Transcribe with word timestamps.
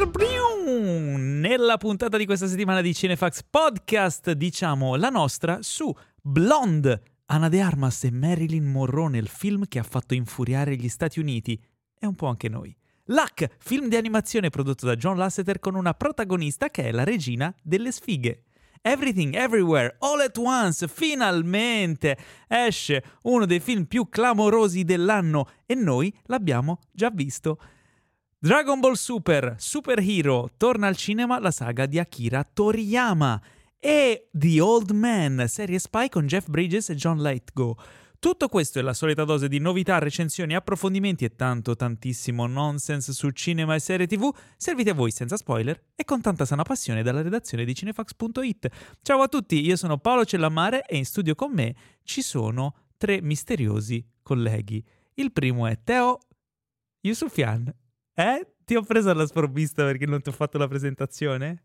Nella 0.00 1.76
puntata 1.76 2.16
di 2.16 2.24
questa 2.24 2.46
settimana 2.46 2.80
di 2.80 2.94
Cinefax 2.94 3.42
Podcast 3.50 4.30
diciamo 4.30 4.94
la 4.94 5.08
nostra 5.08 5.58
su 5.60 5.92
Blonde, 6.22 7.02
Anna 7.26 7.48
De 7.48 7.60
Armas 7.60 8.04
e 8.04 8.12
Marilyn 8.12 8.64
Monroe 8.64 9.08
nel 9.08 9.26
film 9.26 9.66
che 9.66 9.80
ha 9.80 9.82
fatto 9.82 10.14
infuriare 10.14 10.76
gli 10.76 10.88
Stati 10.88 11.18
Uniti 11.18 11.60
e 11.98 12.06
un 12.06 12.14
po' 12.14 12.28
anche 12.28 12.48
noi. 12.48 12.72
Luck, 13.06 13.56
film 13.58 13.88
di 13.88 13.96
animazione 13.96 14.50
prodotto 14.50 14.86
da 14.86 14.94
John 14.94 15.16
Lasseter 15.16 15.58
con 15.58 15.74
una 15.74 15.94
protagonista 15.94 16.68
che 16.68 16.84
è 16.84 16.92
la 16.92 17.02
regina 17.02 17.52
delle 17.60 17.90
sfighe. 17.90 18.44
Everything 18.82 19.34
Everywhere 19.34 19.96
All 19.98 20.20
at 20.20 20.36
Once 20.38 20.86
finalmente 20.86 22.16
esce 22.46 23.02
uno 23.22 23.46
dei 23.46 23.58
film 23.58 23.86
più 23.86 24.08
clamorosi 24.08 24.84
dell'anno 24.84 25.48
e 25.66 25.74
noi 25.74 26.14
l'abbiamo 26.26 26.78
già 26.92 27.10
visto. 27.10 27.58
Dragon 28.40 28.78
Ball 28.78 28.92
Super, 28.92 29.56
Super 29.58 29.98
Hero, 29.98 30.52
torna 30.56 30.86
al 30.86 30.94
cinema 30.94 31.40
la 31.40 31.50
saga 31.50 31.86
di 31.86 31.98
Akira 31.98 32.44
Toriyama 32.44 33.42
e 33.80 34.28
The 34.30 34.60
Old 34.60 34.92
Man, 34.92 35.44
serie 35.48 35.80
spy 35.80 36.08
con 36.08 36.28
Jeff 36.28 36.46
Bridges 36.46 36.90
e 36.90 36.94
John 36.94 37.20
Lithgow. 37.20 37.74
Tutto 38.20 38.46
questo 38.46 38.78
è 38.78 38.82
la 38.82 38.92
solita 38.92 39.24
dose 39.24 39.48
di 39.48 39.58
novità, 39.58 39.98
recensioni, 39.98 40.54
approfondimenti 40.54 41.24
e 41.24 41.34
tanto 41.34 41.74
tantissimo 41.74 42.46
nonsense 42.46 43.12
su 43.12 43.28
cinema 43.30 43.74
e 43.74 43.80
serie 43.80 44.06
tv, 44.06 44.32
serviti 44.56 44.90
a 44.90 44.94
voi 44.94 45.10
senza 45.10 45.36
spoiler 45.36 45.86
e 45.96 46.04
con 46.04 46.20
tanta 46.20 46.44
sana 46.44 46.62
passione 46.62 47.02
dalla 47.02 47.22
redazione 47.22 47.64
di 47.64 47.74
cinefax.it. 47.74 48.68
Ciao 49.02 49.20
a 49.20 49.26
tutti, 49.26 49.66
io 49.66 49.74
sono 49.74 49.98
Paolo 49.98 50.24
Cellammare 50.24 50.86
e 50.86 50.96
in 50.96 51.04
studio 51.04 51.34
con 51.34 51.52
me 51.52 51.74
ci 52.04 52.22
sono 52.22 52.76
tre 52.98 53.20
misteriosi 53.20 54.08
colleghi. 54.22 54.80
Il 55.14 55.32
primo 55.32 55.66
è 55.66 55.76
Teo 55.82 56.20
Yusufian. 57.00 57.74
Eh? 58.18 58.44
Ti 58.64 58.74
ho 58.74 58.82
preso 58.82 59.10
alla 59.10 59.26
sprovvista 59.26 59.84
perché 59.84 60.04
non 60.04 60.20
ti 60.20 60.28
ho 60.28 60.32
fatto 60.32 60.58
la 60.58 60.66
presentazione? 60.66 61.62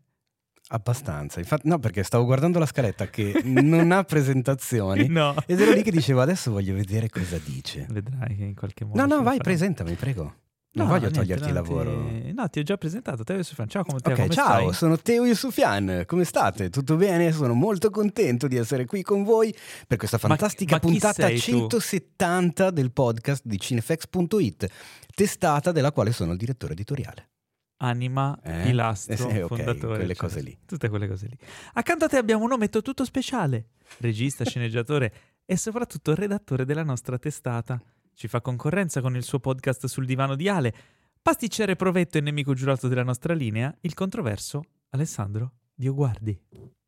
Abbastanza, 0.68 1.40
infatti 1.40 1.68
no 1.68 1.80
perché 1.80 2.04
stavo 2.04 2.24
guardando 2.24 2.60
la 2.60 2.64
scaletta 2.64 3.08
che 3.08 3.42
non 3.44 3.90
ha 3.90 4.04
presentazioni 4.04 5.08
no. 5.10 5.34
ed 5.46 5.60
ero 5.60 5.72
lì 5.72 5.82
che 5.82 5.90
dicevo 5.90 6.20
adesso 6.20 6.52
voglio 6.52 6.74
vedere 6.74 7.10
cosa 7.10 7.38
dice. 7.38 7.86
Vedrai 7.90 8.36
che 8.36 8.44
in 8.44 8.54
qualche 8.54 8.84
modo... 8.84 8.98
No, 8.98 9.06
no, 9.06 9.16
vai, 9.16 9.32
farà. 9.36 9.42
presentami, 9.42 9.94
prego. 9.94 10.42
Non 10.74 10.86
no, 10.86 10.92
voglio 10.92 11.08
niente, 11.08 11.18
toglierti 11.20 11.48
il 11.48 11.54
lavoro. 11.54 12.06
Ti... 12.08 12.32
No, 12.32 12.48
ti 12.48 12.58
ho 12.58 12.62
già 12.64 12.76
presentato, 12.76 13.22
Teo 13.22 13.36
Yusufian. 13.36 13.68
Ciao, 13.68 13.84
come, 13.84 14.00
te, 14.00 14.12
okay, 14.12 14.22
come 14.24 14.34
ciao, 14.34 14.60
stai? 14.60 14.72
sono 14.72 14.98
Teo 14.98 15.24
Yusufian. 15.24 16.02
Come 16.04 16.24
state? 16.24 16.68
Tutto 16.70 16.96
bene? 16.96 17.30
Sono 17.30 17.54
molto 17.54 17.90
contento 17.90 18.48
di 18.48 18.56
essere 18.56 18.84
qui 18.84 19.02
con 19.02 19.22
voi 19.22 19.54
per 19.86 19.98
questa 19.98 20.18
fantastica 20.18 20.74
ma, 20.76 20.80
ma 20.82 20.90
puntata 20.90 21.30
170 21.32 22.70
del 22.70 22.90
podcast 22.90 23.42
di 23.44 23.58
cinefx.it, 23.58 24.66
testata 25.14 25.70
della 25.70 25.92
quale 25.92 26.10
sono 26.10 26.32
il 26.32 26.38
direttore 26.38 26.72
editoriale 26.72 27.28
anima, 27.76 28.38
eh? 28.42 28.62
pilastro, 28.64 29.14
eh, 29.30 29.42
okay, 29.42 29.46
fondatore. 29.46 29.96
Quelle 29.96 30.16
cose 30.16 30.40
lì. 30.40 30.58
Tutte 30.66 30.88
quelle 30.88 31.06
cose 31.06 31.26
lì. 31.26 31.36
Accanto 31.74 32.06
a 32.06 32.08
te 32.08 32.16
abbiamo 32.16 32.44
un 32.44 32.52
ometto 32.52 32.82
tutto 32.82 33.04
speciale. 33.04 33.68
Regista, 33.98 34.42
sceneggiatore 34.48 35.12
e 35.44 35.56
soprattutto 35.56 36.14
redattore 36.14 36.64
della 36.64 36.82
nostra 36.82 37.18
testata. 37.18 37.80
Ci 38.14 38.28
fa 38.28 38.40
concorrenza 38.40 39.00
con 39.00 39.16
il 39.16 39.24
suo 39.24 39.40
podcast 39.40 39.86
sul 39.86 40.06
divano 40.06 40.36
di 40.36 40.48
Ale. 40.48 40.72
Pasticcere 41.20 41.74
provetto 41.74 42.18
e 42.18 42.20
nemico 42.20 42.54
giurato 42.54 42.86
della 42.86 43.02
nostra 43.02 43.34
linea, 43.34 43.74
il 43.80 43.94
controverso 43.94 44.62
Alessandro 44.90 45.52
Dioguardi. 45.74 46.40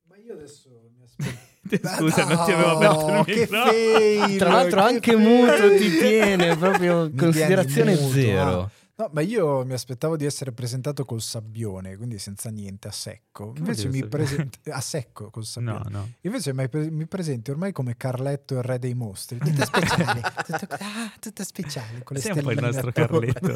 Ma 0.09 0.17
io 0.19 0.35
adesso 0.35 0.93
mi 0.97 1.03
aspetto... 1.03 1.55
Scusa, 1.97 2.25
no, 2.25 2.35
non 2.35 2.45
ti 2.45 2.53
avevo 2.53 2.71
aperto 2.77 3.13
no, 3.13 3.25
che 3.25 3.47
fail, 3.49 4.39
Tra 4.39 4.51
l'altro 4.51 4.83
anche 4.83 5.17
muto 5.17 5.77
ti 5.77 5.91
tiene, 5.99 6.57
proprio 6.57 7.11
mi 7.11 7.17
considerazione 7.17 7.97
zero. 7.97 8.61
Ah. 8.61 8.71
No, 8.99 9.11
ma 9.13 9.21
io 9.21 9.63
mi 9.67 9.75
aspettavo 9.75 10.17
di 10.17 10.25
essere 10.25 10.53
presentato 10.53 11.05
col 11.05 11.21
sabbione, 11.21 11.99
quindi 11.99 12.19
senza 12.19 12.49
niente, 12.49 12.89
a 12.89 12.93
secco. 12.93 13.53
Invece 13.59 13.89
mi 13.89 14.07
presenti 14.07 14.59
a 14.73 14.81
secco 14.81 15.29
col 15.29 15.45
sabbione. 15.45 15.91
No, 15.91 15.99
no. 15.99 16.13
Invece 16.23 16.55
mi 16.55 17.07
presenti 17.07 17.51
ormai 17.51 17.73
come 17.73 17.99
Carletto 17.99 18.55
il 18.55 18.63
re 18.63 18.79
dei 18.79 18.95
mostri. 18.95 19.37
Tutto 19.37 19.67
speciale, 19.67 20.23
tutto, 20.47 20.67
ah, 20.71 21.13
tutto 21.21 21.45
speciale. 21.45 22.03
Con 22.05 22.17
le 22.17 22.23
Sei 22.23 22.33
un 22.33 22.43
po' 22.43 22.53
il 22.53 22.59
nostro 22.59 22.91
Carletto. 22.91 23.53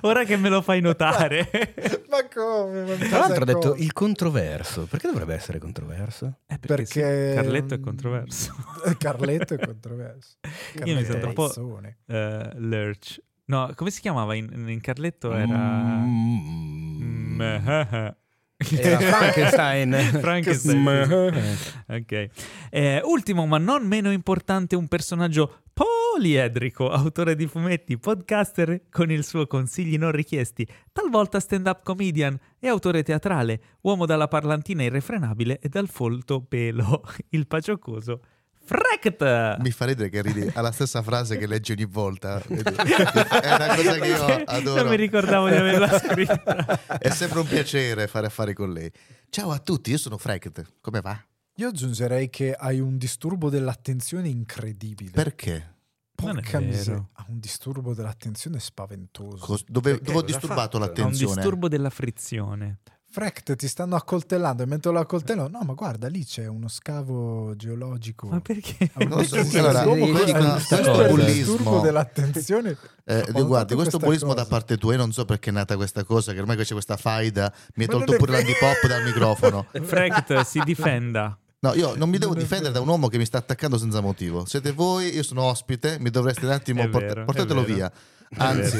Ora 0.00 0.24
che 0.24 0.36
me 0.36 0.48
lo 0.48 0.60
fai 0.60 0.80
notare. 0.80 1.48
ma 2.10 2.26
come? 2.34 2.82
Ma 2.82 2.96
Tra 2.96 3.18
l'altro 3.20 3.42
ha 3.42 3.46
detto 3.46 3.76
il 3.76 3.92
controverso. 3.92 4.86
Perché 4.86 5.06
dovrebbe 5.06 5.34
essere 5.34 5.60
controverso? 5.60 6.38
Eh, 6.48 6.58
perché, 6.58 7.00
perché... 7.00 7.32
Carletto 7.32 7.74
è 7.74 7.80
controverso. 7.80 8.56
Carletto 8.98 9.54
è 9.54 9.58
controverso. 9.64 10.38
Carletto 10.40 10.90
io 10.90 10.96
mi 10.96 11.04
sento 11.04 11.26
un 11.28 11.32
po' 11.32 11.52
uh, 11.54 12.50
Lurch 12.56 13.20
No, 13.48 13.72
come 13.74 13.90
si 13.90 14.00
chiamava 14.02 14.34
in, 14.34 14.68
in 14.68 14.80
Carletto? 14.80 15.32
Era... 15.32 15.56
Mm. 15.56 17.40
Era 17.40 18.18
Frankenstein. 18.58 19.92
Frankenstein. 20.20 21.56
ok. 21.86 22.28
Eh, 22.70 23.00
ultimo, 23.04 23.46
ma 23.46 23.56
non 23.56 23.86
meno 23.86 24.12
importante, 24.12 24.76
un 24.76 24.86
personaggio 24.86 25.62
poliedrico, 25.72 26.90
autore 26.90 27.36
di 27.36 27.46
fumetti, 27.46 27.96
podcaster 27.96 28.88
con 28.90 29.10
il 29.10 29.24
suo 29.24 29.46
consigli 29.46 29.96
non 29.96 30.10
richiesti, 30.10 30.66
talvolta 30.92 31.40
stand-up 31.40 31.84
comedian 31.84 32.36
e 32.58 32.68
autore 32.68 33.02
teatrale, 33.02 33.60
uomo 33.82 34.04
dalla 34.04 34.28
parlantina 34.28 34.82
irrefrenabile 34.82 35.58
e 35.60 35.68
dal 35.68 35.88
folto 35.88 36.42
pelo, 36.42 37.02
il 37.30 37.46
paciocoso 37.46 38.20
Frect! 38.68 39.60
Mi 39.60 39.70
fa 39.70 39.86
ridere 39.86 40.10
che 40.10 40.20
ridi 40.20 40.50
alla 40.52 40.72
stessa 40.72 41.00
frase 41.02 41.38
che 41.38 41.46
leggi 41.46 41.72
ogni 41.72 41.86
volta. 41.86 42.38
È 42.44 43.54
una 43.54 43.74
cosa 43.74 43.98
che 43.98 44.06
io 44.06 44.24
adoro. 44.44 44.82
Non 44.82 44.90
mi 44.90 44.96
ricordavo 44.96 45.48
di 45.48 45.54
averla 45.54 45.88
scritta. 45.98 46.98
È 46.98 47.08
sempre 47.08 47.40
un 47.40 47.46
piacere 47.46 48.06
fare 48.08 48.26
affari 48.26 48.52
con 48.52 48.70
lei. 48.70 48.92
Ciao 49.30 49.52
a 49.52 49.58
tutti, 49.58 49.90
io 49.90 49.96
sono 49.96 50.18
Frect. 50.18 50.74
Come 50.82 51.00
va? 51.00 51.18
Io 51.56 51.68
aggiungerei 51.68 52.28
che 52.28 52.52
hai 52.52 52.78
un 52.78 52.98
disturbo 52.98 53.48
dell'attenzione 53.48 54.28
incredibile. 54.28 55.12
Perché? 55.12 55.76
Porca 56.14 56.60
miseria, 56.60 57.08
ha 57.12 57.24
un 57.28 57.38
disturbo 57.38 57.94
dell'attenzione 57.94 58.58
spaventoso. 58.58 59.46
Cos- 59.46 59.64
dove, 59.66 59.98
dove 60.00 60.18
ho 60.18 60.22
disturbato 60.22 60.76
l'attenzione? 60.76 61.24
Ha 61.24 61.28
un 61.28 61.34
disturbo 61.36 61.68
della 61.68 61.90
frizione. 61.90 62.80
Frect, 63.18 63.56
ti 63.56 63.66
stanno 63.66 63.96
accoltellando 63.96 64.62
e 64.62 64.66
mentre 64.66 64.92
lo 64.92 65.00
accoltello, 65.00 65.48
no, 65.48 65.62
ma 65.64 65.72
guarda, 65.72 66.06
lì 66.06 66.24
c'è 66.24 66.46
uno 66.46 66.68
scavo 66.68 67.52
geologico. 67.56 68.28
Ma 68.28 68.38
perché? 68.38 68.92
Non 68.94 69.24
so, 69.24 69.38
allora, 69.58 69.82
questo 69.82 71.08
bullismo 71.08 71.80
dell'attenzione. 71.80 72.76
Eh, 73.04 73.24
guardi, 73.32 73.74
questo 73.74 73.98
bullismo 73.98 74.34
da 74.34 74.44
parte 74.44 74.76
tua, 74.76 74.92
io 74.92 74.98
non 74.98 75.10
so 75.12 75.24
perché 75.24 75.50
è 75.50 75.52
nata 75.52 75.74
questa 75.74 76.04
cosa, 76.04 76.32
che 76.32 76.38
ormai 76.38 76.56
c'è 76.58 76.74
questa 76.74 76.96
faida, 76.96 77.52
mi 77.74 77.82
hai 77.82 77.90
tolto 77.90 78.14
pure 78.14 78.30
l'antipop 78.30 78.86
dal 78.86 79.02
microfono. 79.02 79.66
Frect, 79.82 80.42
si 80.42 80.60
difenda. 80.64 81.36
No, 81.58 81.74
io 81.74 81.96
non 81.96 82.08
mi 82.08 82.18
devo 82.18 82.34
difendere 82.34 82.72
da 82.72 82.80
un 82.80 82.86
uomo 82.86 83.08
che 83.08 83.18
mi 83.18 83.24
sta 83.24 83.38
attaccando 83.38 83.78
senza 83.78 84.00
motivo. 84.00 84.44
Siete 84.44 84.70
voi, 84.70 85.12
io 85.12 85.24
sono 85.24 85.42
ospite, 85.42 85.96
mi 85.98 86.10
dovreste 86.10 86.44
un 86.44 86.52
attimo 86.52 86.88
port- 86.88 87.24
portatelo 87.24 87.64
via. 87.64 87.90
Anzi, 88.36 88.78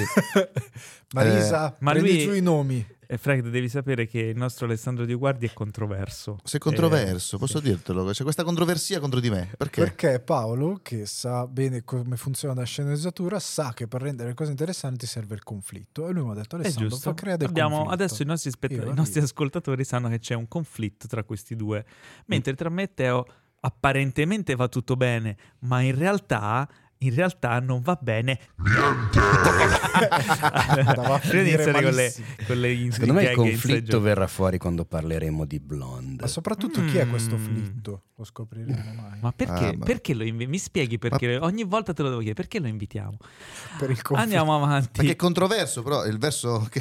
Marisa, 1.12 1.72
eh, 1.72 1.76
ma 1.80 1.92
lui... 1.92 2.20
giù 2.20 2.34
i 2.34 2.40
nomi. 2.40 2.86
E 3.10 3.16
Frank, 3.16 3.40
devi 3.40 3.70
sapere 3.70 4.06
che 4.06 4.18
il 4.18 4.36
nostro 4.36 4.66
Alessandro 4.66 5.06
Di 5.06 5.14
Guardi 5.14 5.46
è 5.46 5.52
controverso. 5.54 6.40
Sei 6.44 6.60
controverso, 6.60 7.36
eh, 7.36 7.38
posso 7.38 7.56
sì. 7.56 7.64
dirtelo? 7.64 8.04
C'è 8.04 8.22
questa 8.22 8.44
controversia 8.44 9.00
contro 9.00 9.18
di 9.18 9.30
me. 9.30 9.50
Perché? 9.56 9.80
Perché 9.80 10.20
Paolo, 10.20 10.80
che 10.82 11.06
sa 11.06 11.46
bene 11.46 11.84
come 11.84 12.18
funziona 12.18 12.52
la 12.52 12.64
sceneggiatura, 12.64 13.40
sa 13.40 13.72
che 13.72 13.88
per 13.88 14.02
rendere 14.02 14.28
le 14.28 14.34
cose 14.34 14.50
interessanti 14.50 15.06
serve 15.06 15.36
il 15.36 15.42
conflitto. 15.42 16.06
E 16.06 16.12
lui 16.12 16.22
mi 16.22 16.32
ha 16.32 16.34
detto, 16.34 16.56
Alessandro, 16.56 16.96
fa 16.96 17.14
creare 17.14 17.38
del 17.38 17.48
Abbiamo, 17.48 17.76
conflitto. 17.76 17.94
Adesso 17.94 18.22
i 18.22 18.26
nostri, 18.26 18.50
spett- 18.50 18.72
i 18.72 18.94
nostri 18.94 19.20
ascoltatori 19.22 19.84
sanno 19.84 20.10
che 20.10 20.18
c'è 20.18 20.34
un 20.34 20.46
conflitto 20.46 21.06
tra 21.06 21.24
questi 21.24 21.56
due. 21.56 21.86
Mentre 22.26 22.54
tra 22.56 22.68
me 22.68 22.82
e 22.82 22.92
Teo 22.92 23.24
apparentemente 23.60 24.54
va 24.54 24.68
tutto 24.68 24.96
bene, 24.96 25.34
ma 25.60 25.80
in 25.80 25.96
realtà 25.96 26.68
in 26.98 27.14
realtà 27.14 27.60
non 27.60 27.80
va 27.80 27.96
bene 28.00 28.38
niente. 28.56 29.20
Prima 29.98 31.42
di 31.42 31.50
iniziare 31.50 31.82
con 31.82 31.92
le, 31.92 32.14
con 32.46 32.60
le 32.60 32.88
Secondo 32.90 33.12
me 33.14 33.22
il 33.24 33.34
conflitto 33.34 34.00
verrà 34.00 34.26
fuori 34.26 34.58
quando 34.58 34.84
parleremo 34.84 35.44
di 35.44 35.58
Blonde. 35.58 36.22
Ma 36.22 36.28
soprattutto 36.28 36.80
mm. 36.80 36.88
chi 36.88 36.98
è 36.98 37.08
questo 37.08 37.36
mm. 37.36 37.44
flitto? 37.44 38.02
Lo 38.16 38.24
scopriremo 38.24 38.92
mai. 38.94 39.18
Ma 39.20 39.32
perché? 39.32 39.66
Ah, 39.66 39.74
ma... 39.76 39.84
perché 39.84 40.14
lo 40.14 40.24
invi- 40.24 40.46
Mi 40.46 40.58
spieghi 40.58 40.98
perché? 40.98 41.38
Ma... 41.38 41.46
Ogni 41.46 41.64
volta 41.64 41.92
te 41.92 42.02
lo 42.02 42.08
devo 42.08 42.20
chiedere. 42.20 42.42
Perché 42.42 42.60
lo 42.60 42.68
invitiamo? 42.68 43.16
Per. 43.78 44.00
Andiamo 44.12 44.54
avanti. 44.54 44.90
Perché 44.92 45.12
è 45.12 45.16
controverso, 45.16 45.82
però 45.82 46.04
il 46.04 46.18
verso 46.18 46.66
che... 46.70 46.80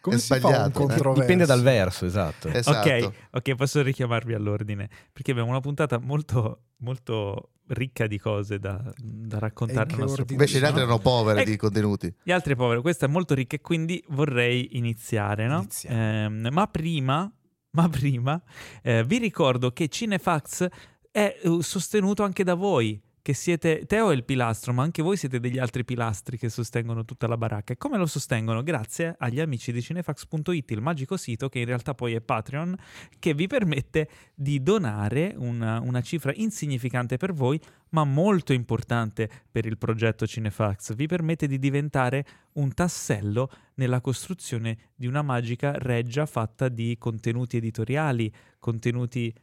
Come 0.00 0.16
è 0.16 0.18
si 0.18 0.26
sbagliato. 0.26 0.86
Fa 0.86 1.08
un 1.08 1.16
eh? 1.16 1.20
Dipende 1.20 1.46
dal 1.46 1.62
verso, 1.62 2.06
esatto. 2.06 2.48
esatto. 2.48 2.88
Ok, 2.88 3.12
ok, 3.32 3.54
posso 3.54 3.82
richiamarvi 3.82 4.34
all'ordine. 4.34 4.88
Perché 5.12 5.32
abbiamo 5.32 5.50
una 5.50 5.60
puntata 5.60 5.98
molto, 5.98 6.64
molto 6.78 7.50
ricca 7.68 8.06
di 8.06 8.18
cose 8.18 8.58
da, 8.58 8.82
da 8.96 9.38
raccontare. 9.38 9.94
Invece 10.28 10.58
gli 10.58 10.64
altri 10.64 10.82
erano 10.82 10.98
povere 10.98 11.44
di 11.44 11.56
contenuti. 11.56 12.12
Gli 12.22 12.32
altri 12.32 12.56
poveri, 12.56 12.80
questa 12.80 13.06
è 13.06 13.08
molto 13.08 13.34
ricca 13.34 13.56
e 13.56 13.60
quindi 13.60 14.02
vorrei 14.08 14.76
iniziare, 14.76 15.46
no? 15.46 15.66
Eh, 15.82 16.28
ma 16.28 16.66
prima, 16.66 17.32
ma 17.72 17.88
prima 17.88 18.42
eh, 18.82 19.04
vi 19.04 19.18
ricordo 19.18 19.72
che 19.72 19.88
Cinefax 19.88 20.68
è 21.10 21.40
uh, 21.42 21.60
sostenuto 21.60 22.22
anche 22.22 22.44
da 22.44 22.54
voi 22.54 23.00
che 23.22 23.34
siete, 23.34 23.84
Teo 23.86 24.10
è 24.10 24.14
il 24.14 24.24
pilastro, 24.24 24.72
ma 24.72 24.82
anche 24.82 25.02
voi 25.02 25.16
siete 25.16 25.40
degli 25.40 25.58
altri 25.58 25.84
pilastri 25.84 26.38
che 26.38 26.48
sostengono 26.48 27.04
tutta 27.04 27.26
la 27.26 27.36
baracca. 27.36 27.72
E 27.72 27.76
come 27.76 27.98
lo 27.98 28.06
sostengono? 28.06 28.62
Grazie 28.62 29.14
agli 29.18 29.40
amici 29.40 29.72
di 29.72 29.82
cinefax.it, 29.82 30.70
il 30.70 30.80
magico 30.80 31.16
sito 31.16 31.48
che 31.48 31.58
in 31.58 31.66
realtà 31.66 31.94
poi 31.94 32.14
è 32.14 32.20
Patreon, 32.20 32.74
che 33.18 33.34
vi 33.34 33.46
permette 33.46 34.08
di 34.34 34.62
donare 34.62 35.34
una, 35.36 35.80
una 35.80 36.00
cifra 36.00 36.32
insignificante 36.34 37.16
per 37.16 37.32
voi, 37.32 37.60
ma 37.90 38.04
molto 38.04 38.52
importante 38.52 39.28
per 39.50 39.66
il 39.66 39.76
progetto 39.76 40.26
Cinefax. 40.26 40.94
Vi 40.94 41.06
permette 41.06 41.46
di 41.46 41.58
diventare 41.58 42.24
un 42.54 42.72
tassello 42.72 43.50
nella 43.74 44.00
costruzione 44.00 44.90
di 44.94 45.06
una 45.06 45.22
magica 45.22 45.72
reggia 45.76 46.26
fatta 46.26 46.68
di 46.68 46.96
contenuti 46.98 47.56
editoriali, 47.56 48.32
contenuti 48.58 49.34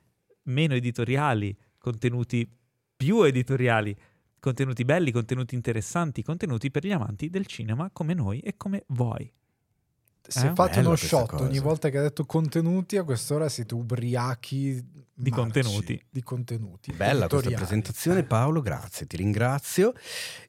meno 0.43 0.73
editoriali, 0.73 1.55
contenuti 1.77 2.49
più 2.97 3.21
editoriali, 3.21 3.95
contenuti 4.39 4.83
belli, 4.83 5.11
contenuti 5.11 5.55
interessanti, 5.55 6.23
contenuti 6.23 6.71
per 6.71 6.85
gli 6.85 6.91
amanti 6.91 7.29
del 7.29 7.45
cinema 7.45 7.89
come 7.93 8.13
noi 8.15 8.39
e 8.39 8.57
come 8.57 8.83
voi. 8.87 9.31
Si 10.29 10.39
è 10.45 10.49
Eh? 10.49 10.53
fatto 10.55 10.71
Bello 10.71 10.87
uno 10.89 10.97
questa 10.97 11.07
shot 11.19 11.29
cosa. 11.29 11.43
ogni 11.45 11.59
volta 11.59 11.89
che 11.89 11.97
ha 11.99 12.01
detto 12.01 12.25
contenuti, 12.25 12.97
a 12.97 13.03
quest'ora 13.05 13.47
siete 13.47 13.73
ubriachi 13.75 14.83
Di 15.13 15.29
marci, 15.29 15.31
contenuti. 15.31 16.03
Di 16.09 16.21
contenuti. 16.21 16.91
Bella 16.91 17.27
questa 17.27 17.35
editoriali. 17.37 17.55
presentazione 17.55 18.23
Paolo, 18.23 18.61
grazie, 18.61 19.07
ti 19.07 19.15
ringrazio. 19.15 19.93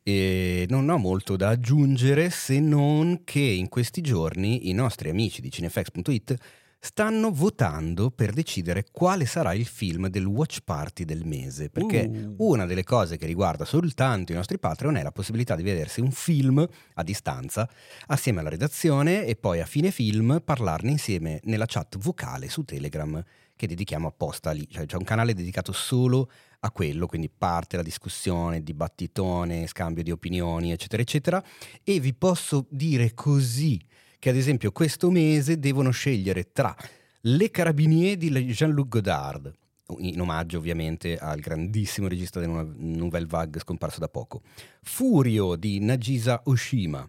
E 0.03 0.67
non 0.69 0.89
ho 0.89 0.99
molto 0.99 1.37
da 1.37 1.51
aggiungere 1.51 2.29
se 2.31 2.59
non 2.59 3.23
che 3.23 3.39
in 3.39 3.69
questi 3.69 4.01
giorni 4.01 4.69
i 4.69 4.73
nostri 4.73 5.11
amici 5.11 5.41
di 5.41 5.51
cinefx.it 5.51 6.37
stanno 6.81 7.33
votando 7.33 8.11
per 8.11 8.33
decidere 8.33 8.87
quale 8.91 9.27
sarà 9.27 9.53
il 9.53 9.67
film 9.67 10.09
del 10.09 10.25
watch 10.25 10.59
party 10.65 11.05
del 11.05 11.25
mese, 11.25 11.71
perché 11.71 12.07
Uh. 12.09 12.35
una 12.39 12.67
delle 12.67 12.85
cose 12.85 13.17
che 13.17 13.27
riguarda 13.27 13.65
soltanto 13.65 14.33
i 14.33 14.35
nostri 14.35 14.59
Patreon 14.59 14.97
è 14.97 15.03
la 15.03 15.11
possibilità 15.13 15.57
di 15.57 15.63
vedersi 15.63 16.01
un 16.01 16.11
film 16.11 16.67
a 16.95 17.03
distanza 17.03 17.69
assieme 18.07 18.41
alla 18.41 18.49
redazione 18.49 19.25
e 19.27 19.37
poi 19.37 19.61
a 19.61 19.67
fine 19.67 19.91
film 19.91 20.41
parlarne 20.45 20.91
insieme 20.91 21.41
nella 21.45 21.67
chat 21.67 21.99
vocale 21.99 22.49
su 22.49 22.63
Telegram 22.63 23.23
che 23.57 23.67
dedichiamo 23.67 24.07
apposta 24.07 24.53
lì, 24.53 24.67
cioè 24.71 24.87
c'è 24.87 24.97
un 24.97 25.05
canale 25.05 25.35
dedicato 25.35 25.73
solo 25.73 26.31
a 26.61 26.71
quello, 26.71 27.07
quindi 27.07 27.29
parte 27.29 27.77
la 27.77 27.83
discussione, 27.83 28.63
dibattitone, 28.63 29.67
scambio 29.67 30.05
di 30.05 30.13
opinioni, 30.13 30.71
eccetera, 30.71 31.03
eccetera. 31.03 31.43
E 31.83 31.99
vi 31.99 32.15
posso 32.15 32.67
dire 32.71 33.15
così 33.15 33.85
che 34.19 34.31
ad 34.31 34.37
esempio 34.37 34.73
questo 34.73 35.11
mese 35.11 35.59
devono 35.59 35.91
scegliere 35.91 36.51
tra 36.53 36.75
Le 37.23 37.51
Carabinieri 37.51 38.17
di 38.17 38.31
Jean-Luc 38.53 38.89
Godard, 38.89 39.53
in 39.99 40.21
omaggio 40.21 40.59
ovviamente 40.59 41.17
al 41.17 41.41
grandissimo 41.41 42.09
regista 42.09 42.41
della 42.41 42.67
Nouvelle 42.77 43.27
Vague 43.27 43.61
scomparso 43.61 44.01
da 44.01 44.09
poco, 44.09 44.43
Furio 44.83 45.57
di 45.57 45.81
Nagisa 45.81 46.43
Oshima, 46.45 47.09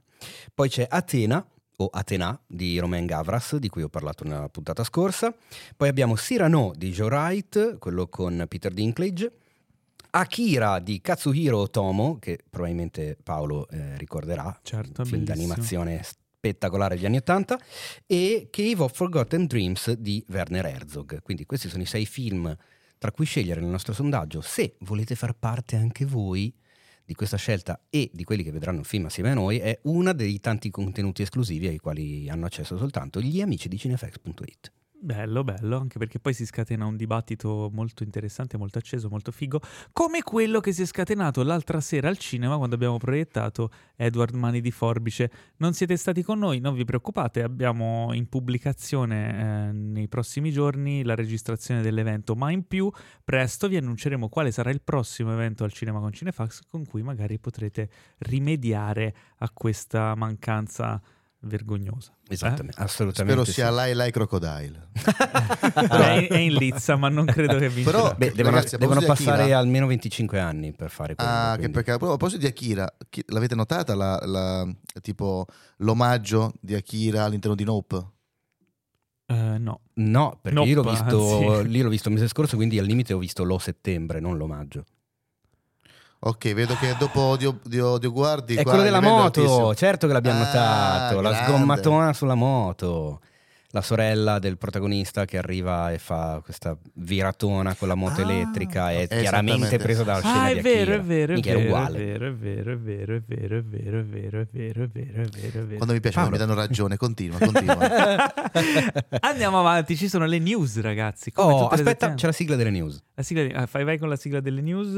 poi 0.54 0.70
c'è 0.70 0.86
Atena 0.90 1.46
o 1.82 1.88
Atena 1.88 2.38
di 2.46 2.78
Romain 2.78 3.06
Gavras, 3.06 3.56
di 3.56 3.70
cui 3.70 3.84
ho 3.84 3.90
parlato 3.90 4.24
nella 4.26 4.50
puntata 4.50 4.84
scorsa, 4.84 5.34
poi 5.78 5.88
abbiamo 5.88 6.16
Cyrano 6.16 6.74
di 6.76 6.92
Joe 6.92 7.08
Wright, 7.08 7.78
quello 7.78 8.08
con 8.08 8.46
Peter 8.48 8.74
Dinklage, 8.74 9.32
Akira 10.12 10.80
di 10.80 11.00
Katsuhiro 11.02 11.60
Otomo, 11.60 12.18
che 12.20 12.40
probabilmente 12.50 13.16
Paolo 13.22 13.68
eh, 13.70 13.96
ricorderà, 13.98 14.60
Certo, 14.64 15.06
film 15.06 15.24
bellissimo. 15.24 15.48
d'animazione 15.54 16.04
spettacolare 16.40 16.96
degli 16.96 17.06
anni 17.06 17.18
Ottanta, 17.18 17.60
e 18.06 18.48
Cave 18.50 18.84
of 18.84 18.96
Forgotten 18.96 19.46
Dreams 19.46 19.92
di 19.92 20.24
Werner 20.30 20.66
Herzog. 20.66 21.22
Quindi 21.22 21.46
questi 21.46 21.68
sono 21.68 21.84
i 21.84 21.86
sei 21.86 22.06
film 22.06 22.56
tra 22.98 23.12
cui 23.12 23.26
scegliere 23.26 23.62
nel 23.62 23.70
nostro 23.70 23.94
sondaggio 23.94 24.42
se 24.42 24.76
volete 24.80 25.16
far 25.16 25.34
parte 25.34 25.76
anche 25.76 26.06
voi 26.06 26.54
di 27.06 27.14
questa 27.14 27.38
scelta 27.38 27.82
e 27.90 28.10
di 28.14 28.24
quelli 28.24 28.44
che 28.44 28.52
vedranno 28.52 28.80
il 28.80 28.86
film 28.86 29.06
assieme 29.06 29.32
a 29.32 29.34
noi 29.34 29.58
è 29.58 29.80
una 29.84 30.14
dei 30.14 30.40
tanti 30.40 30.70
contenuti 30.70 31.22
esclusivi 31.22 31.68
ai 31.68 31.78
quali 31.78 32.30
hanno 32.30 32.46
accesso 32.46 32.78
soltanto 32.78 33.22
gli 33.22 33.42
amici 33.42 33.68
di 33.68 33.78
cinefx.it. 33.78 34.72
Bello, 35.02 35.46
bello, 35.46 35.78
anche 35.78 35.98
perché 35.98 36.20
poi 36.20 36.34
si 36.34 36.46
scatena 36.46 36.86
un 36.86 36.98
dibattito 36.98 37.70
molto 37.72 38.04
interessante, 38.04 38.58
molto 38.58 38.80
acceso, 38.80 39.08
molto 39.08 39.32
figo, 39.32 39.62
come 39.94 40.24
quello 40.24 40.60
che 40.60 40.74
si 40.74 40.82
è 40.82 40.86
scatenato 40.86 41.42
l'altra 41.42 41.80
sera 41.80 42.10
al 42.10 42.18
cinema 42.18 42.58
quando 42.58 42.76
abbiamo 42.76 42.98
proiettato 42.98 43.72
Edward 43.96 44.36
Mani 44.36 44.60
di 44.60 44.72
Forbice. 44.72 45.32
Non 45.58 45.72
siete 45.72 45.96
stati 45.96 46.22
con 46.22 46.38
noi, 46.38 46.60
non 46.60 46.74
vi 46.74 46.84
preoccupate, 46.84 47.44
abbiamo 47.44 48.12
in 48.12 48.28
pubblicazione 48.28 49.70
eh, 49.70 49.72
nei 49.72 50.10
prossimi 50.10 50.52
giorni 50.52 51.02
la 51.04 51.16
registrazione 51.16 51.82
dell'evento, 51.82 52.36
ma 52.36 52.52
in 52.52 52.68
più 52.68 52.92
presto 53.24 53.70
vi 53.70 53.78
annunceremo 53.78 54.28
quale 54.28 54.52
sarà 54.52 54.70
il 54.70 54.82
prossimo 54.82 55.32
evento 55.32 55.64
al 55.64 55.72
cinema 55.72 56.02
con 56.02 56.12
Cinefax 56.12 56.64
con 56.68 56.86
cui 56.86 57.04
magari 57.04 57.40
potrete 57.40 57.90
rimediare 58.18 59.16
a 59.38 59.50
questa 59.50 60.14
mancanza 60.16 61.02
vergognosa. 61.42 62.12
Esattamente, 62.28 62.80
assolutamente. 62.82 63.42
Spero 63.44 63.44
sia 63.46 63.70
sì. 63.70 63.74
Lai 63.74 63.94
Lai 63.94 64.12
Crocodile. 64.12 64.90
è, 65.74 66.12
in, 66.18 66.28
è 66.30 66.38
in 66.38 66.54
lizza, 66.54 66.96
ma 66.96 67.10
non 67.10 67.26
credo 67.26 67.58
che 67.58 67.70
vincerà. 67.70 67.98
Però- 68.02 68.16
Beh, 68.16 68.32
devono, 68.34 68.56
Ragazzi, 68.56 68.78
devono 68.78 69.02
passare 69.02 69.42
Akira- 69.44 69.58
almeno 69.60 69.88
25 69.88 70.40
anni 70.40 70.74
per 70.74 70.90
fare 70.90 71.16
quello. 71.16 71.30
Ah, 71.30 71.58
che 71.60 71.70
perché 71.70 71.92
a 71.92 71.98
proposito 71.98 72.40
di 72.42 72.46
Akira, 72.48 72.88
chi- 73.10 73.24
l'avete 73.28 73.56
notata 73.56 73.96
la, 73.96 74.20
la- 74.26 74.68
tipo 75.02 75.46
l'omaggio 75.78 76.54
di 76.60 76.76
Akira 76.76 77.24
all'interno 77.24 77.56
di 77.56 77.64
Nope? 77.64 78.06
Eh, 79.28 79.58
no. 79.60 79.82
No, 79.94 80.40
perché 80.42 80.58
Nope, 80.58 80.70
io 80.70 80.76
l'ho 80.82 80.90
visto, 80.90 81.54
anzi. 81.58 81.70
lì 81.70 81.82
l'ho 81.82 81.90
visto 81.90 82.10
il 82.10 82.16
mese 82.16 82.28
scorso, 82.28 82.56
quindi 82.56 82.80
al 82.80 82.86
limite 82.86 83.14
ho 83.14 83.20
visto 83.20 83.44
lo 83.44 83.58
settembre, 83.60 84.20
non 84.20 84.38
l'omaggio. 84.38 84.86
Ok, 86.22 86.54
vedo 86.54 86.76
che 86.76 86.96
dopo 87.00 87.22
Odio, 87.22 87.60
di 87.64 87.80
Odio 87.80 88.12
Guardi... 88.12 88.56
È 88.56 88.64
quello 88.64 88.82
della 88.82 89.00
moto, 89.00 89.40
altissimo. 89.42 89.74
certo 89.76 90.06
che 90.08 90.12
l'abbiamo 90.14 90.42
Ah, 90.42 90.46
notato, 90.46 91.22
la 91.22 91.30
grande. 91.32 91.48
sgommatona 91.54 92.14
sulla 92.14 92.36
moto. 92.36 93.22
La 93.72 93.82
sorella 93.84 94.40
del 94.40 94.58
protagonista 94.58 95.26
che 95.26 95.38
arriva 95.38 95.92
e 95.92 96.00
fa 96.00 96.42
questa 96.44 96.76
viratona 96.96 97.76
con 97.76 97.88
la 97.88 97.94
moto 97.94 98.22
Ah, 98.22 98.24
elettrica 98.24 98.92
è 98.92 99.08
chiaramente 99.08 99.78
presa 99.78 100.04
dalla 100.04 100.22
scena 100.22 100.42
Ah, 100.46 100.52
di 100.54 100.58
è 100.58 100.62
vero, 100.64 100.94
è 100.96 101.02
vero, 101.02 101.36
è 101.36 101.40
vero, 101.40 101.60
è 101.60 101.66
uguale. 101.66 101.98
vero, 102.04 102.28
è 102.30 102.34
vero, 102.34 102.74
è 102.74 102.78
vero, 102.78 103.16
è 103.16 103.22
vero, 103.22 103.58
è 103.60 103.62
vero, 103.62 104.00
è 104.00 104.02
vero, 104.02 104.02
è 104.02 104.04
vero, 104.06 104.42
è 104.42 104.48
vero, 104.50 104.84
è 104.84 104.88
vero, 104.92 105.22
è 105.22 105.28
vero, 105.30 105.60
è 105.62 105.64
vero. 105.66 105.76
Quando 105.78 105.94
mi 105.94 106.00
piace, 106.00 106.16
quando 106.18 106.32
mi 106.32 106.38
danno 106.40 106.54
ragione, 106.56 106.98
continua, 106.98 107.38
continua. 107.38 107.78
Andiamo 109.22 109.60
avanti, 109.60 109.96
ci 109.96 110.10
sono 110.10 110.26
le 110.26 110.40
news, 110.40 110.82
ragazzi. 110.82 111.32
come 111.32 111.54
Oh, 111.54 111.68
aspetta, 111.68 112.14
c'è 112.16 112.26
la 112.26 112.32
sigla 112.34 112.56
delle 112.56 112.72
news. 112.72 113.00
La 113.14 113.22
sigla 113.24 113.44
di- 113.44 113.54
ah, 113.54 113.68
fai 113.68 113.84
vai 113.84 114.00
con 114.00 114.10
la 114.10 114.16
sigla 114.16 114.40
delle 114.40 114.62
news. 114.62 114.96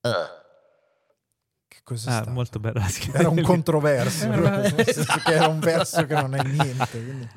Che 0.00 0.08
cosa 1.94 2.10
è 2.10 2.12
Ah, 2.12 2.16
stato? 2.16 2.30
molto 2.30 2.58
bella 2.58 2.80
la 2.80 2.86
sigla. 2.88 3.18
Era 3.20 3.28
un 3.30 3.40
controverso, 3.42 4.28
che 5.24 5.32
era 5.32 5.48
un 5.48 5.58
verso 5.60 6.04
che 6.04 6.14
non 6.14 6.34
è 6.34 6.42
niente. 6.42 6.86
quindi- 6.90 7.28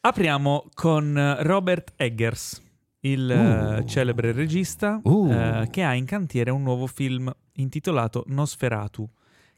Apriamo 0.00 0.68
con 0.74 1.36
Robert 1.40 1.92
Eggers, 1.96 2.62
il 3.00 3.28
Uh. 3.28 3.78
eh, 3.80 3.86
celebre 3.86 4.30
regista 4.32 5.00
Uh. 5.02 5.30
eh, 5.30 5.68
che 5.70 5.82
ha 5.82 5.94
in 5.94 6.04
cantiere 6.04 6.50
un 6.52 6.62
nuovo 6.62 6.86
film 6.86 7.32
intitolato 7.54 8.22
Nosferatu, 8.28 9.08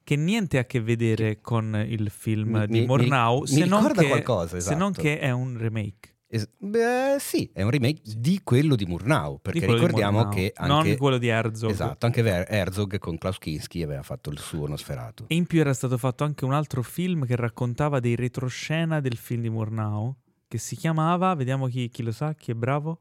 che 0.02 0.16
niente 0.16 0.56
ha 0.56 0.62
a 0.62 0.64
che 0.64 0.80
vedere 0.80 1.40
con 1.42 1.84
il 1.86 2.08
film 2.10 2.56
Mi- 2.60 2.66
di 2.66 2.80
mi- 2.80 2.86
Mornau, 2.86 3.40
mi- 3.40 3.46
se, 3.46 3.60
mi 3.62 3.68
non 3.68 3.80
ricorda 3.80 4.02
che, 4.02 4.08
qualcosa, 4.08 4.60
se 4.60 4.74
non 4.74 4.90
esatto. 4.92 5.02
che 5.02 5.18
è 5.18 5.30
un 5.30 5.58
remake. 5.58 6.14
Es- 6.30 6.46
beh, 6.58 7.16
sì, 7.18 7.48
è 7.54 7.62
un 7.62 7.70
remake 7.70 8.02
di 8.04 8.40
quello 8.44 8.76
di 8.76 8.84
Murnau, 8.84 9.40
perché 9.40 9.60
di 9.66 9.72
ricordiamo 9.72 10.18
Murnau, 10.18 10.34
che 10.34 10.52
non 10.60 10.70
anche, 10.72 10.96
quello 10.98 11.16
di 11.16 11.28
Herzog. 11.28 11.70
esatto, 11.70 12.04
anche 12.04 12.20
Herzog 12.46 12.98
con 12.98 13.16
Klaus 13.16 13.38
Kinski 13.38 13.82
aveva 13.82 14.02
fatto 14.02 14.28
il 14.30 14.38
suo 14.38 14.66
Nosferatu. 14.66 15.24
E 15.28 15.34
in 15.34 15.46
più 15.46 15.60
era 15.60 15.72
stato 15.72 15.96
fatto 15.96 16.24
anche 16.24 16.44
un 16.44 16.52
altro 16.52 16.82
film 16.82 17.24
che 17.24 17.34
raccontava 17.34 17.98
dei 17.98 18.14
retroscena 18.14 19.00
del 19.00 19.16
film 19.16 19.40
di 19.40 19.48
Murnau, 19.48 20.14
che 20.46 20.58
si 20.58 20.76
chiamava, 20.76 21.34
vediamo 21.34 21.66
chi, 21.66 21.88
chi 21.88 22.02
lo 22.02 22.12
sa, 22.12 22.34
chi 22.34 22.50
è 22.50 22.54
bravo. 22.54 23.00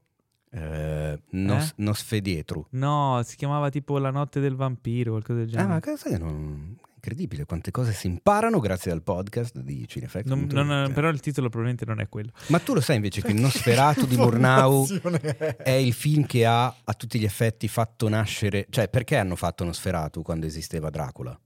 Eh, 0.50 1.20
nos, 1.32 1.68
Eh? 1.68 1.72
Nosfedietru. 1.82 2.66
No, 2.70 3.20
si 3.24 3.36
chiamava 3.36 3.68
tipo 3.68 3.98
La 3.98 4.10
notte 4.10 4.40
del 4.40 4.54
vampiro, 4.54 5.10
qualcosa 5.10 5.40
del 5.40 5.48
Ah, 5.48 5.50
genere. 5.50 5.68
ma 5.68 5.80
cosa 5.80 6.08
che 6.08 6.16
non... 6.18 6.76
Incredibile 7.08 7.46
quante 7.46 7.70
cose 7.70 7.92
si 7.94 8.06
imparano 8.06 8.60
grazie 8.60 8.90
al 8.92 9.02
podcast 9.02 9.58
di 9.60 9.88
Cinefx. 9.88 10.24
Non- 10.24 10.46
non- 10.52 10.92
però 10.92 11.08
il 11.08 11.20
titolo 11.20 11.48
probabilmente 11.48 11.86
non 11.86 12.00
è 12.00 12.08
quello. 12.10 12.32
Ma 12.48 12.58
tu 12.58 12.74
lo 12.74 12.82
sai 12.82 12.96
invece 12.96 13.22
che 13.22 13.32
Nosferatu 13.32 14.06
di 14.06 14.14
Murnau 14.18 14.86
è- 14.86 15.56
è 15.56 15.70
il 15.70 15.94
film 15.94 16.26
che 16.26 16.44
ha 16.44 16.66
a 16.66 16.92
tutti 16.92 17.18
gli 17.18 17.24
effetti 17.24 17.66
fatto 17.66 18.10
nascere... 18.10 18.66
Cioè, 18.68 18.88
perché 18.90 19.16
hanno 19.16 19.36
fatto 19.36 19.64
Nosferatu 19.64 20.20
quando 20.20 20.44
esisteva 20.44 20.90
Dracula? 20.90 21.38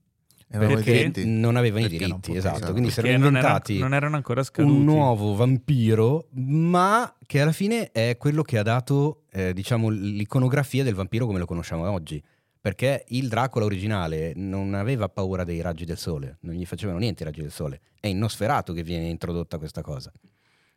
Perché 0.49 1.11
non 1.25 1.55
avevano 1.55 1.85
i 1.85 1.89
diritti, 1.89 2.11
potevano. 2.33 2.55
esatto. 2.57 2.71
Quindi 2.73 2.89
si 2.89 2.95
Perché 2.95 3.09
erano 3.11 3.23
non, 3.25 3.35
erano, 3.37 3.47
inventati 3.47 3.77
non 3.79 3.93
erano 3.93 4.15
ancora 4.17 4.43
scaduti. 4.43 4.75
un 4.75 4.83
nuovo 4.83 5.33
vampiro, 5.35 6.27
ma 6.33 7.11
che 7.25 7.39
alla 7.39 7.53
fine 7.53 7.89
è 7.91 8.17
quello 8.17 8.41
che 8.43 8.57
ha 8.59 8.63
dato, 8.63 9.23
eh, 9.31 9.53
diciamo, 9.53 9.87
l'iconografia 9.89 10.83
del 10.83 10.93
vampiro 10.93 11.25
come 11.25 11.39
lo 11.39 11.45
conosciamo 11.45 11.89
oggi. 11.89 12.21
Perché 12.63 13.03
il 13.09 13.27
Dracula 13.27 13.65
originale 13.65 14.31
non 14.37 14.73
aveva 14.73 15.09
paura 15.09 15.43
dei 15.43 15.59
raggi 15.59 15.83
del 15.83 15.97
sole, 15.97 16.37
non 16.43 16.55
gli 16.55 16.65
facevano 16.65 16.97
niente 16.97 17.23
i 17.23 17.25
raggi 17.25 17.41
del 17.41 17.51
sole. 17.51 17.81
È 17.99 18.07
in 18.07 18.17
Nosferatu 18.19 18.73
che 18.73 18.83
viene 18.83 19.09
introdotta 19.09 19.57
questa 19.57 19.81
cosa. 19.81 20.13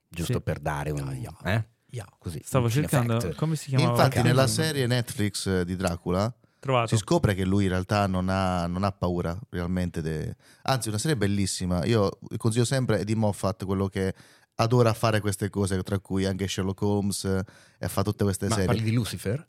Giusto 0.09 0.33
Sì. 0.33 0.41
per 0.41 0.59
dare 0.59 0.91
un... 0.91 1.07
Ah, 1.07 1.15
yeah. 1.15 1.37
Eh? 1.45 1.65
Yeah. 1.91 2.09
Così. 2.19 2.41
Stavo 2.45 2.69
cercando 2.69 3.21
cinefact. 3.21 3.39
come 3.39 3.55
si 3.55 3.69
chiamava. 3.69 3.91
Infatti 3.91 4.21
nella 4.21 4.49
serie 4.49 4.85
Netflix 4.89 5.47
eh, 5.47 5.65
di 5.65 5.77
Dracula 5.77 6.35
trovato. 6.59 6.89
Si 6.89 6.97
scopre 6.97 7.35
che 7.37 7.45
lui 7.45 7.63
in 7.63 7.71
realtà 7.71 8.09
non 8.09 8.29
ha, 8.31 8.67
non 8.67 8.83
ha 8.83 8.91
paura 8.91 9.39
realmente. 9.51 10.03
De... 10.03 10.35
Anzi, 10.63 10.89
una 10.89 10.99
serie 10.99 11.17
bellissima. 11.17 11.85
Io 11.85 12.19
consiglio 12.37 12.65
sempre 12.65 13.05
di 13.05 13.15
Moffat 13.15 13.65
quello 13.65 13.87
che 13.87 14.13
adora 14.57 14.93
fare 14.93 15.21
queste 15.21 15.51
cose, 15.51 15.81
tra 15.85 16.01
cui 16.01 16.25
anche 16.25 16.49
Sherlock 16.49 16.83
Holmes 16.83 17.25
eh, 17.27 17.45
e 17.79 17.87
fa 17.87 18.03
tutte 18.03 18.25
queste 18.25 18.47
Ma 18.49 18.55
serie. 18.55 18.67
parli 18.67 18.83
di 18.83 18.93
Lucifer? 18.93 19.47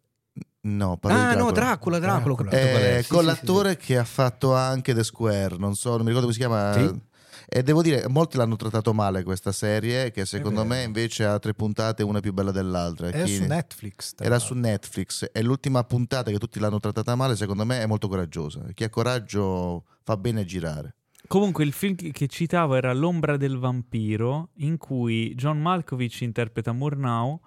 No, 0.70 0.98
parlo 0.98 1.18
Ah, 1.18 1.32
di 1.34 1.38
no, 1.40 1.52
Dracula. 1.52 1.98
Dracula, 2.00 2.36
Dracula. 2.36 2.50
Dracula. 2.50 2.98
Eh, 2.98 3.04
Sì, 3.04 3.10
con 3.10 3.20
sì, 3.22 3.26
l'attore 3.26 3.72
sì, 3.72 3.78
che 3.78 3.98
ha 3.98 4.04
fatto 4.04 4.54
anche 4.56 4.94
The 4.94 5.04
Square, 5.04 5.56
non 5.58 5.76
so, 5.76 5.92
non 5.96 6.02
mi 6.06 6.12
ricordo 6.12 6.22
come 6.28 6.34
si 6.34 6.40
chiama. 6.40 6.74
Sì. 6.74 7.06
E 7.50 7.64
devo 7.64 7.82
dire, 7.82 8.10
molti 8.10 8.36
l'hanno 8.36 8.58
trattato 8.58 8.94
male 8.94 9.24
questa 9.24 9.54
serie, 9.54 10.12
che 10.12 10.26
secondo 10.26 10.66
me 10.66 10.84
invece 10.84 11.24
ha 11.24 11.40
tre 11.40 11.54
puntate, 11.54 12.04
una 12.04 12.20
più 12.20 12.34
bella 12.34 12.52
dell'altra. 12.52 13.08
È 13.08 13.24
Chi- 13.24 13.36
su 13.36 13.44
Netflix. 13.46 14.14
Era 14.18 14.32
l'altro. 14.32 14.48
su 14.48 14.54
Netflix 14.56 15.30
e 15.32 15.42
l'ultima 15.42 15.82
puntata 15.86 16.30
che 16.30 16.40
tutti 16.40 16.60
l'hanno 16.60 16.80
trattata 16.82 17.16
male, 17.16 17.38
secondo 17.38 17.64
me 17.64 17.82
è 17.82 17.86
molto 17.86 18.10
coraggiosa. 18.10 18.60
Chi 18.74 18.84
ha 18.84 18.90
coraggio 18.90 19.86
fa 20.04 20.18
bene 20.18 20.42
a 20.42 20.46
girare. 20.46 20.96
Comunque 21.28 21.64
il 21.64 21.72
film 21.72 21.96
che 21.96 22.12
che 22.12 22.28
citavo 22.28 22.76
era 22.76 22.92
L'ombra 22.94 23.38
del 23.38 23.58
vampiro, 23.58 24.50
in 24.58 24.76
cui 24.78 25.34
John 25.36 25.62
Malkovich 25.62 26.20
interpreta 26.22 26.74
Murnau 26.74 27.40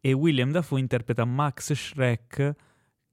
e 0.00 0.12
William 0.12 0.50
Dafoe 0.52 0.80
interpreta 0.80 1.24
Max 1.24 1.72
Schreck, 1.72 2.54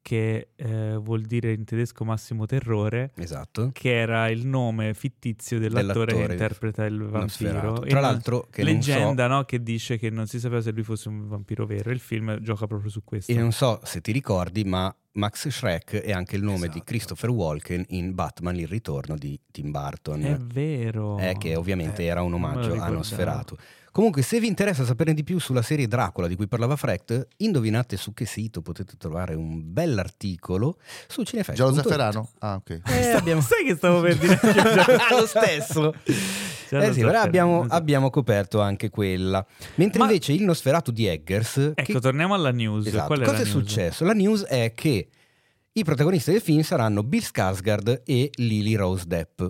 che 0.03 0.50
eh, 0.57 0.98
vuol 1.01 1.22
dire 1.22 1.53
in 1.53 1.63
tedesco 1.63 2.03
massimo 2.03 2.45
terrore. 2.45 3.12
Esatto. 3.15 3.69
che 3.74 3.95
era 3.98 4.27
il 4.29 4.45
nome 4.45 4.93
fittizio 4.93 5.57
dell'attore, 5.60 6.05
Dell'attore 6.13 6.25
che 6.27 6.31
interpreta 6.33 6.86
il 6.86 7.01
vampiro. 7.03 7.79
Tra 7.79 8.00
l'altro, 8.01 8.48
che 8.51 8.63
non 8.63 8.81
so- 8.81 8.91
leggenda 8.91 9.27
no, 9.27 9.43
che 9.45 9.63
dice 9.63 9.98
che 9.98 10.10
non 10.10 10.27
si 10.27 10.39
sapeva 10.39 10.62
se 10.62 10.72
lui 10.72 10.83
fosse 10.83 11.07
un 11.07 11.27
vampiro 11.27 11.65
vero. 11.65 11.89
Il 11.89 12.00
film 12.00 12.39
gioca 12.41 12.67
proprio 12.67 12.89
su 12.91 13.03
questo. 13.03 13.31
E 13.31 13.36
non 13.36 13.51
so 13.53 13.79
se 13.83 14.01
ti 14.01 14.12
ricordi, 14.12 14.63
ma 14.65 14.93
Max 15.13 15.48
Schreck 15.48 15.95
è 16.01 16.12
anche 16.12 16.36
il 16.36 16.43
nome 16.43 16.62
di 16.62 16.65
Esatto. 16.65 16.83
Christopher 16.83 17.29
Walken 17.29 17.86
in 17.89 18.13
Batman 18.13 18.55
Il 18.57 18.67
ritorno 18.67 19.15
di 19.15 19.39
Tim 19.51 19.72
Burton. 19.72 20.22
È 20.22 20.38
vero. 20.38 21.17
Eh, 21.17 21.38
che 21.39 21.55
ovviamente 21.55 22.01
Eh, 22.03 22.07
era 22.07 22.22
un 22.24 22.33
omaggio 22.33 22.74
a. 22.74 22.89
Nosferatu. 22.89 23.55
Comunque, 23.93 24.23
se 24.23 24.39
vi 24.39 24.47
interessa 24.47 24.85
saperne 24.85 25.13
di 25.13 25.23
più 25.23 25.38
sulla 25.38 25.62
serie 25.62 25.85
Dracula 25.88 26.25
di 26.25 26.35
cui 26.35 26.47
parlava 26.47 26.75
Frecht, 26.75 27.27
indovinate 27.38 27.95
su 27.95 28.12
che 28.12 28.25
sito 28.25 28.63
potete 28.63 28.95
trovare 28.97 29.35
un 29.35 29.62
bell'articolo 29.71 30.79
su 31.07 31.21
Cinefest. 31.21 31.55
Già 31.55 31.65
lo 31.65 31.73
zafferano? 31.75 32.31
Ah, 32.39 32.55
ok. 32.55 32.81
Eh, 32.88 33.09
abbiamo... 33.12 33.39
Sai 33.45 33.63
che 33.65 33.75
stavo 33.75 34.01
per 34.01 34.17
dire? 34.17 34.39
lo 35.15 35.27
stesso. 35.27 35.93
Eh 36.05 36.91
sì, 36.91 37.01
so, 37.01 37.05
ora 37.07 37.19
per- 37.19 37.27
abbiamo, 37.27 37.65
abbiamo 37.69 38.09
coperto 38.09 38.59
anche 38.62 38.89
quella. 38.89 39.45
Mentre 39.75 40.00
Ma- 40.00 40.05
invece 40.05 40.31
il 40.33 40.41
Nosferatu 40.41 40.91
di 40.91 41.05
Eggers... 41.05 41.57
Ecco, 41.75 41.93
che- 41.93 42.00
torniamo 42.00 42.33
alla 42.33 42.51
news. 42.51 42.88
Esatto. 42.88 43.05
Qual 43.05 43.19
è 43.19 43.25
Cosa 43.25 43.38
la 43.38 43.41
è 43.41 43.45
news? 43.45 43.53
successo? 43.55 44.03
La 44.05 44.13
news 44.13 44.43
è 44.45 44.71
che 44.73 45.07
i 45.71 45.83
protagonisti 45.83 46.31
del 46.31 46.41
film 46.41 46.62
saranno 46.62 47.03
Bill 47.03 47.21
Skarsgård 47.21 48.01
e 48.05 48.31
Lily 48.38 48.73
Rose 48.73 49.05
Depp. 49.05 49.43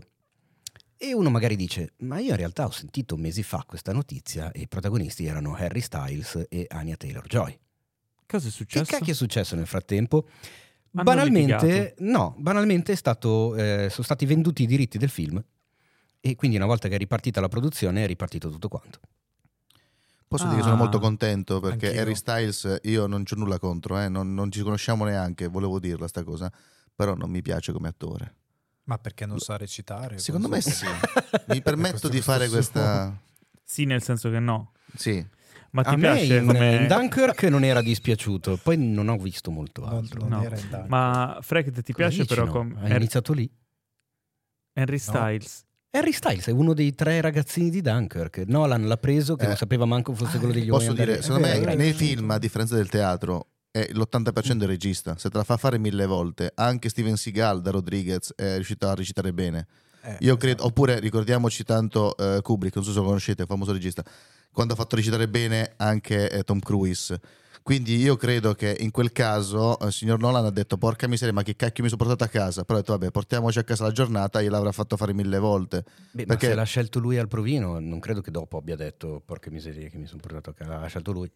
E 1.03 1.13
uno 1.13 1.29
magari 1.29 1.57
dice, 1.57 1.93
ma 1.97 2.19
io 2.19 2.29
in 2.31 2.37
realtà 2.37 2.65
ho 2.65 2.71
sentito 2.71 3.17
mesi 3.17 3.43
fa 3.43 3.65
questa 3.67 3.91
notizia 3.91 4.51
e 4.51 4.61
i 4.61 4.67
protagonisti 4.69 5.25
erano 5.25 5.53
Harry 5.53 5.81
Styles 5.81 6.45
e 6.47 6.65
Anya 6.69 6.95
Taylor-Joy. 6.95 7.59
Cosa 8.25 8.47
è 8.47 8.49
Che 8.49 8.55
successo? 8.55 8.85
cacchio 8.85 9.11
è 9.11 9.15
successo 9.15 9.55
nel 9.57 9.67
frattempo? 9.67 10.25
Hanno 10.93 11.03
banalmente, 11.03 11.65
litigato. 11.67 11.93
no, 11.99 12.35
banalmente 12.37 12.93
è 12.93 12.95
stato, 12.95 13.53
eh, 13.57 13.89
sono 13.89 14.03
stati 14.03 14.25
venduti 14.25 14.63
i 14.63 14.65
diritti 14.65 14.97
del 14.97 15.09
film 15.09 15.43
e 16.21 16.35
quindi 16.35 16.55
una 16.55 16.67
volta 16.67 16.87
che 16.87 16.95
è 16.95 16.97
ripartita 16.97 17.41
la 17.41 17.49
produzione 17.49 18.03
è 18.05 18.07
ripartito 18.07 18.49
tutto 18.49 18.69
quanto. 18.69 18.99
Posso 20.25 20.45
dire 20.45 20.57
che 20.57 20.61
sono 20.63 20.75
Ah. 20.75 20.77
molto 20.77 20.99
contento 20.99 21.59
perché 21.59 21.87
Anch'io. 21.87 22.01
Harry 22.01 22.15
Styles 22.15 22.79
io 22.83 23.07
non 23.07 23.23
c'ho 23.23 23.35
nulla 23.35 23.59
contro, 23.59 23.99
eh, 23.99 24.07
non, 24.07 24.33
non 24.33 24.49
ci 24.51 24.61
conosciamo 24.61 25.03
neanche, 25.03 25.47
volevo 25.47 25.79
dirla 25.79 26.07
sta 26.07 26.23
cosa, 26.23 26.49
però 26.95 27.13
non 27.13 27.29
mi 27.29 27.41
piace 27.41 27.73
come 27.73 27.89
attore. 27.89 28.35
Ma 28.85 28.97
perché 28.97 29.25
non 29.25 29.39
sa 29.39 29.55
recitare? 29.57 30.17
Secondo 30.17 30.47
me 30.49 30.59
sì. 30.61 30.85
Mi 31.47 31.61
permetto 31.61 32.09
di 32.09 32.19
fare 32.21 32.49
questa... 32.49 33.17
Sì, 33.63 33.85
nel 33.85 34.03
senso 34.03 34.29
che 34.29 34.39
no. 34.39 34.73
Sì. 34.95 35.25
Ma 35.71 35.81
ti 35.83 35.89
A 35.89 35.91
me 35.95 35.99
piace 36.13 36.37
in, 36.37 36.45
come... 36.45 36.75
in 36.75 36.87
Dunkirk 36.87 37.43
non 37.43 37.63
era 37.63 37.81
dispiaciuto, 37.81 38.59
poi 38.61 38.77
non 38.77 39.07
ho 39.07 39.17
visto 39.17 39.49
molto 39.51 39.85
altro. 39.85 40.27
No. 40.27 40.39
Dunkirk. 40.41 40.85
Ma 40.87 41.39
Frank, 41.41 41.71
ti 41.71 41.93
Cosa 41.93 41.93
piace 41.93 42.17
dici, 42.21 42.27
però 42.27 42.45
no? 42.45 42.51
com- 42.51 42.75
Hai 42.79 42.91
Har- 42.91 42.97
iniziato 42.97 43.33
lì? 43.33 43.49
Henry 44.73 44.97
Styles? 44.99 45.65
Harry 45.91 46.11
Styles 46.11 46.47
è 46.47 46.51
uno 46.51 46.73
dei 46.73 46.93
tre 46.95 47.21
ragazzini 47.21 47.69
di 47.69 47.81
Dunkirk. 47.81 48.43
Nolan 48.47 48.85
l'ha 48.87 48.97
preso 48.97 49.35
che 49.35 49.45
Eh. 49.45 49.47
non 49.47 49.55
sapeva 49.55 49.85
manco 49.85 50.13
fosse 50.13 50.35
Ah, 50.37 50.39
quello 50.39 50.53
degli 50.53 50.67
Posso 50.67 50.87
uomini 50.91 50.95
dire, 51.05 51.11
andati- 51.17 51.25
secondo 51.27 51.47
me 51.47 51.53
vero, 51.59 51.65
nei 51.65 51.89
è 51.89 51.93
vero. 51.93 51.97
film, 52.05 52.31
a 52.31 52.37
differenza 52.39 52.75
del 52.75 52.89
teatro, 52.89 53.47
è 53.73 53.89
l'80% 53.91 54.49
è 54.49 54.51
il 54.53 54.67
regista, 54.67 55.17
se 55.17 55.29
te 55.31 55.37
la 55.37 55.43
fa 55.43 55.57
fare 55.57 55.79
mille 55.79 56.05
volte. 56.05 56.51
Anche 56.53 56.89
Steven 56.89 57.17
Seagal 57.17 57.59
da 57.59 57.71
Rodriguez 57.71 58.31
è 58.35 58.53
riuscito 58.53 58.87
a 58.87 58.93
recitare 58.93 59.33
bene. 59.33 59.65
Eh, 60.03 60.17
Io 60.19 60.37
credo, 60.37 60.57
esatto. 60.57 60.67
oppure 60.67 60.99
ricordiamoci 60.99 61.63
tanto 61.63 62.15
eh, 62.17 62.39
Kubrick, 62.43 62.75
non 62.75 62.83
so 62.83 62.91
se 62.91 62.99
lo 62.99 63.05
conoscete, 63.05 63.41
un 63.41 63.47
famoso 63.47 63.71
regista, 63.71 64.03
quando 64.51 64.73
ha 64.73 64.75
fatto 64.75 64.95
recitare 64.95 65.27
bene 65.27 65.73
anche 65.77 66.29
eh, 66.29 66.43
Tom 66.43 66.59
Cruise. 66.59 67.19
Quindi 67.63 67.95
io 67.95 68.15
credo 68.15 68.53
che 68.53 68.75
in 68.79 68.91
quel 68.91 69.11
caso 69.11 69.79
eh, 69.79 69.87
il 69.87 69.91
signor 69.93 70.19
Nolan 70.19 70.45
ha 70.45 70.51
detto 70.51 70.77
porca 70.77 71.07
miseria, 71.07 71.33
ma 71.33 71.41
che 71.41 71.55
cacchio 71.55 71.81
mi 71.83 71.89
sono 71.89 72.03
portato 72.03 72.25
a 72.25 72.27
casa? 72.27 72.63
Però 72.65 72.77
ha 72.77 72.81
detto 72.81 72.91
vabbè, 72.95 73.09
portiamoci 73.09 73.57
a 73.57 73.63
casa 73.63 73.85
la 73.85 73.91
giornata, 73.91 74.39
gliel'avrà 74.39 74.71
fatto 74.71 74.97
fare 74.97 75.13
mille 75.13 75.39
volte. 75.39 75.83
Beh, 76.11 76.25
perché- 76.25 76.45
ma 76.45 76.51
se 76.51 76.57
l'ha 76.57 76.63
scelto 76.63 76.99
lui 76.99 77.17
al 77.17 77.27
provino, 77.27 77.79
non 77.79 77.99
credo 77.99 78.21
che 78.21 78.29
dopo 78.29 78.57
abbia 78.57 78.75
detto 78.75 79.19
porca 79.25 79.49
miseria 79.49 79.87
che 79.89 79.97
mi 79.97 80.05
sono 80.05 80.19
portato 80.21 80.51
a 80.51 80.53
casa. 80.53 80.77
L'ha 80.77 80.87
scelto 80.87 81.11
lui. 81.11 81.31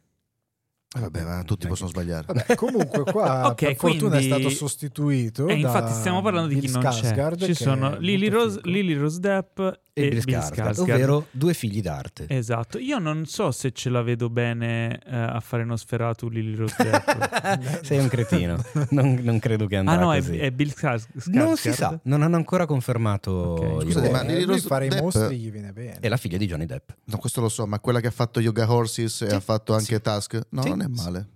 Eh, 0.95 0.99
vabbè, 1.01 1.23
ma 1.23 1.43
tutti 1.43 1.61
Dai, 1.61 1.69
possono 1.69 1.89
sbagliare. 1.89 2.23
Vabbè, 2.27 2.55
comunque 2.55 3.03
qua 3.11 3.47
Ok, 3.51 3.55
per 3.65 3.75
fortuna 3.75 4.17
è 4.17 4.21
stato 4.21 4.49
sostituito 4.49 5.47
E 5.47 5.59
da 5.59 5.67
infatti 5.67 5.93
stiamo 5.93 6.21
parlando 6.21 6.47
di 6.47 6.59
chi 6.61 6.71
non 6.71 6.81
c'è. 6.81 7.35
Ci 7.35 7.53
sono 7.53 7.97
Lily 7.99 8.29
Rose. 8.29 8.61
Lily 8.63 8.93
Rose 8.93 9.19
Depp 9.19 9.59
e, 9.59 9.73
E 9.93 10.09
Bill 10.09 10.23
Bill 10.23 10.37
Skarsgård, 10.37 10.53
Skarsgård. 10.53 10.79
ovvero 10.81 11.25
due 11.31 11.53
figli 11.53 11.81
d'arte. 11.81 12.25
Esatto, 12.29 12.77
io 12.77 12.99
non 12.99 13.25
so 13.25 13.51
se 13.51 13.71
ce 13.71 13.89
la 13.89 14.01
vedo 14.03 14.29
bene 14.29 14.99
eh, 15.05 15.15
a 15.15 15.39
fare 15.41 15.65
Nosferatu 15.65 16.29
Lily 16.29 16.55
Rose 16.55 16.75
Depp. 16.77 17.81
Sei 17.83 17.97
un 17.97 18.07
cretino. 18.07 18.63
Non, 18.91 19.19
non 19.23 19.39
credo 19.39 19.65
che 19.65 19.75
ah 19.75 19.79
andrà 19.79 19.95
no, 19.99 20.13
è, 20.13 20.19
così. 20.19 20.37
è 20.37 20.51
Bill 20.51 20.69
Skarsgård. 20.69 21.29
Non 21.33 21.57
si 21.57 21.73
sa, 21.73 21.99
non 22.03 22.21
hanno 22.21 22.35
ancora 22.37 22.65
confermato. 22.65 23.31
Ok. 23.31 23.81
i 23.81 23.85
Scusate, 23.85 24.09
ma 24.09 24.21
Eh, 24.21 24.27
Lily 24.27 24.43
Rose 24.45 24.67
fare 24.67 24.85
i 24.85 24.89
Depp- 24.89 25.01
mostri 25.01 25.37
gli 25.37 25.51
viene 25.51 25.73
bene. 25.73 25.97
È 25.99 26.07
la 26.07 26.17
figlia 26.17 26.37
di 26.37 26.45
Johnny 26.47 26.65
Depp. 26.65 26.91
No, 27.05 27.17
questo 27.17 27.41
lo 27.41 27.49
so, 27.49 27.65
ma 27.67 27.79
quella 27.79 27.99
che 27.99 28.07
ha 28.07 28.11
fatto 28.11 28.39
Yoga 28.39 28.71
Horses 28.71 29.21
e 29.23 29.29
Sì. 29.29 29.35
ha 29.35 29.39
fatto 29.41 29.73
anche 29.73 29.95
Sì. 29.95 30.01
Task, 30.01 30.39
no, 30.49 30.61
Sì. 30.61 30.75
Non 30.77 30.85
è 30.85 30.87
male. 30.95 31.27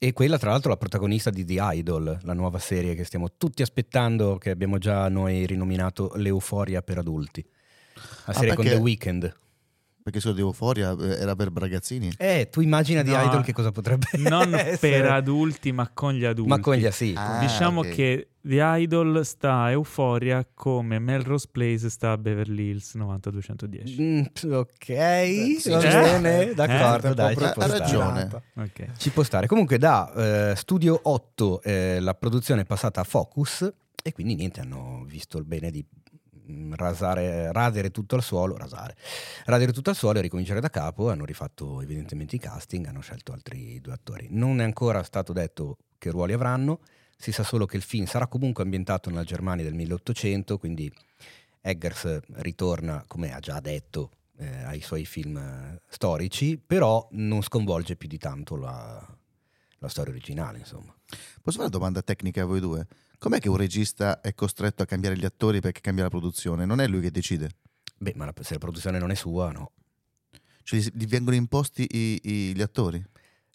E 0.00 0.12
quella, 0.12 0.38
tra 0.38 0.50
l'altro, 0.50 0.70
la 0.70 0.76
protagonista 0.76 1.30
di 1.30 1.44
The 1.44 1.56
Idol, 1.60 2.18
la 2.22 2.32
nuova 2.32 2.58
serie 2.58 2.94
che 2.94 3.04
stiamo 3.04 3.32
tutti 3.36 3.62
aspettando, 3.62 4.38
che 4.38 4.50
abbiamo 4.50 4.78
già 4.78 5.08
noi 5.08 5.44
rinominato 5.44 6.12
L'Euforia 6.14 6.82
per 6.82 6.98
adulti. 6.98 7.44
La 7.94 8.02
Ah, 8.26 8.32
serie 8.32 8.54
con 8.54 8.62
perché- 8.64 8.78
The 8.78 8.82
Weeknd. 8.84 9.36
Perché 10.08 10.20
se 10.22 10.28
lo 10.28 10.34
devo 10.34 10.52
fuori 10.52 10.80
eh, 10.80 10.96
era 11.20 11.36
per 11.36 11.52
ragazzini. 11.52 12.10
Eh, 12.16 12.48
tu 12.50 12.62
immagina 12.62 13.02
The 13.02 13.10
No, 13.10 13.22
Idol 13.24 13.44
che 13.44 13.52
cosa 13.52 13.70
potrebbe 13.72 14.06
Non 14.16 14.54
essere. 14.56 15.00
per 15.02 15.04
adulti, 15.10 15.70
ma 15.70 15.90
con 15.92 16.14
gli 16.14 16.24
adulti. 16.24 16.48
Ma 16.48 16.60
con 16.60 16.76
gli 16.76 16.90
sì. 16.90 17.12
Ah, 17.14 17.38
diciamo 17.40 17.80
ok. 17.80 17.88
che 17.90 18.28
The 18.40 18.62
Idol 18.62 19.20
sta 19.26 19.64
a 19.64 19.70
Euphoria 19.72 20.48
come 20.54 20.98
Melrose 20.98 21.48
Place 21.52 21.90
sta 21.90 22.12
a 22.12 22.16
Beverly 22.16 22.70
Hills 22.70 22.94
90210. 22.94 24.00
Mm, 24.02 24.20
ok, 24.52 25.60
sì, 25.60 25.68
va 25.68 25.80
ci 25.80 25.86
bene, 25.88 26.42
sta. 26.52 26.66
d'accordo, 26.66 27.08
Eh, 27.10 27.14
dai, 27.14 27.36
ci 27.36 27.50
può 27.52 27.66
ragione. 27.66 28.28
Ok. 28.54 28.86
Ci 28.96 29.10
può 29.10 29.22
stare. 29.22 29.46
Comunque 29.46 29.76
da 29.76 30.50
eh, 30.52 30.56
Studio 30.56 30.98
8 31.02 31.60
eh, 31.62 32.00
la 32.00 32.14
produzione 32.14 32.62
è 32.62 32.64
passata 32.64 33.02
a 33.02 33.04
Focus 33.04 33.70
e 34.02 34.12
quindi 34.12 34.36
niente, 34.36 34.60
hanno 34.60 35.04
visto 35.06 35.36
il 35.36 35.44
bene 35.44 35.70
di 35.70 35.84
rasare, 36.70 37.52
radere 37.52 37.90
tutto 37.90 38.14
al 38.14 38.22
suolo, 38.22 38.56
rasare, 38.56 38.96
radere 39.44 39.72
tutto 39.72 39.90
al 39.90 39.96
suolo 39.96 40.18
e 40.18 40.22
ricominciare 40.22 40.60
da 40.60 40.70
capo. 40.70 41.10
Hanno 41.10 41.24
rifatto 41.24 41.80
evidentemente 41.80 42.36
i 42.36 42.38
casting, 42.38 42.86
hanno 42.86 43.00
scelto 43.00 43.32
altri 43.32 43.80
due 43.80 43.92
attori. 43.92 44.28
Non 44.30 44.60
è 44.60 44.64
ancora 44.64 45.02
stato 45.02 45.32
detto 45.32 45.76
che 45.98 46.10
ruoli 46.10 46.32
avranno, 46.32 46.80
si 47.16 47.32
sa 47.32 47.42
solo 47.42 47.66
che 47.66 47.76
il 47.76 47.82
film 47.82 48.06
sarà 48.06 48.26
comunque 48.26 48.62
ambientato 48.62 49.10
nella 49.10 49.24
Germania 49.24 49.64
del 49.64 49.74
1800, 49.74 50.58
quindi 50.58 50.92
Eggers 51.60 52.20
ritorna, 52.34 53.04
come 53.06 53.34
ha 53.34 53.40
già 53.40 53.60
detto, 53.60 54.10
eh, 54.38 54.62
ai 54.62 54.80
suoi 54.80 55.04
film 55.04 55.36
eh, 55.36 55.80
storici, 55.88 56.58
però 56.64 57.06
non 57.12 57.42
sconvolge 57.42 57.96
più 57.96 58.08
di 58.08 58.18
tanto 58.18 58.56
la, 58.56 59.04
la 59.78 59.88
storia 59.88 60.12
originale, 60.12 60.58
insomma. 60.58 60.94
Posso 61.42 61.58
fare 61.58 61.68
una 61.68 61.68
domanda 61.68 62.02
tecnica 62.02 62.42
a 62.42 62.46
voi 62.46 62.60
due? 62.60 62.86
Com'è 63.18 63.40
che 63.40 63.48
un 63.48 63.56
regista 63.56 64.20
è 64.20 64.32
costretto 64.34 64.82
a 64.82 64.86
cambiare 64.86 65.16
gli 65.16 65.24
attori 65.24 65.60
perché 65.60 65.80
cambia 65.80 66.04
la 66.04 66.10
produzione? 66.10 66.64
Non 66.64 66.80
è 66.80 66.86
lui 66.86 67.00
che 67.00 67.10
decide. 67.10 67.50
Beh, 67.98 68.12
ma 68.14 68.24
la- 68.24 68.32
se 68.40 68.52
la 68.52 68.58
produzione 68.60 68.98
non 68.98 69.10
è 69.10 69.14
sua, 69.14 69.50
no. 69.50 69.72
Cioè 70.62 70.78
gli- 70.78 70.90
gli 70.94 71.06
vengono 71.06 71.34
imposti 71.34 71.82
i- 71.90 72.20
i- 72.22 72.54
gli 72.54 72.62
attori? 72.62 73.04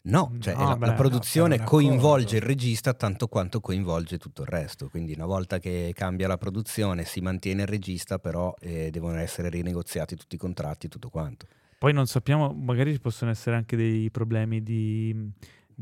No, 0.06 0.36
cioè 0.40 0.54
No, 0.54 0.68
la, 0.68 0.76
beh, 0.76 0.86
la 0.88 0.92
no, 0.92 0.98
produzione 0.98 1.56
un 1.60 1.64
coinvolge 1.64 2.36
il 2.36 2.42
regista 2.42 2.94
tanto 2.94 3.28
quanto 3.30 3.62
coinvolge 3.62 4.18
tutto 4.18 4.42
il 4.42 4.50
resto. 4.50 4.90
Quindi 4.90 5.14
una 5.14 5.26
volta 5.26 5.60
che 5.60 5.94
cambia 5.96 6.28
la 6.28 6.38
produzione 6.38 7.06
si 7.06 7.22
mantiene 7.22 7.62
il 7.62 7.68
regista, 7.70 8.20
però 8.20 8.54
eh, 8.60 8.90
devono 8.92 9.18
essere 9.20 9.48
rinegoziati 9.48 10.18
tutti 10.18 10.36
i 10.36 10.38
contratti 10.38 10.88
e 10.88 10.90
tutto 10.90 11.08
quanto. 11.08 11.48
Poi 11.78 11.94
non 11.94 12.06
sappiamo, 12.08 12.52
magari 12.52 12.92
ci 12.92 13.00
possono 13.00 13.32
essere 13.32 13.56
anche 13.56 13.78
dei 13.78 14.10
problemi 14.12 14.62
di, 14.62 15.16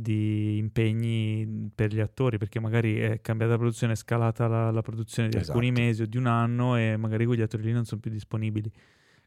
di 0.01 0.57
impegni 0.57 1.69
per 1.73 1.93
gli 1.93 1.99
attori, 1.99 2.37
perché 2.37 2.59
magari 2.59 2.97
è 2.97 3.21
cambiata 3.21 3.51
la 3.53 3.57
produzione, 3.57 3.93
è 3.93 3.95
scalata 3.95 4.47
la, 4.47 4.71
la 4.71 4.81
produzione 4.81 5.29
di 5.29 5.35
Esatto. 5.37 5.57
alcuni 5.57 5.71
mesi 5.71 6.01
o 6.01 6.05
di 6.05 6.17
un 6.17 6.25
anno 6.27 6.75
e 6.75 6.97
magari 6.97 7.25
quegli 7.25 7.41
attori 7.41 7.63
lì 7.63 7.71
non 7.71 7.85
sono 7.85 8.01
più 8.01 8.11
disponibili. 8.11 8.71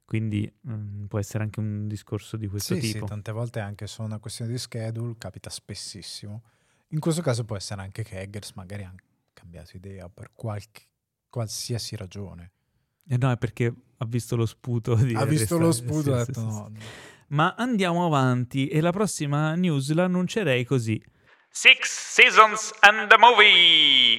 Quindi 0.05 0.53
mm, 0.69 1.07
può 1.07 1.19
essere 1.19 1.45
anche 1.45 1.61
un 1.61 1.89
discorso 1.89 2.37
di 2.37 2.47
questo 2.47 2.75
Sì, 2.75 2.83
sì, 2.83 2.93
tipo. 2.93 3.07
tante 3.07 3.33
volte 3.33 3.61
anche 3.61 3.87
solo 3.87 4.09
una 4.09 4.19
questione 4.19 4.51
di 4.51 4.59
schedule, 4.59 5.15
capita 5.17 5.49
spessissimo. 5.49 6.43
In 6.89 7.01
questo 7.01 7.23
caso 7.23 7.45
può 7.45 7.57
essere 7.57 7.81
anche 7.81 8.03
che 8.03 8.21
Eggers 8.21 8.53
magari 8.53 8.83
ha 8.85 8.95
cambiato 9.33 9.77
idea 9.77 10.09
per 10.09 10.31
qualche, 10.33 10.83
qualsiasi 11.31 11.97
ragione. 11.97 12.51
Eh 13.09 13.17
no, 13.17 13.31
è 13.31 13.37
perché 13.37 13.75
ha 13.99 14.05
visto 14.07 14.37
lo 14.37 14.47
sputo 14.47 14.95
di 14.95 15.15
Ha 15.15 15.25
visto 15.25 15.59
lo 15.59 15.73
sputo 15.73 16.15
e 16.15 16.21
ha 16.21 16.25
sì, 16.25 16.33
detto 16.33 16.41
sì, 16.41 16.51
sì, 16.51 16.61
no. 16.63 16.71
Ma 17.29 17.55
andiamo 17.57 18.05
avanti 18.07 18.69
e 18.69 18.81
la 18.81 18.91
prossima 18.93 19.55
news 19.55 19.93
l'annuncerei 19.93 20.65
così. 20.65 21.03
Six 21.51 21.79
Seasons 22.15 22.73
and 22.81 23.11
a 23.11 23.17
Movie! 23.19 24.19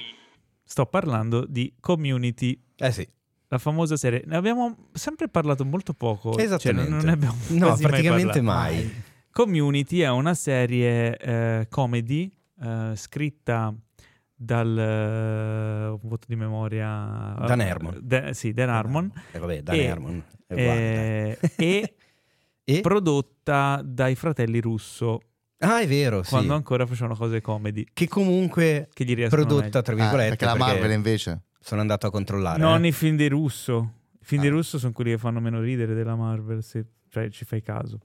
Sto 0.64 0.86
parlando 0.86 1.44
di 1.46 1.74
Community, 1.80 2.60
Eh 2.76 2.90
sì, 2.92 3.06
la 3.48 3.58
famosa 3.58 3.96
serie. 3.96 4.22
Ne 4.26 4.36
abbiamo 4.36 4.88
sempre 4.92 5.28
parlato 5.28 5.64
molto 5.64 5.92
poco. 5.92 6.32
cioè, 6.32 6.42
esattamente. 6.44 6.90
non 6.90 7.04
ne 7.04 7.12
abbiamo 7.12 7.36
no, 7.48 7.66
quasi 7.66 7.82
mai 7.82 7.90
praticamente 7.92 8.42
parlato. 8.42 8.42
mai. 8.74 9.02
Community 9.30 9.98
è 10.00 10.08
una 10.10 10.34
serie 10.34 11.16
eh, 11.18 11.66
comedy 11.70 12.30
eh, 12.62 12.92
scritta 12.96 13.74
dal 14.34 14.78
eh, 14.78 15.88
un 15.88 16.00
voto 16.08 16.24
di 16.26 16.36
memoria 16.36 17.34
Dan 17.46 17.60
Harmon. 17.60 17.98
Da- 18.02 18.32
sì, 18.32 18.52
Dan 18.52 18.70
Harmon 18.70 19.12
E 19.32 19.38
vabbè, 19.38 19.62
Dan 19.62 19.74
E- 19.76 19.90
Harmon. 19.90 20.24
E 20.48 21.38
eh, 21.40 21.50
e 21.56 21.95
E? 22.68 22.80
prodotta 22.80 23.80
dai 23.84 24.16
fratelli 24.16 24.60
Russo 24.60 25.20
Ah, 25.58 25.80
è 25.80 25.86
vero, 25.86 26.22
sì. 26.24 26.30
quando 26.30 26.52
ancora 26.54 26.84
facevano 26.84 27.14
cose 27.14 27.40
comedy 27.40 27.86
Che 27.92 28.08
comunque 28.08 28.88
che 28.92 29.04
gli 29.04 29.14
riescono 29.14 29.44
prodotta, 29.46 29.80
tra 29.82 29.94
Ah, 29.94 29.96
virgolette, 29.96 30.28
perché 30.30 30.44
la 30.46 30.54
Marvel 30.56 30.90
invece. 30.90 31.42
sono 31.60 31.80
andato 31.80 32.06
a 32.06 32.10
controllare. 32.10 32.58
non 32.58 32.84
eh. 32.84 32.88
i 32.88 32.92
film 32.92 33.16
di 33.16 33.28
Russo 33.28 33.92
i 34.20 34.24
film 34.24 34.42
di 34.42 34.48
Ah. 34.48 34.50
Russo 34.50 34.78
sono 34.78 34.92
quelli 34.92 35.12
che 35.12 35.18
fanno 35.18 35.38
meno 35.40 35.60
ridere 35.60 35.94
della 35.94 36.16
Marvel 36.16 36.62
se 36.64 36.84
cioè, 37.08 37.30
ci 37.30 37.44
fai 37.44 37.62
caso 37.62 38.00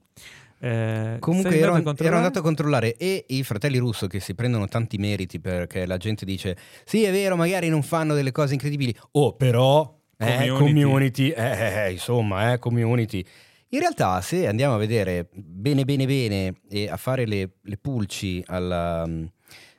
Eh, 0.60 1.16
Comunque 1.18 1.58
ero, 1.58 1.72
andato 1.74 1.74
a 1.74 1.80
ero 1.80 1.82
controllare? 1.82 2.16
andato 2.16 2.38
a 2.38 2.42
controllare 2.42 2.96
e 2.96 3.24
i 3.30 3.42
fratelli 3.42 3.78
russo 3.78 4.06
che 4.06 4.20
si 4.20 4.34
prendono 4.36 4.68
tanti 4.68 4.96
meriti 4.96 5.40
perché 5.40 5.86
la 5.86 5.96
gente 5.96 6.24
dice 6.24 6.56
sì 6.84 7.02
è 7.02 7.10
vero 7.10 7.34
magari 7.34 7.68
non 7.68 7.82
fanno 7.82 8.14
delle 8.14 8.30
cose 8.30 8.52
incredibili 8.54 8.94
oh 9.12 9.34
però 9.34 9.98
eh, 10.18 10.46
Community. 10.50 10.82
community, 10.82 11.28
eh, 11.30 11.84
eh, 11.86 11.90
insomma 11.90 12.52
eh, 12.52 12.58
community 12.60 13.24
in 13.72 13.80
realtà 13.80 14.20
se 14.20 14.46
andiamo 14.46 14.74
a 14.74 14.78
vedere 14.78 15.28
bene 15.32 15.84
bene 15.84 16.06
bene 16.06 16.54
e 16.68 16.88
a 16.88 16.96
fare 16.96 17.26
le, 17.26 17.54
le 17.62 17.76
pulci 17.78 18.42
alla, 18.46 19.06
mm, 19.06 19.24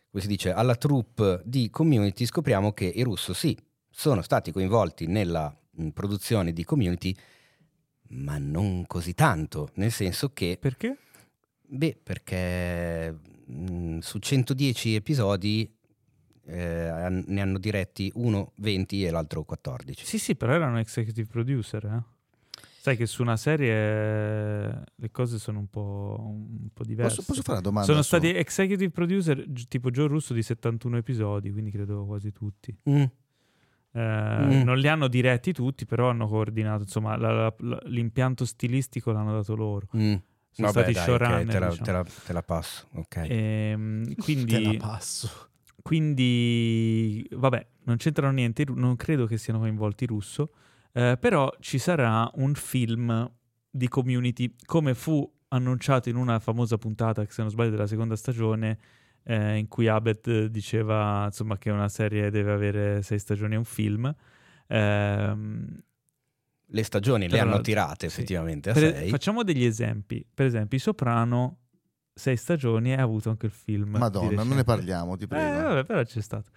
come 0.10 0.24
si 0.24 0.28
dice, 0.28 0.52
alla 0.52 0.76
troupe 0.76 1.42
di 1.46 1.70
community 1.70 2.26
scopriamo 2.26 2.74
che 2.74 2.86
i 2.86 3.04
russo 3.04 3.34
sì 3.34 3.56
sono 3.90 4.24
stati 4.24 4.52
coinvolti 4.52 5.06
nella 5.06 5.56
mm, 5.80 5.90
produzione 5.90 6.54
di 6.54 6.64
community 6.64 7.16
ma 8.10 8.38
non 8.40 8.86
così 8.88 9.14
tanto 9.14 9.70
nel 9.76 9.92
senso 9.92 10.34
che 10.34 10.58
perché? 10.60 10.98
Beh, 11.62 11.98
perché 12.02 13.16
mh, 13.46 14.00
su 14.00 14.18
110 14.18 14.96
episodi 14.96 15.72
eh, 16.46 17.24
ne 17.26 17.42
hanno 17.42 17.58
diretti 17.58 18.12
uno 18.16 18.52
20 18.58 19.06
e 19.06 19.10
l'altro 19.12 19.44
14. 19.44 20.06
Sì, 20.06 20.18
sì, 20.20 20.36
però 20.36 20.54
erano 20.54 20.80
executive 20.80 21.28
producer, 21.28 21.86
eh. 21.86 22.04
Sai 22.84 22.98
che 22.98 23.06
su 23.06 23.22
una 23.22 23.38
serie 23.38 23.72
eh, 23.72 24.82
le 24.96 25.10
cose 25.12 25.40
sono 25.40 25.58
un 25.60 25.70
po', 25.70 26.18
un 26.20 26.68
po' 26.74 26.84
diverse. 26.84 27.16
Posso, 27.16 27.28
posso 27.30 27.42
fare 27.42 27.60
una 27.60 27.62
domanda? 27.62 27.88
sono 27.88 28.02
su- 28.02 28.08
stati 28.10 28.28
executive 28.36 28.90
producer 28.92 29.46
tipo 29.70 29.90
Joe 29.90 30.08
Russo 30.08 30.34
di 30.34 30.44
71 30.44 30.98
episodi, 30.98 31.50
quindi 31.54 31.72
credo 31.72 32.04
quasi 32.06 32.34
tutti. 32.34 32.76
Mm. 32.90 32.96
Eh, 33.02 33.12
Mm. 33.94 34.64
Non 34.64 34.78
li 34.80 34.90
hanno 34.90 35.08
diretti 35.08 35.54
tutti, 35.54 35.86
però 35.86 36.10
hanno 36.10 36.28
coordinato, 36.28 36.82
insomma, 36.82 37.16
la- 37.16 37.32
la- 37.32 37.56
la- 37.60 37.80
l'impianto 37.86 38.44
stilistico 38.44 39.14
l'hanno 39.14 39.32
dato 39.32 39.56
loro. 39.56 39.88
Mm. 39.96 40.16
Sono 40.50 40.72
Vabbè, 40.72 40.92
stati 40.92 40.92
dai, 40.94 41.04
showrunner. 41.04 41.40
ok, 41.46 41.52
te, 41.52 41.60
la, 41.60 41.68
diciamo. 41.70 41.86
te 41.86 41.92
la- 41.94 42.06
te 42.26 42.34
la 42.34 42.44
passo. 42.44 42.88
Ok. 42.96 43.16
Ehm, 43.30 44.04
Te 44.04 44.10
la 44.18 44.24
quindi, 44.24 44.78
passo. 44.78 45.30
quindi, 45.82 47.26
vabbè, 47.32 47.66
non 47.86 47.96
c'entrano 47.98 48.34
niente, 48.34 48.66
non 48.68 48.96
credo 48.98 49.26
che 49.26 49.38
siano 49.38 49.60
coinvolti 49.60 50.04
i 50.04 50.08
russo, 50.08 50.50
eh, 50.94 51.18
però 51.20 51.52
ci 51.60 51.78
sarà 51.78 52.30
un 52.36 52.54
film 52.56 53.30
di 53.70 53.88
community, 53.88 54.56
come 54.66 54.94
fu 54.94 55.30
annunciato 55.50 56.10
in 56.10 56.16
una 56.16 56.40
famosa 56.40 56.78
puntata, 56.78 57.26
che 57.26 57.32
se 57.32 57.42
non 57.42 57.52
sbaglio 57.52 57.72
della 57.72 57.88
seconda 57.88 58.16
stagione, 58.16 58.78
eh, 59.24 59.58
in 59.58 59.68
cui 59.68 59.88
Abed 59.88 60.26
eh, 60.28 60.50
diceva 60.50 61.26
insomma 61.26 61.58
che 61.58 61.70
una 61.70 61.90
serie 61.90 62.30
deve 62.30 62.52
avere 62.52 63.02
sei 63.04 63.20
stagioni 63.20 63.54
e 63.54 63.58
un 63.58 63.64
film. 63.66 64.14
Ehm, 64.68 65.82
Le 66.68 66.84
stagioni 66.84 67.30
le 67.30 67.40
hanno 67.40 67.62
tirate 67.62 68.10
sì. 68.10 68.16
effettivamente 68.18 68.70
a 68.72 68.74
per- 68.74 68.94
6. 68.96 69.10
facciamo 69.10 69.44
degli 69.44 69.64
esempi. 69.64 70.26
Per 70.34 70.46
esempio, 70.46 70.78
I 70.78 70.82
Soprano, 70.82 71.58
sei 72.14 72.36
stagioni 72.38 72.92
e 72.92 72.96
ha 72.96 73.04
avuto 73.04 73.30
anche 73.30 73.46
il 73.46 73.52
film. 73.52 73.94
di 73.94 74.00
Madonna, 74.00 74.44
non 74.44 74.56
ne 74.56 74.64
parliamo, 74.64 75.16
ti 75.18 75.24
Eh, 75.26 75.28
prego. 75.28 75.62
vabbè, 75.68 75.84
però 75.86 76.04
c'è 76.04 76.22
stato. 76.22 76.50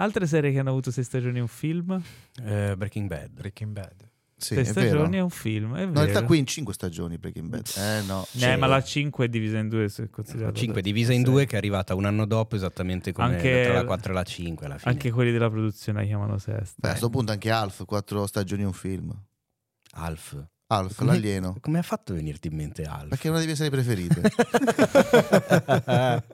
Altre 0.00 0.26
serie 0.26 0.50
che 0.50 0.58
hanno 0.58 0.70
avuto 0.70 0.90
sei 0.90 1.04
stagioni 1.04 1.38
e 1.38 1.42
un 1.42 1.48
film? 1.48 2.02
Eh, 2.42 2.74
Breaking 2.76 3.06
Bad. 3.06 3.30
Breaking 3.32 3.70
Bad. 3.72 4.08
sì, 4.34 4.54
sei 4.54 4.64
è 4.64 4.72
vero. 4.72 4.88
stagioni 4.88 5.16
e 5.18 5.20
un 5.20 5.28
film, 5.28 5.76
è 5.76 5.82
No, 5.84 5.88
in 5.88 5.94
realtà 5.94 6.22
qui 6.24 6.38
in 6.38 6.46
5 6.46 6.72
stagioni 6.72 7.18
Breaking 7.18 7.48
Bad. 7.50 7.66
Eh 7.76 8.00
no. 8.06 8.26
Eh, 8.38 8.56
ma 8.56 8.66
la 8.66 8.82
5 8.82 9.26
è 9.26 9.28
divisa 9.28 9.58
in 9.58 9.68
due 9.68 9.90
se 9.90 10.08
considerato. 10.08 10.56
5 10.56 10.80
divisa 10.80 11.12
in 11.12 11.22
Sì. 11.22 11.30
due 11.30 11.44
che 11.44 11.56
è 11.56 11.58
arrivata 11.58 11.94
un 11.94 12.06
anno 12.06 12.24
dopo 12.24 12.56
esattamente 12.56 13.12
come 13.12 13.34
Anche- 13.34 13.64
tra 13.64 13.74
la 13.74 13.84
4 13.84 14.12
e 14.12 14.14
la 14.14 14.22
5 14.22 14.64
alla 14.66 14.78
fine. 14.78 14.90
Anche 14.90 15.10
quelli 15.10 15.32
della 15.32 15.50
produzione 15.50 16.00
la 16.00 16.06
chiamano 16.06 16.38
sesta. 16.38 16.76
Beh, 16.78 16.86
a 16.86 16.90
questo 16.92 17.10
punto 17.10 17.32
anche 17.32 17.50
Alf, 17.50 17.84
4 17.84 18.26
stagioni 18.26 18.62
e 18.62 18.66
un 18.66 18.72
film. 18.72 19.14
Alf. 19.96 20.42
Alf, 20.68 20.96
Come- 20.96 21.12
l'alieno. 21.12 21.56
Come 21.60 21.78
ha 21.78 21.82
fatto 21.82 22.12
a 22.12 22.14
venirti 22.14 22.48
in 22.48 22.54
mente 22.54 22.84
Alf? 22.84 23.08
Perché 23.08 23.28
è 23.28 23.30
una 23.30 23.40
delle 23.40 23.54
mie 23.54 23.56
serie 23.56 23.70
preferite. 23.70 24.22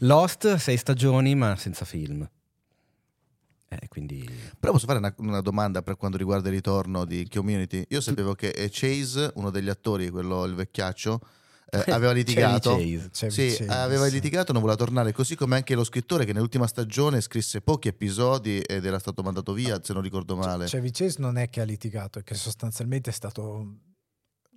Lost, 0.00 0.56
sei 0.56 0.76
stagioni 0.76 1.36
ma 1.36 1.54
senza 1.54 1.84
film. 1.84 2.28
Eh, 3.72 3.86
quindi... 3.86 4.28
Però 4.58 4.72
posso 4.72 4.86
fare 4.86 4.98
una, 4.98 5.14
una 5.18 5.40
domanda 5.40 5.80
per 5.82 5.96
quanto 5.96 6.16
riguarda 6.16 6.48
il 6.48 6.54
ritorno 6.56 7.04
di 7.04 7.28
Community? 7.28 7.84
Io 7.90 8.00
sapevo 8.00 8.34
che 8.34 8.48
eh, 8.48 8.68
Chase, 8.68 9.30
uno 9.36 9.50
degli 9.50 9.68
attori, 9.68 10.10
quello 10.10 10.44
il 10.44 10.56
vecchiaccio, 10.56 11.20
eh, 11.70 11.84
aveva 11.92 12.10
litigato. 12.10 12.74
Chevy 12.74 12.96
Chase. 12.96 13.10
Chevy 13.12 13.32
Sì, 13.32 13.56
Chase. 13.58 13.70
aveva 13.70 14.06
litigato, 14.06 14.50
non 14.50 14.60
voleva 14.60 14.76
tornare, 14.76 15.12
così 15.12 15.36
come 15.36 15.54
anche 15.54 15.76
lo 15.76 15.84
scrittore 15.84 16.24
che 16.24 16.32
nell'ultima 16.32 16.66
stagione 16.66 17.20
scrisse 17.20 17.60
pochi 17.60 17.86
episodi 17.86 18.58
ed 18.58 18.84
era 18.84 18.98
stato 18.98 19.22
mandato 19.22 19.52
via, 19.52 19.78
se 19.80 19.92
non 19.92 20.02
ricordo 20.02 20.34
male. 20.34 20.66
Chevy 20.66 20.90
Chase 20.90 21.20
non 21.20 21.36
è 21.38 21.48
che 21.48 21.60
ha 21.60 21.64
litigato, 21.64 22.18
è 22.18 22.24
che 22.24 22.34
sostanzialmente 22.34 23.10
è 23.10 23.12
stato 23.12 23.74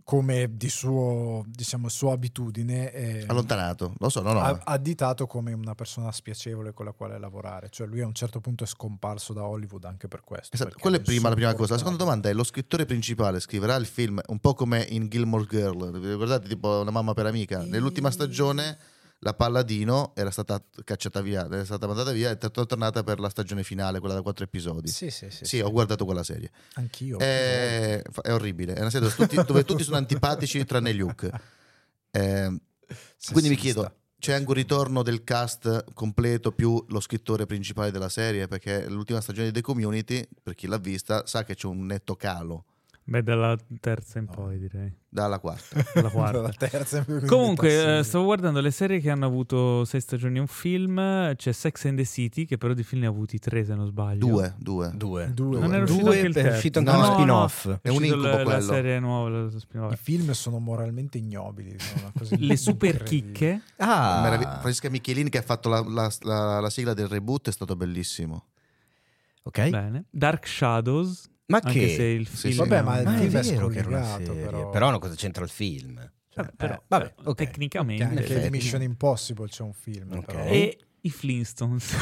come 0.03 0.49
di 0.55 0.69
suo, 0.69 1.43
diciamo, 1.47 1.87
sua 1.89 2.13
abitudine. 2.13 2.91
eh, 2.91 3.25
Allontanato, 3.27 3.93
lo 3.97 4.09
so, 4.09 4.21
no, 4.21 4.33
no. 4.33 4.39
ha- 4.39 4.61
additato 4.65 5.27
come 5.27 5.53
una 5.53 5.75
persona 5.75 6.11
spiacevole 6.11 6.73
con 6.73 6.85
la 6.85 6.91
quale 6.91 7.17
lavorare. 7.17 7.69
Cioè, 7.69 7.87
lui 7.87 8.01
a 8.01 8.05
un 8.05 8.13
certo 8.13 8.41
punto 8.41 8.63
è 8.63 8.67
scomparso 8.67 9.33
da 9.33 9.43
Hollywood 9.45 9.85
anche 9.85 10.07
per 10.07 10.21
questo. 10.21 10.55
Esatto, 10.55 10.75
quella 10.79 10.97
è 10.97 11.01
prima, 11.01 11.29
la 11.29 11.35
prima 11.35 11.53
cosa. 11.53 11.73
La 11.73 11.79
seconda 11.79 12.03
domanda 12.03 12.29
è: 12.29 12.33
lo 12.33 12.43
scrittore 12.43 12.85
principale 12.85 13.39
scriverà 13.39 13.75
il 13.75 13.85
film 13.85 14.19
un 14.27 14.39
po' 14.39 14.53
come 14.53 14.85
in 14.89 15.07
Gilmore 15.07 15.45
Girl. 15.45 15.99
Vi 15.99 16.09
ricordate, 16.09 16.47
tipo 16.47 16.81
una 16.81 16.91
mamma 16.91 17.13
per 17.13 17.25
amica? 17.25 17.63
Nell'ultima 17.63 18.11
stagione 18.11 18.77
la 19.23 19.33
Palladino 19.33 20.13
era 20.15 20.29
stata 20.31 20.62
cacciata 20.83 21.21
via, 21.21 21.45
era 21.45 21.65
stata 21.65 21.88
mandata 21.88 22.12
via 22.12 22.29
e 22.31 22.38
è 22.38 22.51
tornata 22.51 23.03
per 23.03 23.19
la 23.19 23.29
stagione 23.29 23.63
finale, 23.63 23.99
quella 23.99 24.15
da 24.15 24.21
quattro 24.21 24.43
episodi. 24.43 24.89
Sì, 24.89 25.09
Sì, 25.09 25.29
sì, 25.29 25.45
sì. 25.45 25.59
ho 25.59 25.71
guardato 25.71 26.05
quella 26.05 26.23
serie. 26.23 26.51
Anch'io. 26.73 27.17
È, 27.17 28.01
è 28.01 28.33
orribile, 28.33 28.73
è 28.73 28.81
una 28.81 28.89
serie 28.89 29.09
dove 29.09 29.27
tutti, 29.27 29.43
dove 29.45 29.63
tutti 29.63 29.83
sono 29.83 29.97
antipatici 29.97 30.63
tranne 30.65 30.93
Luke. 30.93 31.31
Eh, 32.15 32.59
quindi 33.31 33.49
mi 33.49 33.55
chiedo, 33.55 33.91
c'è 34.19 34.33
anche 34.33 34.47
un 34.47 34.53
ritorno 34.53 35.01
del 35.01 35.23
cast 35.23 35.83
completo 35.95 36.51
più 36.51 36.86
lo 36.89 36.99
scrittore 36.99 37.47
principale 37.47 37.89
della 37.89 38.07
serie? 38.07 38.47
Perché 38.47 38.88
l'ultima 38.88 39.19
stagione 39.19 39.47
di 39.47 39.53
The 39.53 39.62
Community, 39.62 40.23
per 40.43 40.53
chi 40.53 40.67
l'ha 40.67 40.77
vista, 40.77 41.25
sa 41.25 41.43
che 41.43 41.55
c'è 41.55 41.65
un 41.65 41.88
netto 41.88 42.15
calo 42.15 42.65
Beh, 43.05 43.21
dalla 43.21 43.57
terza 43.81 44.19
in 44.19 44.25
No. 44.25 44.31
poi 44.31 44.57
direi. 44.57 44.89
dalla 45.09 45.37
quarta. 45.39 45.83
Dalla 45.93 46.09
quarta. 46.09 46.41
La 46.41 46.53
terza, 46.57 47.05
Comunque, 47.27 47.99
eh, 47.99 48.03
stavo 48.03 48.23
guardando 48.23 48.61
le 48.61 48.71
serie 48.71 48.99
che 49.01 49.09
hanno 49.09 49.25
avuto 49.25 49.83
sei 49.85 49.99
stagioni 49.99 50.37
e 50.37 50.39
un 50.39 50.47
film. 50.47 51.35
C'è 51.35 51.51
Sex 51.51 51.85
and 51.85 51.97
the 51.97 52.05
City, 52.05 52.45
che 52.45 52.57
però 52.57 52.73
di 52.73 52.81
film 52.83 53.01
ne 53.01 53.07
ha 53.07 53.09
avuti 53.11 53.37
tre, 53.39 53.65
se 53.65 53.75
non 53.75 53.85
sbaglio. 53.87 54.25
Due, 54.25 54.55
due. 54.57 54.91
Due. 54.95 55.31
Due. 55.33 55.59
Non 55.59 55.73
era 55.73 55.83
Due, 55.83 55.93
uscito 55.95 56.09
anche 56.11 56.27
il 56.27 56.33
è 56.45 56.51
uscito 56.55 56.79
anche 56.79 56.91
No, 56.91 56.97
uno 56.97 57.07
no, 57.07 57.13
spin-off. 57.13 57.67
È 57.67 57.79
È 57.81 57.89
un 57.89 57.95
uscito 57.97 58.15
incubo 58.15 58.29
la, 58.31 58.37
la 58.37 58.43
quello. 58.43 58.61
serie 58.61 58.99
nuova. 58.99 59.59
spin-off. 59.59 59.91
I 59.93 59.97
film 59.97 60.31
sono 60.31 60.59
moralmente 60.59 61.17
ignobili. 61.17 61.75
sono 61.77 61.99
una 62.03 62.11
cosa 62.17 62.35
Le 62.39 62.55
super 62.57 63.03
chicche. 63.03 63.61
Ah, 63.77 64.21
Meravi- 64.23 64.45
Francesca 64.45 64.89
Michelini 64.89 65.29
che 65.29 65.39
ha 65.39 65.43
fatto 65.43 65.67
la, 65.69 65.83
la- 65.85 66.11
la- 66.21 66.59
la 66.61 66.69
sigla 66.69 66.93
del 66.93 67.07
reboot 67.09 67.49
è 67.49 67.51
stato 67.51 67.75
bellissimo. 67.75 68.45
ok. 69.43 69.69
Bene. 69.69 70.05
Dark 70.09 70.47
Shadows. 70.47 71.29
Ma 71.45 71.60
Anche 71.63 71.79
che... 71.79 71.95
se 71.95 72.03
il 72.03 72.25
film. 72.27 72.51
sì. 72.53 72.58
Vabbè, 72.58 72.82
ma 72.82 73.01
Ma 73.03 73.17
è 73.19 73.23
è 73.25 73.27
vero 73.27 73.67
che 73.67 73.79
era 73.79 73.88
una 73.89 74.03
serie. 74.17 74.34
però. 74.43 74.69
Però 74.69 74.89
no, 74.91 74.99
cosa 74.99 75.15
c'entra 75.15 75.43
il 75.43 75.49
film? 75.49 75.95
Vabbè, 76.36 76.51
però, 76.56 76.73
Eh, 76.73 76.82
vabbè, 76.88 77.13
però, 77.15 77.29
ok. 77.29 77.36
tecnicamente... 77.38 78.03
Anche 78.03 78.23
effetti. 78.23 78.41
di 78.43 78.49
Mission 78.49 78.82
Impossible 78.82 79.47
c'è 79.47 79.62
un 79.63 79.73
film. 79.73 80.13
Ok. 80.13 80.25
però. 80.25 80.43
E 80.45 80.77
i 81.01 81.10
Flintstones. 81.10 81.93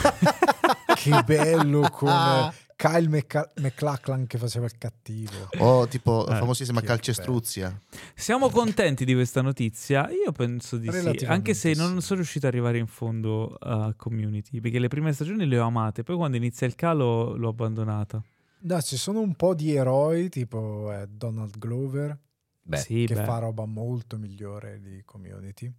Che 0.93 1.23
bello 1.23 1.89
con 1.89 2.09
eh, 2.09 2.53
Kyle 2.75 3.07
Mc- 3.07 3.51
McLachlan 3.59 4.27
che 4.27 4.37
faceva 4.37 4.65
il 4.65 4.77
cattivo. 4.77 5.49
O 5.57 5.87
tipo 5.87 6.25
la 6.27 6.35
Eh, 6.35 6.39
famosissima 6.39 6.81
calcestruzia. 6.81 7.75
Siamo 8.13 8.49
contenti 8.49 9.03
di 9.03 9.13
questa 9.15 9.41
notizia? 9.41 10.07
Io 10.11 10.31
penso 10.31 10.77
di 10.77 10.91
sì, 10.91 11.25
anche 11.25 11.55
se 11.55 11.73
non 11.73 12.01
sono 12.01 12.19
riuscito 12.19 12.45
ad 12.45 12.53
arrivare 12.53 12.77
in 12.77 12.85
fondo 12.85 13.55
a 13.61 13.93
Community, 13.95 14.59
perché 14.59 14.77
le 14.77 14.89
prime 14.89 15.11
stagioni 15.13 15.47
le 15.47 15.57
ho 15.57 15.65
amate, 15.65 16.03
poi 16.03 16.15
quando 16.17 16.37
inizia 16.37 16.67
il 16.67 16.75
calo 16.75 17.35
l'ho 17.35 17.49
abbandonata. 17.49 18.21
No, 18.63 18.81
ci 18.81 18.97
sono 18.97 19.21
un 19.21 19.35
po' 19.35 19.55
di 19.55 19.73
eroi 19.73 20.29
tipo 20.29 20.91
eh, 20.93 21.07
Donald 21.07 21.57
Glover 21.57 22.17
Beh, 22.61 22.77
sì, 22.77 23.05
che 23.05 23.15
beh. 23.15 23.23
fa 23.23 23.39
roba 23.39 23.65
molto 23.65 24.17
migliore 24.17 24.79
di 24.79 25.01
Community 25.03 25.71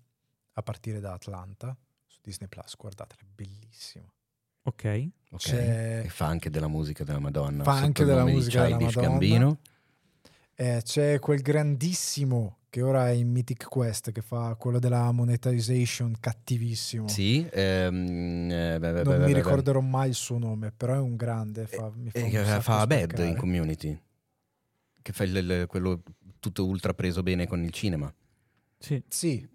a 0.55 0.63
partire 0.63 1.01
da 1.01 1.13
Atlanta 1.13 1.77
su 2.07 2.19
Disney 2.21 2.49
Plus. 2.49 2.77
Guardatela, 2.77 3.23
è 3.23 3.27
bellissimo. 3.33 4.13
Ok. 4.65 5.09
ok. 5.31 5.41
C'è, 5.41 6.03
E 6.05 6.09
fa 6.09 6.27
anche 6.27 6.51
della 6.51 6.69
musica 6.69 7.05
della 7.05 7.19
Madonna. 7.19 7.63
Fa 7.63 7.75
anche 7.75 8.03
il 8.03 8.09
della 8.09 8.25
musica 8.25 8.63
della 8.65 8.79
Madonna. 8.79 9.09
Gambino. 9.09 9.59
Eh, 10.55 10.81
c'è 10.85 11.19
quel 11.19 11.41
grandissimo 11.43 12.59
che 12.69 12.81
ora 12.81 13.09
è 13.09 13.13
in 13.13 13.31
Mythic 13.31 13.69
Quest 13.69 14.13
che 14.13 14.23
fa 14.23 14.55
quello 14.59 14.79
della 14.79 15.11
monetization 15.13 16.17
cattivissimo. 16.19 17.07
Sì, 17.09 17.47
ehm, 17.51 18.51
eh, 18.51 18.79
beh, 18.79 18.93
beh, 18.93 19.03
non 19.03 19.19
beh, 19.19 19.27
mi 19.27 19.33
beh, 19.33 19.39
ricorderò 19.39 19.81
mai 19.81 20.09
il 20.09 20.15
suo 20.15 20.39
nome, 20.39 20.73
però 20.73 20.95
è 20.95 20.99
un 20.99 21.17
grande. 21.17 21.67
Fa, 21.67 21.91
mi 21.95 22.11
fa 22.11 22.19
Eh, 22.19 22.61
fa 22.61 22.87
Bad 22.87 23.19
in 23.19 23.37
community. 23.37 24.01
Che 25.03 25.13
fa 25.13 25.25
il- 25.25 25.37
il- 25.37 25.67
quello 25.67 26.03
tutto 26.41 26.65
ultra 26.65 26.95
preso 26.95 27.23
bene 27.23 27.47
con 27.47 27.63
il 27.63 27.71
cinema. 27.73 28.13
Sì. 28.79 29.03
Sì, 29.07 29.47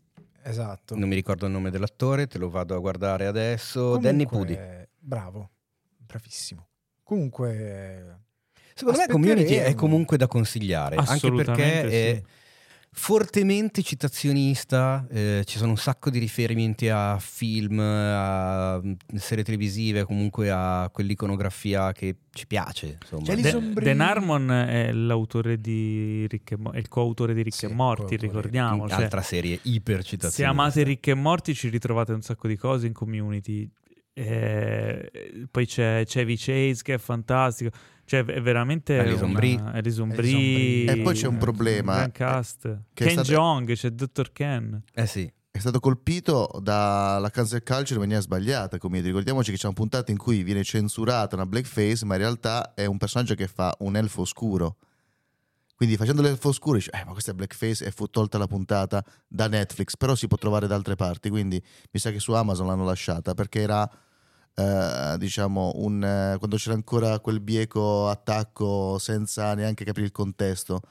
esatto. 0.44 0.96
Non 0.96 1.10
mi 1.10 1.16
ricordo 1.16 1.46
il 1.48 1.52
nome 1.52 1.72
dell'attore, 1.72 2.28
te 2.28 2.38
lo 2.38 2.50
vado 2.50 2.76
a 2.76 2.80
guardare 2.80 3.26
adesso. 3.26 3.98
Danny 3.98 4.26
Comunque, 4.26 4.86
Pudi. 4.86 4.90
Bravo, 5.00 5.50
bravissimo. 5.98 6.68
Comunque, 7.04 8.26
Secondo 8.78 9.00
me. 9.00 9.08
Community 9.08 9.56
è 9.56 9.74
comunque 9.74 10.18
da 10.18 10.28
consigliare, 10.28 10.98
anche 10.98 11.32
perché 11.32 11.82
è 11.82 12.16
sì. 12.16 12.24
fortemente 12.92 13.82
citazionista, 13.82 15.08
eh, 15.10 15.42
ci 15.46 15.58
sono 15.58 15.72
un 15.72 15.78
sacco 15.78 16.12
di 16.12 16.20
riferimenti 16.20 16.88
a 16.90 17.18
film, 17.20 17.80
a 17.80 18.80
mm, 18.80 18.94
serie 19.16 19.44
televisive, 19.44 20.04
comunque 20.04 20.52
a 20.52 20.90
quell'iconografia 20.94 21.92
che 21.92 22.18
ci 22.32 22.46
piace. 22.46 22.98
Insomma. 23.02 23.24
C'è 23.24 23.36
De-. 23.36 23.82
Dan 23.82 24.02
Harmon 24.02 24.52
è 24.52 24.92
l'autore 24.92 25.60
di 25.60 26.28
Rick 26.28 26.52
e 26.52 26.58
Mo- 26.58 26.72
è 26.72 26.78
il 26.78 26.88
coautore 26.88 27.34
di 27.34 27.42
Rick 27.42 27.56
Sì, 27.56 27.66
e 27.66 27.70
Morty, 27.70 28.16
ricordiamo. 28.16 28.88
cioè, 28.88 29.04
Altra 29.04 29.22
serie 29.24 29.60
iper 29.64 30.02
se 30.02 30.10
citazionista. 30.10 30.50
amate 30.50 30.84
Rick 30.84 31.08
e 31.08 31.14
Morty 31.16 31.54
ci 31.54 31.70
ritrovate 31.70 32.12
un 32.14 32.22
sacco 32.22 32.48
di 32.48 32.56
cose 32.56 32.86
in 32.86 32.94
community. 32.94 33.68
Eh, 34.14 35.48
poi 35.52 35.68
c'è 35.68 36.04
Chevy 36.06 36.36
Chase 36.38 36.82
che 36.84 36.96
è 36.96 36.98
fantastico. 36.98 37.70
Cioè, 38.08 38.24
è 38.24 38.42
veramente. 38.42 38.98
Alison 38.98 39.34
Brie. 39.34 39.62
Alison 39.62 40.08
Brie. 40.08 40.86
Brie. 40.86 40.92
E 40.94 41.02
poi 41.02 41.14
c'è 41.14 41.28
un 41.28 41.38
problema, 41.38 41.96
gran 41.98 42.12
cast. 42.14 42.84
Ken 42.94 43.10
stato- 43.10 43.30
Jong, 43.30 43.74
c'è 43.74 43.90
Dr. 43.90 44.32
Ken. 44.32 44.82
Eh 44.94 45.06
sì, 45.06 45.30
È 45.52 45.60
stato 45.60 45.80
colpito 45.82 46.50
dalla 46.62 47.30
cancel 47.32 47.64
culture 47.64 47.96
in 47.96 48.00
maniera 48.00 48.22
sbagliata. 48.22 48.78
Come 48.78 49.02
ricordiamoci 49.02 49.52
che 49.52 49.58
c'è 49.58 49.66
una 49.66 49.74
puntata 49.76 50.12
in 50.12 50.18
cui 50.18 50.44
viene 50.44 50.64
censurata 50.64 51.36
una 51.36 51.46
blackface, 51.46 52.06
ma 52.06 52.14
in 52.14 52.22
realtà 52.22 52.74
è 52.76 52.86
un 52.86 52.98
personaggio 52.98 53.34
che 53.36 53.48
fa 53.48 53.76
un 53.80 53.96
elfo 53.98 54.22
oscuro. 54.22 54.78
Quindi 55.76 55.98
facendo 55.98 56.22
l'elfo 56.22 56.48
oscuro 56.50 56.78
dice, 56.78 56.92
eh, 56.92 57.04
ma 57.06 57.12
questa 57.12 57.32
è 57.32 57.34
blackface 57.34 57.86
e 57.86 57.92
fu 57.92 58.08
tolta 58.08 58.38
la 58.38 58.48
puntata 58.48 59.04
da 59.28 59.48
Netflix, 59.48 59.98
però 59.98 60.16
si 60.16 60.28
può 60.28 60.38
trovare 60.38 60.66
da 60.68 60.76
altre 60.76 60.96
parti, 60.96 61.30
quindi 61.30 61.62
mi 61.92 62.00
sa 62.00 62.10
che 62.12 62.20
su 62.20 62.32
Amazon 62.34 62.68
l'hanno 62.68 62.86
lasciata 62.86 63.34
perché 63.34 63.60
era, 63.62 63.88
eh, 64.60 65.16
diciamo, 65.20 65.74
un, 65.76 66.04
eh, 66.04 66.36
quando 66.40 66.56
c'era 66.58 66.74
ancora 66.74 67.20
quel 67.20 67.40
bieco 67.42 68.10
attacco 68.10 68.98
senza 68.98 69.54
neanche 69.54 69.86
capire 69.86 70.06
il 70.08 70.12
contesto, 70.12 70.82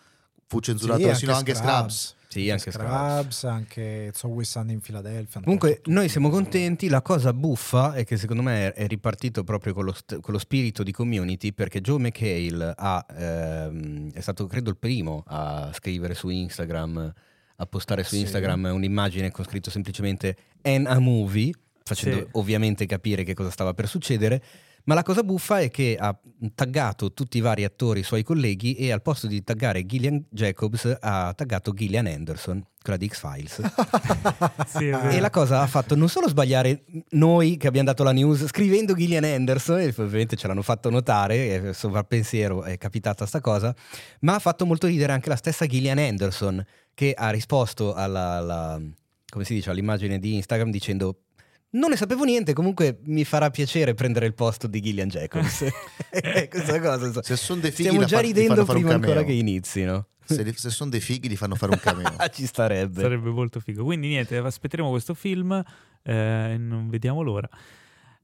fu 0.46 0.60
censurato, 0.60 1.08
Sì, 1.08 1.14
sino 1.16 1.34
anche 1.34 1.54
Scrubs. 1.54 2.14
sì, 2.28 2.48
anche 2.48 2.70
Scrubs. 2.70 2.88
Scrubs, 2.88 3.44
anche 3.44 3.80
It's 4.10 4.22
Always 4.22 4.48
Sunny 4.48 4.72
in 4.74 4.80
Philadelphia. 4.80 5.40
Comunque 5.40 5.80
noi 5.86 6.08
siamo 6.08 6.28
contenti, 6.30 6.88
la 6.88 7.02
cosa 7.02 7.32
buffa 7.32 7.94
è 7.94 8.04
che 8.04 8.16
secondo 8.16 8.42
me 8.44 8.72
è 8.72 8.86
ripartito 8.86 9.42
proprio 9.42 9.74
con 9.74 9.84
lo, 9.84 9.92
st- 9.92 10.20
con 10.20 10.32
lo 10.32 10.38
spirito 10.38 10.84
di 10.84 10.92
community 10.92 11.52
perché 11.52 11.80
Joe 11.80 11.98
McHale 11.98 12.72
ha, 12.76 13.04
ehm, 13.18 14.12
è 14.12 14.20
stato 14.20 14.46
credo 14.46 14.70
il 14.70 14.76
primo 14.76 15.24
a 15.26 15.70
scrivere 15.74 16.14
su 16.14 16.28
Instagram, 16.28 17.12
a 17.56 17.66
postare 17.66 18.04
su 18.04 18.14
Sì. 18.14 18.20
Instagram 18.20 18.70
un'immagine 18.72 19.32
con 19.32 19.44
scritto 19.44 19.70
semplicemente 19.70 20.36
"and 20.62 20.86
a 20.86 21.00
movie", 21.00 21.52
facendo 21.86 22.16
Sì. 22.18 22.26
ovviamente 22.32 22.84
capire 22.84 23.22
che 23.22 23.32
cosa 23.34 23.50
stava 23.50 23.72
per 23.72 23.86
succedere. 23.88 24.42
Ma 24.86 24.94
la 24.94 25.02
cosa 25.02 25.24
buffa 25.24 25.58
è 25.58 25.68
che 25.68 25.96
ha 25.98 26.16
taggato 26.54 27.12
tutti 27.12 27.38
i 27.38 27.40
vari 27.40 27.64
attori 27.64 28.04
suoi 28.04 28.22
colleghi 28.22 28.74
e 28.74 28.92
al 28.92 29.02
posto 29.02 29.26
di 29.26 29.42
taggare 29.42 29.84
Gillian 29.84 30.24
Jacobs 30.30 30.96
ha 31.00 31.32
taggato 31.34 31.72
Gillian 31.74 32.06
Anderson, 32.06 32.64
quella 32.80 32.96
di 32.96 33.08
X-Files. 33.08 33.62
Sì. 34.68 34.86
E 34.86 35.18
la 35.18 35.30
cosa 35.30 35.60
ha 35.62 35.66
fatto 35.66 35.96
non 35.96 36.08
solo 36.08 36.28
sbagliare 36.28 36.84
noi 37.10 37.56
che 37.56 37.66
abbiamo 37.66 37.88
dato 37.88 38.04
la 38.04 38.12
news 38.12 38.46
scrivendo 38.46 38.94
Gillian 38.94 39.24
Anderson, 39.24 39.80
e 39.80 39.86
ovviamente 39.96 40.36
ce 40.36 40.46
l'hanno 40.46 40.62
fatto 40.62 40.88
notare, 40.88 41.68
e 41.68 41.72
sovrappensiero 41.72 42.62
è 42.62 42.78
capitata 42.78 43.26
sta 43.26 43.40
cosa, 43.40 43.74
ma 44.20 44.34
ha 44.36 44.38
fatto 44.38 44.66
molto 44.66 44.86
ridere 44.86 45.12
anche 45.12 45.28
la 45.28 45.36
stessa 45.36 45.66
Gillian 45.66 45.98
Anderson 45.98 46.64
che 46.94 47.12
ha 47.12 47.30
risposto 47.30 47.92
alla, 47.92 48.36
alla- 48.36 48.80
come 49.28 49.44
si 49.44 49.54
dice, 49.54 49.70
all'immagine 49.70 50.20
di 50.20 50.34
Instagram 50.36 50.70
dicendo 50.70 51.22
non 51.70 51.90
ne 51.90 51.96
sapevo 51.96 52.24
niente, 52.24 52.52
comunque 52.52 53.00
mi 53.04 53.24
farà 53.24 53.50
piacere 53.50 53.94
prendere 53.94 54.26
il 54.26 54.34
posto 54.34 54.66
di 54.66 54.80
Gillian 54.80 55.08
Jacobs. 55.08 55.64
Questa 56.48 56.80
cosa, 56.80 57.06
insomma. 57.06 57.22
Se 57.22 57.36
sono 57.36 57.60
dei 57.60 57.70
fighi 57.70 57.88
Stiamo 57.88 58.06
già 58.06 58.20
ti 58.20 58.26
ridendo 58.26 58.64
prima 58.64 58.94
ancora 58.94 59.22
che 59.22 59.32
inizino. 59.32 60.08
Se, 60.24 60.52
se 60.54 60.70
sono 60.70 60.90
dei 60.90 61.00
fighi 61.00 61.28
li 61.28 61.36
fanno 61.36 61.54
fare 61.54 61.72
un 61.72 61.78
cameo. 61.78 62.12
Ah, 62.18 62.28
Ci 62.28 62.46
starebbe. 62.46 63.00
Sarebbe 63.02 63.30
molto 63.30 63.60
figo. 63.60 63.84
Quindi 63.84 64.08
niente, 64.08 64.36
aspetteremo 64.38 64.90
questo 64.90 65.14
film 65.14 65.62
eh, 66.02 66.56
non 66.58 66.88
vediamo 66.88 67.22
l'ora. 67.22 67.48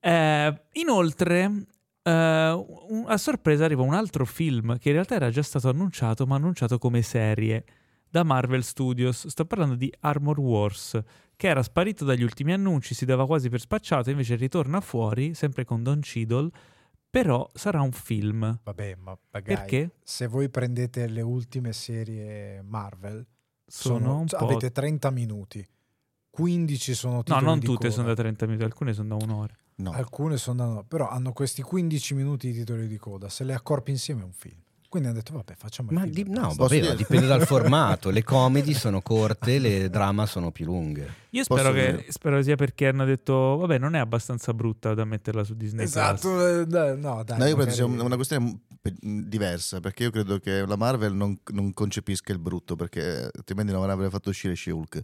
Eh, 0.00 0.62
inoltre, 0.72 1.50
eh, 2.02 2.10
un- 2.50 3.04
a 3.06 3.16
sorpresa 3.18 3.64
arriva 3.64 3.82
un 3.82 3.94
altro 3.94 4.24
film 4.24 4.78
che 4.78 4.88
in 4.88 4.94
realtà 4.94 5.16
era 5.16 5.30
già 5.30 5.42
stato 5.42 5.68
annunciato, 5.68 6.26
ma 6.26 6.36
annunciato 6.36 6.78
come 6.78 7.02
serie 7.02 7.64
da 8.08 8.22
Marvel 8.22 8.62
Studios. 8.62 9.26
Sto 9.26 9.44
parlando 9.44 9.74
di 9.74 9.92
Armor 10.00 10.38
Wars, 10.38 11.00
che 11.42 11.48
era 11.48 11.64
sparito 11.64 12.04
dagli 12.04 12.22
ultimi 12.22 12.52
annunci, 12.52 12.94
si 12.94 13.04
dava 13.04 13.26
quasi 13.26 13.48
per 13.48 13.58
spacciato, 13.58 14.10
invece 14.10 14.36
ritorna 14.36 14.80
fuori, 14.80 15.34
sempre 15.34 15.64
con 15.64 15.82
Don 15.82 15.98
Cheadle, 15.98 16.48
però 17.10 17.50
sarà 17.52 17.80
un 17.80 17.90
film. 17.90 18.60
Vabbè, 18.62 18.94
ma 18.94 19.18
magari 19.32 19.56
Perché? 19.56 19.96
se 20.04 20.28
voi 20.28 20.48
prendete 20.50 21.08
le 21.08 21.20
ultime 21.20 21.72
serie 21.72 22.62
Marvel, 22.62 23.26
Sono, 23.66 24.22
sono, 24.28 24.44
avete 24.44 24.70
30 24.70 25.10
minuti, 25.10 25.66
15 26.30 26.94
sono 26.94 27.14
No, 27.14 27.22
titoli 27.24 27.44
non 27.44 27.58
di 27.58 27.66
tutte 27.66 27.78
coda. 27.88 27.90
sono 27.90 28.06
da 28.06 28.14
30 28.14 28.46
minuti, 28.46 28.62
alcune 28.64 28.92
sono 28.92 29.16
da 29.16 29.24
un'ora. 29.24 29.56
No. 29.74 29.90
Alcune 29.90 30.36
sono 30.36 30.74
da... 30.74 30.84
però 30.84 31.08
hanno 31.08 31.32
questi 31.32 31.60
15 31.60 32.14
minuti 32.14 32.52
di 32.52 32.58
titoli 32.58 32.86
di 32.86 32.98
coda, 32.98 33.28
se 33.28 33.42
le 33.42 33.54
accorpi 33.54 33.90
insieme 33.90 34.20
è 34.20 34.24
un 34.24 34.32
film. 34.32 34.61
Quindi 34.92 35.08
hanno 35.08 35.20
detto 35.20 35.32
vabbè, 35.32 35.54
facciamo 35.56 35.88
Ma 35.90 36.04
di- 36.04 36.24
no, 36.28 36.52
vabbè, 36.54 36.94
dipende 36.96 37.26
dal 37.26 37.46
formato. 37.48 38.10
Le 38.10 38.22
comedy 38.22 38.74
sono 38.74 39.00
corte, 39.00 39.58
le 39.58 39.88
drama 39.88 40.26
sono 40.26 40.50
più 40.50 40.66
lunghe. 40.66 41.14
Io 41.30 41.44
spero 41.44 41.72
che, 41.72 42.04
spero 42.10 42.42
sia 42.42 42.56
perché 42.56 42.88
hanno 42.88 43.06
detto, 43.06 43.56
vabbè, 43.56 43.78
non 43.78 43.94
è 43.94 43.98
abbastanza 43.98 44.52
brutta 44.52 44.92
da 44.92 45.06
metterla 45.06 45.44
su 45.44 45.54
Disney. 45.54 45.86
Esatto, 45.86 46.46
eh, 46.46 46.66
no, 46.96 47.22
dai. 47.24 47.38
No, 47.38 47.46
io 47.46 47.56
penso 47.56 47.72
sia 47.74 47.84
un- 47.86 48.00
una 48.00 48.16
questione 48.16 48.60
diversa, 49.00 49.80
perché 49.80 50.02
io 50.02 50.10
credo 50.10 50.38
che 50.38 50.66
la 50.66 50.76
Marvel 50.76 51.14
non, 51.14 51.38
non 51.52 51.72
concepisca 51.72 52.30
il 52.32 52.38
brutto, 52.38 52.76
perché 52.76 53.30
altrimenti 53.34 53.72
non 53.72 53.82
avrebbe 53.88 54.10
fatto 54.10 54.28
uscire 54.28 54.54
She-Hulk. 54.54 55.02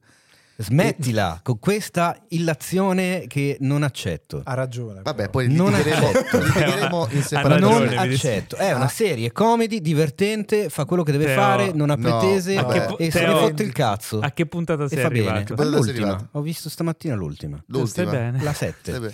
Smettila 0.61 1.39
con 1.45 1.61
questa 1.61 2.21
illazione 2.31 3.27
che 3.29 3.57
non 3.61 3.85
accetto. 3.85 4.41
Ha 4.45 4.55
ragione. 4.55 5.03
Vabbè, 5.03 5.29
poi 5.31 5.47
Non 5.53 5.71
litigheremo, 5.71 6.09
accetto. 6.09 6.39
litigheremo 6.41 7.09
in 7.13 7.23
separati 7.23 7.61
non 7.61 7.89
accetto. 7.97 8.57
È 8.57 8.73
una 8.73 8.85
Ah. 8.87 8.89
serie 8.89 9.31
comedy, 9.31 9.81
divertente, 9.81 10.69
fa 10.69 10.85
quello 10.85 11.05
che 11.05 11.13
deve 11.13 11.27
Teo, 11.27 11.35
fare, 11.37 11.71
non 11.73 11.91
ha 11.91 11.95
no, 11.95 12.19
pretese 12.19 12.61
pu- 12.65 12.97
e 12.99 13.11
se 13.13 13.25
ne 13.25 13.35
fotte 13.35 13.63
il 13.63 13.73
cazzo. 13.73 14.19
A 14.19 14.33
che 14.33 14.47
puntata 14.47 14.83
E 14.85 14.89
sei 14.89 14.99
fa 15.03 15.09
bene. 15.11 15.29
arrivato? 15.29 15.55
Arrivato? 15.63 16.29
Ho 16.33 16.41
visto 16.41 16.69
stamattina 16.69 17.15
l'ultima. 17.15 17.57
Stai 17.65 17.79
L'ultima. 17.81 18.11
bene? 18.11 18.43
La 18.43 18.51
Eh 18.51 18.55
7. 18.55 18.99
beh. 18.99 19.13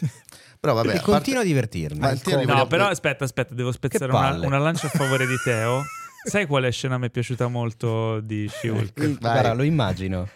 Però 0.60 0.72
vabbè, 0.72 0.94
e 0.94 1.00
continua 1.00 1.42
a 1.42 1.44
divertirmi. 1.44 1.98
Ma 2.00 2.14
No, 2.54 2.66
però 2.66 2.86
aspetta, 2.86 3.24
aspetta, 3.24 3.52
devo 3.54 3.70
spezzare 3.70 4.10
una, 4.10 4.30
una 4.46 4.56
lancia 4.58 4.86
a 4.86 4.90
favore 4.90 5.26
di 5.26 5.34
Teo. 5.44 5.82
Sai 6.26 6.46
quale 6.46 6.70
scena 6.70 6.96
mi 6.96 7.08
è 7.08 7.10
piaciuta 7.10 7.48
molto 7.48 8.20
di 8.20 8.48
She-Hulk? 8.48 8.98
Vai. 8.98 9.16
Guarda, 9.20 9.52
lo 9.52 9.62
immagino. 9.62 10.26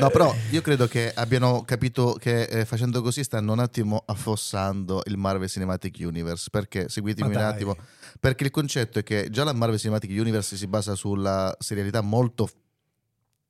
No, 0.00 0.08
però 0.10 0.34
io 0.50 0.62
credo 0.62 0.86
che 0.86 1.12
abbiano 1.12 1.64
capito 1.64 2.14
che 2.18 2.44
eh, 2.44 2.64
facendo 2.64 3.02
così 3.02 3.22
stanno 3.22 3.52
un 3.52 3.58
attimo 3.58 4.02
affossando 4.06 5.02
il 5.06 5.16
Marvel 5.18 5.48
Cinematic 5.48 5.98
Universe. 6.00 6.48
Perché, 6.50 6.88
seguitemi 6.88 7.28
un 7.28 7.42
attimo, 7.42 7.76
perché 8.20 8.44
il 8.44 8.50
concetto 8.50 9.00
è 9.00 9.02
che 9.02 9.28
già 9.30 9.44
la 9.44 9.52
Marvel 9.52 9.78
Cinematic 9.78 10.10
Universe 10.10 10.56
si 10.56 10.66
basa 10.66 10.94
sulla 10.94 11.54
serialità 11.58 12.00
molto 12.00 12.48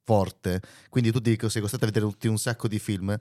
forte, 0.04 0.62
quindi 0.88 1.12
tu 1.12 1.20
dico, 1.20 1.48
sei 1.48 1.60
costretto 1.60 1.84
a 1.84 1.88
vedere 1.88 2.06
tutti 2.06 2.26
un 2.28 2.38
sacco 2.38 2.66
di 2.66 2.78
film. 2.78 3.16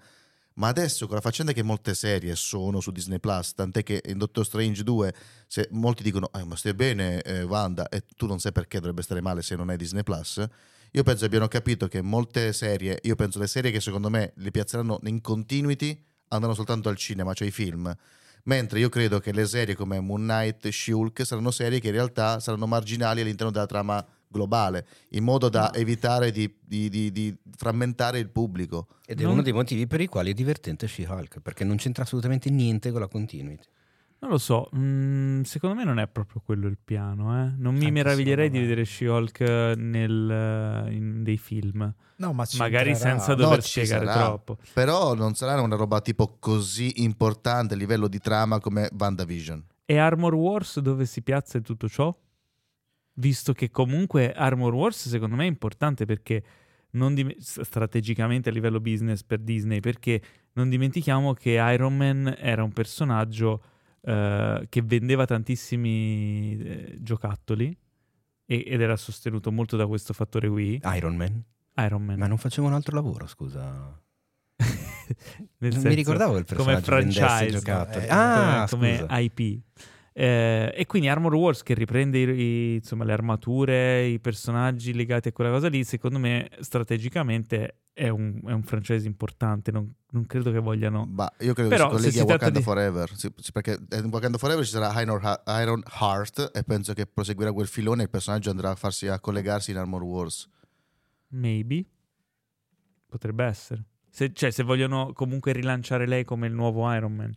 Ma 0.55 0.69
adesso 0.69 1.05
con 1.05 1.13
la 1.13 1.21
faccenda 1.21 1.51
che 1.51 1.61
molte 1.61 1.93
serie 1.93 2.35
sono 2.35 2.79
su 2.79 2.89
Disney 2.91 3.19
Plus, 3.19 3.53
tant'è 3.53 3.83
che 3.83 4.01
in 4.05 4.17
Doctor 4.17 4.43
Strange 4.43 4.83
2 4.83 5.13
se 5.45 5.67
molti 5.71 6.01
dicono 6.01 6.29
"Ah, 6.31 6.43
ma 6.45 6.55
stai 6.55 6.73
bene 6.73 7.21
eh, 7.21 7.43
Wanda" 7.43 7.87
e 7.89 8.03
tu 8.15 8.25
non 8.25 8.39
sai 8.39 8.51
perché 8.51 8.79
dovrebbe 8.79 9.03
stare 9.03 9.21
male 9.21 9.43
se 9.43 9.55
non 9.55 9.69
è 9.69 9.75
Disney 9.75 10.01
Plus. 10.01 10.43
Io 10.91 11.03
penso 11.03 11.25
abbiano 11.25 11.47
capito 11.47 11.87
che 11.87 12.01
molte 12.01 12.53
serie, 12.53 12.99
io 13.03 13.15
penso 13.15 13.39
le 13.39 13.47
serie 13.47 13.71
che 13.71 13.79
secondo 13.81 14.09
me 14.09 14.33
li 14.37 14.51
piazzeranno 14.51 14.99
in 15.03 15.21
continuity 15.21 16.01
andranno 16.29 16.55
soltanto 16.55 16.89
al 16.89 16.95
cinema, 16.97 17.33
cioè 17.33 17.47
i 17.47 17.51
film. 17.51 17.93
Mentre 18.43 18.79
io 18.79 18.89
credo 18.89 19.19
che 19.19 19.33
le 19.33 19.45
serie 19.45 19.75
come 19.75 19.99
Moon 19.99 20.21
Knight, 20.21 20.67
Shulk 20.69 21.25
saranno 21.25 21.51
serie 21.51 21.79
che 21.79 21.87
in 21.87 21.93
realtà 21.93 22.39
saranno 22.39 22.65
marginali 22.67 23.21
all'interno 23.21 23.51
della 23.51 23.65
trama 23.65 24.05
globale, 24.29 24.85
in 25.09 25.23
modo 25.23 25.49
da 25.49 25.73
evitare 25.73 26.31
di, 26.31 26.53
di- 26.61 26.89
di- 26.89 27.11
di 27.11 27.35
frammentare 27.57 28.19
il 28.19 28.29
pubblico. 28.29 28.87
Ed 29.05 29.19
è 29.19 29.23
Non- 29.23 29.33
uno 29.33 29.41
dei 29.41 29.53
motivi 29.53 29.87
per 29.87 29.99
i 30.01 30.07
quali 30.07 30.31
è 30.31 30.33
divertente 30.33 30.87
She-Hulk, 30.87 31.39
perché 31.41 31.63
non 31.65 31.75
c'entra 31.77 32.03
assolutamente 32.03 32.49
niente 32.49 32.91
con 32.91 33.01
la 33.01 33.07
continuity. 33.07 33.67
Non 34.19 34.31
lo 34.31 34.37
so, 34.39 34.69
mm, 34.75 35.41
secondo 35.43 35.75
me 35.75 35.83
non 35.83 35.99
è 35.99 36.07
proprio 36.07 36.41
quello 36.43 36.67
il 36.67 36.77
piano. 36.83 37.31
eh. 37.45 37.53
Non 37.57 37.73
mi 37.75 37.81
Anche 37.81 37.91
meraviglierei 37.91 38.49
di 38.49 38.59
vedere 38.59 38.83
She-Hulk 38.83 39.39
eh, 39.41 39.73
nel, 39.77 40.87
in 40.91 41.23
dei 41.23 41.37
film, 41.37 41.93
No, 42.15 42.33
ma 42.33 42.45
ci 42.45 42.57
magari 42.57 42.89
entrerà. 42.91 43.11
senza 43.11 43.35
No, 43.35 43.41
dover 43.43 43.61
ci 43.63 43.83
spiegare 43.85 44.05
sarà. 44.07 44.25
troppo. 44.25 44.57
Però 44.73 45.13
non 45.13 45.35
sarà 45.35 45.61
una 45.61 45.75
roba 45.75 46.01
tipo 46.01 46.37
così 46.39 47.03
importante 47.03 47.75
a 47.75 47.77
livello 47.77 48.07
di 48.07 48.17
trama 48.17 48.59
come 48.59 48.89
WandaVision. 48.97 49.63
E 49.85 49.97
Armor 49.97 50.33
Wars 50.33 50.79
dove 50.79 51.05
si 51.05 51.21
piazza 51.21 51.59
tutto 51.61 51.87
ciò? 51.87 52.13
Visto 53.19 53.53
che 53.53 53.69
comunque 53.71 54.33
Armor 54.33 54.73
Wars 54.73 55.07
secondo 55.09 55.35
me 55.35 55.43
è 55.43 55.47
importante 55.47 56.05
perché 56.05 56.43
non 56.91 57.13
dim- 57.13 57.35
strategicamente 57.37 58.49
a 58.49 58.51
livello 58.51 58.79
business 58.79 59.23
per 59.23 59.39
Disney, 59.39 59.79
perché 59.79 60.21
non 60.53 60.69
dimentichiamo 60.69 61.33
che 61.33 61.51
Iron 61.51 61.95
Man 61.97 62.35
era 62.37 62.63
un 62.63 62.71
personaggio 62.73 63.61
eh, 64.07 64.65
che 64.69 64.81
vendeva 64.81 65.25
tantissimi 65.25 66.57
eh, 66.57 66.95
giocattoli 67.01 67.77
e- 68.45 68.63
ed 68.65 68.79
era 68.81 68.95
sostenuto 68.95 69.51
molto 69.51 69.75
da 69.75 69.85
questo 69.85 70.13
fattore 70.13 70.47
qui. 70.47 70.79
Iron 70.95 71.15
Man? 71.15 71.43
Iron 71.79 72.03
Man. 72.05 72.17
Ma 72.17 72.27
non 72.27 72.37
facevo 72.37 72.67
un 72.67 72.73
altro 72.73 72.95
lavoro, 72.95 73.27
scusa. 73.27 73.99
Non 75.59 75.71
senso, 75.71 75.87
mi 75.87 75.95
ricordavo 75.95 76.37
il 76.37 76.45
come 76.45 76.73
personaggio 76.75 76.91
vendesse 76.91 77.19
franchise, 77.19 77.57
giocattoli. 77.59 78.05
eh, 78.05 78.09
ah, 78.09 78.67
come, 78.69 79.05
come 79.07 79.21
IP. 79.21 79.61
Eh, 80.19 80.73
e 80.75 80.87
quindi 80.87 81.09
Armor 81.09 81.35
Wars 81.35 81.61
che 81.61 81.75
riprende 81.75 82.17
i- 82.17 82.73
insomma, 82.77 83.03
le 83.03 83.13
armature, 83.13 84.07
i 84.07 84.19
personaggi 84.19 84.95
legati 84.95 85.27
a 85.27 85.31
quella 85.31 85.51
cosa 85.51 85.67
lì, 85.67 85.83
secondo 85.83 86.17
me 86.17 86.49
strategicamente 86.59 87.81
è 87.93 88.09
un, 88.09 88.41
è 88.43 88.51
un 88.51 88.63
franchise 88.63 89.05
importante, 89.05 89.69
non, 89.69 89.93
non 90.09 90.25
credo 90.25 90.51
che 90.51 90.57
vogliano... 90.57 91.05
Ma 91.05 91.31
io 91.41 91.53
credo 91.53 91.69
Però, 91.69 91.89
che 91.89 91.97
si 91.97 92.01
colleghi 92.01 92.19
a 92.19 92.23
Wakanda 92.23 92.57
di- 92.57 92.63
Forever. 92.63 93.11
Sì, 93.15 93.31
perché 93.53 93.77
in 93.91 94.09
Wakanda 94.11 94.39
Forever 94.39 94.65
ci 94.65 94.71
sarà 94.71 94.99
Iron, 95.01 95.21
Iron 95.61 95.83
Heart 96.01 96.49
e 96.51 96.63
penso 96.63 96.93
che 96.93 97.05
proseguirà 97.05 97.51
quel 97.53 97.67
filone 97.67 98.01
e 98.01 98.05
il 98.05 98.09
personaggio 98.09 98.49
andrà 98.49 98.71
a 98.71 98.75
farsi 98.75 99.07
a 99.07 99.19
collegarsi 99.19 99.69
in 99.69 99.77
Armor 99.77 100.01
Wars. 100.01 100.49
Maybe. 101.27 101.85
Potrebbe 103.07 103.43
essere. 103.45 103.83
Se, 104.09 104.33
cioè, 104.33 104.49
se 104.49 104.63
vogliono 104.63 105.13
comunque 105.13 105.53
rilanciare 105.53 106.07
lei 106.07 106.23
come 106.23 106.47
il 106.47 106.53
nuovo 106.53 106.91
Iron 106.91 107.13
Man, 107.13 107.35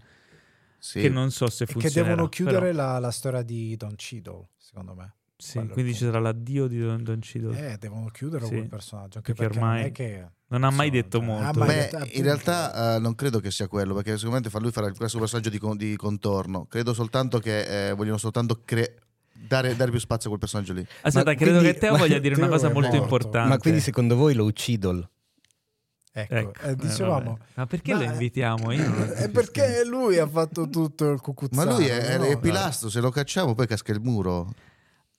Sì. 0.81 1.01
che 1.03 1.09
non 1.11 1.31
so 1.31 1.49
se 1.51 1.65
E 1.65 1.75
che 1.75 1.91
devono 1.91 2.29
chiudere 2.29 2.71
però- 2.71 2.93
la, 2.93 2.99
la 2.99 3.11
storia 3.11 3.43
di 3.43 3.77
Don 3.77 3.95
Cheadle, 3.97 4.49
secondo 4.57 4.95
me. 4.95 5.15
sì, 5.37 5.59
quello 5.59 5.73
quindi 5.75 5.95
ci 5.95 6.05
sarà 6.05 6.19
l'addio 6.21 6.67
di 6.67 6.79
Don, 6.81 7.03
Don 7.05 7.19
Cheadle. 7.21 7.73
Eh, 7.73 7.77
devono 7.79 8.07
chiudere 8.09 8.45
Sì. 8.47 8.53
quel 8.53 8.69
personaggio. 8.69 9.19
Anche 9.19 9.35
Perché 9.35 9.43
perché, 9.55 9.59
ormai 9.59 9.79
non 9.81 9.87
è 9.89 9.93
che... 9.93 10.27
non 10.49 10.65
ha 10.65 10.71
mai 10.71 10.91
detto 10.91 11.21
molto. 11.21 11.59
mai 11.59 11.69
Beh, 11.69 11.75
detto- 11.75 11.97
in 11.97 12.03
appunto. 12.03 12.23
realtà 12.23 12.97
eh, 12.97 12.99
non 12.99 13.15
credo 13.15 13.41
che 13.41 13.51
sia 13.51 13.69
quello, 13.69 13.95
perché 13.95 14.17
sicuramente 14.17 14.49
fa 14.51 14.59
lui 14.59 14.71
farà 14.71 14.87
il 14.87 14.97
questo 14.97 15.19
personaggio 15.19 15.49
di, 15.51 15.59
con- 15.59 15.77
di 15.77 15.97
contorno. 15.97 16.65
Credo 16.67 16.93
soltanto 16.95 17.39
che 17.39 17.89
eh, 17.89 17.93
vogliono 17.95 18.17
soltanto 18.19 18.63
cre- 18.65 18.97
dare, 19.33 19.75
dare 19.77 19.91
più 19.91 20.01
spazio 20.01 20.27
a 20.27 20.29
quel 20.37 20.41
personaggio 20.41 20.73
lì. 20.75 20.87
Aspetta, 21.03 21.31
Ma 21.31 21.37
credo 21.37 21.59
quindi- 21.59 21.73
che 21.75 21.79
Teo 21.79 21.97
voglia 21.97 22.19
dire 22.19 22.35
una 22.37 22.49
cosa 22.49 22.69
molto 22.71 22.89
morto. 22.89 23.03
importante. 23.03 23.49
Ma 23.49 23.59
quindi 23.59 23.81
secondo 23.81 24.17
voi 24.17 24.35
lo 24.35 24.45
uccidol? 24.45 25.09
Ecco, 26.13 26.35
Ecco, 26.35 26.61
eh, 26.63 26.71
eh, 26.71 26.77
dicevamo... 26.77 27.31
vabbè. 27.33 27.43
Ma 27.55 27.67
perché 27.67 27.93
Ma- 27.93 27.99
lo 27.99 28.05
invitiamo? 28.05 28.73
Io 28.73 28.89
non 28.89 29.03
È 29.03 29.07
capisco. 29.07 29.31
perché 29.31 29.85
lui 29.85 30.19
ha 30.19 30.27
fatto 30.27 30.69
tutto 30.69 31.05
il 31.05 31.11
Ma 31.15 31.21
cucuzzaro. 31.21 31.71
lui 31.77 31.87
è, 31.87 32.19
no? 32.19 32.25
è 32.25 32.39
pilastro, 32.39 32.89
se 32.91 33.01
lo 33.01 33.11
cacciamo 33.11 33.55
poi 33.55 33.67
casca 33.67 33.93
il 33.93 34.01
muro. 34.01 34.49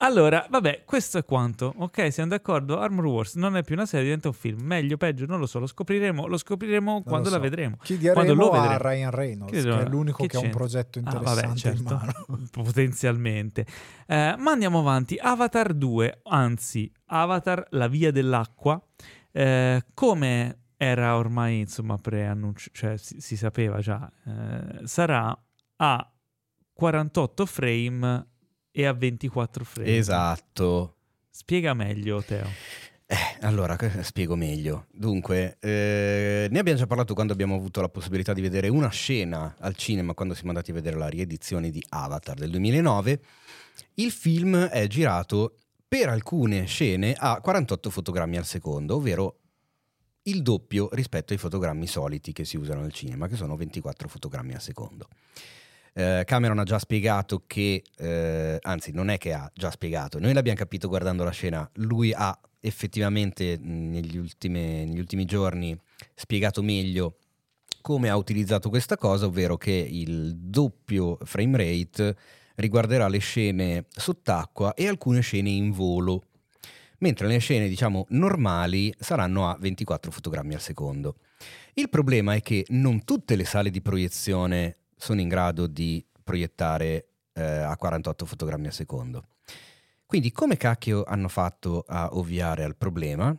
Allora, 0.04 0.44
vabbè, 0.50 0.82
questo 0.84 1.18
è 1.18 1.24
quanto. 1.24 1.72
Ok, 1.76 2.12
siamo 2.12 2.30
d'accordo. 2.30 2.80
Armor 2.80 3.04
Wars 3.06 3.36
non 3.36 3.56
è 3.56 3.62
più 3.62 3.76
una 3.76 3.86
serie, 3.86 4.06
diventa 4.06 4.26
un 4.26 4.34
film. 4.34 4.60
Meglio, 4.62 4.96
peggio, 4.96 5.26
non 5.26 5.38
lo 5.38 5.46
so. 5.46 5.60
Lo 5.60 5.66
scopriremo, 5.68 6.26
lo 6.26 6.36
scopriremo 6.36 6.90
Non 6.92 7.02
quando 7.04 7.28
lo 7.28 7.36
la 7.36 7.42
so. 7.42 7.48
vedremo. 7.48 7.76
Chiederemo 7.80 8.12
Quando 8.14 8.34
lo 8.34 8.50
a 8.50 8.60
vedremo. 8.62 8.82
Ryan 8.90 9.10
Reynolds, 9.12 9.52
Chiederemo- 9.52 9.78
che 9.78 9.84
è 9.84 9.88
l'unico 9.88 10.16
che 10.22 10.26
che, 10.26 10.36
ha 10.36 10.40
un 10.40 10.50
progetto 10.50 10.98
Ah, 10.98 11.02
interessante 11.02 11.46
vabbè, 11.46 11.56
certo. 11.56 11.78
in 11.92 11.98
mano. 12.28 12.48
Potenzialmente. 12.50 13.64
Eh, 14.08 14.34
ma 14.38 14.50
andiamo 14.50 14.80
avanti. 14.80 15.16
Avatar 15.20 15.72
2, 15.72 16.20
anzi, 16.24 16.92
Avatar 17.06 17.64
La 17.70 17.86
via 17.86 18.10
dell'acqua. 18.10 18.82
Eh, 19.30 19.84
come 19.94 20.56
era 20.84 21.16
ormai, 21.16 21.60
insomma, 21.60 21.96
preannuncio, 21.96 22.70
cioè 22.72 22.96
si, 22.96 23.20
si 23.20 23.36
sapeva 23.36 23.78
già, 23.78 24.10
eh, 24.26 24.80
sarà 24.84 25.36
a 25.76 26.12
48 26.72 27.46
frame 27.46 28.26
e 28.72 28.86
a 28.86 28.92
24 28.92 29.64
frame. 29.64 29.96
Esatto. 29.96 30.96
Spiega 31.30 31.72
meglio, 31.72 32.20
Teo. 32.22 32.48
Eh, 33.06 33.16
allora, 33.42 33.76
che- 33.76 34.02
spiego 34.02 34.34
meglio. 34.34 34.86
Dunque, 34.90 35.56
eh, 35.60 36.48
ne 36.50 36.58
abbiamo 36.58 36.78
già 36.78 36.86
parlato 36.88 37.14
quando 37.14 37.32
abbiamo 37.32 37.54
avuto 37.54 37.80
la 37.80 37.88
possibilità 37.88 38.32
di 38.32 38.40
vedere 38.40 38.66
una 38.66 38.88
scena 38.88 39.54
al 39.60 39.76
cinema, 39.76 40.14
quando 40.14 40.34
siamo 40.34 40.48
andati 40.50 40.72
a 40.72 40.74
vedere 40.74 40.96
la 40.96 41.08
riedizione 41.08 41.70
di 41.70 41.80
Avatar 41.90 42.36
del 42.36 42.50
2009. 42.50 43.20
Il 43.94 44.10
film 44.10 44.56
è 44.56 44.84
girato 44.88 45.58
per 45.86 46.08
alcune 46.08 46.64
scene 46.64 47.14
a 47.16 47.40
48 47.40 47.88
fotogrammi 47.88 48.36
al 48.36 48.46
secondo, 48.46 48.96
ovvero 48.96 49.41
il 50.24 50.42
doppio 50.42 50.88
rispetto 50.92 51.32
ai 51.32 51.38
fotogrammi 51.38 51.86
soliti 51.86 52.32
che 52.32 52.44
si 52.44 52.56
usano 52.56 52.82
al 52.82 52.92
cinema, 52.92 53.28
che 53.28 53.36
sono 53.36 53.56
24 53.56 54.08
fotogrammi 54.08 54.54
al 54.54 54.60
secondo. 54.60 55.08
Eh, 55.94 56.22
Cameron 56.24 56.58
ha 56.58 56.64
già 56.64 56.78
spiegato 56.78 57.42
che, 57.46 57.82
eh, 57.98 58.58
anzi 58.60 58.92
non 58.92 59.10
è 59.10 59.18
che 59.18 59.32
ha 59.32 59.50
già 59.54 59.70
spiegato, 59.70 60.18
noi 60.18 60.32
l'abbiamo 60.32 60.58
capito 60.58 60.88
guardando 60.88 61.24
la 61.24 61.30
scena, 61.30 61.68
lui 61.74 62.12
ha 62.12 62.38
effettivamente 62.60 63.58
negli, 63.60 64.16
ultime- 64.16 64.84
negli 64.84 64.98
ultimi 64.98 65.24
giorni 65.24 65.76
spiegato 66.14 66.62
meglio 66.62 67.16
come 67.82 68.08
ha 68.08 68.16
utilizzato 68.16 68.68
questa 68.68 68.96
cosa, 68.96 69.26
ovvero 69.26 69.56
che 69.56 69.72
il 69.72 70.36
doppio 70.36 71.18
frame 71.24 71.58
rate 71.58 72.16
riguarderà 72.54 73.08
le 73.08 73.18
scene 73.18 73.86
sott'acqua 73.88 74.72
e 74.74 74.86
alcune 74.86 75.20
scene 75.20 75.50
in 75.50 75.72
volo, 75.72 76.22
mentre 77.02 77.26
le 77.26 77.38
scene 77.38 77.68
diciamo 77.68 78.06
normali 78.10 78.94
saranno 78.98 79.48
a 79.48 79.56
24 79.60 80.10
fotogrammi 80.10 80.54
al 80.54 80.60
secondo. 80.60 81.16
Il 81.74 81.88
problema 81.88 82.34
è 82.34 82.40
che 82.40 82.64
non 82.68 83.04
tutte 83.04 83.36
le 83.36 83.44
sale 83.44 83.70
di 83.70 83.82
proiezione 83.82 84.78
sono 84.96 85.20
in 85.20 85.28
grado 85.28 85.66
di 85.66 86.04
proiettare 86.22 87.06
eh, 87.34 87.42
a 87.42 87.76
48 87.76 88.24
fotogrammi 88.24 88.66
al 88.66 88.72
secondo. 88.72 89.26
Quindi 90.06 90.30
come 90.30 90.56
cacchio 90.56 91.04
hanno 91.04 91.28
fatto 91.28 91.84
a 91.86 92.10
ovviare 92.12 92.64
al 92.64 92.76
problema? 92.76 93.36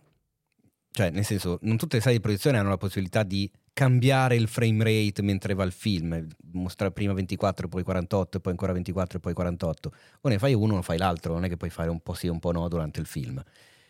Cioè, 0.91 1.09
nel 1.09 1.25
senso, 1.25 1.59
non 1.61 1.77
tutte 1.77 1.95
le 1.97 2.01
sale 2.01 2.15
di 2.15 2.21
proiezione 2.21 2.57
hanno 2.57 2.69
la 2.69 2.77
possibilità 2.77 3.23
di 3.23 3.49
cambiare 3.73 4.35
il 4.35 4.47
frame 4.47 4.83
rate 4.83 5.21
mentre 5.23 5.55
va 5.55 5.63
il 5.63 5.71
film, 5.71 6.27
mostrare 6.51 6.93
prima 6.93 7.13
24, 7.13 7.67
poi 7.67 7.83
48, 7.83 8.39
poi 8.39 8.51
ancora 8.51 8.71
24 8.71 9.17
e 9.17 9.19
poi 9.19 9.33
48. 9.33 9.93
O 10.21 10.29
ne 10.29 10.37
fai 10.37 10.53
uno 10.53 10.77
o 10.77 10.81
fai 10.81 10.97
l'altro, 10.97 11.33
non 11.33 11.43
è 11.43 11.49
che 11.49 11.57
puoi 11.57 11.71
fare 11.71 11.89
un 11.89 11.99
po' 11.99 12.13
sì 12.13 12.27
e 12.27 12.29
un 12.29 12.39
po' 12.39 12.51
no 12.51 12.67
durante 12.67 12.99
il 12.99 13.07
film. 13.07 13.43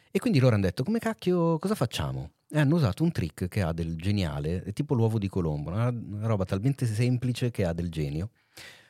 E 0.10 0.20
quindi 0.20 0.40
loro 0.40 0.56
hanno 0.56 0.64
detto, 0.64 0.84
come 0.84 1.00
cacchio, 1.00 1.60
cosa 1.60 1.76
facciamo? 1.76 2.32
E 2.50 2.60
hanno 2.60 2.76
usato 2.76 3.04
un 3.04 3.12
trick 3.12 3.48
che 3.48 3.62
ha 3.62 3.74
del 3.74 3.96
geniale, 3.98 4.64
tipo 4.74 4.94
l'uovo 4.94 5.18
di 5.18 5.28
Colombo, 5.28 5.72
una, 5.72 5.94
roba 6.22 6.46
talmente 6.46 6.86
semplice 6.86 7.52
che 7.52 7.66
ha 7.66 7.74
del 7.74 7.90
genio, 7.90 8.30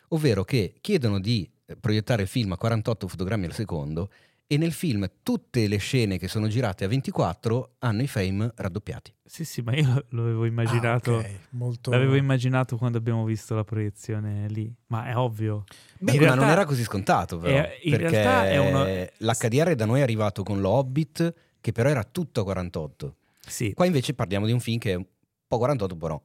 ovvero 0.10 0.44
che 0.44 0.76
chiedono 0.80 1.20
di 1.20 1.50
proiettare 1.80 2.24
il 2.24 2.28
film 2.28 2.52
a 2.52 2.58
48 2.58 3.08
fotogrammi 3.08 3.46
al 3.46 3.54
secondo 3.54 4.10
e 4.46 4.58
nel 4.58 4.72
film 4.72 5.10
tutte 5.24 5.68
le 5.68 5.78
scene 5.78 6.18
che 6.18 6.28
sono 6.28 6.48
girate 6.48 6.84
a 6.86 6.88
24 6.88 7.76
hanno 7.80 8.02
i 8.04 8.08
frame 8.08 8.52
raddoppiati. 8.56 9.14
Sì, 9.26 9.46
sì, 9.46 9.62
ma 9.62 9.74
io 9.76 10.06
l'avevo 10.12 10.46
immaginato. 10.46 11.16
Ah, 11.18 11.20
ok, 11.20 11.40
molto... 11.52 11.92
L'avevo 11.92 12.16
immaginato 12.16 12.78
quando 12.78 12.98
abbiamo 12.98 13.24
visto 13.26 13.56
la 13.56 13.64
proiezione 13.64 14.48
lì, 14.50 14.72
ma 14.88 15.08
è 15.08 15.16
ovvio. 15.18 15.64
Beh, 16.00 16.12
In 16.12 16.18
ma 16.20 16.24
realtà- 16.26 16.42
non 16.42 16.50
era 16.52 16.66
così 16.66 16.84
scontato, 16.84 17.38
però. 17.40 17.56
è- 17.58 17.80
in 17.84 17.92
perché 17.92 18.10
realtà 18.10 18.48
è 18.50 18.58
uno- 18.60 18.84
l'HDR 19.18 19.74
da 19.76 19.86
noi 19.86 20.00
è 20.00 20.04
arrivato 20.04 20.44
con 20.44 20.60
l'Hobbit, 20.62 21.34
che 21.60 21.72
però 21.72 21.90
era 21.90 22.04
tutto 22.04 22.42
a 22.42 22.44
48. 22.44 23.16
Sì, 23.46 23.74
Qua 23.74 23.86
invece 23.86 24.14
parliamo 24.14 24.46
di 24.46 24.52
un 24.52 24.60
film 24.60 24.78
che 24.78 24.92
è 24.92 24.96
un 24.96 25.06
po' 25.48 25.58
48, 25.58 25.94
un 25.94 26.00
po' 26.00 26.08
no. 26.08 26.24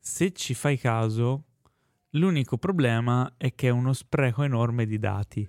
se 0.00 0.32
ci 0.32 0.54
fai 0.54 0.78
caso, 0.78 1.42
l'unico 2.10 2.56
problema 2.56 3.34
è 3.36 3.54
che 3.54 3.68
è 3.68 3.70
uno 3.70 3.92
spreco 3.92 4.42
enorme 4.42 4.86
di 4.86 4.98
dati. 4.98 5.46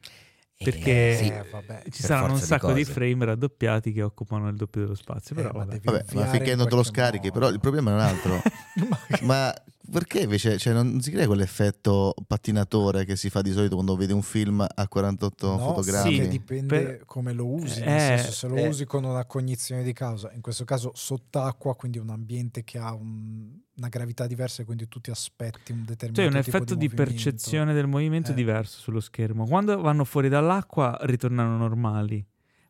Perché 0.61 1.15
sì. 1.15 1.27
Eh, 1.27 1.45
vabbè. 1.49 1.83
ci 1.83 1.89
per 2.01 2.01
saranno 2.01 2.33
un 2.33 2.39
di 2.39 2.45
sacco 2.45 2.73
di, 2.73 2.81
cose. 2.83 2.91
frame 2.93 3.25
raddoppiati 3.25 3.93
che 3.93 4.01
occupano 4.01 4.49
il 4.49 4.57
doppio 4.57 4.81
dello 4.81 4.95
spazio. 4.95 5.33
Però 5.33 5.49
Eh, 5.49 5.53
ma 5.53 5.63
vabbè. 5.63 5.79
Vabbè, 5.81 6.05
ma 6.15 6.25
finché 6.27 6.51
in 6.51 6.57
non 6.57 6.67
te 6.67 6.75
lo 6.75 6.83
scarichi, 6.83 7.27
modo. 7.27 7.39
però 7.39 7.49
il 7.51 7.59
problema 7.61 7.91
è 7.91 7.93
un 7.93 7.99
altro. 8.01 8.41
ma 9.23 9.53
perché 9.89 10.19
invece 10.19 10.57
cioè, 10.57 10.73
non 10.73 10.99
si 11.01 11.11
crea 11.11 11.25
quell'effetto 11.27 12.13
pattinatore 12.27 13.05
che 13.05 13.15
si 13.15 13.29
fa 13.29 13.41
di 13.41 13.51
solito 13.53 13.75
quando 13.75 13.95
vedi 13.95 14.11
un 14.11 14.21
film 14.21 14.59
a 14.75 14.87
48 14.89 15.47
No, 15.47 15.57
fotogrammi? 15.59 16.13
Sì, 16.15 16.21
Sì, 16.23 16.27
dipende 16.27 16.67
per- 16.83 17.05
come 17.05 17.31
lo 17.31 17.45
usi. 17.47 17.79
Eh, 17.79 17.85
nel 17.85 17.99
senso, 18.19 18.31
se 18.33 18.47
lo 18.49 18.55
eh. 18.57 18.67
usi 18.67 18.83
con 18.85 19.05
una 19.05 19.23
cognizione 19.25 19.81
di 19.81 19.93
causa, 19.93 20.29
in 20.33 20.41
questo 20.41 20.65
caso 20.65 20.91
sott'acqua, 20.93 21.73
quindi 21.75 21.99
un 21.99 22.09
ambiente 22.09 22.65
che 22.65 22.77
ha 22.77 22.93
un- 22.93 23.57
una 23.79 23.89
gravità 23.89 24.27
diversa, 24.27 24.61
e 24.61 24.65
quindi 24.65 24.87
tu 24.87 24.99
ti 24.99 25.09
aspetti 25.09 25.71
un 25.71 25.83
determinato 25.85 26.13
Cioè 26.13 26.25
un 26.25 26.43
tipo 26.43 26.55
effetto 26.57 26.75
di, 26.75 26.85
movimento. 26.87 27.11
percezione 27.11 27.73
del 27.73 27.87
movimento 27.87 28.31
Eh. 28.31 28.33
diverso 28.35 28.79
sullo 28.79 28.99
schermo. 28.99 29.45
Quando 29.47 29.79
vanno 29.81 30.03
fuori 30.05 30.29
dall'acqua 30.29 30.97
ritornano 31.01 31.57
normali. 31.57 32.23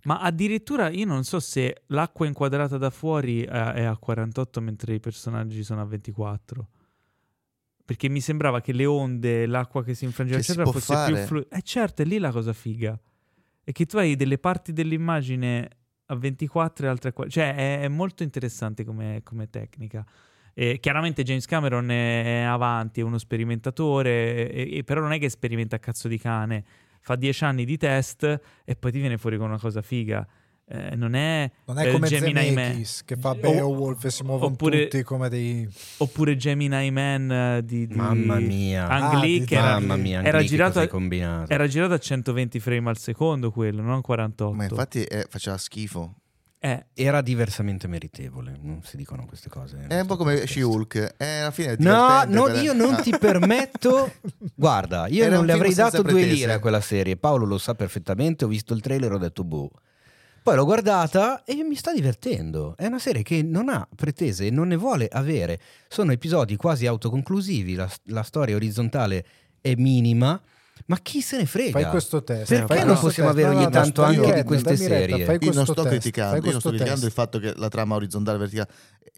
Ma 0.04 0.22
addirittura 0.22 0.90
io 0.90 1.06
non 1.06 1.24
so 1.26 1.40
se 1.42 1.84
l'acqua 1.88 2.26
inquadrata 2.26 2.78
da 2.78 2.90
fuori 2.90 3.44
eh, 3.44 3.48
è 3.50 3.84
a 3.84 3.98
48 3.98 4.62
mentre 4.62 4.94
i 4.94 5.00
personaggi 5.02 5.62
sono 5.64 5.82
a 5.82 5.86
24. 5.86 6.70
Perché 7.84 8.08
mi 8.08 8.22
sembrava 8.22 8.62
che 8.62 8.72
le 8.72 8.86
onde, 8.86 9.46
l'acqua 9.48 9.84
che 9.84 9.96
si 9.96 10.06
infrangeva, 10.06 10.38
Che 10.38 10.44
si 10.44 10.52
eccetera, 10.52 10.72
può 10.72 10.80
fosse 10.80 10.94
fare. 10.94 11.14
più 11.14 11.26
fluida. 11.26 11.56
Eh 11.58 11.62
certo, 11.64 12.02
è 12.04 12.06
lì 12.06 12.18
la 12.20 12.32
cosa 12.32 12.54
figa. 12.54 12.98
È 13.64 13.72
che 13.72 13.86
tu 13.88 13.98
hai 13.98 14.16
delle 14.16 14.38
parti 14.38 14.74
dell'immagine 14.74 15.70
a 16.06 16.16
24 16.16 16.86
e 16.86 16.90
altre 16.90 17.10
a 17.10 17.14
40. 17.14 17.34
Cioè 17.42 17.56
è, 17.56 17.82
è 17.82 17.88
molto 17.88 18.22
interessante 18.24 18.86
come, 18.86 19.22
come 19.24 19.50
tecnica. 19.50 20.06
Eh, 20.62 20.80
chiaramente 20.82 21.24
James 21.24 21.46
Cameron 21.46 21.90
è, 21.90 22.42
avanti, 22.42 23.00
è 23.00 23.04
uno 23.04 23.18
sperimentatore, 23.18 24.52
e- 24.52 24.78
e 24.78 24.84
però 24.84 25.00
non 25.00 25.14
è 25.14 25.20
che 25.20 25.30
sperimenta 25.30 25.78
a 25.78 25.80
cazzo 25.80 26.08
di 26.10 26.18
cane. 26.20 26.64
Fa 27.02 27.16
dieci 27.16 27.46
anni 27.46 27.64
di 27.64 27.78
test 27.78 28.24
e 28.66 28.76
poi 28.76 28.92
ti 28.92 29.00
viene 29.00 29.18
fuori 29.18 29.38
con 29.38 29.48
una 29.48 29.58
cosa 29.60 29.82
figa. 29.82 30.28
Eh, 30.72 30.96
non 30.96 31.16
è, 31.16 31.50
Non 31.66 31.80
è 31.80 31.88
eh, 31.88 31.92
come 31.92 32.08
Gemini 32.08 32.52
Man. 32.52 32.84
Che 33.06 33.16
fa 33.16 33.34
Beowulf 33.36 34.04
e 34.04 34.10
si 34.12 34.24
muovono 34.24 34.52
oppure- 34.52 34.84
tutti 34.90 35.02
come 35.04 35.30
dei... 35.30 35.68
Oppure 35.98 36.36
Gemini 36.36 36.92
Man 36.92 37.62
di, 37.64 37.88
di 37.88 37.96
Mamma 37.96 38.38
mia. 38.38 38.88
Ang 38.88 39.14
Ah, 39.16 39.20
Lee, 39.20 39.40
di- 39.40 39.46
che 39.46 39.56
era, 39.56 39.80
Mamma 39.80 39.96
mia, 39.96 40.22
era 40.24 40.44
girato- 40.44 40.80
era 41.48 41.68
girato 41.68 41.94
a 41.94 41.98
120 41.98 42.60
frame 42.60 42.90
al 42.90 42.98
secondo 42.98 43.50
quello, 43.52 43.82
non 43.82 44.02
48. 44.02 44.54
Ma 44.56 44.64
infatti 44.66 45.04
eh, 45.06 45.26
faceva 45.30 45.58
schifo. 45.58 46.16
Eh, 46.62 46.88
Era 46.94 47.22
diversamente 47.22 47.88
meritevole, 47.88 48.58
non 48.62 48.82
si 48.84 48.98
dicono 48.98 49.26
queste 49.26 49.50
cose. 49.50 49.86
È 49.88 50.00
un 50.00 50.06
po' 50.08 50.18
come 50.18 50.46
She-Hulk. 50.46 51.16
Eh, 51.18 51.40
alla 51.40 51.52
fine 51.52 51.76
No, 51.80 52.26
no, 52.28 52.44
per- 52.44 52.62
io 52.62 52.74
non 52.74 53.02
ti 53.02 53.16
permetto. 53.18 54.12
Guarda, 54.56 55.08
io 55.08 55.24
Era 55.24 55.36
non 55.38 55.46
le 55.46 55.54
avrei 55.54 55.74
dato 55.74 56.02
due 56.02 56.12
pretese. 56.12 56.34
lire 56.34 56.54
a 56.54 56.60
quella 56.60 56.82
serie. 56.82 57.16
Paolo 57.16 57.46
lo 57.46 57.58
sa 57.58 57.76
perfettamente. 57.76 58.44
Ho 58.44 58.50
visto 58.50 58.74
il 58.74 58.82
trailer 58.82 59.12
e 59.12 59.16
ho 59.16 59.20
detto 59.20 59.46
boh. 59.46 59.72
Poi 60.44 60.56
l'ho 60.56 60.66
guardata 60.66 61.44
e 61.46 61.64
mi 61.64 61.76
sta 61.76 61.94
divertendo. 61.94 62.76
È 62.76 62.86
una 62.86 63.00
serie 63.00 63.24
che 63.24 63.42
non 63.42 63.70
ha 63.70 63.88
pretese 63.96 64.48
e 64.48 64.50
non 64.50 64.68
ne 64.68 64.76
vuole 64.76 65.08
avere. 65.10 65.60
Sono 65.88 66.12
episodi 66.12 66.58
quasi 66.58 66.86
autoconclusivi. 66.88 67.76
La, 67.76 67.90
la 68.06 68.24
storia 68.24 68.56
orizzontale 68.58 69.26
è 69.62 69.76
minima. 69.76 70.42
Ma 70.88 70.98
chi 71.02 71.22
se 71.22 71.38
ne 71.38 71.46
frega? 71.46 71.72
Fai 71.72 71.90
questo 71.90 72.24
test. 72.24 72.50
Perché 72.50 72.66
fai 72.76 72.86
non 72.86 72.98
possiamo 73.00 73.32
test. 73.34 73.42
avere 73.44 73.56
ogni 73.56 73.66
no, 73.66 73.70
tanto 73.70 74.04
anche 74.04 74.20
di 74.22 74.26
retta, 74.32 74.44
queste 74.44 74.70
retta, 74.72 74.84
serie? 74.84 75.26
fai 75.26 75.38
Io 75.42 75.52
non 75.54 75.64
sto 75.66 75.74
test, 75.74 75.88
criticando, 75.88 76.46
io 76.46 76.52
non 76.52 76.60
sto 76.60 76.70
criticando 76.70 77.06
il 77.06 77.12
fatto 77.12 77.40
che 77.40 77.54
la 77.56 77.68
trama 77.70 77.96
orizzontale 77.96 78.38
verticale 78.38 78.70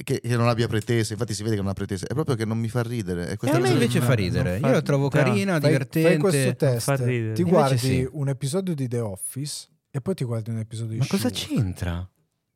che, 0.03 0.19
che 0.21 0.35
non 0.37 0.47
abbia 0.47 0.67
pretese, 0.67 1.13
infatti 1.13 1.33
si 1.33 1.43
vede 1.43 1.55
che 1.55 1.61
non 1.61 1.69
ha 1.69 1.73
pretese, 1.73 2.07
è 2.07 2.13
proprio 2.13 2.35
che 2.35 2.45
non 2.45 2.57
mi 2.57 2.69
fa 2.69 2.81
ridere. 2.81 3.29
E 3.29 3.37
a 3.39 3.53
me 3.53 3.59
cosa- 3.59 3.67
invece 3.73 4.01
fa 4.01 4.13
ridere. 4.13 4.59
fa- 4.59 4.67
Io 4.67 4.73
la 4.73 4.81
trovo 4.81 5.07
carina, 5.09 5.59
Fai, 5.59 5.69
divertente. 5.69 6.09
fai 6.09 6.17
questo 6.17 6.55
test, 6.55 7.33
ti 7.33 7.43
guardi 7.43 7.77
sì. 7.77 8.07
un 8.11 8.29
episodio 8.29 8.73
di 8.73 8.87
The 8.87 8.99
Office 8.99 9.67
e 9.91 10.01
poi 10.01 10.13
ti 10.15 10.23
guardi 10.23 10.49
un 10.49 10.57
episodio 10.59 10.93
di 10.93 10.97
Ma 10.99 11.05
cosa 11.07 11.29
She-Hulk. 11.29 11.61
c'entra? 11.63 12.09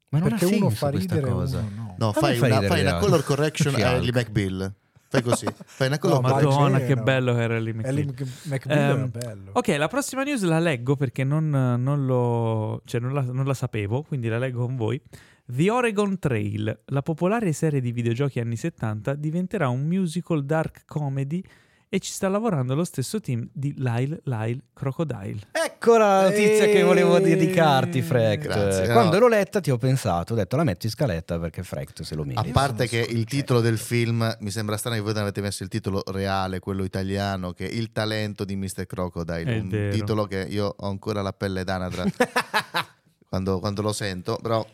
Ma 0.10 0.20
non 0.20 0.30
Perché 0.30 0.46
ha 0.46 0.58
uno 0.58 0.70
fa 0.70 0.90
ridere 0.90 1.22
cosa. 1.30 1.58
uno 1.60 1.70
no. 1.76 1.96
No, 1.98 2.12
fai 2.14 2.38
fa 2.38 2.46
una, 2.46 2.56
ridere 2.60 2.68
fai 2.74 2.82
una 2.82 2.98
color 3.00 3.24
correction 3.24 3.76
a. 3.76 3.92
Ellie 3.92 4.12
McBeal. 4.14 4.74
Fai 5.08 5.22
così. 5.22 5.48
Fai 5.66 5.88
una 5.88 5.98
color 6.00 6.22
No. 6.22 6.28
Madonna, 6.30 6.80
che 6.80 6.96
bello 6.96 7.34
che 7.34 7.42
era 7.42 7.60
lì. 7.60 7.70
Ellie 7.82 8.06
McBeal. 8.06 8.28
Mc- 8.28 8.46
McBeal 8.48 8.80
era 8.80 9.08
bello. 9.08 9.52
Ok, 9.54 9.68
la 9.78 9.88
prossima 9.88 10.24
news 10.24 10.42
la 10.44 10.60
leggo 10.60 10.96
perché 10.96 11.24
non, 11.24 11.50
non 11.50 12.06
lo, 12.06 12.82
cioè 12.86 13.00
non, 13.00 13.14
la, 13.14 13.22
non 13.22 13.46
la 13.46 13.54
sapevo, 13.54 14.02
quindi 14.04 14.28
la 14.28 14.38
leggo 14.38 14.66
con 14.66 14.76
voi. 14.76 15.02
The 15.48 15.70
Oregon 15.70 16.18
Trail, 16.18 16.80
la 16.86 17.02
popolare 17.04 17.54
serie 17.54 17.80
di 17.80 17.92
videogiochi 17.92 18.40
anni 18.40 18.56
70, 18.56 19.14
diventerà 19.14 19.70
un 19.70 19.86
musical 19.86 20.44
dark 20.44 20.84
comedy 20.86 21.44
e 21.88 22.00
ci 22.00 22.12
sta 22.12 22.28
lavorando 22.28 22.76
lo 22.76 22.84
stesso 22.84 23.20
team 23.22 23.48
di 23.54 23.74
Lyle 23.78 24.20
Lyle 24.24 24.60
Crocodile. 24.74 25.40
Ecco 25.52 25.98
la 25.98 26.24
notizia 26.24 26.66
che 26.66 26.82
volevo 26.84 27.20
dedicarti, 27.20 28.02
Frect. 28.02 28.44
Grazie, 28.44 28.88
no. 28.88 28.94
Quando 28.94 29.20
l'ho 29.20 29.28
letta 29.28 29.62
ti 29.62 29.72
ho 29.72 29.78
pensato, 29.78 30.34
ho 30.34 30.36
detto 30.36 30.56
la 30.58 30.64
metto 30.64 30.88
in 30.88 30.92
scaletta 30.92 31.40
perché 31.40 31.64
Frect 31.64 32.02
se 32.02 32.16
lo 32.16 32.24
A 32.24 32.26
merita. 32.26 32.52
parte 32.52 32.88
che 32.88 32.98
il 33.00 33.24
titolo 33.26 33.62
del 33.62 33.78
film 33.78 34.36
mi 34.40 34.52
sembra 34.52 34.78
strano 34.78 34.96
che 34.98 35.02
voi 35.04 35.14
non 35.14 35.22
avete 35.24 35.42
messo 35.42 35.64
il 35.64 35.70
titolo 35.70 36.02
reale, 36.08 36.60
quello 36.60 36.84
italiano, 36.84 37.52
che 37.54 37.70
è 37.70 37.72
Il 37.74 37.92
talento 37.92 38.44
di 38.46 38.56
Mr. 38.56 38.86
Crocodile, 38.88 39.44
È 39.56 39.60
un 39.60 39.70
vero. 39.70 39.94
titolo 39.94 40.26
che 40.26 40.46
io 40.50 40.74
ho 40.76 40.88
ancora 40.90 41.22
la 41.22 41.34
pelle 41.34 41.64
d'anatra 41.64 42.04
quando, 43.30 43.60
quando 43.60 43.82
lo 43.82 43.94
sento, 43.94 44.38
però 44.42 44.66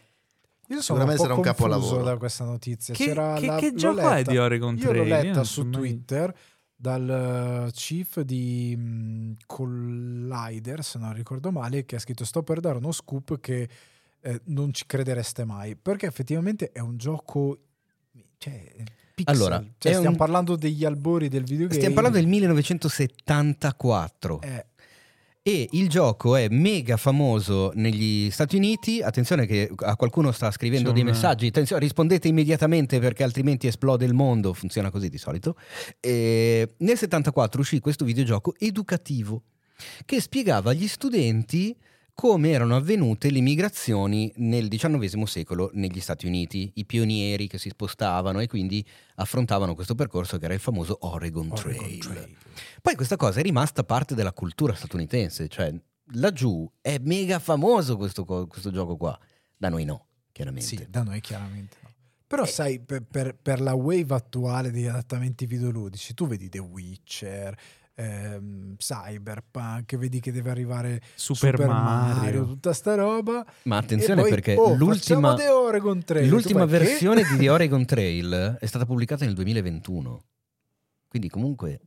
Io 0.68 0.82
sono 0.82 1.00
Secondo 1.00 1.04
un 1.12 1.18
po' 1.18 1.22
sarà 1.24 1.34
un 1.36 1.42
confuso 1.44 1.68
capolavoro. 1.68 2.04
da 2.04 2.18
questa 2.18 2.44
notizia. 2.46 2.94
Che, 2.94 3.06
C'era 3.06 3.34
che- 3.34 3.46
la- 3.46 3.56
che 3.58 3.74
gioco 3.74 4.00
è 4.00 4.16
letta- 4.18 4.32
di 4.32 4.38
Oregon 4.38 4.76
Io 4.78 4.84
Trail? 4.88 4.98
l'ho 4.98 5.04
letta 5.22 5.44
su 5.44 5.64
mai- 5.64 5.72
Twitter 5.72 6.34
dal 6.82 7.68
eh, 7.68 7.72
chief 7.74 8.22
di 8.22 8.76
mh, 8.76 9.34
Collider, 9.46 10.84
se 10.84 10.98
non 10.98 11.14
ricordo 11.14 11.52
male, 11.52 11.86
che 11.86 11.98
ha 11.98 12.00
scritto 12.00 12.26
sto 12.26 12.42
per 12.42 12.60
dare 12.60 12.78
uno 12.80 12.92
scoop 12.92 13.40
che 13.40 13.70
eh, 14.20 14.42
non 14.46 14.74
ci 14.74 14.86
credereste 14.88 15.46
mai, 15.46 15.76
perché 15.76 16.08
effettivamente 16.08 16.72
è 16.72 16.80
un 16.80 16.98
gioco 16.98 17.60
cioè, 18.40 18.74
pixel. 19.14 19.36
Allora, 19.36 19.60
Cioè, 19.78 19.92
stiamo 19.94 20.10
un- 20.10 20.16
parlando 20.16 20.56
degli 20.56 20.84
albori 20.84 21.28
del 21.28 21.44
videogame. 21.44 21.76
Stiamo 21.76 21.94
parlando 21.94 22.18
del 22.18 22.28
1974 22.28 24.42
Eh, 24.42 24.66
e 25.44 25.68
il 25.72 25.90
gioco 25.90 26.36
è 26.36 26.48
mega 26.50 26.98
famoso 26.98 27.72
negli 27.74 28.30
Stati 28.30 28.56
Uniti. 28.56 29.02
Attenzione 29.02 29.46
che 29.48 29.72
a 29.76 29.96
qualcuno 29.96 30.32
sta 30.32 30.52
scrivendo 30.52 30.90
C'è 30.90 30.94
dei 30.94 31.04
un- 31.04 31.10
messaggi. 31.10 31.48
Attenzione, 31.48 31.82
rispondete 31.82 32.28
immediatamente 32.28 33.00
perché 33.00 33.24
altrimenti 33.24 33.66
esplode 33.68 34.06
il 34.06 34.14
mondo. 34.14 34.54
Funziona 34.54 34.92
così 34.92 35.10
di 35.10 35.18
solito. 35.18 35.56
E 36.00 36.76
nel 36.78 36.98
74 36.98 37.62
uscì 37.62 37.80
questo 37.80 38.06
videogioco 38.06 38.54
educativo 38.60 39.44
che 40.06 40.22
spiegava 40.22 40.72
agli 40.72 40.88
studenti 40.88 41.76
come 42.14 42.52
erano 42.52 42.76
avvenute 42.76 43.32
le 43.32 43.42
migrazioni 43.42 44.32
nel 44.36 44.68
XIX 44.68 45.24
secolo 45.24 45.72
negli 45.74 46.00
Stati 46.00 46.28
Uniti, 46.28 46.72
i 46.76 46.86
pionieri 46.86 47.48
che 47.48 47.58
si 47.58 47.70
spostavano 47.70 48.42
e 48.42 48.48
quindi 48.48 48.86
affrontavano 49.16 49.74
questo 49.74 49.96
percorso 49.96 50.38
che 50.38 50.46
era 50.46 50.54
il 50.54 50.60
famoso 50.60 50.98
Oregon, 51.02 51.50
Oregon 51.52 51.74
Trail. 51.78 51.98
Trail. 51.98 52.36
Poi 52.82 52.96
questa 52.96 53.16
cosa 53.16 53.40
è 53.40 53.44
rimasta 53.44 53.84
parte 53.84 54.16
della 54.16 54.34
cultura 54.34 54.74
statunitense, 54.74 55.48
cioè 55.48 55.74
laggiù 56.14 56.70
è 56.82 56.98
mega 57.00 57.40
famoso 57.40 57.96
questo, 57.96 58.26
questo 58.26 58.72
gioco 58.72 58.98
qua, 58.98 59.18
da 59.56 59.70
noi 59.70 59.86
no, 59.86 60.08
chiaramente. 60.32 60.68
Sì, 60.68 60.88
da 60.90 61.04
noi 61.04 61.22
chiaramente 61.22 61.78
no. 61.84 61.90
Però 62.26 62.46
sai, 62.46 62.80
per, 62.80 63.04
per- 63.04 63.36
per 63.36 63.60
la 63.60 63.74
wave 63.74 64.16
attuale 64.16 64.72
degli 64.72 64.88
adattamenti 64.88 65.46
videoludici, 65.46 66.14
tu 66.14 66.28
vedi 66.28 66.48
The 66.48 66.60
Witcher, 66.60 67.58
ehm, 67.94 68.76
Cyberpunk, 68.78 69.98
vedi 69.98 70.22
che 70.22 70.32
deve 70.32 70.50
arrivare 70.50 71.02
Super, 71.14 71.58
Mario. 71.68 72.46
tutta 72.46 72.72
sta 72.74 72.96
roba. 72.96 73.46
Ma 73.64 73.76
E 73.76 73.80
attenzione 73.80 74.22
poi, 74.22 74.30
perché 74.30 74.56
oh, 74.56 74.74
l'ultima, 74.74 74.96
facciamo 74.96 75.34
The 75.36 75.50
Oregon 75.50 76.04
Trail. 76.04 76.30
l'ultima 76.30 76.66
che? 76.66 76.72
versione 76.72 77.24
di 77.24 77.38
The 77.38 77.50
Oregon 77.52 77.86
Trail 77.86 78.58
è 78.60 78.66
stata 78.66 78.86
pubblicata 78.86 79.26
nel 79.26 79.34
2021, 79.34 80.24
quindi 81.10 81.28
comunque 81.30 81.82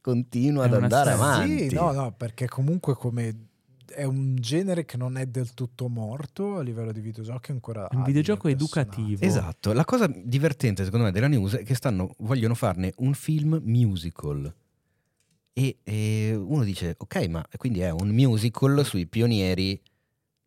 continua 0.00 0.64
ad 0.64 0.74
andare 0.74 1.12
storia. 1.12 1.32
avanti. 1.32 1.68
Sì, 1.68 1.74
no, 1.74 1.92
no, 1.92 2.12
perché 2.12 2.48
comunque 2.48 2.94
come 2.94 3.48
è 3.90 4.04
un 4.04 4.36
genere 4.36 4.84
che 4.84 4.96
non 4.96 5.16
è 5.16 5.26
del 5.26 5.52
tutto 5.52 5.88
morto 5.88 6.56
a 6.56 6.62
livello 6.62 6.92
di 6.92 7.00
videogiochi 7.00 7.50
ancora 7.50 7.88
un 7.92 8.02
videogioco 8.02 8.48
educativo. 8.48 9.24
Esatto, 9.24 9.72
la 9.72 9.84
cosa 9.84 10.06
divertente 10.06 10.84
secondo 10.84 11.06
me 11.06 11.12
della 11.12 11.28
news 11.28 11.56
è 11.56 11.64
che 11.64 11.74
stanno, 11.74 12.14
vogliono 12.18 12.54
farne 12.54 12.92
un 12.98 13.14
film 13.14 13.60
musical. 13.64 14.52
E, 15.52 15.78
e 15.82 16.34
uno 16.34 16.62
dice, 16.62 16.94
ok, 16.96 17.26
ma 17.26 17.44
quindi 17.56 17.80
è 17.80 17.90
un 17.90 18.08
musical 18.08 18.84
sui 18.84 19.06
pionieri 19.06 19.80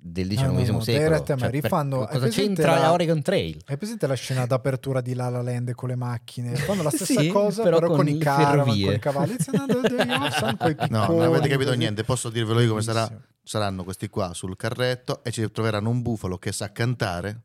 del 0.06 0.28
XIX 0.28 0.42
No, 0.44 0.52
no, 0.52 0.72
no, 0.74 0.80
secolo. 0.82 1.24
Cioè, 1.24 1.36
per- 1.38 1.50
rifanno- 1.52 1.98
cosa 2.00 2.08
presente 2.20 2.42
c'entra 2.42 2.78
la- 2.78 2.92
Oregon 2.92 3.22
Trail? 3.22 3.62
Hai 3.66 3.78
presente 3.78 4.06
la 4.06 4.16
scena 4.16 4.46
d'apertura 4.46 5.00
di 5.00 5.14
La 5.14 5.30
La 5.30 5.42
Land 5.42 5.72
con 5.74 5.88
le 5.88 5.96
macchine? 5.96 6.56
Fanno 6.56 6.84
la 6.84 6.90
stessa 6.92 7.22
Sì, 7.22 7.28
cosa, 7.30 7.64
però 7.64 7.78
però, 7.78 7.88
con, 7.88 7.98
con 7.98 8.08
i 8.10 8.18
caravan, 8.18 8.52
ferrovie. 8.66 8.86
con 8.86 8.94
i 8.96 9.00
cavalli. 9.00 9.36
No, 10.90 11.08
non 11.08 11.22
avete 11.22 11.48
capito 11.48 11.74
niente, 11.74 12.04
posso 12.04 12.30
dirvelo 12.30 12.60
io 12.60 12.70
come 12.70 12.82
sarà. 12.82 13.10
Saranno 13.46 13.84
questi 13.84 14.08
qua 14.10 14.34
sul 14.34 14.56
carretto 14.56 15.22
e 15.24 15.32
ci 15.32 15.50
troveranno 15.52 15.90
un 15.90 16.02
bufalo 16.02 16.38
che 16.38 16.52
sa 16.54 16.72
cantare 16.72 17.42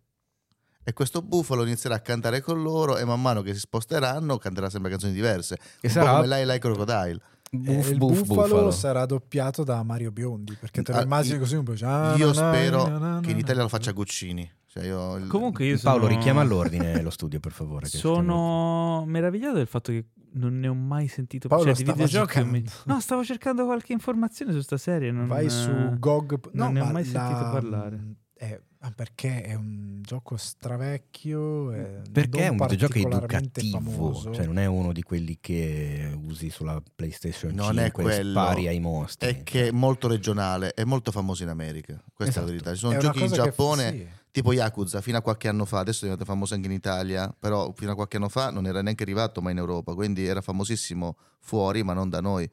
e 0.85 0.93
questo 0.93 1.23
bufalo 1.23 1.65
inizierà 1.65 1.97
a 1.97 2.01
cantare 2.01 2.41
con 2.41 2.63
loro 2.63 2.97
e 2.99 3.05
man 3.05 3.21
mano 3.21 3.43
che 3.43 3.53
si 3.53 3.59
sposteranno 3.61 4.39
canterà 4.39 4.71
sempre 4.71 4.91
canzoni 4.91 5.13
diverse. 5.13 5.57
E 5.81 5.89
un 5.89 5.91
sarà- 5.91 6.11
po' 6.11 6.15
come 6.17 6.27
lei, 6.29 6.45
lei 6.47 6.59
Crocodile. 6.61 7.21
Buff, 7.51 7.91
il 7.91 7.97
buff, 7.99 8.19
bufalo, 8.27 8.49
bufalo. 8.49 8.71
sarà 8.71 9.07
doppiato 9.07 9.65
da 9.65 9.83
Mario 9.83 10.11
Biondi 10.13 10.57
perché 10.59 10.83
te 10.83 10.93
lo 10.93 10.99
Ah, 10.99 11.03
immagini 11.03 11.35
io- 11.35 11.41
così 11.41 11.57
un 11.57 11.65
po'. 11.65 11.75
ah, 11.83 12.15
Io 12.17 12.27
na, 12.27 12.33
spero 12.35 12.89
na, 12.89 12.99
na, 12.99 13.21
che 13.21 13.31
in 13.31 13.39
Italia 13.39 13.63
lo 13.63 13.69
faccia 13.69 13.93
Guccini. 13.93 14.51
Cioè 14.67 14.85
io- 14.85 15.17
il- 15.17 15.27
Comunque 15.29 15.65
io 15.65 15.79
Paolo, 15.83 16.03
sono... 16.05 16.15
richiama 16.15 16.41
all'ordine 16.43 17.01
lo 17.03 17.11
studio, 17.11 17.41
per 17.41 17.53
favore. 17.53 17.87
Sono 17.87 19.05
meravigliato 19.07 19.55
del 19.57 19.67
fatto 19.67 19.93
che 19.93 20.05
non 20.33 20.59
ne 20.59 20.69
ho 20.69 20.75
mai 20.75 21.09
sentito 21.09 21.49
Paolo 21.49 21.65
cioè, 21.75 21.83
di 21.83 22.45
mi-. 22.45 22.65
No, 22.85 23.01
stavo 23.01 23.25
cercando 23.25 23.65
qualche 23.65 23.95
informazione 23.95 24.53
su 24.53 24.61
sta 24.61 24.77
serie. 24.77 25.11
Non, 25.11 25.27
Vai 25.27 25.49
su 25.49 25.71
GOG. 25.99 26.51
non 26.53 26.73
ne 26.75 26.81
ho 26.81 26.85
ma 26.85 26.93
mai 26.93 27.05
sentito 27.05 27.41
la- 27.41 27.49
parlare. 27.51 28.15
è- 28.35 28.61
ah, 28.81 28.91
perché 28.95 29.43
è 29.43 29.55
un 29.55 30.01
gioco 30.03 30.37
stravecchio. 30.37 31.73
e 31.73 32.01
Perché 32.11 32.45
è 32.45 32.49
un 32.49 32.57
videogioco 32.57 32.93
particolarmente 32.93 33.61
educativo, 33.61 33.79
famoso. 34.13 34.33
cioè 34.35 34.47
non 34.47 34.59
è 34.59 34.67
uno 34.67 34.93
di 34.93 35.03
quelli 35.03 35.39
che 35.41 36.17
usi 36.23 36.51
sulla 36.51 36.83
PlayStation 36.95 37.55
Non 37.55 37.75
5 37.75 37.83
è 37.83 37.87
e 37.87 37.91
quello. 37.91 38.31
spari 38.31 38.69
ai 38.69 38.81
mostri. 38.81 39.29
È 39.29 39.43
che 39.43 39.69
è 39.69 39.71
molto 39.71 40.09
regionale, 40.09 40.73
è 40.75 40.85
molto 40.85 41.11
famoso 41.11 41.43
in 41.43 41.49
America. 41.49 41.95
Questa 42.15 42.25
Esatto. 42.25 42.39
è 42.39 42.41
la 42.41 42.47
verità. 42.51 42.73
Ci 42.73 42.79
sono 42.79 42.93
È 42.95 42.99
giochi 42.99 43.23
in 43.25 43.33
Giappone, 43.33 43.91
sì. 43.91 44.07
tipo 44.31 44.53
Yakuza, 44.53 45.01
fino 45.01 45.19
a 45.19 45.23
qualche 45.23 45.49
anno 45.49 45.65
fa, 45.65 45.79
adesso 45.81 45.99
è 46.01 46.03
diventato 46.03 46.31
famoso 46.31 46.55
anche 46.55 46.67
in 46.67 46.73
Italia, 46.73 47.35
però 47.39 47.73
fino 47.77 47.93
a 47.93 47.95
qualche 47.95 48.17
anno 48.17 48.29
fa 48.29 48.51
non 48.51 48.67
era 48.67 48.81
neanche 48.83 49.03
arrivato 49.03 49.41
mai 49.43 49.53
in 49.53 49.59
Europa, 49.59 49.95
quindi 49.95 50.25
era 50.27 50.41
famosissimo 50.41 51.17
fuori, 51.41 51.83
ma 51.83 51.93
non 51.93 52.09
da 52.09 52.21
noi. 52.21 52.49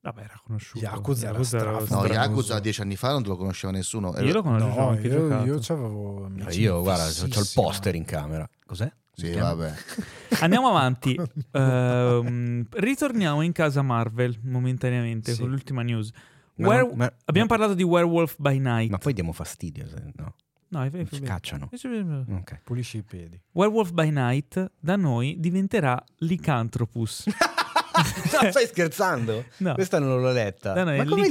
Vabbè, 0.00 0.20
era 0.22 0.40
conosciuto. 0.44 0.84
Yakuza 0.84 1.28
era 1.28 1.38
No, 1.38 1.44
Famoso. 1.44 1.58
strafamoso. 1.84 2.12
Yakuza 2.12 2.60
dieci 2.60 2.80
anni 2.80 2.96
fa 2.96 3.10
non 3.12 3.22
te 3.22 3.28
lo 3.28 3.36
conosceva 3.36 3.72
nessuno. 3.72 4.14
Era- 4.14 4.26
Io 4.26 4.32
lo 4.32 4.42
conoscevo, 4.42 4.74
No, 4.74 4.88
anche 4.90 5.06
io, 5.08 5.44
io 5.44 5.58
c'avevo 5.60 6.24
amici 6.26 6.60
Io, 6.60 6.80
guarda, 6.82 7.04
ho 7.04 7.24
il 7.26 7.50
poster 7.54 7.94
in 7.96 8.04
camera. 8.04 8.48
Cos'è? 8.64 8.90
Sì, 9.12 9.32
vabbè. 9.32 9.74
Andiamo 10.40 10.68
avanti. 10.68 11.18
Ehm, 11.50 12.66
ritorniamo 12.70 13.42
in 13.42 13.50
casa 13.52 13.82
Marvel 13.82 14.38
momentaneamente 14.42 15.32
Sì. 15.34 15.40
con 15.40 15.50
l'ultima 15.50 15.82
news. 15.82 16.10
Ma- 16.56 16.68
Were- 16.68 16.90
ma- 16.94 17.12
Abbiamo 17.24 17.48
parlato 17.48 17.74
di 17.74 17.82
Werewolf 17.82 18.36
by 18.38 18.58
Night. 18.58 18.90
Ma 18.90 18.98
poi 18.98 19.12
diamo 19.12 19.32
fastidio, 19.32 19.86
se- 19.88 20.12
no? 20.14 20.34
No, 20.70 20.82
è- 20.84 20.90
è- 20.90 21.06
Ci 21.06 21.16
è- 21.22 21.26
cacciano. 21.26 21.70
è- 21.70 22.32
Ok. 22.34 22.60
Pulisci 22.62 22.98
i 22.98 23.02
piedi. 23.02 23.40
Werewolf 23.52 23.90
by 23.92 24.10
Night 24.10 24.70
da 24.78 24.96
noi 24.96 25.36
diventerà 25.38 26.02
Lycanthropus. 26.18 27.26
No, 28.42 28.50
stai 28.50 28.66
scherzando? 28.66 29.44
No, 29.58 29.74
Questa 29.74 29.98
non 29.98 30.20
l'ho 30.20 30.32
letta. 30.32 30.74
No, 30.74 30.84
no, 30.84 30.96
Ma 30.96 31.04
come? 31.04 31.22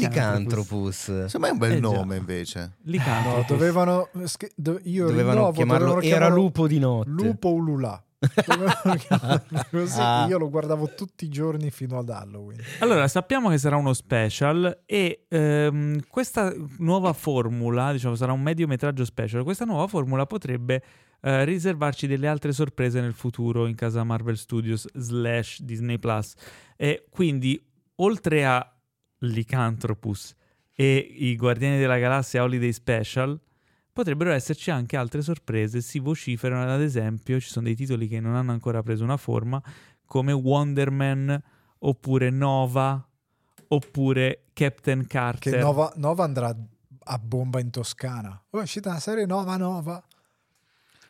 Secondo 1.28 1.40
me 1.40 1.48
è 1.48 1.52
un 1.52 1.58
bel 1.58 1.72
Eh, 1.72 1.76
già. 1.76 1.82
nome 1.82 2.16
invece. 2.18 2.60
No, 2.60 2.74
Lycanthropus. 2.92 3.48
dovevano. 3.48 4.10
sch- 4.26 4.52
do- 4.56 4.80
io 4.84 5.06
Dovevano 5.08 5.34
rinnovo, 5.36 5.52
chiamarlo 5.54 5.86
dovevano 5.96 6.16
Era 6.16 6.28
lupo 6.28 6.68
di 6.68 6.80
notte. 6.80 7.10
Lupo 7.10 7.50
chiamarlo 8.98 9.48
Così 9.70 10.00
Ah. 10.02 10.26
io 10.28 10.38
lo 10.40 10.50
guardavo 10.50 10.94
tutti 10.96 11.26
i 11.26 11.30
giorni 11.30 11.70
fino 11.70 12.00
ad 12.00 12.10
Halloween. 12.10 12.60
Allora, 12.80 13.08
sappiamo 13.08 13.50
che 13.50 13.58
sarà 13.60 13.76
uno 13.76 13.94
special 13.94 14.82
e 14.86 15.26
ehm, 15.30 16.00
questa 16.10 16.52
nuova 16.80 17.14
formula, 17.14 17.92
diciamo, 17.92 18.16
sarà 18.16 18.32
un 18.34 18.42
mediometraggio 18.42 19.06
special. 19.06 19.44
Questa 19.44 19.66
nuova 19.66 19.86
formula 19.88 20.26
potrebbe 20.26 20.82
eh, 21.22 21.46
riservarci 21.46 22.08
delle 22.08 22.28
altre 22.28 22.52
sorprese 22.52 23.02
nel 23.02 23.14
futuro 23.14 23.68
in 23.68 23.76
casa 23.76 24.04
Marvel 24.04 24.38
Studios 24.38 24.88
slash 24.94 25.62
Disney 25.62 25.98
Plus. 25.98 26.34
E 26.76 27.06
quindi, 27.10 27.64
oltre 27.96 28.46
a 28.46 28.76
Lycanthropus 29.20 30.36
e 30.74 30.96
i 30.96 31.36
Guardiani 31.36 31.80
della 31.80 31.98
Galassia 31.98 32.44
Holiday 32.44 32.72
Special, 32.72 33.40
potrebbero 33.92 34.32
esserci 34.32 34.70
anche 34.70 34.96
altre 34.96 35.22
sorprese. 35.24 35.82
Si 35.82 35.98
vociferano, 35.98 36.72
ad 36.72 36.82
esempio, 36.82 37.40
ci 37.40 37.50
sono 37.50 37.66
dei 37.66 37.76
titoli 37.76 38.08
che 38.08 38.20
non 38.20 38.36
hanno 38.36 38.52
ancora 38.52 38.84
preso 38.84 39.04
una 39.04 39.18
forma, 39.18 39.62
come 40.06 40.32
Wonder 40.32 40.92
Man 40.92 41.42
oppure 41.80 42.30
Nova 42.30 43.08
oppure 43.70 44.44
Captain 44.54 45.06
Carter. 45.08 45.54
Che 45.54 45.60
Nova, 45.60 45.92
Nova 45.96 46.24
andrà 46.24 46.56
a 47.10 47.20
bomba 47.20 47.60
in 47.60 47.72
Toscana. 47.72 48.40
Oh, 48.52 48.60
è 48.60 48.62
uscita 48.62 48.90
una 48.90 49.00
serie 49.00 49.26
Nova 49.26 49.58
Nova. 49.58 50.04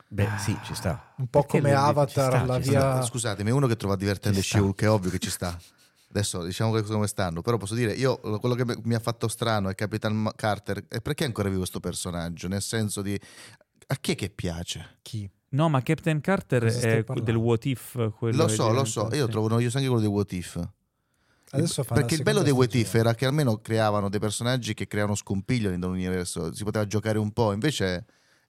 Beh, 0.10 0.30
sì, 0.40 0.58
ci 0.64 0.74
sta. 0.74 1.14
Un 1.18 1.28
po' 1.28 1.42
Perché 1.42 1.58
come 1.58 1.70
le- 1.70 1.76
Avatar, 1.76 2.32
sta, 2.32 2.46
la 2.46 2.58
via. 2.58 2.80
sta. 2.80 3.02
Scusatemi, 3.02 3.52
uno 3.52 3.68
che 3.68 3.76
trova 3.76 3.96
divertente. 3.96 4.42
She-Hulk 4.42 4.82
è 4.84 4.90
ovvio 4.90 5.10
che 5.10 5.20
ci 5.20 5.30
sta. 5.30 5.58
Adesso 6.10 6.44
diciamo 6.44 6.72
che 6.72 6.84
come 6.84 7.06
stanno, 7.08 7.42
però 7.42 7.58
posso 7.58 7.76
dire, 7.76 7.92
io 7.92 8.18
quello 8.18 8.56
che 8.56 8.78
mi 8.84 8.94
ha 8.96 9.00
fatto 9.00 9.28
strano 9.28 9.70
è 9.70 9.76
Capitan 9.76 10.32
Carter, 10.36 10.86
e 10.88 11.02
perché 11.02 11.26
è 11.26 11.28
ancora 11.28 11.48
vivo 11.48 11.60
questo 11.60 11.82
personaggio? 11.82 12.48
Nel 12.48 12.62
senso 12.62 13.02
di, 13.02 13.20
a 13.88 13.96
chi 14.00 14.14
è 14.14 14.16
che 14.16 14.30
piace? 14.30 15.00
Chi? 15.02 15.30
No, 15.50 15.68
ma 15.70 15.82
Captain 15.82 16.22
Carter 16.22 16.64
è 16.64 17.04
parlando? 17.04 17.32
del 17.32 17.36
What 17.36 17.66
If. 17.66 17.96
Lo 18.20 18.48
so, 18.48 18.72
lo 18.72 18.86
so, 18.86 19.10
io 19.14 19.28
trovo 19.28 19.50
noioso 19.50 19.78
anche 19.78 19.90
quello 19.90 20.02
dei 20.04 20.12
What 20.12 20.32
If. 20.32 20.70
Perché 21.94 22.16
il 22.16 22.24
bello 22.24 22.42
dei 22.42 22.52
What 22.52 22.74
If 22.74 22.94
era 22.96 23.14
che 23.14 23.26
almeno 23.26 23.58
creavano 23.58 24.10
dei 24.10 24.20
personaggi 24.20 24.74
che 24.74 24.88
creavano 24.88 25.16
scompiglio 25.16 25.68
all'interno 25.68 25.96
dell'universo, 25.96 26.54
si 26.54 26.64
poteva 26.64 26.86
giocare 26.88 27.18
un 27.20 27.32
po', 27.32 27.52
invece 27.52 28.06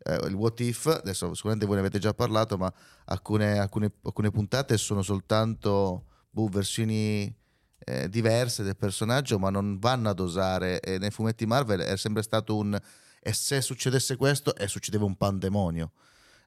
eh, 0.09 0.27
il 0.27 0.35
What 0.35 0.61
If, 0.61 0.87
adesso 0.87 1.35
sicuramente 1.35 1.67
voi 1.67 1.77
ne 1.77 1.83
avete 1.83 1.99
già 1.99 2.15
parlato, 2.15 2.57
ma 2.57 2.73
alcune, 3.07 3.59
alcune- 3.59 3.93
alcune 4.03 4.31
puntate 4.31 4.77
sono 4.79 5.03
soltanto 5.03 6.05
boh, 6.31 6.49
versioni 6.49 7.33
eh, 7.79 8.09
diverse 8.09 8.63
del 8.63 8.77
personaggio, 8.77 9.39
ma 9.39 9.51
non 9.51 9.79
vanno 9.79 10.09
a 10.09 10.15
dosare. 10.15 10.81
E 10.81 10.99
nei 10.99 11.11
fumetti 11.11 11.47
Marvel 11.47 11.81
è 11.81 11.97
sempre 11.97 12.23
stato 12.23 12.57
un 12.57 12.79
e 13.21 13.33
se 13.33 13.61
succedesse 13.61 14.17
questo 14.17 14.55
e 14.55 14.69
succedeva 14.69 15.05
un 15.05 15.17
pandemonio. 15.17 15.93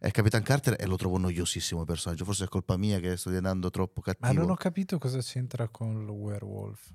E 0.03 0.09
Capitan 0.09 0.41
Carter 0.41 0.77
e 0.79 0.87
lo 0.87 0.95
trovo 0.95 1.19
noiosissimo 1.19 1.81
il 1.81 1.85
personaggio, 1.85 2.25
forse 2.25 2.45
è 2.45 2.47
colpa 2.47 2.75
mia 2.75 2.99
che 2.99 3.15
sto 3.17 3.29
diventando 3.29 3.69
troppo 3.69 4.01
Ma 4.03 4.11
cattivo. 4.11 4.41
non 4.41 4.49
ho 4.49 4.55
capito 4.55 4.97
cosa 4.97 5.19
c'entra 5.19 5.67
con 5.67 6.01
il 6.01 6.09
werewolf. 6.09 6.91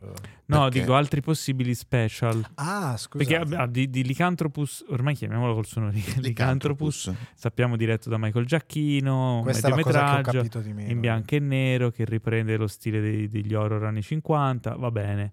No, 0.46 0.64
Perché? 0.64 0.80
dico 0.80 0.94
altri 0.96 1.20
possibili 1.20 1.72
special. 1.76 2.44
Ah, 2.56 2.96
scusa. 2.96 3.24
Perché 3.24 3.54
ah, 3.54 3.66
di, 3.68 3.88
di 3.90 4.02
Lycanthropus, 4.02 4.86
ormai 4.88 5.14
chiamiamolo 5.14 5.54
col 5.54 5.66
suo 5.66 5.82
nome, 5.82 6.02
Lycanthropus, 6.18 7.12
sappiamo 7.36 7.76
diretto 7.76 8.08
da 8.08 8.18
Michael 8.18 8.44
Giacchino, 8.44 9.38
Questa 9.44 9.68
è 9.68 9.70
la 9.70 9.76
cosa 9.82 9.90
che 9.90 9.98
ho 9.98 10.02
mediometraggio 10.02 10.38
capito 10.38 10.60
di 10.60 10.72
meno. 10.72 10.90
in 10.90 10.98
bianco 10.98 11.34
e 11.36 11.38
nero 11.38 11.90
che 11.90 12.04
riprende 12.04 12.56
lo 12.56 12.66
stile 12.66 13.00
dei- 13.00 13.28
degli 13.28 13.54
horror 13.54 13.84
anni 13.84 14.02
50, 14.02 14.74
va 14.74 14.90
bene, 14.90 15.32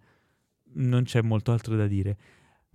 non 0.75 1.05
c'è 1.05 1.23
molto 1.23 1.51
altro 1.51 1.75
da 1.75 1.87
dire. 1.87 2.17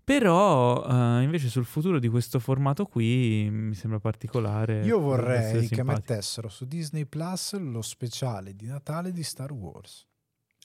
Però 0.08 0.86
eh, 1.18 1.22
invece 1.22 1.48
sul 1.50 1.66
futuro 1.66 1.98
di 1.98 2.08
questo 2.08 2.38
formato 2.38 2.86
qui 2.86 3.46
mi 3.50 3.74
sembra 3.74 4.00
particolare. 4.00 4.82
Io 4.86 4.98
vorrei 5.00 5.60
che 5.68 5.74
simpatico. 5.76 5.92
mettessero 5.92 6.48
su 6.48 6.64
Disney 6.64 7.04
Plus 7.04 7.52
lo 7.58 7.82
speciale 7.82 8.54
di 8.54 8.64
Natale 8.66 9.12
di 9.12 9.22
Star 9.22 9.52
Wars. 9.52 10.06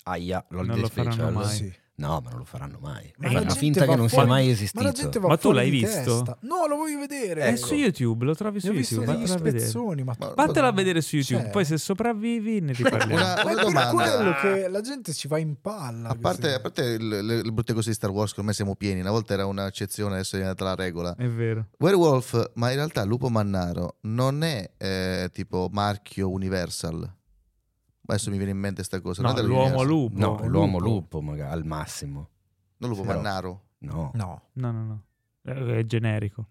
Aia, 0.03 0.45
Non 0.51 0.65
l'Holiday 0.67 0.81
lo 0.81 0.87
faranno 0.87 1.11
Special. 1.11 1.33
mai. 1.33 1.49
Sì. 1.55 1.73
No, 1.95 2.19
ma 2.23 2.31
non 2.31 2.39
lo 2.39 2.43
faranno 2.45 2.79
mai. 2.81 3.13
Ma 3.17 3.31
la 3.31 3.41
Fanno 3.41 3.53
finta 3.53 3.85
che 3.85 3.95
non 3.95 4.07
sia 4.09 4.17
fuori- 4.17 4.29
mai 4.29 4.45
Ma 4.47 4.51
esistito. 4.51 5.19
va 5.19 5.27
Ma 5.27 5.37
tu 5.37 5.51
l'hai 5.51 5.69
visto? 5.69 5.87
testa. 6.23 6.37
No, 6.41 6.65
lo 6.67 6.75
voglio 6.75 6.97
vedere. 6.97 7.41
È 7.41 7.47
ecco. 7.49 7.67
su 7.67 7.75
YouTube, 7.75 8.25
lo 8.25 8.33
trovi 8.33 8.59
su 8.59 8.65
Ne 8.67 8.73
ho 8.73 8.75
visto 8.75 8.95
YouTube. 8.95 9.15
degli 9.19 9.27
vattela 9.27 9.39
a 9.39 9.43
vedere. 9.51 9.63
spezzoni, 9.69 10.03
ma 10.03 10.15
Ma- 10.17 10.33
Vattela 10.35 10.67
a 10.67 10.71
vedere 10.71 11.01
su 11.01 11.15
YouTube, 11.17 11.41
Cioè- 11.43 11.51
poi 11.51 11.65
se 11.65 11.77
sopravvivi 11.77 12.61
ne 12.61 12.73
riparliamo. 12.73 13.13
Una- 13.13 13.43
Ma 13.43 13.51
è 13.51 13.71
per 13.71 13.89
quello 13.91 14.33
che 14.41 14.67
la 14.69 14.81
gente 14.81 15.13
ci 15.13 15.27
va 15.27 15.37
in 15.37 15.55
palla. 15.61 16.09
A 16.09 16.15
parte, 16.15 16.53
a 16.55 16.59
parte 16.59 16.81
il- 16.83 17.07
le, 17.07 17.21
le 17.21 17.51
brutte 17.51 17.73
cose 17.73 17.89
di 17.89 17.95
Star 17.95 18.09
Wars, 18.09 18.33
che 18.33 18.39
ormai 18.39 18.55
siamo 18.55 18.75
pieni, 18.75 18.99
una 19.01 19.11
volta 19.11 19.33
era 19.35 19.45
un'eccezione, 19.45 20.15
adesso 20.15 20.35
è 20.35 20.39
diventata 20.39 20.63
la 20.63 20.75
regola. 20.75 21.15
È 21.15 21.27
vero. 21.27 21.67
Werewolf, 21.77 22.51
ma 22.55 22.69
in 22.71 22.75
realtà 22.77 23.03
Lupo 23.03 23.29
Mannaro 23.29 23.97
non 24.01 24.41
è 24.43 24.67
eh, 24.77 25.29
tipo 25.31 25.69
marchio 25.71 26.31
Universal. 26.31 27.07
Adesso 28.05 28.29
mi 28.31 28.37
viene 28.37 28.51
in 28.51 28.57
mente 28.57 28.83
sta 28.83 28.99
cosa. 29.01 29.21
No, 29.21 29.39
l'uomo 29.41 29.81
lupo. 29.83 30.17
No, 30.17 30.29
Lupo. 30.31 30.47
l'uomo 30.47 30.79
lupo, 30.79 31.21
magari, 31.21 31.51
al 31.53 31.65
massimo. 31.65 32.29
Non 32.77 32.89
Lupo 32.89 33.03
Però- 33.03 33.15
Mannaro. 33.15 33.61
No. 33.79 34.11
No. 34.13 34.41
No, 34.53 34.71
no, 34.71 34.83
no. 34.83 35.03
Eh, 35.45 35.79
È 35.79 35.85
generico. 35.85 36.47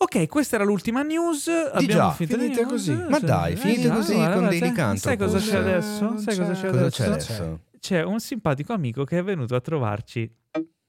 Ok, 0.00 0.26
questa 0.28 0.56
era 0.56 0.64
l'ultima 0.64 1.02
news. 1.02 1.48
Abbiamo 1.48 1.86
già, 1.86 2.10
finito 2.12 2.36
di 2.36 2.42
finite 2.44 2.60
news. 2.60 2.70
così. 2.72 2.92
Ma 3.08 3.18
dai, 3.18 3.52
Eh, 3.54 3.56
finite 3.56 3.82
già, 3.82 3.94
così 3.94 4.14
guarda, 4.14 4.34
con 4.34 4.48
dei 4.48 4.60
Lycanthropus. 4.60 5.00
Sai 5.00 5.16
cosa 5.16 5.38
c'è 5.38 5.54
Eh, 5.54 5.58
adesso? 5.58 6.18
Sai 6.18 6.34
c'è- 6.36 6.40
cosa 6.46 6.52
c'è 6.52 6.68
Cosa 6.68 6.78
adesso? 6.80 7.02
c'è 7.02 7.08
Adesso? 7.10 7.60
C'è 7.80 8.02
un 8.04 8.20
simpatico 8.20 8.72
amico 8.72 9.04
che 9.04 9.18
è 9.18 9.22
venuto 9.24 9.54
a 9.54 9.60
trovarci. 9.60 10.32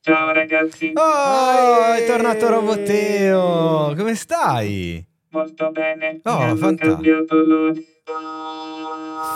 Ciao 0.02 0.32
ragazzi, 0.32 0.92
Oh, 0.96 1.94
è 1.94 2.06
tornato 2.08 2.48
Roboteo! 2.50 3.94
Come 3.96 4.16
stai? 4.16 5.06
molto 5.32 5.72
bene. 5.72 6.20
Oh, 6.24 6.38
hanno 6.38 6.56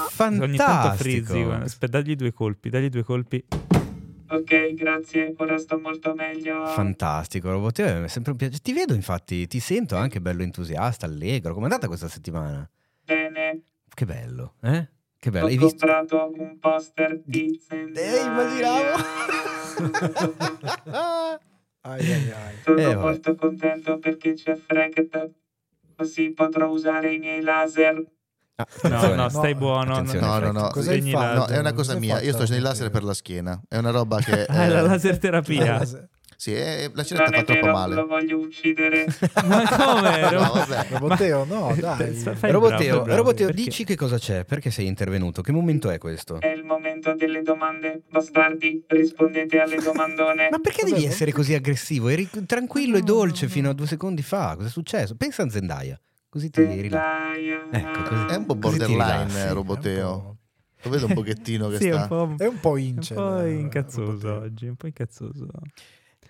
fantastico. 0.10 0.44
Ogni 0.44 0.58
tanto 0.58 0.96
frizzi. 0.98 1.40
Aspetta, 1.42 2.00
dagli 2.00 2.16
due 2.16 2.32
colpi, 2.34 2.70
dagli 2.70 2.90
due 2.90 3.04
colpi. 3.04 3.44
Ok, 4.30 4.74
grazie, 4.74 5.34
ora 5.38 5.58
sto 5.58 5.78
molto 5.80 6.14
meglio. 6.16 6.66
Fantastico, 6.66 7.52
Roboteo, 7.52 8.04
è 8.04 8.08
sempre 8.08 8.32
un 8.32 8.38
piacere. 8.38 8.62
Ti 8.62 8.74
vedo 8.74 8.94
infatti, 8.96 9.46
ti 9.48 9.60
sento 9.60 9.96
anche 9.96 10.22
bello 10.22 10.42
entusiasta, 10.42 11.06
allegro. 11.06 11.54
Com'è 11.54 11.66
andata 11.66 11.88
questa 11.88 12.08
settimana? 12.08 12.68
Bene, 13.06 13.62
Che 13.94 14.06
bello, 14.06 14.56
eh? 14.62 14.90
Che 15.20 15.30
bello, 15.30 15.46
ho 15.46 15.50
hai 15.50 15.58
visto? 15.58 15.86
comprato 15.86 16.32
un 16.36 16.58
poster 16.58 17.22
di 17.24 17.60
Zendaya. 17.66 18.16
Eh, 18.16 18.26
immaginavo! 18.26 19.02
Ai, 21.86 22.00
ai, 22.14 22.32
ai. 22.32 22.56
Sono 22.64 22.78
Eh, 22.80 22.84
vabbè. 22.86 23.02
molto 23.02 23.36
contento 23.36 24.00
perché 24.00 24.36
c'è 24.36 24.56
Fragged, 24.56 25.34
così 25.98 26.32
potrò 26.32 26.70
usare 26.70 27.14
i 27.14 27.18
miei 27.20 27.42
laser. 27.42 28.02
Ah, 28.56 28.68
No, 28.88 29.16
no, 29.16 29.30
stai 29.30 29.54
No, 29.54 29.58
buono. 29.60 30.02
No, 30.02 30.40
no, 30.40 30.52
no. 30.52 30.70
Cosa 30.70 30.92
hai 30.92 30.98
Segni 31.00 31.12
fatto? 31.12 31.26
la- 31.26 31.34
No, 31.40 31.46
è 31.48 31.58
una 31.58 31.74
cosa 31.74 31.98
mia. 31.98 32.22
Io 32.22 32.30
sto 32.30 32.40
facendo 32.42 32.58
il 32.62 32.68
laser 32.68 32.90
per 32.92 33.04
la 33.04 33.14
schiena. 33.16 33.60
È 33.68 33.78
una 33.78 33.90
roba 33.90 34.20
che. 34.20 34.46
Ah, 34.46 34.64
è 34.66 34.70
la 34.70 34.80
eh, 34.80 34.82
laser 34.84 35.18
terapia. 35.18 35.82
Sì, 36.36 36.54
è- 36.54 36.92
la 36.94 37.04
cinetta 37.04 37.30
Non 37.32 37.40
fa 37.40 37.46
troppo 37.46 37.62
vero, 37.62 37.74
male. 37.74 37.96
lo 37.96 38.06
voglio 38.06 38.38
uccidere. 38.38 39.06
Ma 39.46 39.64
come? 39.68 40.20
No, 40.34 40.52
vabbè. 40.54 40.88
Roboteo, 40.90 41.46
no, 41.46 41.76
dai. 41.80 42.14
Fai 42.14 42.32
il 42.34 42.38
bravo, 42.40 42.52
Roboteo, 42.52 43.02
bravo. 43.02 43.16
Roboteo, 43.18 43.50
dici 43.50 43.84
che 43.86 43.96
cosa 43.96 44.18
c'è? 44.20 44.44
Perché 44.46 44.70
sei 44.70 44.86
intervenuto? 44.86 45.42
Che 45.42 45.52
momento 45.52 45.90
è 45.90 45.98
questo? 45.98 46.40
È 46.40 46.48
il 46.48 46.64
momento 46.64 47.16
delle 47.16 47.42
domande. 47.42 48.04
Bastardi, 48.10 48.84
rispondete 48.88 49.60
alle 49.62 49.78
domandone. 49.78 50.50
Ma 50.52 50.60
perché 50.60 50.84
Vabbè, 50.84 50.94
devi 50.96 51.06
essere 51.08 51.32
così 51.32 51.54
aggressivo? 51.56 52.10
Eri 52.10 52.30
tranquillo 52.46 52.98
e 52.98 53.02
dolce 53.02 53.46
no, 53.46 53.52
fino 53.52 53.66
no. 53.66 53.72
a 53.72 53.76
due 53.76 53.88
secondi 53.88 54.22
fa. 54.22 54.54
Cosa 54.56 54.68
è 54.68 54.72
successo? 54.72 55.16
Pensa 55.16 55.42
a 55.44 55.50
Zendaya. 55.50 56.00
Così 56.34 56.50
ti 56.50 56.82
rilassi. 56.82 57.48
Ecco, 57.48 58.02
così. 58.02 58.26
È 58.26 58.36
un 58.38 58.46
po' 58.48 58.56
borderline, 58.56 59.54
Roboteo. 59.54 60.38
Lo 60.82 60.90
vedo 60.90 61.06
un 61.06 61.14
pochettino 61.14 61.68
che 61.70 61.78
Sì, 61.78 61.90
è 61.90 61.92
sta. 61.92 62.02
un 62.02 62.08
po', 62.08 62.44
È 62.44 62.48
un 62.48 62.60
po' 62.60 62.76
è 62.80 62.82
un 62.82 63.00
po' 63.14 63.42
incazzoso 63.46 64.40
oggi, 64.40 64.66
un 64.66 64.76
po' 64.76 64.88
incazzoso. 64.88 65.48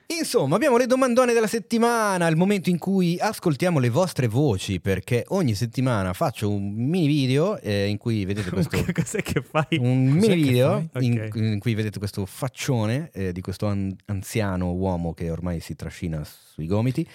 Insomma, 0.08 0.56
abbiamo 0.56 0.78
le 0.78 0.86
domandone 0.86 1.34
della 1.34 1.48
settimana, 1.48 2.28
il 2.28 2.36
momento 2.36 2.70
in 2.70 2.78
cui 2.78 3.18
ascoltiamo 3.20 3.80
le 3.80 3.90
vostre 3.90 4.28
voci, 4.28 4.80
perché 4.80 5.24
ogni 5.30 5.56
settimana 5.56 6.14
faccio 6.14 6.50
un 6.50 6.74
mini 6.74 7.08
video 7.08 7.58
eh, 7.60 7.88
in 7.88 7.98
cui 7.98 8.26
vedete 8.26 8.50
questo... 8.52 8.84
Che 8.84 8.92
Cos'è 8.92 9.22
che 9.22 9.42
fai? 9.42 9.78
Un 9.80 10.16
Cos'è 10.16 10.28
mini 10.28 10.42
video 10.42 10.90
fai? 10.92 11.06
in, 11.06 11.30
in 11.34 11.60
cui 11.60 11.74
vedete 11.74 12.00
questo 12.00 12.26
faccione 12.26 13.10
eh, 13.14 13.32
di 13.32 13.42
questo 13.42 13.68
an- 13.68 13.96
anziano 14.06 14.72
uomo 14.74 15.14
che 15.14 15.30
ormai 15.30 15.60
si 15.60 15.76
trascina 15.76 16.22
sui 16.24 16.68
gomiti 16.68 17.08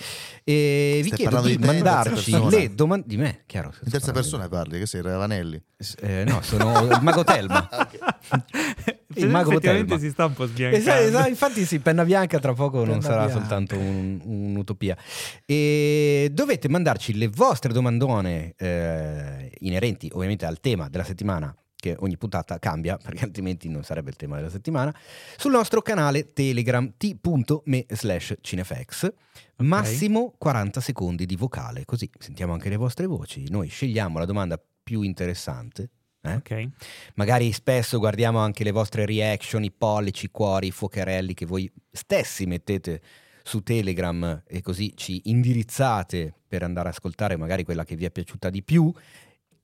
e 0.43 1.01
vi 1.03 1.09
Stai 1.09 1.19
chiedo 1.19 1.37
parlando 1.37 1.49
di 1.49 1.57
di 1.57 1.63
te 1.63 1.83
mandarci 1.83 2.49
le 2.49 2.75
domande 2.75 3.07
di 3.07 3.17
me, 3.17 3.43
chiaro. 3.47 3.73
In 3.85 3.91
terza 3.91 4.13
persona 4.13 4.49
parli, 4.49 4.79
che 4.79 4.87
sei 4.87 5.03
Ravanelli. 5.03 5.63
Eh, 6.01 6.25
no, 6.27 6.41
sono 6.43 6.87
il 6.91 6.99
mago 7.03 7.23
Telma. 7.23 7.69
Il 9.21 9.29
mago 9.29 9.51
Effettivamente 9.51 9.89
Telma. 9.89 10.03
si 10.05 10.11
sta 10.11 10.25
un 10.27 10.33
po' 10.35 10.47
sbiancando. 10.47 10.91
Esatto, 10.91 11.29
infatti 11.29 11.65
sì, 11.65 11.79
penna 11.81 12.05
bianca 12.05 12.39
tra 12.39 12.53
poco 12.55 12.79
non 12.79 12.99
Penna 12.99 13.01
sarà 13.03 13.25
bianca. 13.27 13.39
soltanto 13.41 13.79
un- 13.79 14.21
un'utopia. 14.25 14.97
E 15.45 16.29
dovete 16.33 16.69
mandarci 16.69 17.17
le 17.17 17.29
vostre 17.29 17.73
domandone 17.73 18.55
eh, 18.57 19.51
inerenti 19.61 20.11
ovviamente 20.13 20.45
al 20.47 20.61
tema 20.61 20.89
della 20.89 21.05
settimana 21.05 21.55
che 21.81 21.95
ogni 22.01 22.17
puntata 22.17 22.59
cambia 22.59 22.97
perché 23.03 23.25
altrimenti 23.25 23.69
non 23.69 23.85
sarebbe 23.85 24.11
il 24.11 24.17
tema 24.17 24.37
della 24.37 24.51
settimana 24.51 24.93
sul 25.37 25.53
nostro 25.53 25.81
canale 25.81 26.33
telegram 26.33 26.95
t.me 26.97 27.87
slash 27.89 28.35
cinefx 28.41 29.13
massimo 29.59 30.35
40 30.37 30.81
secondi 30.81 31.25
di 31.25 31.37
vocale 31.37 31.85
così 31.85 32.11
sentiamo 32.19 32.53
anche 32.53 32.69
le 32.69 32.77
vostre 32.77 33.07
voci 33.07 33.49
noi 33.51 33.69
scegliamo 33.69 34.19
la 34.19 34.25
domanda 34.25 34.61
più 34.83 35.03
interessante 35.03 35.91
eh? 36.23 36.35
Ok. 36.35 36.69
Magari 37.15 37.53
spesso 37.53 37.99
guardiamo 37.99 38.39
anche 38.39 38.65
le 38.65 38.71
vostre 38.71 39.07
reaction, 39.07 39.63
i 39.65 39.71
pollici, 39.71 40.27
i 40.27 40.31
cuori, 40.31 40.69
i 40.69 40.73
fuocherelli 40.73 41.35
che 41.35 41.47
voi 41.47 41.71
stessi 41.91 42.47
mettete 42.47 43.01
su 43.43 43.63
Telegram 43.63 44.43
e 44.47 44.61
così 44.61 44.93
ci 44.97 45.23
indirizzate 45.25 46.35
per 46.47 46.63
andare 46.63 46.89
ad 46.89 46.95
ascoltare 46.95 47.37
magari 47.37 47.65
quella 47.65 47.85
che 47.85 47.97
vi 47.97 48.05
è 48.05 48.11
piaciuta 48.11 48.51
di 48.51 48.63
più, 48.63 48.93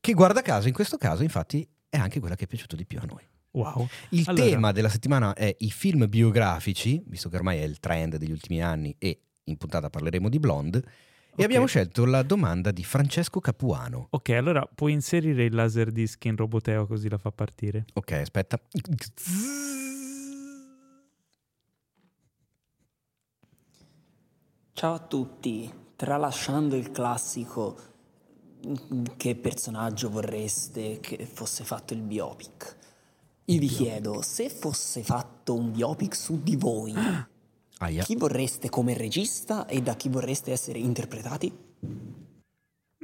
che 0.01 0.13
guarda 0.13 0.43
caso 0.43 0.69
in 0.69 0.75
questo 0.75 0.97
caso 0.97 1.23
infatti 1.23 1.67
è 1.89 1.99
anche 1.99 2.21
quella 2.21 2.35
che 2.35 2.45
è 2.45 2.47
piaciuta 2.47 2.77
di 2.77 2.87
più 2.87 2.99
a 3.01 3.05
noi. 3.05 3.23
Wow. 3.53 3.87
Il 4.11 4.25
Allora. 4.27 4.45
tema 4.45 4.73
della 4.73 4.89
settimana 4.89 5.33
è 5.33 5.55
i 5.59 5.71
film 5.71 6.09
biografici, 6.09 7.01
visto 7.07 7.29
che 7.29 7.37
ormai 7.37 7.59
è 7.59 7.63
il 7.63 7.79
trend 7.79 8.17
degli 8.17 8.33
ultimi 8.33 8.61
anni 8.63 8.95
e 8.99 9.21
in 9.45 9.57
puntata 9.57 9.91
parleremo 9.91 10.29
di 10.29 10.39
Blonde, 10.39 10.83
e 11.37 11.39
Ok. 11.39 11.45
abbiamo 11.45 11.67
scelto 11.67 12.05
la 12.05 12.23
domanda 12.23 12.71
di 12.71 12.85
Francesco 12.85 13.41
Capuano. 13.41 14.07
Ok, 14.11 14.29
allora 14.31 14.69
puoi 14.73 14.93
inserire 14.93 15.45
il 15.45 15.55
laser 15.55 15.91
disc 15.91 16.25
in 16.25 16.37
Roboteo 16.37 16.87
così 16.87 17.09
la 17.09 17.19
fa 17.19 17.33
partire. 17.33 17.85
Ok, 17.95 18.13
aspetta. 18.13 18.59
Ciao 24.73 24.95
a 24.95 24.99
tutti, 24.99 25.73
tralasciando 25.97 26.77
il 26.77 26.91
classico 26.91 27.93
che 29.17 29.37
personaggio 29.37 30.11
vorreste 30.11 30.99
che 31.01 31.27
fosse 31.27 31.65
fatto 31.65 31.95
il 31.95 32.01
biopic? 32.03 32.77
Io 33.47 33.59
vi 33.61 33.67
chiedo, 33.69 34.23
se 34.23 34.49
fosse 34.49 35.03
fatto 35.03 35.55
un 35.55 35.71
biopic 35.71 36.15
su 36.17 36.43
di 36.43 36.57
voi, 36.57 36.93
Aia. 37.79 38.03
chi 38.05 38.17
vorreste 38.17 38.69
come 38.69 38.95
regista 38.97 39.67
e 39.67 39.81
da 39.83 39.95
chi 39.97 40.09
vorreste 40.09 40.53
essere 40.53 40.79
interpretati? 40.79 41.53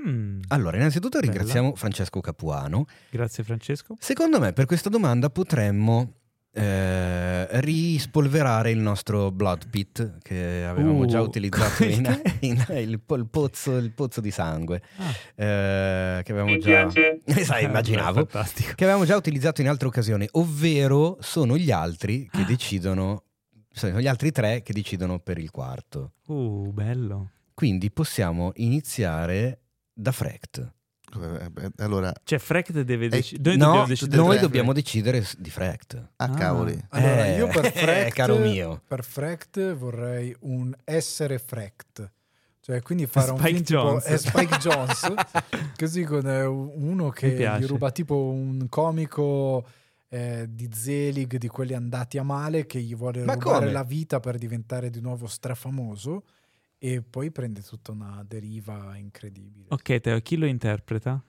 Mm, 0.06 0.40
Allora, 0.48 0.76
innanzitutto 0.76 1.18
Bella. 1.18 1.32
ringraziamo 1.32 1.74
Francesco 1.74 2.20
Capuano. 2.20 2.86
Grazie 3.10 3.44
Francesco. 3.44 3.96
Secondo 3.98 4.38
me 4.40 4.52
per 4.52 4.64
questa 4.66 4.88
domanda 4.88 5.28
potremmo 5.28 6.14
eh, 6.52 7.60
rispolverare 7.60 8.70
il 8.70 8.78
nostro 8.78 9.30
Blood 9.30 9.68
Pit 9.68 10.18
che 10.22 10.64
avevamo 10.66 11.02
Uh, 11.02 11.06
già 11.06 11.20
utilizzato 11.20 11.84
in, 11.84 12.02
che? 12.02 12.36
in- 12.46 12.64
il, 12.70 13.00
il 13.08 13.26
pozzo, 13.28 13.76
il 13.76 13.92
pozzo 13.92 14.20
di 14.20 14.30
sangue 14.32 14.82
Ah. 14.96 15.10
eh, 15.44 16.22
che 16.24 16.32
avevamo 16.32 16.52
Mi 16.52 16.58
già... 16.58 16.86
piace. 16.86 17.20
Eh, 17.26 17.44
sai, 17.44 17.64
immaginavo. 17.64 18.24
Fantastico. 18.26 18.72
Che 18.74 18.84
avevamo 18.84 19.04
già 19.04 19.16
utilizzato 19.16 19.60
in 19.60 19.68
altre 19.68 19.86
occasioni, 19.88 20.26
ovvero 20.32 21.18
sono 21.20 21.56
gli 21.56 21.70
altri 21.70 22.28
che 22.32 22.44
decidono, 22.44 23.24
sono 23.72 24.00
gli 24.00 24.06
altri 24.08 24.30
tre 24.32 24.62
che 24.62 24.72
decidono 24.72 25.18
per 25.18 25.38
il 25.38 25.50
quarto. 25.50 26.12
Uh, 26.26 26.70
bello. 26.72 27.30
Quindi 27.54 27.90
possiamo 27.90 28.52
iniziare 28.56 29.60
da 29.92 30.12
Frecht. 30.12 30.72
Eh, 31.20 31.50
eh, 31.62 31.70
Allora, 31.78 32.12
Cioè, 32.22 32.38
Frecht 32.38 32.80
deve 32.82 33.06
Eh, 33.06 33.08
decidere. 33.08 33.56
Noi 33.56 33.58
no, 33.58 33.64
dobbiamo 33.66 33.86
decidere. 33.88 34.16
noi 34.22 34.30
tre. 34.36 34.40
dobbiamo 34.40 34.72
decidere 34.72 35.26
di 35.38 35.50
Frecht. 35.50 35.94
a 36.16 36.24
Ah. 36.24 36.30
cavoli. 36.30 36.84
Allora, 36.90 37.26
Eh, 37.26 37.36
io 37.36 37.46
per 37.48 37.72
Frecht, 37.72 38.14
caro 38.14 38.38
mio. 38.38 38.80
per 38.86 39.04
Frecht 39.04 39.74
vorrei 39.74 40.34
un 40.40 40.72
essere 40.84 41.38
Frecht. 41.38 42.12
Cioè, 42.60 42.82
quindi 42.82 43.06
fare 43.06 43.30
un 43.32 43.38
Spike 43.38 43.52
film 43.54 43.64
tipo 43.64 43.80
Jonze. 43.80 44.06
è 44.08 44.16
Spike 44.18 44.56
Jones, 44.58 45.12
così 45.76 46.04
con 46.04 46.26
eh, 46.28 46.44
uno 46.44 47.08
che 47.10 47.30
gli 47.58 47.66
ruba 47.66 47.90
tipo 47.90 48.14
un 48.30 48.68
comico 48.68 49.66
eh, 50.12 50.46
di 50.48 50.68
Zelig, 50.72 51.36
di 51.36 51.46
quelli 51.48 51.72
andati 51.74 52.18
a 52.18 52.22
male, 52.24 52.66
che 52.66 52.80
gli 52.80 52.94
vuole 52.96 53.24
Ma 53.24 53.34
rubare 53.34 53.58
come? 53.60 53.72
la 53.72 53.84
vita 53.84 54.18
per 54.20 54.36
diventare 54.38 54.90
di 54.90 55.00
nuovo 55.00 55.26
strafamoso 55.26 56.24
e 56.78 57.00
poi 57.02 57.30
prende 57.30 57.62
tutta 57.62 57.92
una 57.92 58.24
deriva 58.26 58.96
incredibile. 58.96 59.66
Ok, 59.68 60.00
Teo, 60.00 60.18
chi 60.20 60.36
lo 60.36 60.46
interpreta? 60.46 61.22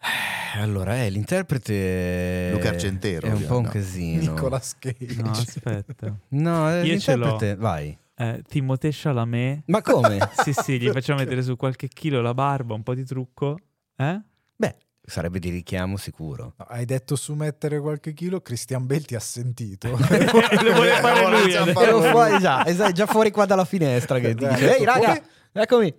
Eh, 0.00 0.58
Allora, 0.60 1.02
eh, 1.04 1.10
l'interprete 1.10 2.50
Luca 2.52 2.70
Argentero, 2.70 3.26
è 3.26 3.32
un 3.32 3.46
po' 3.46 3.58
un 3.58 3.64
no. 3.64 3.70
casino. 3.70 4.32
Nicolas 4.32 4.76
Cage. 4.78 5.22
No, 5.22 5.30
aspetta. 5.30 6.18
No, 6.28 6.70
eh, 6.70 6.84
Io 6.86 6.98
ce 6.98 7.14
l'ho. 7.16 7.26
l'interprete, 7.26 7.56
vai. 7.60 7.98
Eh, 8.14 8.42
Timothée 8.48 8.90
Chalamet. 8.92 9.62
Ma 9.66 9.80
come? 9.82 10.18
Sì, 10.42 10.52
sì, 10.52 10.78
gli 10.80 10.88
facciamo 10.92 11.18
mettere 11.20 11.42
su 11.42 11.56
qualche 11.56 11.88
chilo 11.88 12.20
la 12.20 12.34
barba, 12.34 12.74
un 12.74 12.82
po' 12.82 12.94
di 12.94 13.04
trucco. 13.04 13.58
Eh? 13.96 14.20
Beh, 14.56 14.76
sarebbe 15.04 15.38
di 15.38 15.50
richiamo 15.50 15.96
sicuro. 15.96 16.54
No, 16.56 16.64
hai 16.68 16.84
detto 16.84 17.16
su 17.16 17.34
mettere 17.34 17.80
qualche 17.80 18.12
chilo, 18.12 18.40
Christian 18.40 18.86
Bale 18.86 19.02
ti 19.02 19.14
ha 19.14 19.20
sentito. 19.20 19.88
Lo 20.62 20.72
vuole 20.74 21.00
fare 21.00 21.28
lui 21.28 21.52
lui. 21.52 22.10
fuori 22.10 22.38
già, 22.38 22.64
esatto, 22.66 22.90
è 22.90 22.92
già 22.92 23.06
fuori 23.06 23.30
qua 23.30 23.44
dalla 23.46 23.64
finestra 23.64 24.18
che 24.18 24.34
Dai, 24.34 24.54
dice, 24.54 24.76
ehi 24.76 24.84
raga, 24.84 25.20
eccomi. 25.52 25.94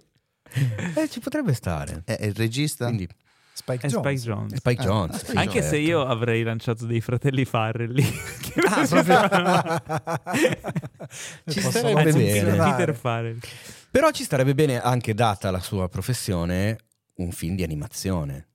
Eh, 0.95 1.09
ci 1.09 1.19
potrebbe 1.19 1.53
stare. 1.53 2.03
È, 2.05 2.15
è 2.15 2.25
il 2.25 2.35
regista? 2.35 2.85
Quindi, 2.85 3.07
Spike 3.53 3.87
È 3.87 3.89
Jones. 3.89 4.19
Spike 4.19 4.21
Jones. 4.21 4.55
Spike 4.55 4.81
Ah, 4.81 4.85
Jones. 4.85 5.17
Spike 5.17 5.37
Anche 5.39 5.51
certo. 5.61 5.69
se 5.69 5.77
io 5.77 6.05
avrei 6.05 6.43
lanciato 6.43 6.85
dei 6.85 7.01
fratelli 7.01 7.43
Farrell 7.45 7.91
lì. 7.91 8.03
che 8.03 8.59
Ah, 8.61 8.85
proprio- 8.87 9.81
Ci 11.49 11.59
Anzi, 11.59 12.17
bene. 12.17 12.55
Peter 12.57 12.95
Farrell. 12.95 13.39
Però 13.91 14.11
ci 14.11 14.23
starebbe 14.23 14.53
bene, 14.53 14.79
anche 14.81 15.13
data 15.13 15.49
la 15.51 15.59
sua 15.59 15.87
professione, 15.89 16.77
un 17.15 17.31
film 17.31 17.55
di 17.55 17.63
animazione 17.63 18.49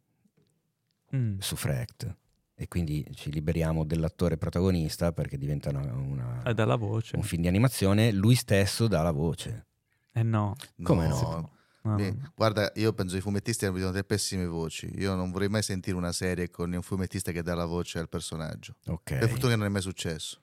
Mm. 1.15 1.39
su 1.39 1.57
Frecht. 1.57 2.15
E 2.61 2.67
quindi 2.69 3.07
ci 3.15 3.31
liberiamo 3.31 3.85
dell'attore 3.85 4.37
protagonista 4.37 5.13
perché 5.13 5.39
diventa 5.39 5.69
una- 5.71 5.93
una- 5.95 6.43
È 6.43 6.53
dalla 6.55 6.75
voce. 6.77 7.15
un 7.17 7.23
film 7.23 7.43
di 7.43 7.49
animazione, 7.49 8.11
lui 8.13 8.35
stesso 8.35 8.89
dà 8.89 9.01
la 9.03 9.13
voce. 9.13 9.67
Eh 10.13 10.23
no. 10.25 10.57
Come 10.83 11.07
no? 11.07 11.51
no, 11.83 11.95
Beh, 11.95 12.11
no. 12.11 12.33
Guarda, 12.35 12.73
io 12.75 12.93
penso 12.93 13.13
che 13.13 13.21
i 13.21 13.23
fumettisti 13.23 13.65
abbiano 13.65 13.93
delle 13.93 14.03
pessime 14.05 14.45
voci. 14.47 14.91
Io 14.97 15.15
non 15.15 15.31
vorrei 15.31 15.49
mai 15.49 15.63
sentire 15.63 15.97
una 15.97 16.11
serie 16.13 16.51
con 16.51 16.73
un 16.73 16.83
fumettista 16.83 17.31
che 17.31 17.43
dà 17.43 17.55
la 17.55 17.65
voce 17.65 18.01
al 18.01 18.09
personaggio. 18.09 18.75
Ok. 18.87 19.19
Per 19.19 19.29
fortuna 19.29 19.55
non 19.55 19.67
è 19.67 19.69
mai 19.69 19.81
successo. 19.83 20.41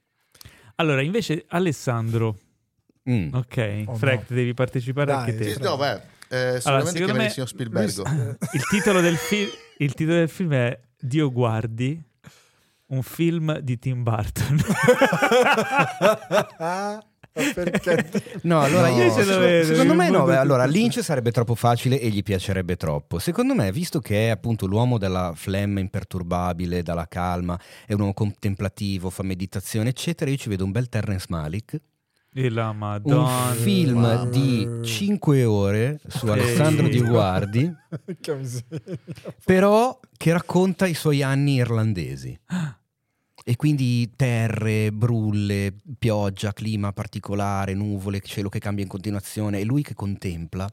Allora, 0.76 1.02
invece, 1.02 1.44
Alessandro, 1.50 2.40
Mm. 3.10 3.34
ok, 3.34 3.84
Oh, 3.88 3.96
Frecht, 3.96 4.34
devi 4.34 4.54
partecipare 4.56 5.12
Dai, 5.12 5.30
anche 5.30 5.54
te. 5.54 5.60
no, 5.62 5.78
beh, 5.78 6.02
eh, 6.56 6.60
sicuramente 6.60 7.14
me- 7.14 7.26
il 7.26 7.32
signor 7.32 7.48
Spielbergo. 7.48 8.04
Il 8.54 8.66
titolo, 8.70 9.02
del 9.02 9.16
fi- 9.16 9.50
il 9.78 9.94
titolo 9.94 10.18
del 10.18 10.30
film 10.30 10.54
è 10.54 10.80
Dio 11.00 11.32
guardi, 11.32 12.02
un 12.88 13.02
film 13.04 13.60
di 13.60 13.80
Tim 13.80 14.04
Burton. 14.04 14.60
Perché? 17.36 18.40
No, 18.44 18.62
allora 18.62 18.88
No, 18.90 18.96
io 18.96 19.10
ce 19.12 19.18
lo 19.18 19.24
secondo- 19.24 19.40
vedo, 19.40 19.66
secondo 19.68 19.94
me 19.94 20.10
no, 20.10 20.24
beh, 20.24 20.38
allora 20.38 20.64
Lynch 20.66 21.04
sarebbe 21.04 21.32
troppo 21.32 21.54
facile 21.54 22.00
e 22.00 22.08
gli 22.10 22.24
piacerebbe 22.24 22.78
troppo. 22.78 23.20
Secondo 23.20 23.54
me, 23.54 23.74
visto 23.74 24.00
che 24.00 24.28
è 24.28 24.30
appunto 24.30 24.66
l'uomo 24.68 24.98
della 24.98 25.34
flemma 25.36 25.82
imperturbabile, 25.82 26.82
dalla 26.82 27.08
calma, 27.10 27.60
è 27.86 27.92
un 27.94 28.00
uomo 28.00 28.14
contemplativo, 28.14 29.10
fa 29.10 29.24
meditazione, 29.24 29.90
eccetera, 29.90 30.32
io 30.32 30.38
ci 30.38 30.48
vedo 30.48 30.64
un 30.64 30.72
bel 30.72 30.88
Terrence 30.88 31.26
Malick, 31.28 31.78
E 32.38 32.50
la 32.50 32.70
un 32.72 32.78
madonna. 32.78 33.54
film 33.54 34.02
Mamma. 34.02 34.26
di 34.26 34.68
5 34.84 35.46
ore 35.46 36.02
su 36.06 36.28
Alessandro 36.28 36.90
Di 36.90 37.00
Guardi, 37.00 37.74
Che 38.20 38.38
però 39.46 39.98
che 40.18 40.34
racconta 40.34 40.86
i 40.86 40.94
suoi 40.94 41.24
anni 41.24 41.56
irlandesi. 41.56 42.38
E 43.48 43.56
quindi 43.58 44.12
terre, 44.16 44.92
brulle, 44.92 45.72
pioggia, 46.00 46.52
clima 46.52 46.92
particolare, 46.94 47.76
nuvole, 47.76 48.20
cielo 48.22 48.50
che 48.50 48.58
cambia 48.58 48.84
in 48.84 48.90
continuazione. 48.90 49.60
E 49.60 49.64
lui 49.66 49.84
che 49.84 49.94
contempla 49.94 50.68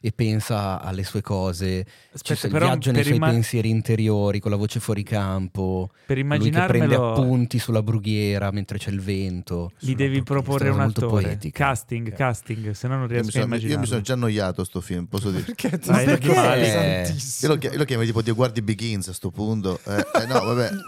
e 0.00 0.10
pensa 0.12 0.80
alle 0.80 1.04
sue 1.04 1.20
cose, 1.20 1.84
Aspetta, 2.12 2.34
cioè, 2.40 2.50
però 2.50 2.66
viaggia 2.66 2.92
nei 2.92 3.04
suoi 3.04 3.16
imma- 3.16 3.28
pensieri 3.28 3.68
interiori 3.68 4.40
con 4.40 4.50
la 4.50 4.56
voce 4.56 4.80
fuori 4.80 5.02
campo. 5.02 5.90
Per 6.06 6.16
Lui 6.16 6.38
che 6.38 6.50
prende 6.50 6.76
immaginarmelo, 6.94 7.12
appunti 7.12 7.58
sulla 7.58 7.82
brughiera 7.82 8.50
mentre 8.52 8.78
c'è 8.78 8.90
il 8.90 9.00
vento. 9.02 9.72
gli 9.78 9.84
Sono 9.84 9.96
devi 9.98 10.22
proporre 10.22 10.70
un 10.70 10.80
attore. 10.80 11.06
poetica. 11.24 11.66
Casting, 11.66 12.06
Ok. 12.08 12.14
casting, 12.14 12.70
se 12.70 12.88
no 12.88 12.96
non 12.96 13.06
riesco 13.06 13.28
a 13.38 13.42
sono, 13.42 13.54
io 13.56 13.78
mi 13.78 13.84
sono 13.86 14.00
già 14.00 14.14
annoiato 14.14 14.64
sto 14.64 14.80
film, 14.80 15.04
posso 15.04 15.30
dire. 15.30 15.42
Perché 15.42 15.78
ti 15.78 15.90
Ma 15.90 15.98
stai 15.98 16.04
perché? 16.18 16.28
pesantissimo? 16.32 17.48
Io 17.52 17.54
lo, 17.54 17.60
chia- 17.60 17.72
io 17.72 17.78
lo 17.78 17.84
chiamo 17.84 18.02
tipo 18.04 18.22
Dio 18.22 18.34
Guardi 18.34 18.62
Begins 18.62 19.08
a 19.08 19.12
sto 19.12 19.30
punto. 19.30 19.78
Eh, 19.84 19.96
eh, 20.22 20.26
no, 20.26 20.40
vabbè. 20.42 20.70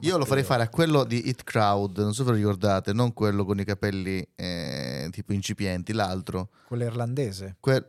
Io 0.00 0.16
lo 0.18 0.23
farei 0.24 0.44
fare 0.44 0.62
a 0.62 0.68
quello 0.68 1.04
di 1.04 1.28
Hit 1.28 1.42
Crowd, 1.44 1.98
non 1.98 2.12
so 2.14 2.24
se 2.24 2.30
lo 2.30 2.36
ricordate, 2.36 2.92
non 2.92 3.12
quello 3.12 3.44
con 3.44 3.58
i 3.58 3.64
capelli 3.64 4.26
eh, 4.34 5.08
tipo 5.10 5.32
incipienti, 5.32 5.92
l'altro, 5.92 6.50
Quello 6.66 6.84
irlandese. 6.84 7.56
quel 7.60 7.84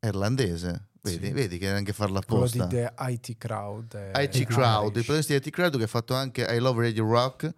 irlandese. 0.00 0.86
Vedi, 1.00 1.26
Sì. 1.26 1.32
vedi 1.32 1.58
che 1.58 1.68
anche 1.68 1.92
farlo 1.92 2.20
Quello 2.26 2.42
apposta. 2.44 2.66
di 2.66 2.74
The 2.76 2.92
IT 2.98 3.36
Crowd. 3.38 3.94
è 3.94 4.20
IT 4.22 4.44
Crowd, 4.46 4.86
il 4.96 5.04
protagonista 5.04 5.32
di 5.32 5.38
IT 5.46 5.50
Crowd 5.50 5.76
che 5.78 5.84
ha 5.84 5.86
fatto 5.86 6.14
anche 6.14 6.42
I 6.42 6.58
Love 6.58 6.82
Radio 6.82 7.08
Rock. 7.08 7.54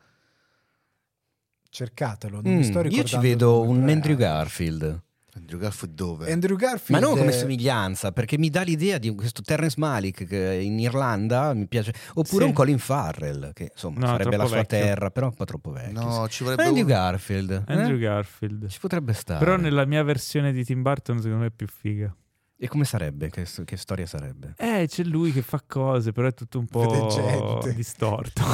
Cercatelo, 1.68 2.40
non 2.40 2.52
Mm, 2.52 2.56
mi 2.56 2.64
sto 2.64 2.78
io 2.78 2.82
ricordando. 2.82 3.08
ci 3.08 3.14
il 3.16 3.20
vedo 3.20 3.60
un 3.62 3.88
Andrew 3.88 4.16
Garfield. 4.16 5.02
Andrew 5.34 5.58
Garfield 5.60 5.94
dove? 5.94 6.32
Andrew 6.32 6.56
Ma 6.56 6.66
Garfield. 6.66 7.02
non 7.02 7.16
come 7.16 7.30
è- 7.30 7.32
somiglianza, 7.32 8.12
perché 8.12 8.36
mi 8.38 8.50
dà 8.50 8.62
l'idea 8.62 8.98
di 8.98 9.14
questo 9.14 9.42
Terrence 9.42 9.76
Malick 9.78 10.24
che 10.24 10.54
in 10.60 10.78
Irlanda 10.78 11.54
mi 11.54 11.66
piace, 11.68 11.92
oppure 12.14 12.42
Sì. 12.42 12.48
un 12.48 12.52
Colin 12.52 12.78
Farrell, 12.78 13.52
che 13.52 13.70
insomma 13.72 14.00
No, 14.00 14.06
sarebbe 14.08 14.36
la 14.36 14.46
sua 14.46 14.56
vecchio. 14.56 14.78
terra, 14.78 15.10
però 15.10 15.26
un 15.28 15.34
po' 15.34 15.44
troppo 15.44 15.70
vecchio. 15.70 16.00
No, 16.02 16.24
sì. 16.26 16.30
ci 16.32 16.42
Ma 16.44 16.50
vorrebbe 16.50 16.68
Andrew 16.68 16.84
uno. 16.86 16.94
Garfield, 16.94 17.50
eh? 17.66 17.72
Andrew 17.72 17.98
Garfield. 17.98 18.68
ci 18.68 18.78
potrebbe 18.80 19.12
stare. 19.12 19.38
Però 19.44 19.56
nella 19.56 19.84
mia 19.86 20.02
versione 20.02 20.52
di 20.52 20.64
Tim 20.64 20.82
Burton 20.82 21.16
secondo 21.18 21.38
me 21.42 21.46
è 21.46 21.52
più 21.54 21.68
figa. 21.68 22.14
E 22.62 22.68
come 22.68 22.84
sarebbe? 22.84 23.30
Che, 23.30 23.46
che 23.64 23.76
storia 23.78 24.04
sarebbe? 24.04 24.52
Eh, 24.58 24.84
c'è 24.86 25.02
lui 25.04 25.32
che 25.32 25.40
fa 25.40 25.62
cose, 25.66 26.12
però 26.12 26.28
è 26.28 26.34
tutto 26.34 26.58
un 26.58 26.66
po' 26.66 27.58
distorto. 27.74 28.42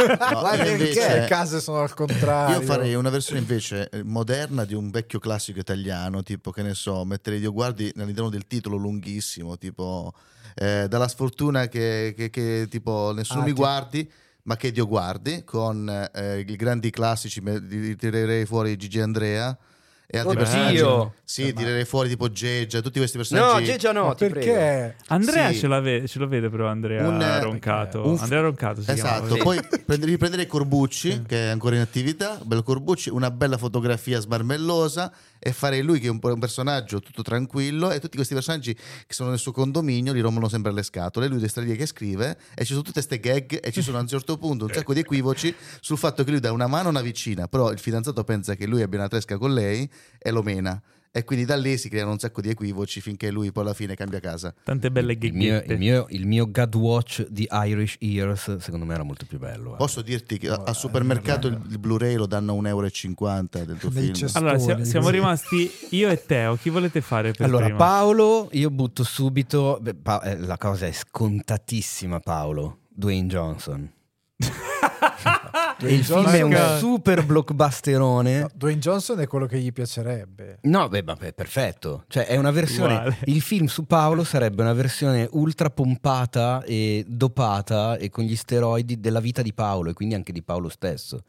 No, 0.00 0.40
Ma 0.42 0.50
perché 0.56 0.70
invece- 0.70 1.20
le 1.20 1.26
case 1.26 1.60
sono 1.60 1.80
al 1.82 1.92
contrario? 1.92 2.60
Io 2.60 2.62
farei 2.62 2.94
una 2.94 3.10
versione 3.10 3.40
invece 3.40 3.90
eh, 3.90 4.02
moderna 4.02 4.64
di 4.64 4.72
un 4.72 4.88
vecchio 4.90 5.18
classico 5.18 5.58
italiano, 5.58 6.22
tipo 6.22 6.50
che 6.50 6.62
ne 6.62 6.72
so, 6.74 7.04
mettere 7.04 7.38
Dio 7.38 7.52
guardi 7.52 7.92
all'interno 7.94 8.30
del 8.30 8.46
titolo 8.46 8.76
lunghissimo, 8.76 9.58
tipo 9.58 10.14
eh, 10.54 10.86
dalla 10.88 11.08
sfortuna 11.08 11.68
che, 11.68 12.14
che- 12.16 12.30
che, 12.30 12.66
tipo 12.70 13.12
nessuno 13.12 13.42
Ah, 13.42 13.44
mi 13.44 13.52
guardi, 13.52 14.10
ma 14.44 14.56
che 14.56 14.72
Dio 14.72 14.86
guardi, 14.86 15.44
con 15.44 15.86
eh, 16.14 16.38
i 16.40 16.56
grandi 16.56 16.88
classici, 16.90 17.42
tirerei 17.98 18.46
fuori 18.46 18.76
Gigi 18.78 19.00
Andrea 19.00 19.56
e 20.12 20.18
altri 20.18 20.32
Oddio! 20.36 20.44
personaggi. 20.44 21.10
Sì, 21.24 21.52
tirerei 21.52 21.84
fuori 21.84 22.08
tipo 22.08 22.28
Geggia, 22.30 22.80
tutti 22.80 22.98
questi 22.98 23.16
No, 23.16 23.22
personaggi. 23.22 23.64
Geggia 23.64 23.92
no, 23.92 24.06
Ma 24.06 24.14
ti 24.14 24.26
prego. 24.28 24.52
perché? 24.52 24.96
Andrea 25.06 25.52
Sì. 25.52 25.58
ce, 25.60 25.66
l'ave- 25.68 26.06
ce 26.08 26.18
lo 26.18 26.26
vede 26.26 26.48
però 26.50 26.66
Andrea 26.66 27.06
Un, 27.06 27.22
eh, 27.22 27.40
Roncato. 27.40 28.08
un 28.08 28.16
f- 28.16 28.22
Andrea 28.22 28.40
Roncato 28.40 28.82
si 28.82 28.90
Esatto, 28.90 29.26
chiama. 29.26 29.42
poi 29.44 29.60
prende- 29.86 30.06
riprendere 30.06 30.46
Corbucci, 30.48 31.22
che 31.26 31.46
è 31.46 31.48
ancora 31.50 31.76
in 31.76 31.82
attività, 31.82 32.40
bello 32.42 32.64
Corbucci, 32.64 33.10
una 33.10 33.30
bella 33.30 33.56
fotografia 33.58 34.18
smarmellosa 34.18 35.12
e 35.40 35.52
fare 35.52 35.82
lui 35.82 35.98
che 35.98 36.06
è 36.06 36.10
un, 36.10 36.20
un 36.22 36.38
personaggio 36.38 37.00
tutto 37.00 37.22
tranquillo 37.22 37.90
e 37.90 37.98
tutti 37.98 38.16
questi 38.16 38.34
personaggi 38.34 38.74
che 38.74 39.14
sono 39.14 39.30
nel 39.30 39.38
suo 39.38 39.52
condominio 39.52 40.12
li 40.12 40.20
rompono 40.20 40.48
sempre 40.48 40.70
le 40.72 40.82
scatole, 40.82 41.26
lui 41.26 41.40
destra 41.40 41.62
lì 41.62 41.74
che 41.74 41.86
scrive 41.86 42.38
e 42.54 42.64
ci 42.64 42.72
sono 42.72 42.82
tutte 42.82 43.04
queste 43.04 43.18
gag 43.18 43.58
e 43.60 43.72
ci 43.72 43.82
sono 43.82 43.96
a 43.96 44.02
un 44.02 44.06
certo 44.06 44.36
punto 44.36 44.66
un 44.66 44.72
sacco 44.72 44.92
di 44.92 45.00
equivoci 45.00 45.52
sul 45.80 45.98
fatto 45.98 46.22
che 46.22 46.30
lui 46.30 46.40
dà 46.40 46.52
una 46.52 46.66
mano 46.66 46.88
a 46.88 46.90
una 46.90 47.00
vicina, 47.00 47.48
però 47.48 47.72
il 47.72 47.78
fidanzato 47.78 48.22
pensa 48.22 48.54
che 48.54 48.66
lui 48.66 48.82
abbia 48.82 48.98
una 48.98 49.08
tresca 49.08 49.38
con 49.38 49.54
lei 49.54 49.90
e 50.18 50.30
lo 50.30 50.42
mena. 50.42 50.80
E 51.12 51.24
quindi 51.24 51.44
da 51.44 51.56
lì 51.56 51.76
si 51.76 51.88
creano 51.88 52.12
un 52.12 52.18
sacco 52.20 52.40
di 52.40 52.50
equivoci 52.50 53.00
finché 53.00 53.32
lui 53.32 53.50
poi 53.50 53.64
alla 53.64 53.74
fine 53.74 53.96
cambia 53.96 54.20
casa. 54.20 54.54
Tante 54.62 54.92
belle 54.92 55.16
Il 55.20 55.32
mio, 55.34 55.60
il, 55.66 55.76
mio, 55.76 56.06
il 56.10 56.24
mio 56.24 56.48
God 56.48 56.74
Watch 56.76 57.26
di 57.28 57.48
Irish 57.50 57.96
Ears 57.98 58.58
secondo 58.58 58.84
me 58.86 58.94
era 58.94 59.02
molto 59.02 59.26
più 59.26 59.38
bello. 59.38 59.72
eh. 59.74 59.76
Posso 59.76 60.02
dirti 60.02 60.38
che 60.38 60.48
al 60.48 60.76
supermercato 60.76 61.48
il, 61.48 61.60
il 61.68 61.78
Blu-ray 61.80 62.14
lo 62.14 62.26
danno 62.26 62.52
a 62.52 62.62
1,50 62.62 62.66
euro 62.68 62.88
del 63.64 63.76
tuo 63.78 63.90
film. 63.90 64.12
cestoni. 64.14 64.48
Allora, 64.48 64.58
siamo 64.84 65.06
così. 65.06 65.10
rimasti 65.16 65.70
io 65.90 66.08
e 66.10 66.24
Teo. 66.24 66.54
Chi 66.54 66.70
volete 66.70 67.00
fare 67.00 67.32
per 67.32 67.44
Allora, 67.46 67.64
primo? 67.64 67.78
Paolo, 67.78 68.48
io 68.52 68.70
butto 68.70 69.02
subito. 69.02 69.78
beh, 69.82 69.94
Pa- 69.94 70.22
eh, 70.22 70.38
la 70.38 70.56
cosa 70.58 70.86
è 70.86 70.92
scontatissima, 70.92 72.20
Paolo. 72.20 72.82
Dwayne 72.88 73.26
Johnson. 73.26 73.90
Il 75.80 76.04
film 76.04 76.26
è 76.26 76.42
un 76.42 76.76
super 76.78 77.24
blockbusterone. 77.24 78.40
No, 78.40 78.48
Dwayne 78.54 78.78
Johnson 78.80 79.20
è 79.20 79.26
quello 79.26 79.46
che 79.46 79.58
gli 79.58 79.72
piacerebbe. 79.72 80.58
No, 80.62 80.88
beh, 80.88 81.02
vabbè, 81.02 81.32
perfetto. 81.32 82.04
Cioè, 82.08 82.26
è 82.26 82.36
una 82.36 82.50
versione. 82.50 82.94
Uguale. 82.94 83.16
Il 83.24 83.40
film 83.40 83.66
su 83.66 83.86
Paolo 83.86 84.24
sarebbe 84.24 84.62
una 84.62 84.74
versione 84.74 85.28
ultra 85.32 85.70
pompata 85.70 86.62
e 86.64 87.04
dopata 87.06 87.96
e 87.96 88.10
con 88.10 88.24
gli 88.24 88.36
steroidi 88.36 89.00
della 89.00 89.20
vita 89.20 89.42
di 89.42 89.54
Paolo 89.54 89.90
e 89.90 89.92
quindi 89.94 90.14
anche 90.14 90.32
di 90.32 90.42
Paolo 90.42 90.68
stesso. 90.68 91.22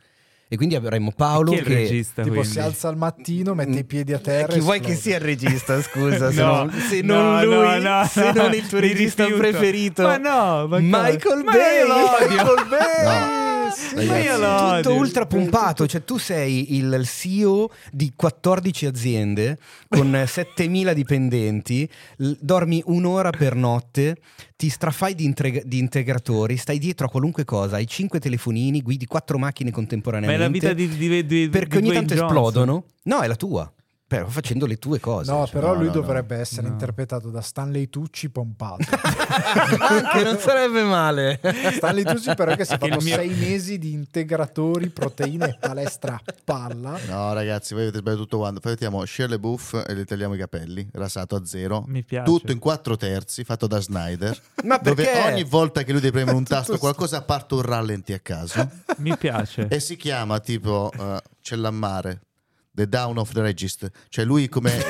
E 0.53 0.57
quindi 0.57 0.76
avremmo 0.76 1.13
Paolo 1.15 1.53
che. 1.53 1.63
regista? 1.63 2.24
Tipo 2.24 2.36
quindi? 2.36 2.51
si 2.51 2.59
alza 2.59 2.89
al 2.89 2.97
mattino, 2.97 3.53
mette 3.53 3.80
i 3.80 3.86
piedi 3.86 4.11
a 4.11 4.19
terra. 4.19 4.51
Chi 4.51 4.59
vuoi 4.59 4.82
che 4.82 4.95
sia 4.95 5.15
il 5.15 5.22
regista? 5.22 5.82
Scusa, 5.82 6.30
se 6.30 6.41
No, 6.43 6.65
non, 6.65 6.72
se 6.72 7.01
no, 7.01 7.22
non 7.22 7.45
lui, 7.45 7.82
no, 7.82 7.99
no, 7.99 8.05
se 8.05 8.32
no, 8.34 8.41
non 8.41 8.53
il 8.53 8.67
tuo 8.67 8.80
regista 8.80 9.24
rifiuto. 9.24 9.47
preferito. 9.47 10.03
Ma 10.03 10.17
no, 10.17 10.67
ma 10.67 10.80
Michael? 10.80 11.43
Bay. 11.45 11.88
Michael 12.28 12.67
Bay! 12.67 13.50
Sì, 13.72 13.95
Ragazzi, 13.95 14.07
Ma 14.07 14.19
io 14.19 14.38
lo 14.38 14.76
tutto 14.82 14.95
ultra 14.95 15.26
pompato, 15.26 15.88
cioè 15.88 16.03
tu 16.03 16.17
sei 16.17 16.76
il 16.76 17.01
CEO 17.05 17.69
di 17.91 18.11
14 18.15 18.86
aziende 18.86 19.57
con 19.88 20.24
7000 20.28 20.93
dipendenti, 20.93 21.89
l- 22.17 22.32
dormi 22.39 22.82
un'ora 22.86 23.30
per 23.32 23.55
notte, 23.55 24.17
ti 24.55 24.69
strafai 24.69 25.15
di, 25.15 25.26
intreg- 25.26 25.63
di 25.63 25.80
integratori, 25.80 26.57
stai 26.57 26.78
dietro 26.78 27.07
a 27.07 27.09
qualunque 27.09 27.45
cosa, 27.45 27.78
hai 27.78 27.88
5 27.88 28.19
telefonini, 28.19 28.82
guidi 28.82 29.05
4 29.05 29.38
macchine 29.38 29.69
Ma 29.69 29.76
è 29.76 29.80
contemporaneamente. 29.80 30.43
la 30.43 30.49
vita 30.49 30.74
di, 30.74 30.88
di, 30.88 31.26
di 31.26 31.49
perché 31.49 31.80
di 31.80 31.88
ogni 31.88 31.95
tanto 31.95 32.13
Johnson. 32.13 32.28
esplodono. 32.38 32.86
No, 33.03 33.19
è 33.22 33.28
la 33.28 33.36
tua. 33.36 33.72
Però 34.12 34.28
facendo 34.28 34.66
le 34.66 34.76
tue 34.78 34.99
cose. 34.99 35.32
No, 35.32 35.45
cioè. 35.45 35.53
però 35.53 35.68
no, 35.68 35.76
lui 35.76 35.86
no, 35.88 35.93
no. 35.93 36.01
dovrebbe 36.01 36.36
essere 36.36 36.64
No. 36.68 36.74
interpretato 36.74 37.30
da 37.30 37.39
Stanley 37.39 37.88
Tucci 37.88 38.30
pompato. 38.30 38.84
Anche 39.80 40.24
non 40.24 40.38
sarebbe 40.38 40.84
male. 40.84 41.39
Stanley 41.76 42.03
Tucci 42.03 42.36
però 42.36 42.53
che 42.55 42.66
si 42.66 42.74
è 42.74 42.78
Che 42.78 42.86
il 42.88 42.91
fatto 42.91 43.05
mio- 43.05 43.16
sei 43.16 43.30
mesi 43.30 43.78
di 43.78 43.93
integratori, 43.93 44.89
proteine 44.89 45.47
e 45.51 45.57
palestra 45.59 46.20
palla. 46.43 46.99
No, 47.07 47.32
ragazzi, 47.32 47.74
voi 47.74 47.84
avete 47.84 47.99
sbagliato 47.99 48.24
tutto 48.24 48.38
quanto. 48.39 48.59
Poi 48.59 48.72
mettiamo 48.72 49.05
Shirley 49.05 49.38
Buff 49.39 49.74
e 49.88 49.93
le 49.93 50.03
tagliamo 50.03 50.34
i 50.34 50.38
capelli, 50.38 50.89
rasato 50.91 51.36
a 51.38 51.45
zero. 51.45 51.86
Mi 51.88 52.03
piace. 52.03 52.26
Tutto 52.26 52.51
in 52.51 52.59
quattro 52.59 52.97
terzi, 52.97 53.45
fatto 53.45 53.66
da 53.68 53.80
Snyder. 53.80 54.38
Ma 54.66 54.78
Dove 54.78 55.03
perché? 55.05 55.32
ogni 55.32 55.43
volta 55.45 55.84
che 55.84 55.93
lui 55.93 56.01
deve 56.01 56.12
premere 56.18 56.36
un 56.36 56.43
tasto, 56.45 56.74
sto- 56.74 56.82
qualcosa 56.82 57.22
parte 57.22 57.53
un 57.53 57.62
rallenti 57.62 58.12
a 58.12 58.20
caso. 58.20 58.70
Mi 58.97 59.16
piace. 59.18 59.68
e 59.70 59.80
si 59.80 59.95
chiama 59.95 60.39
tipo 60.41 60.91
eh, 60.99 61.22
C'è 61.41 61.55
l'ammare. 61.55 62.20
The 62.72 62.88
Down 62.88 63.17
of 63.17 63.32
the 63.34 63.41
Regist. 63.41 63.89
Cioè 64.09 64.26
lui 64.26 64.49
come... 64.49 64.72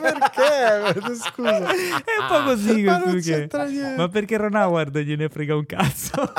Ma 0.02 0.12
perché? 0.12 1.16
Scusa. 1.16 1.70
è 1.70 2.20
un 2.20 2.28
po' 2.28 2.44
così 2.44 2.84
Ma 2.84 3.00
perché-. 3.00 3.50
Ma 3.98 4.08
perché 4.08 4.38
Ron 4.38 4.56
Howard 4.56 4.98
gliene 5.00 5.30
frega 5.30 5.56
un 5.56 5.66
cazzo? 5.66 6.34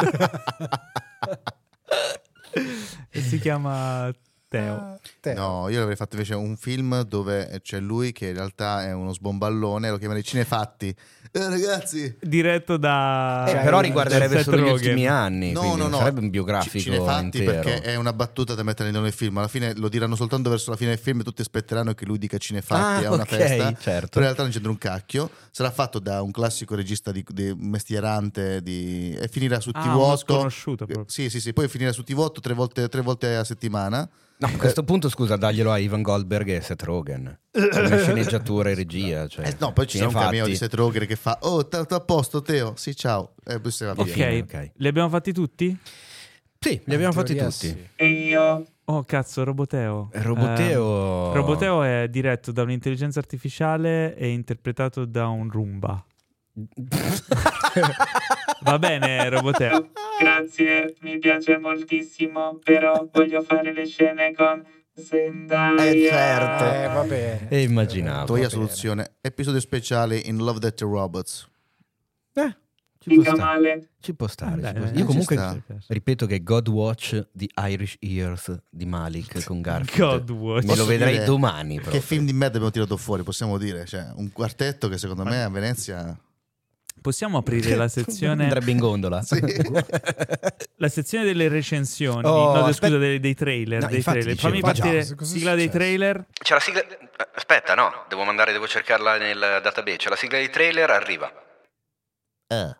e 3.10 3.20
si 3.20 3.38
chiama 3.38 4.10
Teo. 4.58 4.74
Ah, 4.74 4.98
Teo. 5.20 5.34
No, 5.34 5.68
io 5.68 5.80
avrei 5.82 5.96
fatto 5.96 6.14
invece 6.14 6.34
un 6.34 6.56
film 6.56 7.02
dove 7.02 7.60
c'è 7.62 7.80
lui 7.80 8.12
che 8.12 8.28
in 8.28 8.34
realtà 8.34 8.84
è 8.84 8.92
uno 8.92 9.12
sbomballone, 9.12 9.90
lo 9.90 9.98
chiamano 9.98 10.20
i 10.20 10.24
cinefatti. 10.24 10.94
Eh, 11.36 11.48
ragazzi, 11.48 12.16
Diretto 12.20 12.76
da... 12.76 13.44
Eh, 13.48 13.50
Cioè, 13.50 13.62
però 13.64 13.80
riguarderebbe 13.80 14.36
Seth 14.36 14.44
solo 14.44 14.58
gli 14.64 14.70
ultimi 14.70 15.08
anni, 15.08 15.50
no, 15.50 15.74
no, 15.74 15.88
no. 15.88 15.96
sarebbe 15.98 16.20
un 16.20 16.30
biografico 16.30 16.78
Ci- 16.78 16.84
cinefatti 16.84 17.38
intero. 17.38 17.50
perché 17.62 17.80
è 17.80 17.96
una 17.96 18.12
battuta 18.12 18.54
da 18.54 18.62
mettere 18.62 18.92
nel 18.92 19.12
film. 19.12 19.38
Alla 19.38 19.48
fine 19.48 19.74
lo 19.74 19.88
diranno 19.88 20.14
soltanto 20.14 20.48
verso 20.50 20.70
la 20.70 20.76
fine 20.76 20.90
del 20.90 20.98
film 21.00 21.20
e 21.20 21.22
tutti 21.24 21.40
aspetteranno 21.40 21.92
che 21.94 22.04
lui 22.06 22.18
dica 22.18 22.38
cinefatti 22.38 23.04
Ah, 23.04 23.08
a 23.08 23.12
una 23.12 23.22
ok, 23.24 23.28
festa. 23.28 23.74
certo. 23.80 24.06
Però 24.10 24.18
in 24.20 24.22
realtà 24.22 24.42
non 24.42 24.52
c'entra 24.52 24.70
un 24.70 24.78
cacchio. 24.78 25.28
Sarà 25.50 25.72
fatto 25.72 25.98
da 25.98 26.22
un 26.22 26.30
classico 26.30 26.76
regista 26.76 27.10
di, 27.10 27.24
di 27.28 27.52
mestierante 27.56 28.62
di... 28.62 29.16
e 29.20 29.26
finirà 29.28 29.58
su 29.58 29.70
Ah, 29.72 29.82
uno 29.96 30.12
TV8. 30.12 30.16
sconosciuto 30.18 30.86
proprio. 30.86 31.04
Sì, 31.08 31.28
sì, 31.30 31.40
sì, 31.40 31.52
poi 31.52 31.66
finirà 31.66 31.90
su 31.92 32.02
TV8 32.06 32.40
tre 32.40 32.54
volte, 32.54 32.88
tre 32.88 33.00
volte 33.00 33.34
a 33.34 33.42
settimana. 33.42 34.08
No, 34.36 34.48
a 34.48 34.56
questo 34.58 34.82
punto 34.82 35.08
scusa, 35.08 35.36
daglielo 35.36 35.70
a 35.70 35.78
Ivan 35.78 36.02
Goldberg 36.02 36.48
e 36.48 36.60
Seth 36.60 36.82
Rogen. 36.82 37.38
Come 37.52 37.98
sceneggiatura 37.98 38.70
e 38.70 38.74
regia. 38.74 39.26
Cioè, 39.28 39.46
Eh, 39.46 39.56
no, 39.60 39.72
poi 39.72 39.86
ci 39.86 39.98
un 39.98 40.04
infatti- 40.04 40.24
cameo 40.24 40.46
di 40.46 40.56
Seth 40.56 40.74
Rogen 40.74 41.06
che 41.06 41.16
fa 41.16 41.38
Oh, 41.42 41.66
tutto 41.68 41.94
a 41.94 42.00
posto 42.00 42.42
Teo? 42.42 42.74
Sì, 42.76 42.96
ciao. 42.96 43.34
E 43.44 43.60
se 43.70 43.86
va 43.86 43.92
Ok, 43.96 44.70
li 44.74 44.88
abbiamo 44.88 45.08
fatti 45.08 45.32
tutti? 45.32 45.76
Sì, 46.58 46.80
li 46.84 46.94
abbiamo 46.94 47.12
fatti 47.12 47.36
tutti. 47.36 47.88
E 47.94 48.06
io 48.08 48.66
Oh 48.86 49.04
cazzo, 49.04 49.44
Roboteo. 49.44 50.10
Roboteo... 50.12 51.30
Eh, 51.30 51.34
Roboteo 51.36 51.82
è 51.82 52.08
diretto 52.10 52.52
da 52.52 52.62
un'intelligenza 52.62 53.18
artificiale 53.18 54.14
e 54.16 54.28
interpretato 54.28 55.04
da 55.06 55.28
un 55.28 55.48
Roomba. 55.50 56.04
Va 58.64 58.78
bene, 58.78 59.28
Roboteo. 59.28 59.90
Grazie, 60.18 60.94
mi 61.00 61.18
piace 61.18 61.58
moltissimo, 61.58 62.58
però 62.64 63.06
voglio 63.12 63.42
fare 63.42 63.74
le 63.74 63.84
scene 63.84 64.32
con 64.34 64.64
Zendaya. 64.94 65.84
Eh, 65.84 66.08
certo. 66.08 66.64
Eh, 66.64 66.86
va 66.86 67.02
bene. 67.02 67.48
E 67.50 67.62
immaginavo. 67.62 68.24
Tua 68.24 68.48
soluzione. 68.48 69.16
Episodio 69.20 69.60
speciale 69.60 70.16
in 70.16 70.38
Love 70.38 70.60
That 70.60 70.80
Robots. 70.80 71.46
Eh, 72.32 72.56
ci 73.00 73.20
può 73.20 73.36
male. 73.36 73.90
Ci 74.00 74.14
può 74.14 74.26
stare. 74.28 74.60
Dai, 74.62 74.72
ci 74.72 74.78
può 74.78 74.86
stare. 74.86 74.98
Io 74.98 75.04
comunque 75.04 75.36
sta. 75.36 75.62
ripeto 75.88 76.24
che 76.24 76.42
God 76.42 76.68
Watch 76.68 77.26
The 77.32 77.48
Irish 77.68 77.96
Ears 78.00 78.58
di 78.70 78.86
Malik 78.86 79.44
con 79.44 79.60
Garfield. 79.60 80.24
God 80.24 80.30
Watch. 80.30 80.64
Me 80.64 80.76
lo 80.76 80.86
dire 80.86 81.22
domani 81.24 81.74
proprio. 81.80 82.00
Che 82.00 82.06
film 82.06 82.24
di 82.24 82.32
merda 82.32 82.54
abbiamo 82.54 82.70
tirato 82.70 82.96
fuori, 82.96 83.22
possiamo 83.24 83.58
dire. 83.58 83.84
Cioè, 83.84 84.12
un 84.16 84.32
quartetto 84.32 84.88
che 84.88 84.96
secondo 84.96 85.24
me 85.24 85.42
a 85.42 85.50
Venezia... 85.50 86.18
Possiamo 87.04 87.36
aprire 87.36 87.74
la 87.74 87.86
sezione, 87.86 88.44
Andrebbe 88.44 88.70
in 88.70 88.78
gondola. 88.78 89.20
Sì. 89.20 89.38
la 90.76 90.88
sezione 90.88 91.26
delle 91.26 91.48
recensioni? 91.48 92.26
Oh, 92.26 92.54
no, 92.54 92.64
aspetta. 92.64 92.86
scusa, 92.86 92.96
dei, 92.96 93.20
dei 93.20 93.34
trailer. 93.34 93.82
No, 93.82 93.88
dei 93.88 93.96
infatti 93.98 94.20
trailer. 94.20 94.40
Fammi 94.40 94.60
partire 94.62 94.98
è 95.00 95.02
sigla 95.22 95.54
dei 95.54 95.68
trailer. 95.68 96.24
C'è 96.32 96.54
la 96.54 96.60
sigla. 96.60 96.82
Aspetta, 97.34 97.74
no, 97.74 98.06
devo 98.08 98.24
mandare, 98.24 98.52
devo 98.52 98.66
cercarla 98.66 99.18
nel 99.18 99.38
database. 99.38 99.98
C'è 99.98 100.08
la 100.08 100.16
sigla 100.16 100.38
di 100.38 100.48
trailer, 100.48 100.88
arriva. 100.88 101.30
Eh. 102.46 102.74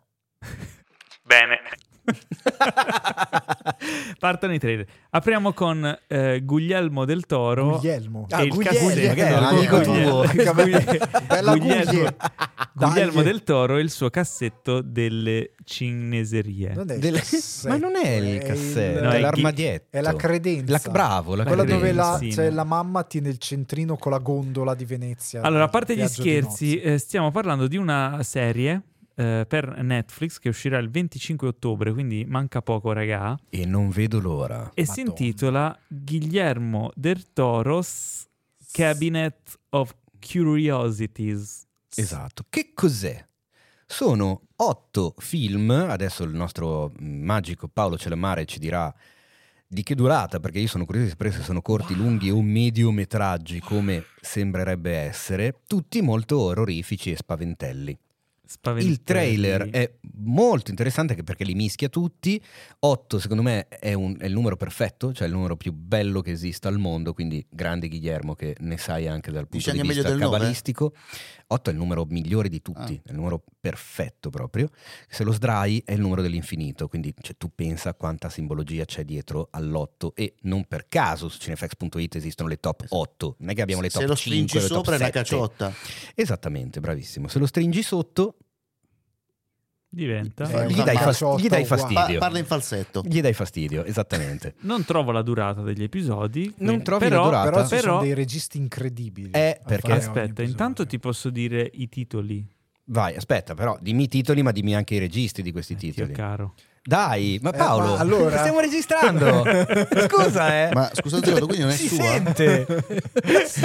Bene. 1.21 1.61
Partono 4.19 4.53
i 4.53 4.59
trailer. 4.59 4.85
Apriamo 5.11 5.53
con 5.53 5.97
eh, 6.07 6.41
Guglielmo 6.43 7.05
del 7.05 7.25
Toro. 7.25 7.77
Guglielmo. 7.77 8.27
e 8.29 8.43
il 8.43 8.49
Guglielmo, 8.49 8.87
cassetto- 8.89 9.13
che 9.13 9.29
no, 9.29 9.37
amico 9.47 9.79
Guglielmo. 9.81 10.21
tuo. 10.23 10.33
Bella 11.27 11.55
Guglielmo, 11.57 11.91
Guglie. 11.91 12.15
Guglielmo 12.73 13.21
del 13.21 13.43
Toro 13.43 13.77
e 13.77 13.81
il 13.81 13.91
suo 13.91 14.09
cassetto 14.09 14.81
delle 14.81 15.51
cineserie. 15.63 16.73
Non 16.73 16.89
è 16.89 16.93
il 16.95 16.99
Delle- 16.99 17.19
cassetto, 17.19 17.67
Ma 17.69 17.77
non 17.77 17.95
è 17.95 18.07
il 18.15 18.41
cassetto, 18.43 19.03
No, 19.03 19.11
è 19.11 19.19
l'armadietto. 19.19 19.97
È 19.97 20.01
la 20.01 20.15
credenza. 20.15 20.71
La- 20.83 20.91
bravo, 20.91 21.35
la 21.35 21.43
Quella 21.43 21.63
dove 21.63 21.79
credenza. 21.79 22.11
la, 22.11 22.17
Sì, 22.17 22.31
cioè, 22.33 22.49
la 22.49 22.63
mamma 22.63 23.03
tiene 23.03 23.29
il 23.29 23.37
centrino 23.37 23.95
con 23.97 24.11
la 24.11 24.17
gondola 24.19 24.73
di 24.75 24.85
Venezia. 24.85 25.41
Allora, 25.41 25.65
a 25.65 25.69
parte 25.69 25.95
gli 25.95 26.07
scherzi, 26.07 26.79
eh, 26.79 26.97
stiamo 26.97 27.31
parlando 27.31 27.67
di 27.67 27.77
una 27.77 28.19
serie 28.23 28.81
eh, 29.15 29.45
per 29.47 29.81
Netflix 29.81 30.39
che 30.39 30.49
uscirà 30.49 30.77
il 30.77 30.89
25 30.89 31.47
ottobre, 31.47 31.93
quindi 31.93 32.25
manca 32.25 32.61
poco, 32.61 32.91
raga. 32.91 33.37
E 33.49 33.65
non 33.65 33.89
vedo 33.89 34.19
l'ora. 34.19 34.71
E 34.73 34.85
si 34.85 35.03
Madonna. 35.03 35.09
intitola 35.09 35.79
Guillermo 35.87 36.91
del 36.95 37.31
Toro's 37.33 38.27
Cabinet 38.71 39.57
of 39.69 39.95
Curiosities. 40.19 41.65
Esatto. 41.95 42.45
Che 42.49 42.71
cos'è? 42.73 43.25
Sono 43.87 44.41
otto 44.57 45.13
film, 45.17 45.69
adesso 45.69 46.23
il 46.23 46.33
nostro 46.33 46.91
magico 46.99 47.67
Paolo 47.67 47.97
Celamare 47.97 48.45
ci 48.45 48.59
dirà 48.59 48.93
di 49.67 49.83
che 49.83 49.95
durata, 49.95 50.39
perché 50.39 50.59
io 50.59 50.67
sono 50.67 50.85
curioso 50.85 51.05
di 51.05 51.11
sapere 51.11 51.31
se 51.31 51.41
sono 51.41 51.61
corti, 51.61 51.95
lunghi 51.95 52.29
o 52.31 52.41
mediometraggi, 52.41 53.59
come 53.59 54.05
sembrerebbe 54.19 54.95
essere, 54.95 55.61
tutti 55.67 56.01
molto 56.01 56.39
orrorifici 56.39 57.11
e 57.11 57.15
spaventelli. 57.15 57.97
Il 58.89 59.03
trailer 59.03 59.69
è 59.69 59.91
molto 60.17 60.69
interessante 60.69 61.15
perché 61.23 61.43
li 61.43 61.53
mischia 61.53 61.89
tutti. 61.89 62.41
8 62.79 63.19
secondo 63.19 63.43
me 63.43 63.67
è, 63.67 63.93
un- 63.93 64.15
è 64.19 64.25
il 64.25 64.33
numero 64.33 64.55
perfetto, 64.55 65.13
cioè 65.13 65.27
il 65.27 65.33
numero 65.33 65.55
più 65.55 65.71
bello 65.73 66.21
che 66.21 66.31
esista 66.31 66.67
al 66.67 66.77
mondo, 66.77 67.13
quindi 67.13 67.45
grande 67.49 67.87
Guillermo 67.87 68.35
che 68.35 68.55
ne 68.59 68.77
sai 68.77 69.07
anche 69.07 69.31
dal 69.31 69.47
punto 69.47 69.57
Dici 69.57 69.71
di 69.71 69.87
vista 69.87 70.09
cabalistico. 70.31 70.93
8 71.47 71.69
è 71.69 71.73
il 71.73 71.79
numero 71.79 72.05
migliore 72.09 72.49
di 72.49 72.61
tutti, 72.61 72.99
Ah. 73.03 73.07
è 73.07 73.11
il 73.11 73.15
numero 73.15 73.43
perfetto 73.59 74.29
proprio. 74.29 74.69
Se 75.07 75.23
lo 75.23 75.31
sdrai 75.31 75.81
è 75.85 75.93
il 75.93 75.99
numero 76.01 76.21
dell'infinito, 76.21 76.87
quindi 76.87 77.13
cioè, 77.21 77.35
tu 77.37 77.51
pensa 77.53 77.93
quanta 77.93 78.29
simbologia 78.29 78.85
c'è 78.85 79.03
dietro 79.03 79.49
all'8 79.51 80.09
e 80.15 80.35
non 80.41 80.65
per 80.65 80.87
caso 80.87 81.29
su 81.29 81.37
cinefax.it 81.39 82.15
esistono 82.15 82.49
le 82.49 82.59
top 82.59 82.85
8, 82.89 83.35
non 83.39 83.49
è 83.49 83.53
che 83.53 83.61
abbiamo 83.61 83.81
le 83.81 83.89
top 83.89 84.01
Se 84.01 84.07
lo 84.07 84.15
5 84.15 84.31
stringi 84.47 84.55
le 84.59 84.67
top 84.67 84.77
sopra 84.77 84.93
è 84.93 84.97
una 84.97 85.05
7. 85.05 85.17
caciotta. 85.19 85.73
Esattamente, 86.15 86.79
bravissimo. 86.79 87.27
Se 87.27 87.39
lo 87.39 87.45
stringi 87.45 87.81
sotto 87.83 88.37
Diventa. 89.95 90.43
Eh, 90.49 90.67
gli 90.67 90.83
dai, 90.83 90.95
fas- 90.97 91.05
caciotta 91.05 91.41
gli 91.41 91.47
dai 91.47 91.63
fastidio. 91.63 92.03
Pa- 92.05 92.17
parla 92.17 92.37
in 92.39 92.45
falsetto. 92.45 93.01
Gli 93.05 93.21
dai 93.21 93.31
fastidio, 93.33 93.85
esattamente. 93.85 94.55
Non 94.65 94.83
trovo 94.83 95.11
la 95.11 95.21
durata 95.21 95.61
degli 95.61 95.83
episodi. 95.83 96.45
Non 96.57 96.67
quindi- 96.67 96.83
trovi 96.83 97.03
la 97.05 97.09
però, 97.09 97.23
durata? 97.23 97.49
Però 97.49 97.63
ci 97.63 97.69
però- 97.69 97.81
sono 97.81 98.01
dei 98.01 98.13
registi 98.13 98.57
incredibili. 98.57 99.29
Eh, 99.31 99.57
a 99.61 99.65
perché- 99.65 99.91
Aspetta, 99.93 100.41
intanto 100.41 100.85
ti 100.85 100.99
posso 100.99 101.29
dire 101.29 101.69
i 101.75 101.87
titoli. 101.87 102.45
Vai, 102.87 103.15
aspetta, 103.15 103.53
però 103.53 103.77
dimmi 103.79 104.03
i 104.03 104.07
titoli, 104.09 104.43
ma 104.43 104.51
dimmi 104.51 104.75
anche 104.75 104.95
i 104.95 104.99
registi 104.99 105.41
di 105.41 105.51
questi 105.53 105.73
Eh, 105.73 105.77
titoli. 105.77 106.11
caro. 106.13 106.53
Dai, 106.83 107.39
ma 107.41 107.49
Eh, 107.51 107.57
Paolo, 107.57 107.93
ma 107.93 107.97
allora- 107.99 108.37
stiamo 108.39 108.59
registrando. 108.59 109.43
Scusa, 110.07 110.67
eh. 110.67 110.73
Ma 110.73 110.91
scusate, 110.93 111.31
quindi 111.31 111.59
non 111.59 111.69
è 111.69 111.73
si 111.75 111.87
sua? 111.87 112.03
sente. 112.03 112.65
si 113.45 113.61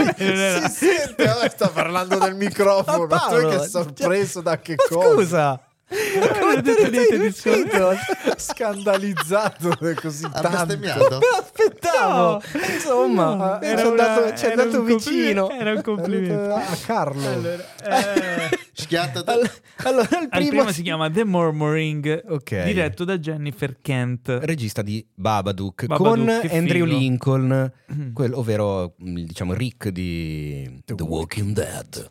sente, 0.70 1.28
oh, 1.28 1.48
sta 1.50 1.68
parlando 1.68 2.18
del 2.18 2.34
microfono. 2.36 3.06
Ma 3.06 3.16
Ma 3.16 3.18
tu 3.18 3.28
Paolo, 3.30 3.48
che 3.48 3.66
sorpreso 3.68 4.40
da 4.40 4.58
che 4.60 4.76
Ma 4.76 4.84
cosa? 4.96 5.12
scusa. 5.14 5.64
Non 5.90 6.56
ho 6.56 6.60
detto 6.60 6.88
niente 6.90 7.16
di 7.16 7.22
riuscito? 7.22 7.92
Scandalizzato 8.36 9.76
così 10.00 10.24
Ha 10.24 10.40
tanto. 10.40 10.78
Me 10.78 10.86
l'aspettavo. 10.86 12.32
No. 12.32 12.40
Insomma, 12.72 13.34
No, 13.34 13.58
ci 13.60 13.66
era 13.66 13.82
è 13.82 13.86
andato, 13.86 14.36
ci 14.36 14.44
è 14.44 14.48
era 14.50 14.62
andato 14.62 14.80
un 14.82 14.88
complimento- 14.88 15.46
vicino. 15.46 15.50
Era 15.50 15.72
un 15.72 15.82
complimento. 15.82 16.54
A 16.54 16.76
Carlo. 16.86 17.28
Allora, 17.28 17.64
eh, 17.84 18.58
Schiattati. 18.72 19.30
All- 19.30 19.50
allora, 19.82 20.08
il 20.10 20.16
Al 20.16 20.28
primo, 20.28 20.48
primo 20.50 20.72
si 20.72 20.82
chiama 20.82 21.10
The 21.10 21.24
Murmuring, 21.24 22.22
Ok. 22.28 22.62
diretto 22.64 23.04
da 23.04 23.18
Jennifer 23.18 23.76
Kent. 23.80 24.38
regista 24.42 24.82
di 24.82 25.04
Babadook, 25.12 25.86
Babadook, 25.86 26.08
con 26.18 26.28
Andrew 26.28 26.84
figo. 26.86 26.98
Lincoln, 26.98 27.72
Mm. 27.92 28.12
quel- 28.12 28.32
ovvero 28.34 28.94
mm, 29.02 29.16
diciamo 29.24 29.52
Rick 29.54 29.88
di 29.88 30.82
The 30.84 30.94
The, 30.94 31.02
Walking 31.02 31.52
Dead. 31.52 32.08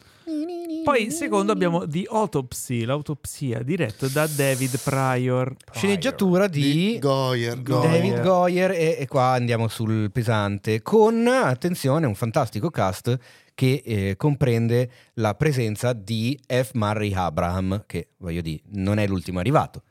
Poi, 0.83 1.11
secondo, 1.11 1.51
abbiamo 1.51 1.87
The 1.87 2.05
Autopsy, 2.09 2.83
l'autopsia, 2.83 3.61
diretto 3.61 4.07
da 4.07 4.27
David 4.27 4.79
Pryor. 4.79 5.55
Sceneggiatura 5.71 6.47
di, 6.47 6.97
Goyer. 6.99 7.61
Goyer. 7.61 7.91
David 7.91 8.21
Goyer 8.21 8.71
e, 8.71 8.97
e 8.99 9.07
qua 9.07 9.31
andiamo 9.31 9.67
sul 9.67 10.11
pesante 10.11 10.81
con, 10.81 11.27
attenzione, 11.27 12.05
un 12.05 12.15
fantastico 12.15 12.69
cast 12.69 13.17
che 13.53 13.81
eh, 13.83 14.15
comprende 14.15 14.89
la 15.15 15.35
presenza 15.35 15.93
di 15.93 16.39
F. 16.47 16.71
Murray 16.73 17.13
Abraham, 17.13 17.83
che 17.85 18.09
voglio 18.17 18.41
dire, 18.41 18.61
non 18.71 18.99
è 18.99 19.07
l'ultimo 19.07 19.39
arrivato. 19.39 19.83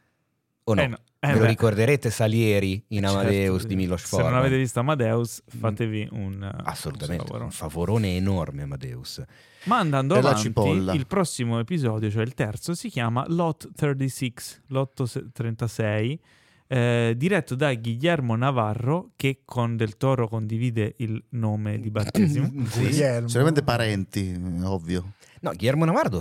O 0.64 0.74
no? 0.74 0.80
Eh 0.80 0.86
no, 0.86 0.98
eh 1.20 1.32
Ve 1.32 1.38
lo 1.38 1.44
ricorderete 1.46 2.10
Salieri 2.10 2.82
in 2.88 3.02
Certo, 3.02 3.18
Amadeus 3.18 3.60
sì. 3.62 3.66
di 3.66 3.76
Milos 3.76 4.02
Se 4.04 4.16
non 4.16 4.24
Forman? 4.24 4.40
avete 4.40 4.56
visto 4.58 4.80
Amadeus, 4.80 5.42
fatevi 5.46 6.08
un 6.12 6.42
eh, 6.42 6.62
Assolutamente, 6.64 7.22
un 7.22 7.28
favore. 7.28 7.44
un 7.44 7.50
favorone 7.50 8.16
enorme 8.16 8.62
Amadeus. 8.62 9.22
Ma 9.64 9.78
andando 9.78 10.14
E 10.14 10.20
la 10.22 10.28
avanti, 10.28 10.46
cipolla. 10.46 10.92
il 10.92 11.06
prossimo 11.06 11.58
episodio, 11.58 12.08
cioè 12.10 12.22
il 12.22 12.34
terzo, 12.34 12.74
si 12.74 12.88
chiama 12.88 13.24
Lot 13.28 13.70
36, 13.74 14.32
Lotto 14.68 15.06
se- 15.06 15.26
36, 15.32 16.20
eh, 16.68 17.14
diretto 17.16 17.54
da 17.54 17.74
Guillermo 17.74 18.36
Navarro, 18.36 19.10
che 19.16 19.40
con 19.44 19.76
Del 19.76 19.96
Toro 19.96 20.28
condivide 20.28 20.94
il 20.98 21.22
nome 21.30 21.80
di 21.80 21.90
battesimo. 21.90 22.46
Sì. 22.68 22.80
Guglielmo. 22.80 23.26
Sicuramente 23.26 23.62
parenti, 23.62 24.40
ovvio. 24.62 25.14
No, 25.40 25.50
Guillermo 25.52 25.84
Navarro, 25.84 26.20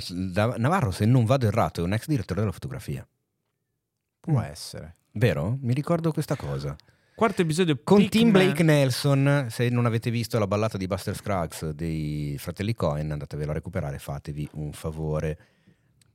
Navarro, 0.57 0.91
se 0.91 1.05
non 1.05 1.25
vado 1.25 1.45
errato, 1.47 1.81
è 1.81 1.83
un 1.83 1.93
ex 1.93 2.07
direttore 2.07 2.39
della 2.39 2.51
fotografia. 2.51 3.07
Può 4.31 4.41
essere. 4.41 4.95
Vero? 5.13 5.57
Mi 5.61 5.73
ricordo 5.73 6.11
questa 6.11 6.35
cosa. 6.35 6.75
Quarto 7.15 7.41
episodio 7.41 7.79
Con 7.83 7.97
Pigman- 7.97 8.09
Tim 8.11 8.31
Blake 8.31 8.63
Nelson, 8.63 9.47
se 9.49 9.69
non 9.69 9.85
avete 9.87 10.11
visto 10.11 10.37
la 10.37 10.45
ballata 10.45 10.77
di 10.77 10.85
Buster 10.85 11.15
Scruggs 11.15 11.69
dei 11.71 12.35
fratelli 12.37 12.75
Cohen, 12.75 13.11
andatevelo 13.11 13.51
a 13.51 13.53
recuperare, 13.55 13.97
fatevi 13.97 14.47
un 14.53 14.71
favore. 14.73 15.37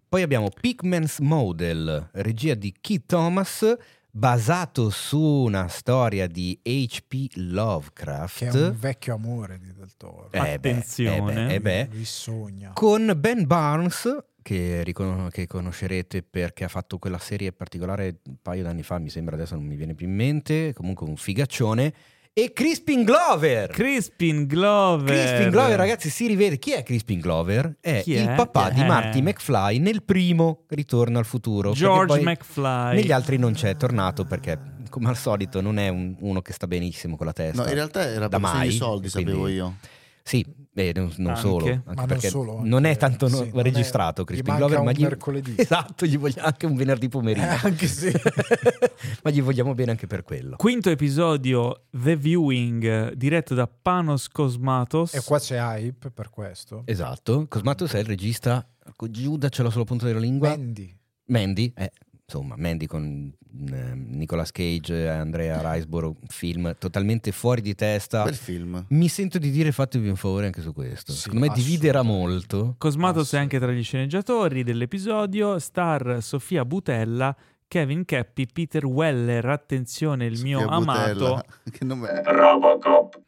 Poi 0.09 0.23
abbiamo 0.23 0.49
Pigman's 0.51 1.19
Model, 1.19 2.11
regia 2.13 2.55
di 2.55 2.73
Keith 2.81 3.07
Thomas, 3.07 3.75
basato 4.11 4.91
su 4.91 5.19
una 5.19 5.67
storia 5.69 6.27
di 6.27 6.61
H.P. 6.63 7.31
Lovecraft. 7.37 8.39
Che 8.39 8.49
è 8.51 8.63
un 8.69 8.77
vecchio 8.79 9.15
amore 9.15 9.59
di 9.59 9.73
Del 9.73 9.97
Toro. 9.97 10.29
Eh 10.31 10.39
beh, 10.39 10.53
Attenzione. 10.53 11.33
eh 11.33 11.35
beh, 11.35 11.55
eh 11.55 11.61
beh. 11.87 11.95
Lui 11.95 12.05
sogna. 12.05 12.71
con 12.75 13.13
Ben 13.17 13.47
Barnes 13.47 14.07
che, 14.43 14.83
ricon- 14.85 15.29
che 15.31 15.47
conoscerete 15.47 16.23
perché 16.23 16.65
ha 16.65 16.69
fatto 16.69 16.99
quella 16.99 17.19
serie 17.19 17.53
particolare 17.53 18.19
un 18.27 18.37
paio 18.43 18.63
d'anni 18.63 18.83
fa 18.83 18.99
mi 18.99 19.09
sembra 19.09 19.37
adesso 19.37 19.55
non 19.55 19.65
mi 19.65 19.77
viene 19.77 19.95
più 19.95 20.07
in 20.07 20.15
mente 20.15 20.73
comunque 20.75 21.07
un 21.09 21.17
figaccione 21.17 21.93
e 22.35 22.53
Crispin 22.55 23.05
Glover 23.05 23.69
Crispin 23.71 24.47
Glover. 24.47 25.05
Crispin 25.05 25.51
Glover 25.51 25.77
ragazzi 25.77 26.09
si 26.09 26.27
rivede 26.27 26.59
chi 26.59 26.73
è 26.73 26.83
Crispin 26.83 27.21
Glover? 27.21 27.77
è 27.81 28.01
Chi 28.03 28.13
il 28.13 28.27
è? 28.29 28.35
papà 28.35 28.69
Chi 28.69 28.75
di 28.77 28.81
è? 28.81 28.87
Marty 28.87 29.21
McFly 29.21 29.79
nel 29.79 30.03
primo 30.03 30.65
Ritorno 30.69 31.19
al 31.19 31.27
futuro 31.27 31.73
George 31.73 32.07
poi 32.15 32.23
McFly. 32.25 32.95
negli 32.97 33.13
altri 33.13 33.37
non 33.37 33.53
c'è 33.53 33.77
tornato 33.77 34.25
perché 34.25 34.59
come 34.89 35.09
al 35.09 35.17
solito 35.17 35.61
non 35.61 35.79
è 35.79 35.89
un- 35.89 36.17
uno 36.21 36.41
che 36.43 36.53
sta 36.53 36.67
benissimo 36.67 37.17
con 37.17 37.27
la 37.27 37.33
testa 37.33 37.63
No, 37.63 37.69
in 37.69 37.75
realtà 37.75 38.07
era 38.09 38.29
da 38.29 38.39
mai, 38.39 38.69
di 38.69 38.75
soldi, 38.77 39.11
quindi- 39.11 39.31
sapevo 39.31 39.49
io. 39.49 39.77
sì, 40.23 40.45
eh, 40.75 40.93
non, 40.95 41.13
non 41.19 41.37
solo, 41.37 41.67
anche 41.67 41.83
Ma 41.85 41.93
non 41.95 42.07
perché 42.07 42.29
solo, 42.29 42.61
non 42.63 42.85
è 42.85 42.97
tanto 42.97 43.29
no- 43.29 43.37
sì, 43.37 43.51
non 43.51 43.61
è- 43.61 43.63
registrato 43.63 44.23
gli 44.23 44.27
Crispin 44.27 44.57
Glover, 44.57 44.79
ma 44.81 44.91
un 44.91 44.97
gli, 44.97 45.03
mercoledì. 45.03 45.55
esatto, 45.59 46.07
gli 46.07 46.17
vogliamo 46.17 46.47
anche 46.47 46.67
un 46.67 46.75
venerdì 46.77 47.09
pomeriggio. 47.09 47.47
Eh, 47.47 47.59
anche 47.63 47.87
sì. 47.87 48.11
ma 49.23 49.31
gli 49.31 49.43
vogliamo 49.43 49.75
bene 49.75 49.91
anche 49.91 50.07
per 50.07 50.23
quello. 50.23 50.57
Quinto 50.57 50.89
episodio 50.89 51.85
The 51.91 52.17
Viewing, 52.17 53.13
diretto 53.13 53.55
da 53.55 53.67
Panos 53.69 54.29
Cosmatos. 54.29 55.15
e 55.15 55.21
qua 55.23 55.39
c'è 55.39 55.59
hype 55.59 56.11
per 56.11 56.31
questo. 56.31 56.83
Esatto, 56.87 57.47
Cosmatos 57.49 57.93
è 57.93 57.99
il 57.99 58.07
regista, 58.07 58.67
Giuda 59.11 59.49
ce 59.49 59.63
l'ho 59.63 59.71
sulla 59.71 59.85
punta 59.85 60.07
della 60.07 60.21
lingua. 60.21 60.49
Mandy. 60.49 60.97
Mandy, 61.27 61.73
eh, 61.77 61.93
insomma, 62.25 62.55
Mandy 62.57 62.87
con 62.87 63.33
Nicolas 63.55 64.51
Cage 64.51 65.05
e 65.05 65.09
Andrea 65.09 65.61
Riseborough, 65.73 66.17
film 66.29 66.75
totalmente 66.79 67.33
fuori 67.33 67.61
di 67.61 67.75
testa. 67.75 68.25
Bel 68.25 68.35
film. 68.35 68.85
Mi 68.89 69.09
sento 69.09 69.39
di 69.39 69.51
dire 69.51 69.73
fatevi 69.73 70.09
un 70.09 70.17
favore 70.17 70.47
anche 70.47 70.61
su 70.63 70.73
questo. 70.73 71.13
Sì, 71.13 71.23
Secondo 71.23 71.47
me 71.47 71.53
dividerà 71.55 72.03
molto. 72.03 72.75
Cosmatos 72.79 73.33
è 73.33 73.39
anche 73.39 73.59
tra 73.59 73.71
gli 73.73 73.83
sceneggiatori 73.83 74.63
dell'episodio, 74.63 75.59
star 75.59 76.23
Sofia 76.23 76.65
Butella, 76.65 77.35
Kevin 77.69 78.05
Cappi, 78.05 78.47
Peter 78.53 78.85
Weller, 78.85 79.47
attenzione 79.47 80.27
il 80.27 80.41
mio 80.43 80.61
Sofia 80.61 80.75
amato, 80.75 81.13
Butella. 81.13 81.45
Che 81.71 81.85
nome 81.85 82.09
è? 82.09 82.23
Robocop. 82.25 83.21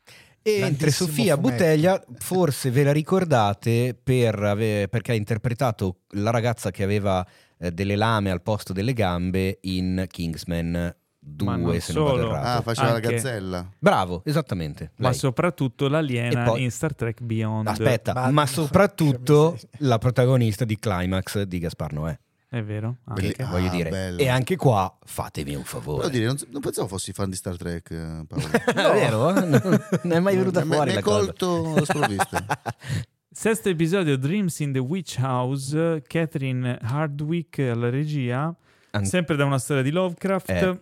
E 0.46 0.60
mentre 0.60 0.90
Sofia 0.90 1.36
fumetto. 1.36 1.56
Butteglia, 1.56 2.04
forse 2.18 2.70
ve 2.70 2.84
la 2.84 2.92
ricordate 2.92 3.98
per 4.00 4.34
ave- 4.38 4.88
perché 4.88 5.12
ha 5.12 5.14
interpretato 5.14 6.00
la 6.16 6.28
ragazza 6.28 6.70
che 6.70 6.82
aveva 6.82 7.26
eh, 7.64 7.72
delle 7.72 7.96
lame 7.96 8.30
al 8.30 8.42
posto 8.42 8.72
delle 8.72 8.92
gambe 8.92 9.58
in 9.62 10.04
Kingsman 10.08 10.94
2, 11.26 11.46
Ma 11.46 11.56
non 11.56 11.80
se 11.80 11.92
non 11.94 12.04
vado 12.04 12.16
solo. 12.18 12.28
errato. 12.30 12.46
Ah, 12.58 12.60
faceva 12.62 12.88
Anche- 12.94 13.06
la 13.06 13.12
gazzella. 13.14 13.68
Bravo, 13.78 14.22
esattamente. 14.26 14.92
ma 14.96 15.08
lei. 15.08 15.16
soprattutto 15.18 15.88
l'aliena 15.88 16.44
poi- 16.44 16.62
in 16.62 16.70
Star 16.70 16.94
Trek 16.94 17.22
Beyond. 17.22 17.66
Aspetta, 17.68 18.12
Ma- 18.12 18.30
ma, 18.30 18.46
soprattutto 18.46 19.58
la 19.78 19.96
protagonista 19.98 20.64
di 20.66 20.78
Climax 20.78 21.42
di 21.42 21.58
Gaspar 21.58 21.92
Noè. 21.94 22.18
È 22.46 22.62
vero? 22.62 22.98
Ah. 23.04 23.14
Che, 23.14 23.20
Belli- 23.22 23.34
ah, 23.38 23.46
voglio 23.50 23.68
dire, 23.70 23.90
bello. 23.90 24.18
e 24.20 24.28
anche 24.28 24.54
qua 24.56 24.96
fatevi 25.04 25.54
un 25.56 25.64
favore. 25.64 26.08
Dire, 26.10 26.26
non, 26.26 26.36
non 26.50 26.60
pensavo 26.60 26.86
fossi 26.86 27.12
fan 27.12 27.28
di 27.30 27.34
Star 27.36 27.56
Trek, 27.56 27.90
eh, 27.90 28.24
Paolo. 28.28 28.46
È 28.64 28.72
vero? 29.00 29.32
Non 29.32 29.48
non 30.02 30.12
è 30.12 30.18
mai 30.20 30.36
venuta 30.36 30.62
fuori 30.62 30.90
mi 30.90 30.96
hai 30.98 31.02
colto 31.02 31.84
sprovvista. 31.84 32.46
Sesto 33.36 33.68
episodio 33.68 34.16
Dreams 34.16 34.60
in 34.60 34.70
the 34.70 34.78
Witch 34.78 35.18
House, 35.18 36.02
Catherine 36.06 36.78
Hardwick 36.80 37.58
alla 37.58 37.90
regia, 37.90 38.54
An- 38.92 39.04
sempre 39.04 39.34
da 39.34 39.44
una 39.44 39.58
storia 39.58 39.82
di 39.82 39.90
Lovecraft. 39.90 40.50
Eh. 40.50 40.80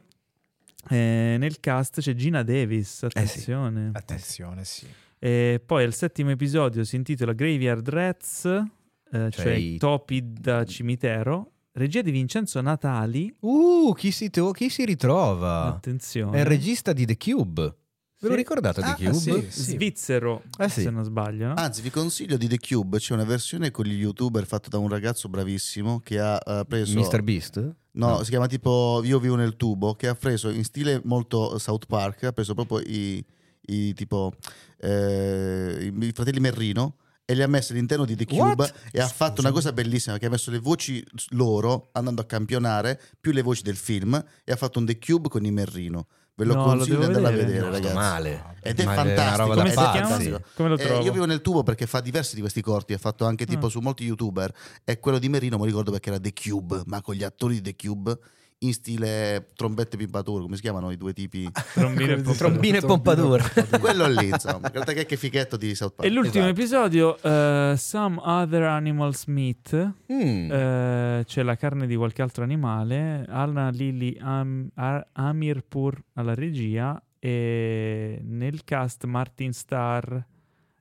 Eh, 0.95 1.37
nel 1.39 1.61
cast 1.61 2.01
c'è 2.03 2.13
Gina 2.15 2.43
Davis, 2.43 3.05
Eh 3.05 3.09
sì. 3.11 3.19
attenzione. 3.19 3.91
Attenzione, 3.95 4.65
sì. 4.67 4.87
E 5.19 5.63
poi 5.65 5.85
il 5.85 5.95
settimo 5.95 6.31
episodio 6.31 6.85
si 6.85 6.97
intitola 6.97 7.33
Graveyard 7.33 7.89
Rats, 7.89 8.45
eh, 8.45 8.63
cioè, 9.11 9.31
Cioè 9.31 9.53
i 9.55 9.79
topi 9.79 10.23
da 10.35 10.65
cimitero. 10.67 11.53
Regia 11.73 12.03
di 12.03 12.11
Vincenzo 12.11 12.61
Natali. 12.61 13.35
Uh, 13.41 13.95
chi 13.95 14.11
si, 14.11 14.29
to- 14.29 14.51
chi 14.51 14.69
si 14.69 14.85
ritrova? 14.85 15.65
Attenzione. 15.69 16.37
È 16.37 16.41
il 16.41 16.47
regista 16.47 16.93
di 16.93 17.07
The 17.07 17.17
Cube. 17.17 17.75
Ve 18.23 18.29
lo 18.29 18.35
ricordate 18.37 18.81
Ah, 18.81 18.95
The 18.95 19.05
Cube? 19.05 19.19
sì, 19.19 19.47
sì. 19.51 19.71
Svizzero, 19.73 20.43
Eh 20.59 20.69
sì. 20.69 20.83
se 20.83 20.91
non 20.91 21.03
sbaglio. 21.05 21.49
no? 21.49 21.55
Anzi, 21.55 21.83
vi 21.83 21.91
consiglio 21.91 22.37
di 22.37 22.47
The 22.47 22.59
Cube. 22.59 22.99
C'è 22.99 23.15
una 23.15 23.25
versione 23.25 23.71
con 23.73 23.85
gli 23.85 23.99
youtuber 23.99 24.47
fatta 24.47 24.69
da 24.69 24.79
un 24.79 24.89
ragazzo 24.89 25.29
bravissimo 25.29 26.01
che 26.01 26.21
ha 26.21 26.41
eh, 26.45 26.65
preso. 26.67 26.99
Mr. 26.99 27.23
Beast? 27.23 27.57
No, 27.95 28.09
No. 28.09 28.23
si 28.23 28.31
chiama 28.31 28.47
tipo 28.47 29.03
Io 29.05 29.19
vivo 29.19 29.35
nel 29.35 29.57
tubo, 29.57 29.95
che 29.95 30.07
ha 30.09 30.15
preso 30.15 30.49
in 30.51 30.65
stile 30.65 31.01
molto 31.05 31.59
South 31.59 31.87
Park, 31.87 32.23
ha 32.23 32.33
preso 32.33 32.55
proprio 32.55 32.79
i, 32.81 33.23
i 33.67 33.93
tipo 33.93 34.33
eh, 34.79 35.91
i, 35.93 36.05
i 36.07 36.13
fratelli 36.13 36.41
Merrino 36.41 36.97
e 37.25 37.35
li 37.35 37.43
ha 37.43 37.47
messi 37.49 37.73
all'interno 37.73 38.05
di 38.05 38.17
The 38.17 38.25
Cube 38.27 38.55
What? 38.57 38.75
e 38.93 39.01
ha 39.01 39.07
fatto 39.07 39.41
una 39.41 39.53
cosa 39.53 39.73
bellissima 39.73 40.19
che 40.19 40.27
ha 40.27 40.31
messo 40.31 40.51
le 40.51 40.59
voci 40.59 41.05
loro 41.31 41.89
andando 41.93 42.21
a 42.21 42.25
campionare 42.25 43.01
più 43.21 43.33
le 43.33 43.43
voci 43.43 43.63
del 43.63 43.77
film 43.77 44.15
e 44.45 44.53
ha 44.53 44.57
fatto 44.57 44.79
un 44.79 44.87
The 44.87 44.99
Cube 44.99 45.29
con 45.29 45.45
i 45.45 45.51
Merrino. 45.51 46.07
Ve 46.35 46.45
lo 46.47 46.55
No, 46.55 46.65
consiglio 46.65 46.85
di 46.85 46.91
devo 46.93 47.05
andarla 47.07 47.29
a 47.29 47.33
vedere. 47.45 47.71
ragazzi. 47.71 47.95
male. 47.95 48.45
Ed 48.63 48.81
è 48.81 48.85
Ma 48.85 48.95
fantastico. 48.95 49.49
Come 49.55 49.69
è 49.69 49.73
fantastico. 49.73 50.41
Come 50.55 50.69
lo 50.71 50.75
Eh, 50.77 50.79
trovo? 50.87 51.05
io 51.05 51.13
vivo 51.13 51.25
nel 51.27 51.41
tubo 51.43 51.63
perché 51.63 51.87
fa 51.87 52.01
diversi 52.01 52.35
di 52.35 52.41
questi 52.41 52.63
corti, 52.63 52.95
ha 52.95 52.99
fatto 52.99 53.27
anche 53.27 53.45
tipo 53.45 53.67
Ah. 53.67 53.71
su 53.71 53.81
molti 53.81 54.05
youtuber 54.05 54.51
e 54.85 54.99
quello 54.99 55.19
di 55.19 55.29
Merino 55.29 55.59
mi 55.59 55.67
ricordo 55.67 55.91
perché 55.91 56.09
era 56.09 56.19
The 56.19 56.33
Cube, 56.33 56.83
ma 56.87 57.03
con 57.03 57.15
gli 57.15 57.23
attori 57.23 57.61
di 57.61 57.75
The 57.75 57.77
Cube 57.89 58.19
in 58.63 58.73
stile 58.73 59.49
trombette 59.55 59.97
pimpature, 59.97 60.43
come 60.43 60.57
si 60.57 60.63
chiamano 60.63 60.91
i 60.91 60.97
due 60.97 61.13
tipi? 61.13 61.49
Trombine 61.75 62.15
e 62.15 62.23
Trombine 62.23 62.79
e 62.79 62.81
pompadour. 62.81 63.79
quello 63.81 64.07
lì, 64.09 64.29
insomma, 64.29 64.69
guarda 64.69 64.93
che, 64.93 65.05
che 65.07 65.17
fichetto 65.17 65.57
di 65.57 65.75
South 65.75 65.95
Park. 65.95 66.09
E 66.09 66.13
l'ultimo 66.13 66.45
Esatto. 66.45 66.61
episodio, 66.61 67.23
eh, 67.23 67.75
Some 67.77 68.19
Other 68.23 68.63
Animals 68.65 69.25
Meat. 69.27 69.93
Mm. 70.13 70.51
Eh, 70.51 71.23
c'è 71.27 71.43
la 71.43 71.57
carne 71.57 71.87
di 71.87 71.97
qualche 71.97 72.23
altro 72.23 72.43
animale. 72.45 73.25
Anna 73.29 73.69
Lili 73.71 74.17
Am- 74.21 74.69
Ar- 74.75 75.07
Amirpur 75.13 76.03
alla 76.15 76.35
regia. 76.35 77.01
E 77.19 78.21
nel 78.25 78.65
cast 78.65 79.05
Martin 79.05 79.53
Starr, 79.53 80.17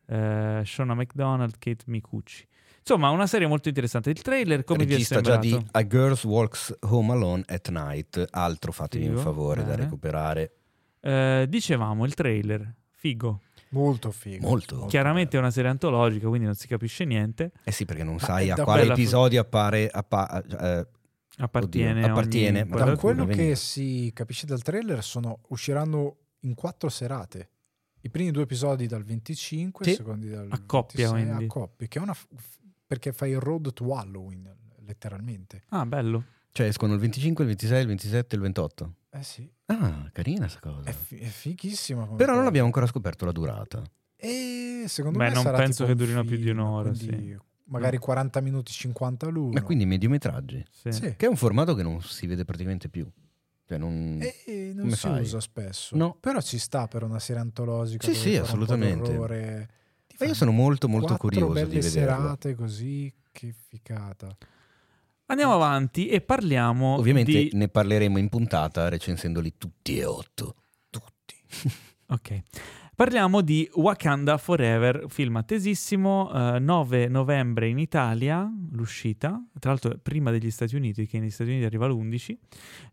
eh, 0.08 0.62
Shona 0.66 0.96
McDonald, 0.96 1.58
Kate 1.60 1.84
Micucci. 1.86 2.48
Insomma, 2.82 3.10
una 3.10 3.28
serie 3.28 3.48
molto 3.48 3.68
interessante. 3.70 4.10
Il 4.10 4.22
trailer, 4.22 4.64
come 4.64 4.86
vi 4.86 4.92
è 4.92 4.94
regista 4.96 5.22
già 5.22 5.40
sembrato? 5.40 5.64
di 5.64 5.70
A 5.72 5.88
Girls 5.88 6.24
Walks 6.24 6.76
Home 6.82 7.12
Alone 7.14 7.44
at 7.48 7.70
Night. 7.70 8.26
Altro 8.32 8.72
fatemi 8.72 9.08
un 9.08 9.18
favore 9.18 9.62
da 9.64 9.70
bene. 9.72 9.84
recuperare. 9.84 10.56
Eh, 11.00 11.46
dicevamo, 11.48 12.06
il 12.06 12.14
trailer, 12.14 12.76
figo. 12.90 13.42
Molto 13.70 14.12
figo. 14.12 14.46
Molto. 14.48 14.86
Chiaramente 14.88 15.38
è 15.38 15.40
una 15.40 15.52
serie 15.52 15.70
antologica, 15.70 16.28
quindi 16.28 16.46
non 16.46 16.56
si 16.56 16.68
capisce 16.68 17.06
niente. 17.06 17.52
Eh 17.64 17.72
sì, 17.72 17.86
perché 17.86 18.04
non 18.04 18.16
Ma 18.16 18.20
sai 18.20 18.50
a 18.50 18.56
da 18.56 18.64
quale 18.64 18.80
quella- 18.82 18.94
episodio 18.96 19.40
appare... 19.42 19.88
appa- 19.90 20.44
eh, 20.44 20.88
Appartiene, 21.38 22.02
Oddio, 22.02 22.12
appartiene, 22.12 22.62
ogni 22.62 22.70
ma 22.70 22.84
Da 22.84 22.96
quello 22.98 23.26
veniva. 23.26 23.48
che 23.50 23.56
si 23.56 24.12
capisce 24.14 24.46
dal 24.46 24.62
trailer, 24.62 25.02
sono, 25.02 25.40
usciranno 25.48 26.18
in 26.42 26.54
quattro 26.56 26.90
serate. 26.90 27.50
I 28.02 28.10
primi 28.10 28.32
due 28.32 28.44
episodi 28.44 28.86
dal 28.86 29.04
25, 29.04 29.86
Sì. 29.86 29.92
i 29.92 29.96
secondi 29.96 30.30
dal 30.30 30.48
A 30.52 30.62
coppia, 30.66 31.10
26, 31.10 31.26
quindi. 31.26 31.44
a 31.46 31.48
coppie, 31.48 31.88
che 31.88 32.00
è 32.00 32.02
una 32.02 32.14
f- 32.14 32.28
perché 32.92 33.14
fai 33.14 33.32
il 33.32 33.40
road 33.40 33.72
to 33.72 33.96
Halloween, 33.96 34.54
letteralmente. 34.86 35.64
Ah, 35.70 35.86
bello. 35.86 36.26
cioè 36.52 36.68
escono 36.68 36.94
il 36.94 37.00
25, 37.00 37.46
il 37.46 37.50
26, 37.52 37.80
il 37.80 37.88
27 37.88 38.36
e 38.36 38.38
il 38.38 38.44
28. 38.44 38.94
Eh 39.12 39.24
sì, 39.24 39.50
Ah, 39.68 40.10
carina 40.12 40.50
sta 40.50 40.60
cosa. 40.60 40.90
è, 40.90 40.92
fi- 40.92 41.20
è 41.20 41.28
fighissima. 41.28 42.06
Però 42.06 42.32
non 42.32 42.36
cosa. 42.40 42.48
abbiamo 42.50 42.66
ancora 42.66 42.86
scoperto 42.88 43.24
la 43.24 43.32
durata. 43.32 43.82
E 44.18 44.84
secondo 44.88 45.20
Beh, 45.20 45.30
me 45.30 45.34
non 45.34 45.44
sarà 45.44 45.58
penso 45.60 45.86
tipo 45.86 45.98
che 45.98 46.04
durino 46.04 46.26
più 46.26 46.36
di 46.36 46.50
un'ora, 46.50 46.90
quindi 46.92 47.38
Magari 47.64 47.98
40 47.98 48.42
minuti, 48.42 48.74
50 48.74 49.28
l'uno. 49.30 49.54
Ma 49.54 49.62
quindi 49.62 49.86
mediometraggi. 49.86 50.62
Sì. 50.70 50.92
Sì. 50.92 51.16
Che 51.16 51.26
è 51.26 51.30
un 51.30 51.38
formato 51.38 51.74
che 51.76 51.84
non 51.84 52.02
si 52.02 52.28
vede 52.28 52.44
praticamente 52.44 52.90
più. 52.90 53.10
Cioè 53.66 53.78
non... 53.78 54.20
E 54.22 54.74
non 54.76 54.90
si 54.90 54.98
fai? 54.98 55.22
usa 55.22 55.40
spesso. 55.40 55.96
No. 55.96 56.18
Però 56.20 56.42
ci 56.42 56.58
sta 56.58 56.90
per 56.90 57.04
una 57.04 57.20
serie 57.20 57.42
antologica. 57.42 58.06
Sì, 58.06 58.14
sì, 58.14 58.20
fare 58.22 58.36
un 58.36 58.42
po' 58.42 58.48
assolutamente. 58.48 59.16
Ma 60.22 60.28
io 60.28 60.34
sono 60.36 60.52
molto 60.52 60.88
molto 60.88 61.18
curioso 61.18 61.52
belle 61.54 61.68
di 61.68 61.76
vederlo. 61.80 61.90
serate 61.90 62.56
così, 62.56 63.12
che 63.32 63.54
ficata. 63.68 64.36
Andiamo 65.26 65.54
avanti 65.54 66.10
e 66.10 66.22
parliamo 66.22 66.98
Ovviamente 66.98 67.32
di... 67.32 67.50
ne 67.54 67.68
parleremo 67.70 68.20
in 68.20 68.30
puntata 68.30 68.90
recensendoli 68.90 69.54
tutti 69.58 69.98
e 69.98 70.06
otto. 70.06 70.56
Tutti. 70.90 71.36
Ok. 72.12 72.42
Parliamo 72.94 73.40
di 73.40 73.68
Wakanda 73.76 74.38
Forever, 74.38 75.06
film 75.08 75.38
attesissimo, 75.38 76.56
eh, 76.56 76.60
9 76.60 77.08
novembre 77.08 77.70
in 77.70 77.80
Italia, 77.80 78.48
l'uscita, 78.72 79.42
tra 79.60 79.72
l'altro 79.72 79.98
prima 80.04 80.30
degli 80.30 80.52
Stati 80.52 80.76
Uniti, 80.76 81.08
che 81.08 81.18
negli 81.20 81.32
Stati 81.32 81.50
Uniti 81.52 81.66
arriva 81.66 81.88
l'11, 81.88 82.38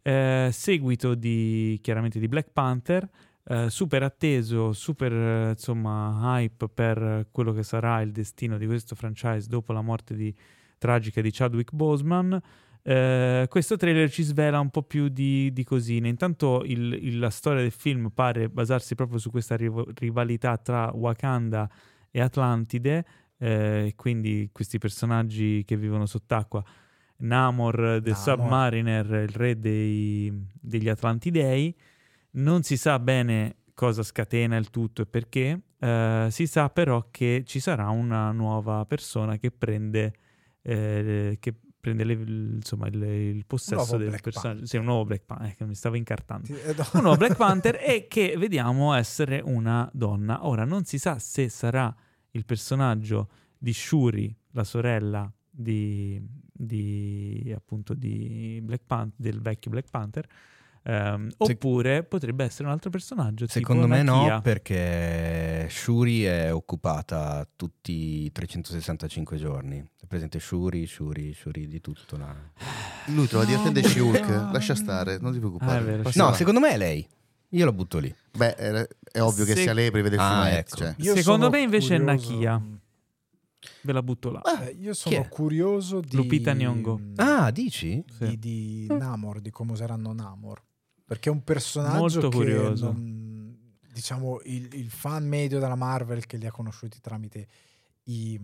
eh, 0.01 0.49
seguito 0.53 1.14
di, 1.14 1.79
chiaramente 1.83 2.20
di 2.20 2.29
Black 2.29 2.51
Panther, 2.53 3.07
eh, 3.49 3.70
super 3.70 4.03
atteso, 4.03 4.72
super 4.72 5.12
eh, 5.12 5.51
insomma 5.51 6.38
hype 6.40 6.68
per 6.68 7.28
quello 7.30 7.53
che 7.53 7.62
sarà 7.62 8.01
il 8.03 8.12
destino 8.12 8.59
di 8.59 8.66
questo 8.66 8.94
franchise 8.94 9.49
dopo 9.49 9.72
la 9.72 9.80
morte 9.80 10.14
di, 10.14 10.34
tragica 10.78 11.20
di 11.20 11.30
Chadwick 11.32 11.72
Boseman. 11.72 12.40
Eh, 12.82 13.46
questo 13.49 13.76
trailer 13.76 14.11
ci 14.11 14.22
svela 14.22 14.61
un 14.61 14.70
po' 14.70 14.82
più 14.82 15.09
di, 15.09 15.53
di 15.53 15.64
cosine. 15.64 16.09
Intanto 16.09 16.62
il- 16.64 16.92
il- 17.03 17.18
la 17.18 17.30
storia 17.30 17.61
del 17.62 17.70
film 17.72 18.11
pare 18.14 18.49
basarsi 18.49 18.94
proprio 18.94 19.18
su 19.18 19.30
questa 19.30 19.57
riv- 19.57 19.90
rivalità 19.99 20.57
tra 20.57 20.90
Wakanda 20.94 21.68
e 22.11 22.20
Atlantide, 22.20 23.05
eh, 23.38 23.92
quindi 23.96 24.49
questi 24.53 24.78
personaggi 24.78 25.64
che 25.66 25.76
vivono 25.76 26.07
sott'acqua. 26.07 26.62
Namor, 27.20 27.74
The 28.03 28.11
Namor. 28.11 28.16
Submariner, 28.16 29.07
il 29.07 29.28
re 29.28 29.59
dei- 29.59 30.32
degli 30.61 30.88
Atlantidei. 30.88 31.74
Non 32.31 32.62
si 32.62 32.76
sa 32.76 32.99
bene 32.99 33.57
cosa 33.74 34.03
scatena 34.03 34.57
il 34.57 34.70
tutto 34.70 35.03
e 35.03 35.07
perché. 35.07 35.61
Eh, 35.79 36.29
si 36.31 36.47
sa 36.47 36.68
però 36.70 37.09
che 37.11 37.45
ci 37.47 37.61
sarà 37.61 37.89
una 37.89 38.33
nuova 38.33 38.85
persona 38.85 39.37
che 39.39 39.51
prende, 39.51 40.12
eh, 40.62 41.37
che 41.41 41.55
prende 41.81 42.05
le- 42.05 42.12
insomma, 42.14 42.89
il, 42.89 43.03
il 43.03 43.47
possesso 43.47 43.97
del 43.97 44.09
Black 44.09 44.22
personaggio. 44.22 44.49
Panther. 44.49 44.68
Sì, 44.68 44.76
un 44.76 44.85
nuovo 44.85 45.05
Black 45.05 45.24
Panther, 45.24 45.55
che 45.55 45.64
mi 45.64 45.74
stavo 45.74 45.97
incartando. 45.97 46.49
Eh, 46.49 46.74
no. 46.76 46.85
Un 46.95 47.01
nuovo 47.03 47.16
Black 47.16 47.37
Panther 47.37 47.79
e 47.81 48.07
che 48.09 48.35
vediamo 48.37 48.93
essere 48.95 49.41
una 49.43 49.89
donna. 49.93 50.47
Ora 50.47 50.64
non 50.64 50.85
si 50.85 50.99
sa 50.99 51.18
se 51.18 51.49
sarà 51.49 51.95
il 52.33 52.45
personaggio 52.45 53.29
di 53.57 53.72
Shuri, 53.72 54.37
la 54.53 54.64
sorella 54.64 55.33
di, 55.49 56.20
di, 56.53 57.53
appunto 57.55 57.95
di 57.95 58.61
Black 58.62 58.83
Pan- 58.87 59.12
del 59.16 59.41
vecchio 59.41 59.70
Black 59.70 59.89
Panther. 59.91 60.26
Ehm, 60.83 61.29
Se- 61.31 61.37
oppure 61.39 62.03
potrebbe 62.05 62.45
essere 62.45 62.64
un 62.68 62.72
altro 62.72 62.91
personaggio. 62.91 63.47
Secondo 63.49 63.83
tipo 63.85 63.95
me 63.95 64.03
Nakia. 64.03 64.35
no, 64.35 64.41
perché 64.41 65.66
Shuri 65.70 66.22
è 66.24 66.53
occupata 66.55 67.47
tutti 67.57 68.24
i 68.24 68.33
365 68.33 69.37
giorni. 69.37 69.79
È 70.01 70.07
presente 70.07 70.39
Shuri, 70.41 70.87
Shuri, 70.87 71.33
Shuri 71.35 71.66
di 71.68 71.81
tutto. 71.81 72.16
là. 72.16 72.35
Lui 73.07 73.26
trova 73.26 73.45
di 73.45 73.53
No, 73.55 73.61
attendere 73.61 74.01
Hulk. 74.01 74.26
no. 74.29 74.53
Lascia 74.53 74.74
stare, 74.74 75.18
non 75.20 75.33
ti 75.33 75.39
preoccupare. 75.39 75.79
Ah, 75.79 75.81
è 75.81 75.85
vero, 75.85 76.11
No, 76.14 76.33
secondo 76.33 76.61
me 76.61 76.70
è 76.70 76.76
lei. 76.76 77.07
Io 77.53 77.64
la 77.64 77.72
butto 77.72 77.99
lì. 77.99 78.14
Beh, 78.37 78.55
è, 78.57 78.87
è 79.12 79.20
ovvio 79.22 79.45
che 79.47 79.55
Se- 79.55 79.62
sia 79.62 79.72
lei 79.72 79.91
per 79.91 80.03
vedere 80.03 80.22
il 80.22 80.29
Ah, 80.29 80.51
ecco. 80.51 80.76
cioè. 80.76 80.95
Io 80.99 81.14
Secondo 81.16 81.49
me 81.49 81.61
invece 81.61 81.97
è 81.97 81.99
curioso- 81.99 82.31
Nakia. 82.33 82.62
Ve 83.83 83.93
la 83.93 84.03
butto 84.03 84.31
là. 84.31 84.43
Eh, 84.66 84.76
io 84.79 84.93
sono 84.95 85.16
è? 85.16 85.29
curioso 85.29 86.01
di 86.01 86.14
Lupita 86.14 86.53
Nyong'o. 86.53 87.01
Ah, 87.16 87.51
dici? 87.51 88.05
Sì. 88.16 88.26
di, 88.39 88.87
di 88.87 88.87
Namor, 88.89 89.41
di 89.41 89.51
come 89.51 89.72
useranno 89.72 90.12
Namor. 90.12 90.62
Perché 91.09 91.30
è 91.30 91.32
un 91.32 91.42
personaggio 91.42 91.96
Molto 91.98 92.28
che 92.28 92.36
curioso. 92.36 92.84
non- 92.92 93.76
diciamo 93.92 94.40
il, 94.44 94.68
il 94.74 94.90
fan 94.90 95.26
medio 95.26 95.59
della 95.59 95.74
Marvel 95.74 96.26
che 96.26 96.36
li 96.36 96.46
ha 96.46 96.50
conosciuti 96.52 97.00
tramite 97.00 97.48
i, 98.04 98.34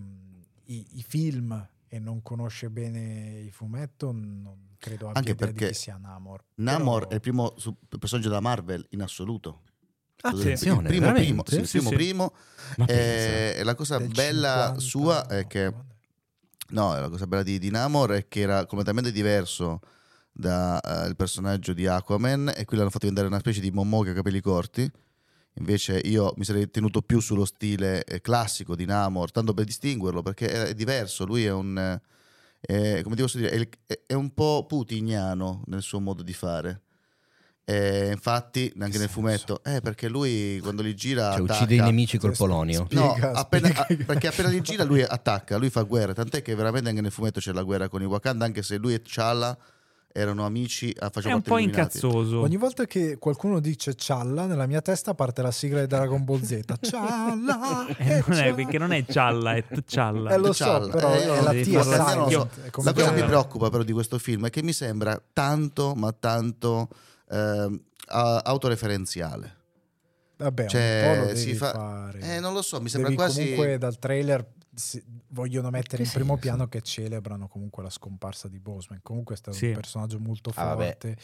i- 0.65 0.87
i 0.93 1.05
film 1.07 1.69
e 1.87 1.99
non 1.99 2.23
conosce 2.23 2.71
bene 2.71 3.39
il 3.41 3.53
fumetto, 3.53 4.11
non 4.13 4.75
credo 4.79 5.09
abbia 5.09 5.19
Anche 5.19 5.33
idea 5.33 5.47
di 5.47 5.53
perché 5.53 5.73
chi 5.73 5.79
sia 5.79 5.99
Namor. 5.99 6.43
Namor 6.55 7.01
Però- 7.01 7.11
è 7.11 7.15
il 7.15 7.21
primo 7.21 7.55
personaggio 7.99 8.29
della 8.29 8.41
Marvel 8.41 8.85
in 8.91 9.03
assoluto. 9.03 9.61
Attenzione, 10.23 10.89
il 10.89 10.97
primo, 10.97 11.13
primo, 11.13 11.43
sì, 11.47 11.57
il 11.57 11.69
primo, 11.69 11.89
sì. 11.91 11.95
primo. 11.95 12.35
Eh. 12.87 13.57
E 13.59 13.63
la 13.63 13.75
cosa 13.75 13.99
del 13.99 14.09
bella 14.09 14.75
50, 14.77 14.81
sua 14.81 15.27
è 15.27 15.47
che 15.47 15.65
no, 15.71 15.85
No, 16.95 16.99
la 16.99 17.11
cosa 17.11 17.27
bella 17.27 17.43
di, 17.43 17.59
di 17.59 17.71
Namor 17.71 18.13
è 18.13 18.27
che 18.27 18.41
era 18.41 18.65
completamente 18.65 19.13
diverso 19.13 19.81
dal 20.37 21.15
personaggio 21.15 21.73
di 21.73 21.87
Aquaman 21.87 22.53
e 22.57 22.65
qui 22.65 22.77
l'hanno 22.77 22.91
fatto 22.91 23.07
diventare 23.07 23.29
una 23.29 23.39
specie 23.39 23.61
di 23.61 23.71
Momoga 23.71 24.11
a 24.11 24.15
capelli 24.15 24.41
corti. 24.41 24.91
Invece 25.59 25.99
io 26.05 26.35
mi 26.37 26.45
sarei 26.45 26.69
tenuto 26.69 27.01
più 27.03 27.21
sullo 27.21 27.45
stile 27.45 28.03
eh, 28.03 28.21
classico 28.21 28.75
di 28.75 28.85
Namor, 28.85 29.31
tanto 29.31 29.55
per 29.55 29.65
distinguerlo, 29.65 30.21
perché 30.23 30.49
è, 30.51 30.63
è 30.71 30.75
diverso. 30.75 31.25
Lui 31.25 31.45
è 31.45 31.53
un, 31.53 31.79
eh, 31.79 32.01
è- 32.61 33.03
come 33.03 33.15
ti 33.15 33.23
posso 33.23 33.39
dire, 33.39 33.51
è, 33.51 33.55
il- 33.55 33.69
è- 33.87 34.01
è 34.07 34.15
un 34.15 34.35
po' 34.35 34.67
putiniano 34.67 35.63
nel 35.67 35.83
suo 35.83 36.01
modo 36.01 36.25
di 36.25 36.33
fare. 36.33 36.81
E 37.67 38.11
infatti, 38.11 38.71
anche 38.81 38.99
nel 38.99 39.09
fumetto, 39.09 39.63
eh, 39.65 39.81
perché 39.81 40.09
lui 40.09 40.59
quando 40.61 40.83
li 40.83 40.95
gira 40.95 41.31
Cioè, 41.33 41.43
attacca- 41.45 41.55
uccide 41.63 41.75
i 41.77 41.81
nemici 41.81 42.19
col 42.19 42.37
polonio. 42.37 42.87
sì. 42.91 42.97
No, 42.97 43.11
Spiega, 43.13 43.33
appena- 43.33 43.69
spiega. 43.69 44.03
a- 44.03 44.07
perché 44.07 44.27
appena 44.27 44.49
li 44.49 44.61
gira 44.61 44.83
lui 44.85 45.03
attacca, 45.03 45.57
lui 45.57 45.71
fa 45.71 45.83
guerra, 45.83 46.13
tant'è 46.13 46.43
che 46.43 46.55
veramente 46.57 46.89
anche 46.91 47.01
nel 47.01 47.13
fumetto 47.13 47.39
c'è 47.39 47.53
la 47.53 47.63
guerra 47.63 47.89
con 47.89 48.03
i 48.03 48.07
Wakanda, 48.07 48.45
anche 48.45 48.63
se 48.63 48.77
lui 48.77 48.93
e 48.95 49.01
T'Challa 49.01 49.57
erano 50.17 50.47
amici, 50.47 50.95
ah, 51.01 51.09
È 51.09 51.11
facevano 51.11 51.39
un 51.39 51.43
po' 51.43 51.59
Illuminati. 51.59 51.97
incazzoso. 51.99 52.41
Ogni 52.41 52.57
volta 52.57 52.87
che 52.87 53.19
qualcuno 53.19 53.59
dice 53.59 53.95
Cialla, 53.97 54.47
nella 54.47 54.67
mia 54.67 54.81
testa 54.81 55.13
parte 55.13 55.43
la 55.43 55.51
sigla 55.51 55.81
di 55.81 55.89
Dragon 55.89 56.23
Ball 56.25 56.41
Z. 56.43 56.61
Cialla! 56.81 57.87
Eh, 57.99 58.23
non 58.29 58.39
è, 58.39 58.55
perché 58.55 58.79
non 58.79 58.93
è 58.93 59.05
gialla, 59.05 59.55
è 59.55 59.65
T'Challa. 59.67 60.33
Eh, 60.35 60.39
lo 60.39 60.53
so, 60.53 60.65
T'Challa. 60.65 60.93
però 60.93 61.15
Eh, 61.15 61.25
io 61.25 61.35
è 61.35 61.43
la 61.43 61.51
devi 61.51 61.65
T 61.65 61.75
è 61.75 61.83
farlo 61.83 61.93
sapere, 61.93 62.15
non 62.17 62.25
lo 62.25 62.31
so. 62.31 62.49
silent, 62.53 62.67
è 62.67 62.71
come 62.71 62.87
La 62.87 62.93
cosa 62.95 63.13
che 63.13 63.21
mi 63.21 63.27
preoccupa 63.27 63.71
però 63.71 63.83
di 63.83 63.93
questo 63.93 64.19
film 64.19 64.47
è 64.47 64.51
che 64.51 64.63
mi 64.63 64.73
sembra 64.73 65.21
tanto, 65.33 65.95
ma 65.95 66.13
tanto 66.13 66.89
a- 68.07 68.37
autoreferenziale. 68.45 69.57
Vabbè, 70.37 70.67
Cioè, 70.67 71.03
un 71.07 71.15
po' 71.15 71.21
lo 71.21 71.27
devi 71.27 71.39
si 71.41 71.55
fa- 71.55 71.71
fare. 71.73 72.19
Eh, 72.21 72.41
non 72.41 72.53
lo 72.53 72.63
so, 72.63 72.81
mi 72.81 72.89
sembra 72.89 73.11
Devi 73.11 73.21
quasi... 73.21 73.41
comunque 73.43 73.79
dal 73.79 73.99
trailer 73.99 74.45
vogliono 75.29 75.71
mettere 75.71 76.03
in 76.03 76.09
primo 76.11 76.35
senso? 76.35 76.41
piano 76.41 76.69
che 76.69 76.81
celebrano 76.83 77.49
comunque 77.49 77.83
la 77.83 77.91
scomparsa 77.91 78.49
di 78.49 78.59
Boseman. 78.59 79.01
Comunque 79.03 79.35
è 79.35 79.39
stato 79.39 79.57
Sì. 79.57 79.67
un 79.69 79.75
personaggio 79.75 80.19
molto 80.19 80.51
Ah, 80.55 80.65
vabbè. 80.75 80.85
forte. 80.85 81.17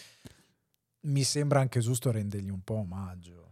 Mi 1.03 1.23
sembra 1.23 1.61
anche 1.61 1.81
giusto 1.81 2.11
rendergli 2.11 2.51
un 2.51 2.63
po' 2.63 2.75
omaggio. 2.75 3.47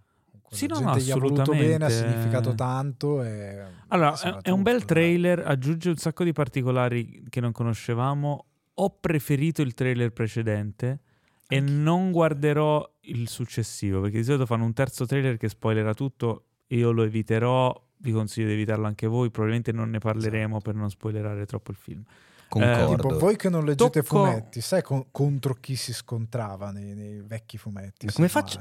Sì, 0.51 0.67
no, 0.67 0.81
no, 0.81 0.97
gli 0.99 1.11
ha 1.11 1.17
voluto 1.17 1.53
bene, 1.53 1.85
ha 1.85 1.91
significato 1.91 2.55
tanto. 2.55 3.23
E 3.23 3.63
Allora, 3.89 4.19
è, 4.19 4.35
è 4.43 4.51
un 4.51 4.63
bel 4.63 4.79
dai. 4.79 4.87
trailer, 4.87 5.41
aggiunge 5.47 5.91
un 5.91 5.97
sacco 5.97 6.25
di 6.25 6.33
particolari 6.33 7.23
che 7.29 7.41
non 7.41 7.53
conoscevamo. 7.53 8.45
Ho 8.75 8.91
preferito 8.99 9.61
il 9.61 9.75
trailer 9.75 10.11
precedente 10.13 11.01
e 11.49 11.61
non 11.61 12.13
guarderò 12.13 12.87
il 13.01 13.29
successivo, 13.29 14.01
perché 14.01 14.19
di 14.19 14.25
solito 14.25 14.47
fanno 14.47 14.65
un 14.65 14.73
terzo 14.73 15.05
trailer 15.05 15.37
che 15.37 15.49
spoilerà 15.51 15.93
tutto. 15.93 16.45
Io 16.69 16.93
lo 16.93 17.03
eviterò, 17.03 17.88
vi 18.01 18.13
consiglio 18.13 18.47
di 18.47 18.53
evitarlo 18.55 18.87
anche 18.87 19.07
voi, 19.07 19.31
probabilmente 19.31 19.73
non 19.73 19.91
ne 19.91 19.99
parleremo 19.99 20.61
per 20.61 20.75
non 20.75 20.89
spoilerare 20.91 21.47
troppo 21.47 21.71
il 21.71 21.77
film. 21.77 22.03
Concordo. 22.49 22.97
Tipo, 23.09 23.19
voi 23.19 23.37
che 23.37 23.51
non 23.51 23.63
leggete 23.67 24.03
Tocco- 24.03 24.25
fumetti, 24.25 24.63
sai 24.63 24.81
con- 24.83 25.05
contro 25.11 25.55
chi 25.61 25.77
si 25.77 25.93
scontrava 25.93 26.71
nei, 26.71 26.95
nei 26.95 27.21
vecchi 27.21 27.59
fumetti? 27.59 28.07
Ma 28.07 28.13
come 28.13 28.29
faccio? 28.29 28.59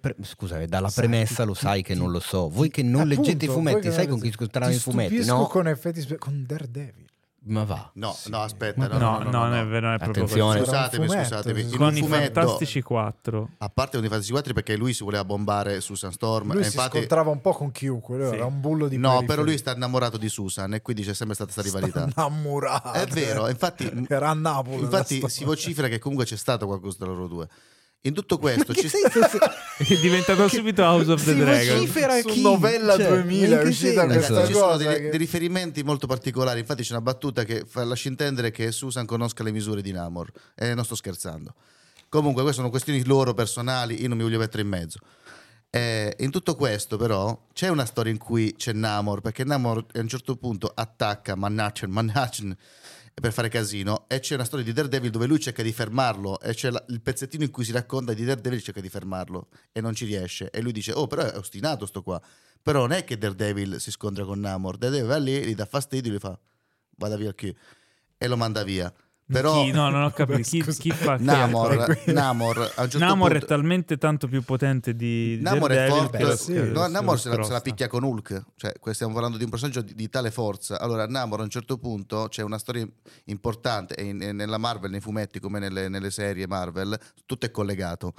Pre- 0.00 0.16
Scusa, 0.22 0.58
eh, 0.58 0.66
dalla 0.66 0.88
Sai, 0.88 1.06
premessa 1.06 1.42
ti- 1.42 1.48
lo 1.48 1.54
sai 1.54 1.82
che 1.82 1.92
ti- 1.92 1.98
non 1.98 2.10
lo 2.10 2.20
so. 2.20 2.48
Voi 2.48 2.70
che 2.70 2.82
non 2.82 3.02
Appunto, 3.02 3.20
leggete 3.22 3.44
i 3.44 3.48
fumetti, 3.48 3.92
sai 3.92 4.06
con 4.06 4.16
chi 4.16 4.22
leggete- 4.24 4.32
scontrano 4.32 4.70
ti 4.70 4.76
i 4.76 4.80
fumetti? 4.80 5.24
No. 5.26 5.46
con 5.48 5.68
effetti 5.68 6.16
con 6.16 6.44
Daredevil. 6.46 7.04
Ma 7.48 7.62
va. 7.64 7.90
No, 7.94 8.12
Sì. 8.12 8.28
no, 8.30 8.40
aspetta. 8.40 8.88
No, 8.88 8.98
No, 8.98 8.98
no, 8.98 9.18
no, 9.18 9.24
no, 9.24 9.30
no, 9.30 9.44
non 9.44 9.54
è 9.54 9.64
vero, 9.66 9.86
non 9.86 9.94
è 9.94 9.98
proprio 9.98 10.24
Attenzione. 10.24 10.58
così. 10.58 10.70
Scusatemi, 10.70 11.06
fumetto, 11.06 11.24
scusatemi. 11.28 11.68
sì. 11.68 11.76
Con 11.76 11.86
un 11.86 11.96
i 11.96 12.00
fumetto, 12.00 12.40
Fantastici 12.40 12.82
4. 12.82 13.48
a 13.58 13.68
parte 13.68 13.96
con 13.96 14.04
i 14.06 14.08
Fantasy 14.08 14.30
4 14.32 14.52
perché 14.52 14.76
lui 14.76 14.92
si 14.92 15.04
voleva 15.04 15.24
bombare 15.24 15.80
Susan 15.80 16.10
Storm. 16.10 16.52
Lui 16.52 16.62
e 16.62 16.64
si 16.64 16.74
infatti, 16.76 16.96
scontrava 16.98 17.30
un 17.30 17.40
po' 17.40 17.52
con 17.52 17.70
chiunque, 17.70 18.28
Sì. 18.28 18.34
era 18.34 18.44
un 18.46 18.60
bullo 18.60 18.88
di 18.88 18.96
no, 18.96 19.08
periferia. 19.08 19.28
però 19.28 19.42
lui 19.46 19.58
sta 19.58 19.74
innamorato 19.74 20.16
di 20.16 20.28
Susan 20.28 20.74
e 20.74 20.82
quindi 20.82 21.02
c'è 21.04 21.14
sempre 21.14 21.34
stata 21.36 21.52
questa 21.52 21.70
rivalità. 21.78 22.08
Innamorato. 22.16 22.92
È 22.92 23.06
vero, 23.06 23.48
infatti, 23.48 24.06
Era 24.08 24.30
a 24.30 24.34
Napoli. 24.34 24.80
infatti 24.82 25.22
si 25.28 25.44
vocifera 25.44 25.86
che 25.88 25.98
comunque 26.00 26.26
c'è 26.26 26.36
stato 26.36 26.66
qualcosa 26.66 26.96
tra 26.98 27.06
loro 27.06 27.28
due. 27.28 27.48
In 28.02 28.14
tutto 28.14 28.38
questo 28.38 28.72
ci 28.72 28.88
È 28.88 29.94
diventato 30.00 30.46
subito 30.46 30.82
House 30.82 31.10
of 31.10 31.24
the 31.24 31.32
Si 31.32 31.38
Dragon. 31.38 32.20
Su 32.20 32.28
chi? 32.28 32.40
novella 32.40 32.96
Cioè, 32.96 33.08
2000 33.08 33.46
in 33.46 33.60
è 33.60 33.68
uscita 33.68 34.00
senso? 34.02 34.06
questa 34.06 34.32
Ragazzi, 34.34 34.52
ci 34.52 34.58
sono 34.58 34.76
dei, 34.76 34.86
che- 34.86 35.08
dei 35.10 35.18
riferimenti 35.18 35.82
molto 35.82 36.06
particolari. 36.06 36.60
Infatti, 36.60 36.82
c'è 36.84 36.92
una 36.92 37.00
battuta 37.00 37.42
che 37.44 37.64
fa- 37.66 37.82
lascia 37.84 38.08
intendere 38.08 38.52
che 38.52 38.70
Susan 38.70 39.06
conosca 39.06 39.42
le 39.42 39.50
misure 39.50 39.82
di 39.82 39.90
Namor. 39.90 40.30
E 40.54 40.72
non 40.74 40.84
sto 40.84 40.94
scherzando. 40.94 41.54
Comunque, 42.08 42.42
queste 42.42 42.60
sono 42.60 42.70
questioni 42.70 43.04
loro 43.04 43.34
personali. 43.34 44.00
Io 44.00 44.06
non 44.08 44.16
mi 44.16 44.22
voglio 44.22 44.38
mettere 44.38 44.62
in 44.62 44.68
mezzo. 44.68 45.00
Eh, 45.68 46.14
in 46.20 46.30
tutto 46.30 46.54
questo, 46.54 46.96
però, 46.96 47.46
c'è 47.52 47.68
una 47.68 47.84
storia 47.86 48.12
in 48.12 48.18
cui 48.18 48.54
c'è 48.56 48.72
Namor. 48.72 49.20
Perché 49.20 49.42
Namor 49.42 49.84
a 49.94 49.98
un 49.98 50.08
certo 50.08 50.36
punto 50.36 50.70
attacca 50.72 51.34
Manhattan, 51.34 51.90
Manhattan 51.90 52.56
per 53.18 53.32
fare 53.32 53.48
casino. 53.48 54.06
E 54.08 54.20
c'è 54.20 54.34
una 54.34 54.44
storia 54.44 54.64
di 54.64 54.72
Daredevil 54.72 55.10
dove 55.10 55.26
lui 55.26 55.40
cerca 55.40 55.62
di 55.62 55.72
fermarlo. 55.72 56.38
E 56.40 56.54
c'è 56.54 56.70
la- 56.70 56.84
il 56.88 57.00
pezzettino 57.00 57.44
in 57.44 57.50
cui 57.50 57.64
si 57.64 57.72
racconta 57.72 58.12
di 58.12 58.24
Daredevil 58.24 58.62
cerca 58.62 58.80
di 58.80 58.88
fermarlo. 58.88 59.48
E 59.72 59.80
non 59.80 59.94
ci 59.94 60.04
riesce. 60.04 60.50
E 60.50 60.60
lui 60.60 60.72
dice: 60.72 60.92
Oh, 60.92 61.06
però 61.06 61.22
è 61.22 61.36
ostinato 61.36 61.86
sto 61.86 62.02
qua. 62.02 62.20
Però 62.62 62.80
non 62.80 62.92
è 62.92 63.04
che 63.04 63.16
Daredevil 63.16 63.80
si 63.80 63.90
scontra 63.90 64.24
con 64.24 64.40
Namor. 64.40 64.76
Daredevil 64.76 65.08
va 65.08 65.16
lì, 65.16 65.44
gli 65.44 65.54
dà 65.54 65.66
fastidio, 65.66 66.12
gli 66.12 66.18
fa 66.18 66.38
vada 66.98 67.16
via 67.16 67.32
qui 67.34 67.56
e 68.18 68.26
lo 68.26 68.36
manda 68.36 68.62
via. 68.64 68.92
Però 69.28 69.64
Chi? 69.64 69.72
No, 69.72 69.88
non 69.90 70.02
ho 70.04 70.10
capito. 70.10 70.38
Chi, 70.48 70.62
chi 70.62 70.90
fa? 70.92 71.16
Namor, 71.18 72.02
Namor 72.06 72.58
a 72.76 72.82
un 72.82 72.90
certo 72.90 72.98
Namor 72.98 73.30
punto, 73.30 73.44
è 73.44 73.48
talmente 73.48 73.98
tanto 73.98 74.28
più 74.28 74.42
potente 74.42 74.94
di, 74.94 75.38
Namor 75.40 75.70
è 75.72 75.88
forte, 75.88 76.18
che- 76.18 76.36
sì. 76.36 76.54
no, 76.70 76.86
Namor 76.86 77.18
se 77.18 77.34
la, 77.36 77.42
se 77.42 77.52
la 77.52 77.60
picchia 77.60 77.88
con 77.88 78.04
Hulk, 78.04 78.44
cioè 78.54 78.72
stiamo 78.92 79.12
parlando 79.12 79.36
di 79.36 79.42
un 79.44 79.50
personaggio 79.50 79.80
di, 79.82 79.94
di 79.94 80.08
tale 80.08 80.30
forza. 80.30 80.78
Allora, 80.78 81.06
Namor 81.06 81.40
a 81.40 81.42
un 81.42 81.48
certo 81.50 81.76
punto 81.78 82.28
c'è 82.28 82.42
una 82.42 82.58
storia 82.58 82.86
importante 83.24 84.00
in- 84.00 84.22
e 84.22 84.32
nella 84.32 84.58
Marvel, 84.58 84.90
nei 84.90 85.00
fumetti 85.00 85.40
come 85.40 85.58
nelle, 85.58 85.88
nelle 85.88 86.10
serie 86.10 86.46
Marvel, 86.46 86.96
tutto 87.26 87.46
è 87.46 87.50
collegato. 87.50 88.14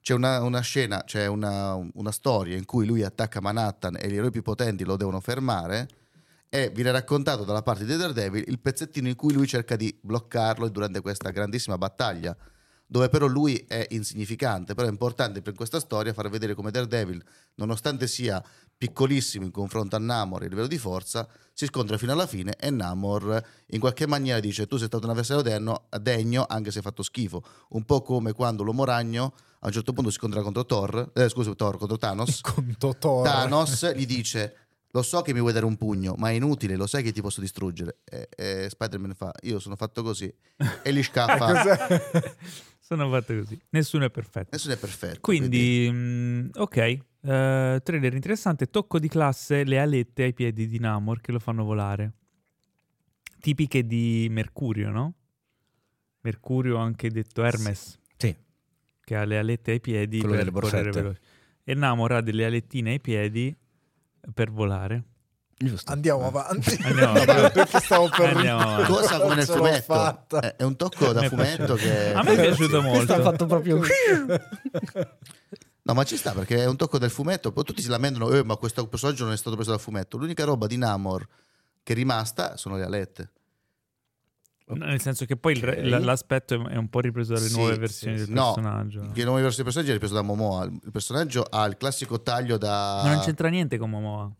C'è 0.00 0.14
una, 0.14 0.42
una 0.42 0.60
scena, 0.60 1.02
c'è 1.04 1.26
una, 1.26 1.74
una 1.94 2.12
storia 2.12 2.56
in 2.56 2.64
cui 2.64 2.86
lui 2.86 3.02
attacca 3.02 3.40
Manhattan 3.40 3.96
e 4.00 4.08
gli 4.10 4.16
eroi 4.16 4.30
più 4.30 4.42
potenti 4.42 4.84
lo 4.84 4.96
devono 4.96 5.20
fermare. 5.20 5.86
E 6.50 6.70
viene 6.70 6.90
raccontato 6.90 7.44
dalla 7.44 7.62
parte 7.62 7.84
di 7.84 7.96
Daredevil 7.96 8.44
il 8.46 8.58
pezzettino 8.58 9.08
in 9.08 9.16
cui 9.16 9.32
lui 9.32 9.46
cerca 9.46 9.76
di 9.76 9.96
bloccarlo 10.00 10.68
durante 10.68 11.00
questa 11.00 11.30
grandissima 11.30 11.76
battaglia, 11.76 12.34
dove 12.86 13.10
però 13.10 13.26
lui 13.26 13.64
è 13.68 13.86
insignificante, 13.90 14.74
però 14.74 14.86
è 14.86 14.90
importante 14.90 15.42
per 15.42 15.52
questa 15.52 15.78
storia 15.78 16.14
far 16.14 16.30
vedere 16.30 16.54
come 16.54 16.70
Daredevil, 16.70 17.22
nonostante 17.56 18.06
sia 18.06 18.42
piccolissimo 18.78 19.44
in 19.44 19.50
confronto 19.50 19.96
a 19.96 19.98
Namor 19.98 20.42
a 20.42 20.46
livello 20.46 20.66
di 20.66 20.78
forza, 20.78 21.28
si 21.52 21.66
scontra 21.66 21.98
fino 21.98 22.12
alla 22.12 22.26
fine 22.26 22.54
e 22.58 22.70
Namor 22.70 23.42
in 23.66 23.80
qualche 23.80 24.06
maniera 24.06 24.40
dice 24.40 24.66
tu 24.66 24.78
sei 24.78 24.86
stato 24.86 25.04
un 25.04 25.10
avversario 25.10 25.42
degno, 25.42 25.88
degno 26.00 26.46
anche 26.48 26.70
se 26.70 26.78
hai 26.78 26.84
fatto 26.84 27.02
schifo, 27.02 27.42
un 27.70 27.84
po' 27.84 28.00
come 28.00 28.32
quando 28.32 28.62
l'uomo 28.62 28.84
ragno 28.84 29.34
a 29.60 29.66
un 29.66 29.72
certo 29.72 29.92
punto 29.92 30.10
si 30.10 30.16
scontra 30.16 30.40
contro 30.40 30.64
Thor, 30.64 31.10
eh, 31.14 31.28
scusa, 31.28 31.52
Thor 31.54 31.76
contro 31.76 31.98
Thanos, 31.98 32.40
con 32.42 32.74
Totoro. 32.78 33.24
Thanos 33.24 33.92
gli 33.92 34.06
dice 34.06 34.67
lo 34.92 35.02
so 35.02 35.22
che 35.22 35.32
mi 35.34 35.40
vuoi 35.40 35.52
dare 35.52 35.66
un 35.66 35.76
pugno 35.76 36.14
ma 36.16 36.30
è 36.30 36.32
inutile 36.32 36.74
lo 36.76 36.86
sai 36.86 37.02
che 37.02 37.12
ti 37.12 37.20
posso 37.20 37.40
distruggere 37.40 37.98
e, 38.04 38.28
e 38.34 38.66
Spider-Man 38.70 39.14
fa 39.14 39.32
io 39.42 39.58
sono 39.58 39.76
fatto 39.76 40.02
così 40.02 40.32
e 40.82 40.92
gli 40.92 41.02
scappa? 41.02 42.34
Sono 42.88 43.10
fatte 43.10 43.38
così. 43.38 43.60
Nessuno 43.68 44.06
è 44.06 44.10
perfetto. 44.10 44.48
nessuno 44.52 44.72
è 44.72 44.78
perfetto 44.78 45.20
Quindi, 45.20 45.90
mh, 45.92 46.52
ok, 46.54 46.76
eh, 46.78 47.80
trailer 47.84 48.14
interessante, 48.14 48.70
tocco 48.70 48.98
di 48.98 49.08
classe, 49.08 49.64
le 49.64 49.78
alette 49.78 50.22
ai 50.22 50.32
piedi 50.32 50.66
di 50.66 50.78
Namor 50.78 51.20
che 51.20 51.30
lo 51.30 51.38
fanno 51.38 51.64
volare. 51.64 52.12
Tipiche 53.40 53.86
di 53.86 54.28
Mercurio, 54.30 54.88
no? 54.88 55.14
Mercurio 56.22 56.78
anche 56.78 57.10
detto 57.10 57.44
Hermes, 57.44 57.98
Sì. 58.16 58.34
che 59.04 59.16
ha 59.16 59.24
le 59.24 59.36
alette 59.36 59.72
ai 59.72 59.80
piedi 59.80 60.20
Quello 60.20 60.50
per 60.50 60.62
correre 60.62 60.90
veloce. 60.90 61.20
E 61.64 61.74
Namor 61.74 62.12
ha 62.12 62.20
delle 62.22 62.46
alettine 62.46 62.92
ai 62.92 63.00
piedi 63.00 63.54
per 64.34 64.50
volare. 64.50 65.04
Giusto. 65.56 65.90
Andiamo 65.90 66.26
avanti. 66.26 66.78
Andiamo 66.82 67.18
avanti. 67.18 67.52
perché 67.52 67.80
stavo 67.80 68.08
per 68.08 68.36
Andiamo 68.36 68.60
avanti. 68.60 68.92
cosa 68.92 69.18
come 69.18 69.34
nel 69.34 69.46
fumetto 69.46 69.92
fatta. 69.94 70.56
è, 70.56 70.62
un 70.62 70.76
tocco 70.76 71.12
da 71.12 71.28
fumetto 71.28 71.74
che 71.74 72.12
A 72.12 72.22
me 72.22 72.32
è 72.34 72.40
piaciuto 72.40 72.80
molto. 72.80 73.12
Ha 73.14 73.20
fatto 73.20 73.46
proprio... 73.46 73.80
no 75.82 75.94
ma 75.94 76.04
ci 76.04 76.16
sta 76.16 76.32
perché 76.32 76.58
è 76.58 76.66
un 76.66 76.76
tocco 76.76 76.98
del 76.98 77.10
fumetto 77.10 77.50
poi 77.50 77.64
tutti 77.64 77.80
si 77.80 77.88
lamentano 77.88 78.30
eh, 78.30 78.44
ma 78.44 78.56
questo 78.56 78.86
personaggio 78.86 79.24
non 79.24 79.32
è 79.32 79.36
stato 79.38 79.56
preso 79.56 79.70
dal 79.70 79.80
fumetto 79.80 80.18
l'unica 80.18 80.44
roba 80.44 80.66
di 80.66 80.76
Namor 80.76 81.26
che 81.82 81.94
è 81.94 81.96
rimasta 81.96 82.58
sono 82.58 82.76
le 82.76 82.84
alette 82.84 83.30
No, 84.70 84.84
Nel 84.86 85.00
senso 85.00 85.24
che 85.24 85.36
poi 85.36 85.52
il 85.54 85.62
re- 85.62 85.78
Ok. 85.80 86.00
l- 86.00 86.04
l'aspetto 86.04 86.68
è 86.68 86.76
un 86.76 86.88
po' 86.88 87.00
ripreso 87.00 87.32
dalle 87.34 87.48
Sì, 87.48 87.56
nuove 87.56 87.76
versioni 87.78 88.18
sì. 88.18 88.24
del 88.26 88.34
No, 88.34 88.52
personaggio. 88.54 89.10
che 89.12 89.24
nuovo 89.24 89.40
verso 89.40 89.56
del 89.56 89.64
personaggio 89.64 89.90
è 89.90 89.94
ripreso 89.94 90.14
da 90.14 90.22
Momoa 90.22 90.64
il 90.64 90.90
personaggio 90.92 91.42
ha 91.42 91.64
il 91.64 91.76
classico 91.76 92.20
taglio 92.22 92.58
da 92.58 93.00
Ma 93.04 93.12
non 93.14 93.20
c'entra 93.22 93.48
niente 93.48 93.78
con 93.78 93.88
Momoa. 93.90 94.30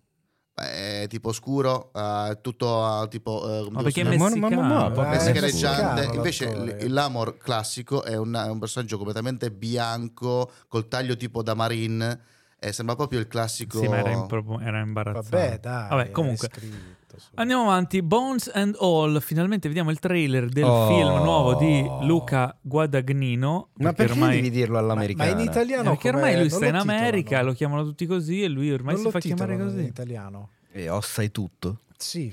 è 0.55 1.07
tipo 1.09 1.33
scuro 1.33 1.91
ha 1.93 2.35
tutto 2.35 2.85
ha 2.85 3.07
tipo 3.07 3.39
come 3.41 3.69
Ma 3.71 3.83
perché 3.83 4.01
è 4.03 4.05
spiegare? 4.19 4.29
Ma- 4.35 4.49
ma- 4.51 4.89
ma- 4.89 4.89
messicano. 4.89 5.09
messicaneggiante 5.09 6.01
messicano 6.01 6.15
invece 6.17 6.85
il 6.85 6.93
Lamor 6.93 7.37
classico 7.39 8.03
è 8.03 8.17
un, 8.17 8.35
è 8.35 8.49
un 8.51 8.59
personaggio 8.59 8.97
completamente 8.97 9.51
bianco 9.53 10.51
col 10.67 10.89
taglio 10.89 11.17
tipo 11.17 11.43
da 11.43 11.55
marine 11.55 12.21
e 12.59 12.73
sembra 12.73 12.95
proprio 12.97 13.21
il 13.21 13.29
classico 13.29 13.79
Sì, 13.81 13.89
ma 13.89 13.99
era, 13.99 14.11
impro- 14.11 14.59
era 14.61 14.81
imbarazzante. 14.81 15.31
Vabbè, 15.37 15.59
dai. 15.61 15.89
Vabbè, 15.89 16.11
comunque. 16.11 16.49
scritto, 16.53 17.19
su. 17.19 17.29
Andiamo 17.35 17.63
avanti. 17.63 18.03
Bones 18.03 18.51
and 18.53 18.77
All. 18.81 19.21
Finalmente 19.21 19.69
vediamo 19.69 19.91
il 19.91 19.99
trailer 19.99 20.49
del 20.49 20.65
Oh. 20.65 20.89
film 20.89 21.23
nuovo 21.23 21.55
di 21.55 21.87
Luca 22.07 22.57
Guadagnino. 22.61 23.69
Ma 23.75 23.93
perché 23.93 24.13
ormai... 24.13 24.37
devi 24.37 24.51
dirlo 24.51 24.75
Ma, 24.75 24.81
ma 24.81 24.85
all'americana? 24.87 25.31
in 25.31 25.39
Eh, 25.39 25.43
italiano 25.45 25.91
perché 25.91 26.11
com'è? 26.11 26.23
ormai 26.23 26.39
lui 26.41 26.51
sta 26.51 26.67
in 26.67 26.75
America, 26.75 27.43
lo 27.43 27.53
chiamano 27.53 27.85
tutti 27.85 28.07
così 28.07 28.43
e 28.43 28.49
lui 28.49 28.73
ormai 28.73 28.95
Non 28.95 28.99
si 28.99 29.05
lo 29.05 29.11
fa 29.13 29.19
chiamare 29.21 29.53
titolano 29.53 29.71
in 29.71 29.77
così. 29.77 29.89
italiano. 29.89 30.49
E 30.73 30.89
ossa 30.89 31.23
e 31.23 31.31
tutto? 31.31 31.79
Sì, 31.97 32.33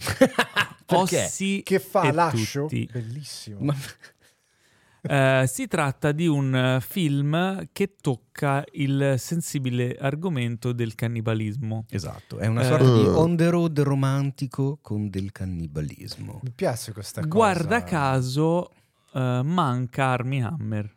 Perché? 0.86 1.24
Ossi 1.26 1.62
che 1.64 1.80
fa 1.80 2.04
e 2.04 2.12
lascio. 2.12 2.62
tutti. 2.64 2.88
Bellissimo. 2.92 3.58
Ma- 3.62 3.76
Eh, 5.08 5.46
si 5.48 5.68
tratta 5.68 6.12
di 6.12 6.28
un 6.28 6.56
eh, 6.56 6.82
film 6.82 7.68
che 7.72 7.96
tocca 8.02 8.64
il 8.74 9.16
sensibile 9.18 9.96
argomento 10.00 10.72
del 10.74 10.96
cannibalismo. 10.96 11.86
Esatto, 11.90 12.38
è 12.38 12.48
una 12.48 12.62
Eh. 12.62 12.66
sorta 12.66 12.84
di 12.94 13.04
Uh. 13.04 13.18
on 13.18 13.36
the 13.38 13.50
road 13.50 13.80
romantico 13.82 14.80
con 14.82 15.10
del 15.10 15.32
cannibalismo. 15.32 16.40
Mi 16.44 16.52
piace 16.52 16.92
questa 16.94 17.22
cosa. 17.22 17.34
Guarda 17.34 17.84
caso, 17.84 18.70
eh, 19.14 19.42
manca 19.44 20.06
Army 20.08 20.42
Hammer. 20.42 20.92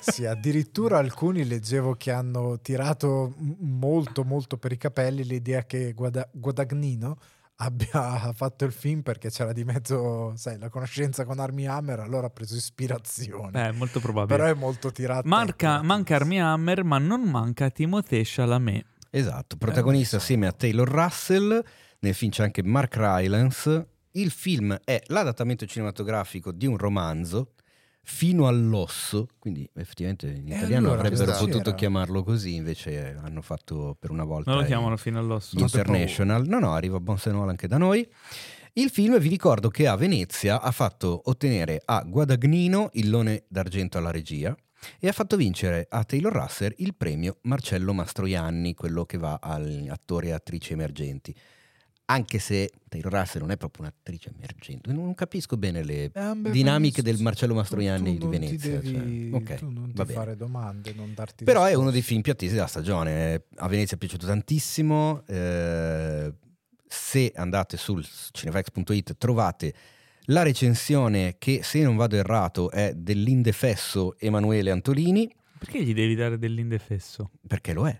Sì, 0.00 0.24
addirittura 0.26 0.98
alcuni 0.98 1.44
leggevo 1.44 1.94
che 1.94 2.10
hanno 2.10 2.58
tirato 2.60 3.34
molto 3.60 4.24
molto 4.24 4.56
per 4.56 4.72
i 4.72 4.76
capelli 4.76 5.24
l'idea 5.24 5.64
che 5.64 5.92
Guada- 5.92 6.28
Guadagnino 6.32 7.18
abbia 7.62 8.32
fatto 8.34 8.64
il 8.64 8.72
film 8.72 9.02
perché 9.02 9.30
c'era 9.30 9.52
di 9.52 9.64
mezzo, 9.64 10.34
sai, 10.36 10.58
la 10.58 10.68
conoscenza 10.68 11.24
con 11.24 11.38
Army 11.38 11.66
Hammer, 11.66 12.00
allora 12.00 12.26
ha 12.26 12.30
preso 12.30 12.56
ispirazione. 12.56 13.68
Eh, 13.68 13.72
molto 13.72 14.00
probabile. 14.00 14.36
Però 14.36 14.50
è 14.50 14.54
molto 14.54 14.90
tirato. 14.90 15.28
Manca, 15.28 15.82
manca 15.82 16.16
Army 16.16 16.38
Hammer, 16.38 16.84
ma 16.84 16.98
non 16.98 17.22
manca 17.22 17.70
Timothée 17.70 18.22
Chalamet. 18.24 18.84
Esatto, 19.10 19.56
protagonista 19.56 20.16
Eh, 20.16 20.20
assieme 20.20 20.46
a 20.46 20.52
Taylor 20.52 20.88
Russell, 20.88 21.62
nel 22.00 22.14
film 22.14 22.30
c'è 22.30 22.44
anche 22.44 22.62
Mark 22.62 22.96
Rylance. 22.96 23.86
Il 24.12 24.30
film 24.30 24.76
è 24.84 25.00
l'adattamento 25.06 25.66
cinematografico 25.66 26.52
di 26.52 26.66
un 26.66 26.76
romanzo 26.76 27.52
fino 28.02 28.46
all'osso, 28.48 29.28
quindi 29.38 29.68
effettivamente 29.74 30.26
in 30.26 30.50
E 30.50 30.56
italiano 30.56 30.88
allora 30.88 31.06
avrebbero 31.06 31.32
potuto 31.32 31.58
c'era? 31.58 31.74
chiamarlo 31.74 32.22
così, 32.22 32.54
invece 32.54 33.16
hanno 33.22 33.42
fatto 33.42 33.96
per 33.98 34.10
una 34.10 34.24
volta 34.24 34.50
Non 34.50 34.60
lo 34.60 34.66
chiamano 34.66 34.96
fino 34.96 35.18
all'osso. 35.18 35.58
International. 35.58 36.46
No, 36.46 36.58
no, 36.58 36.72
arriva 36.74 36.98
Bon 37.00 37.18
Senol 37.18 37.48
anche 37.48 37.68
da 37.68 37.78
noi. 37.78 38.08
Il 38.74 38.90
film, 38.90 39.18
vi 39.18 39.28
ricordo 39.28 39.68
che 39.68 39.86
a 39.88 39.96
Venezia 39.96 40.60
ha 40.60 40.70
fatto 40.70 41.22
ottenere 41.24 41.82
a 41.84 42.04
Guadagnino 42.06 42.90
il 42.92 43.10
Lone 43.10 43.44
d'Argento 43.48 43.98
alla 43.98 44.12
regia 44.12 44.56
e 44.98 45.08
ha 45.08 45.12
fatto 45.12 45.36
vincere 45.36 45.86
a 45.90 46.04
Taylor 46.04 46.32
Russell 46.32 46.72
il 46.78 46.94
premio 46.94 47.38
Marcello 47.42 47.92
Mastroianni, 47.92 48.74
quello 48.74 49.04
che 49.04 49.18
va 49.18 49.38
agli 49.42 49.88
attori 49.88 50.28
e 50.28 50.32
attrici 50.32 50.72
emergenti. 50.72 51.34
Anche 52.10 52.40
se 52.40 52.70
Taylor 52.88 53.12
Russell 53.12 53.40
non 53.42 53.52
è 53.52 53.56
proprio 53.56 53.84
un'attrice 53.84 54.32
emergente, 54.36 54.92
non 54.92 55.14
capisco 55.14 55.56
bene 55.56 55.84
le 55.84 56.10
Eh, 56.12 56.34
beh, 56.34 56.50
dinamiche 56.50 57.02
tu- 57.02 57.08
del 57.08 57.20
Marcello 57.22 57.52
tu 57.52 57.58
Mastroianni 57.60 58.18
di 58.18 58.24
non 58.24 58.30
ti 58.30 58.38
Venezia. 58.38 58.80
devi- 58.80 59.30
cioè, 59.30 59.40
ok, 59.40 59.54
tu 59.54 59.70
non 59.70 59.86
ti 59.86 59.92
va 59.96 60.04
bene. 60.04 60.18
fare 60.18 60.36
domande, 60.36 60.92
non 60.92 61.14
darti 61.14 61.44
Però 61.44 61.60
è 61.60 61.64
risposte. 61.66 61.80
uno 61.82 61.90
dei 61.92 62.02
film 62.02 62.20
più 62.22 62.32
attesi 62.32 62.54
della 62.54 62.66
stagione. 62.66 63.44
A 63.56 63.68
Venezia 63.68 63.96
è 63.96 63.98
piaciuto 63.98 64.26
tantissimo. 64.26 65.22
eh, 65.26 66.32
se 66.92 67.32
andate 67.36 67.76
sul 67.76 68.04
cinefax.it 68.32 69.16
trovate 69.16 69.72
la 70.24 70.42
recensione 70.42 71.36
che, 71.38 71.60
se 71.62 71.80
non 71.82 71.94
vado 71.94 72.16
errato, 72.16 72.72
è 72.72 72.92
dell'indefesso 72.94 74.16
Emanuele 74.18 74.72
Antolini, 74.72 75.32
Perché 75.60 75.82
gli 75.84 75.94
devi 75.94 76.14
dare 76.16 76.38
dell'indefesso? 76.38 77.30
perché 77.46 77.72
lo 77.72 77.86
è. 77.86 77.96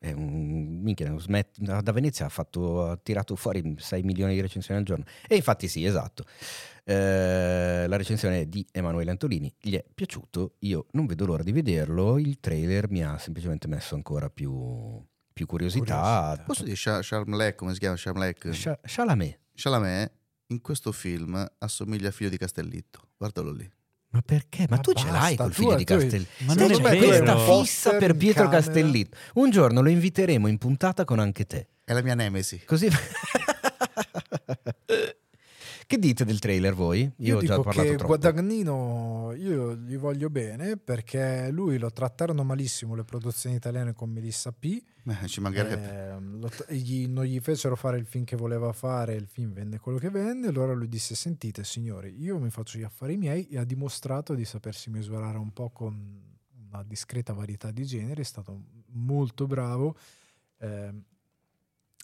È 0.00 0.12
un 0.12 0.80
minchia, 0.80 1.18
smet- 1.18 1.58
da 1.58 1.92
Venezia 1.92 2.26
ha, 2.26 2.28
fatto, 2.28 2.86
ha 2.88 2.96
tirato 2.96 3.34
fuori 3.34 3.74
6 3.78 4.02
milioni 4.04 4.34
di 4.34 4.40
recensioni 4.40 4.78
al 4.78 4.86
giorno. 4.86 5.04
E 5.26 5.34
infatti 5.34 5.66
sì, 5.66 5.84
esatto. 5.84 6.24
Eh, 6.84 7.84
la 7.88 7.96
recensione 7.96 8.48
di 8.48 8.64
Emanuele 8.72 9.10
Antolini, 9.10 9.52
gli 9.60 9.74
è 9.74 9.84
piaciuto, 9.92 10.54
io 10.60 10.86
non 10.92 11.06
vedo 11.06 11.26
l'ora 11.26 11.42
di 11.42 11.52
vederlo, 11.52 12.16
il 12.18 12.38
trailer 12.40 12.88
mi 12.90 13.02
ha 13.04 13.18
semplicemente 13.18 13.66
messo 13.66 13.94
ancora 13.96 14.30
più, 14.30 15.04
più 15.32 15.46
curiosità. 15.46 15.96
Curiosità. 15.98 16.42
Posso 16.44 16.62
dire 16.62 16.76
Sha- 16.76 17.02
Sharmlek, 17.02 17.56
come 17.56 17.72
si 17.72 17.80
chiama 17.80 17.96
Sharmlek? 17.96 18.52
Sha- 18.52 18.78
Chalamet, 18.82 19.38
Chalamet 19.54 20.12
in 20.46 20.60
questo 20.62 20.92
film 20.92 21.44
assomiglia 21.58 22.08
a 22.08 22.12
figlio 22.12 22.30
di 22.30 22.38
Castellitto. 22.38 23.00
Guardalo 23.16 23.52
lì. 23.52 23.68
Ma 24.10 24.22
perché? 24.22 24.66
Ma, 24.68 24.76
Ma 24.76 24.82
tu 24.82 24.92
ce 24.92 25.04
l'hai 25.06 25.36
basta, 25.36 25.42
col 25.44 25.52
tu- 25.54 25.62
figlio 25.62 25.74
di 25.76 25.84
tu- 25.84 25.94
Castellitto. 25.98 26.44
Ma 26.44 26.54
non 26.54 26.70
è 26.70 26.76
vero. 26.98 27.22
una 27.22 27.34
Questa 27.34 27.60
fissa 27.60 27.94
per 27.96 28.16
Pietro 28.16 28.44
camera. 28.44 28.60
Castellitto. 28.62 29.16
Un 29.34 29.50
giorno 29.50 29.82
lo 29.82 29.88
inviteremo 29.88 30.46
in 30.48 30.58
puntata 30.58 31.04
con 31.04 31.18
anche 31.18 31.46
te. 31.46 31.68
È 31.84 31.92
la 31.92 32.02
mia 32.02 32.14
nemesi. 32.14 32.62
Così. 32.64 32.88
che 35.86 35.98
dite 35.98 36.24
del 36.24 36.38
trailer 36.38 36.74
voi? 36.74 37.10
Io, 37.18 37.36
ho 37.36 37.40
già 37.40 37.54
dico 37.54 37.62
parlato 37.62 37.88
che 37.88 37.96
troppo. 37.96 38.16
Guadagnino 38.18 39.32
io 39.36 39.74
gli 39.76 39.96
voglio 39.96 40.28
bene 40.28 40.76
perché 40.76 41.48
lui 41.50 41.78
lo 41.78 41.90
trattarono 41.90 42.44
malissimo 42.44 42.94
le 42.94 43.04
produzioni 43.04 43.56
italiane 43.56 43.92
con 43.94 44.10
Melissa 44.10 44.52
P. 44.52 44.82
Eh, 45.08 45.26
ci 45.26 45.40
mancherebbe. 45.40 46.18
Lo- 46.38 46.50
gli- 46.68 47.06
non 47.08 47.24
gli 47.24 47.40
fecero 47.40 47.76
fare 47.76 47.98
il 47.98 48.04
film 48.06 48.24
che 48.24 48.36
voleva 48.36 48.72
fare, 48.72 49.14
il 49.14 49.26
film 49.26 49.52
venne 49.52 49.78
quello 49.78 49.98
che 49.98 50.10
venne. 50.10 50.48
Allora 50.48 50.72
lui 50.74 50.88
disse: 50.88 51.14
Sentite, 51.14 51.64
signori, 51.64 52.20
io 52.20 52.38
mi 52.38 52.50
faccio 52.50 52.78
gli 52.78 52.82
affari 52.82 53.16
miei 53.16 53.48
e 53.48 53.58
ha 53.58 53.64
dimostrato 53.64 54.34
di 54.34 54.44
sapersi 54.44 54.90
misurare 54.90 55.38
un 55.38 55.52
po' 55.52 55.70
con 55.70 56.36
una 56.70 56.82
discreta 56.82 57.32
varietà 57.32 57.70
di 57.70 57.84
generi. 57.84 58.20
È 58.20 58.24
stato 58.24 58.62
molto 58.88 59.46
bravo. 59.46 59.96
ehm, 60.58 61.02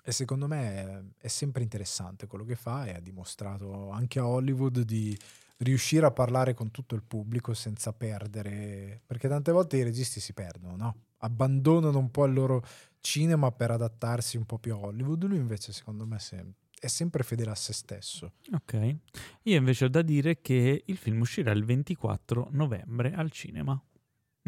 e 0.06 0.12
secondo 0.12 0.46
me 0.46 0.62
è, 0.74 1.02
è 1.26 1.28
sempre 1.28 1.62
interessante 1.62 2.26
quello 2.26 2.44
che 2.44 2.56
fa 2.56 2.84
e 2.86 2.94
ha 2.94 3.00
dimostrato 3.00 3.90
anche 3.90 4.18
a 4.18 4.26
Hollywood 4.26 4.80
di 4.80 5.18
riuscire 5.58 6.04
a 6.04 6.10
parlare 6.10 6.52
con 6.52 6.70
tutto 6.70 6.94
il 6.94 7.02
pubblico 7.02 7.54
senza 7.54 7.92
perdere, 7.92 9.00
perché 9.06 9.28
tante 9.28 9.50
volte 9.52 9.78
i 9.78 9.82
registi 9.82 10.20
si 10.20 10.34
perdono, 10.34 10.76
no? 10.76 11.03
Abbandonano 11.24 11.98
un 11.98 12.10
po' 12.10 12.24
il 12.26 12.32
loro 12.34 12.62
cinema 13.00 13.50
per 13.52 13.70
adattarsi 13.70 14.36
un 14.36 14.44
po' 14.44 14.58
più 14.58 14.74
a 14.74 14.78
Hollywood, 14.78 15.24
lui 15.24 15.38
invece 15.38 15.72
secondo 15.72 16.06
me 16.06 16.18
se- 16.18 16.44
è 16.78 16.86
sempre 16.86 17.22
fedele 17.22 17.50
a 17.50 17.54
se 17.54 17.72
stesso. 17.72 18.32
Ok. 18.52 18.96
Io 19.44 19.56
invece 19.56 19.86
ho 19.86 19.88
da 19.88 20.02
dire 20.02 20.40
che 20.40 20.82
il 20.84 20.96
film 20.96 21.20
uscirà 21.20 21.50
il 21.52 21.64
24 21.64 22.48
novembre 22.52 23.12
al 23.14 23.30
cinema. 23.30 23.80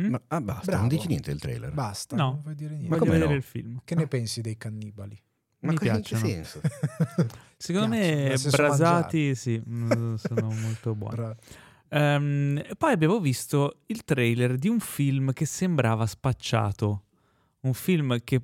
Mm? 0.00 0.10
Ma, 0.10 0.20
ah, 0.28 0.40
basta, 0.42 0.64
Bravo. 0.66 0.80
non 0.80 0.88
dici 0.88 1.06
niente 1.06 1.30
del 1.30 1.40
trailer. 1.40 1.72
Basta, 1.72 2.16
No. 2.16 2.30
non 2.32 2.40
vuoi 2.42 2.54
dire 2.54 2.70
niente. 2.74 2.88
Voglio 2.88 3.00
come 3.00 3.12
vedere 3.12 3.30
no? 3.30 3.36
il 3.36 3.42
film. 3.42 3.80
Che 3.82 3.94
ne 3.94 4.06
pensi 4.06 4.40
dei 4.42 4.56
cannibali? 4.58 5.18
Ma 5.60 5.72
Mi 5.72 5.78
piacciono. 5.78 6.24
senso? 6.26 6.60
Secondo 7.56 7.96
Piacciono, 7.96 8.50
me 8.50 8.50
brasati 8.50 9.34
sì, 9.34 9.60
mm, 9.66 10.14
sono 10.16 10.50
molto 10.52 10.94
buoni. 10.94 11.14
Bra- 11.14 11.36
Ehm, 11.88 12.62
poi 12.76 12.92
abbiamo 12.92 13.20
visto 13.20 13.82
il 13.86 14.04
trailer 14.04 14.56
di 14.56 14.68
un 14.68 14.80
film 14.80 15.32
che 15.32 15.44
sembrava 15.44 16.06
spacciato, 16.06 17.04
un 17.60 17.74
film 17.74 18.18
che 18.24 18.40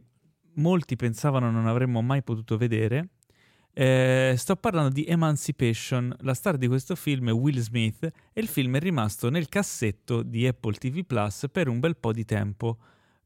molti 0.54 0.96
pensavano 0.96 1.50
non 1.50 1.66
avremmo 1.66 2.02
mai 2.02 2.22
potuto 2.22 2.56
vedere. 2.56 3.08
Eh, 3.74 4.34
sto 4.36 4.56
parlando 4.56 4.90
di 4.90 5.06
Emancipation, 5.06 6.14
la 6.20 6.34
star 6.34 6.58
di 6.58 6.66
questo 6.66 6.94
film 6.94 7.30
è 7.30 7.32
Will 7.32 7.58
Smith 7.58 8.04
e 8.04 8.40
il 8.40 8.48
film 8.48 8.76
è 8.76 8.78
rimasto 8.78 9.30
nel 9.30 9.48
cassetto 9.48 10.22
di 10.22 10.46
Apple 10.46 10.74
TV 10.74 11.04
Plus 11.04 11.46
per 11.50 11.68
un 11.68 11.80
bel 11.80 11.96
po' 11.96 12.12
di 12.12 12.24
tempo. 12.24 12.78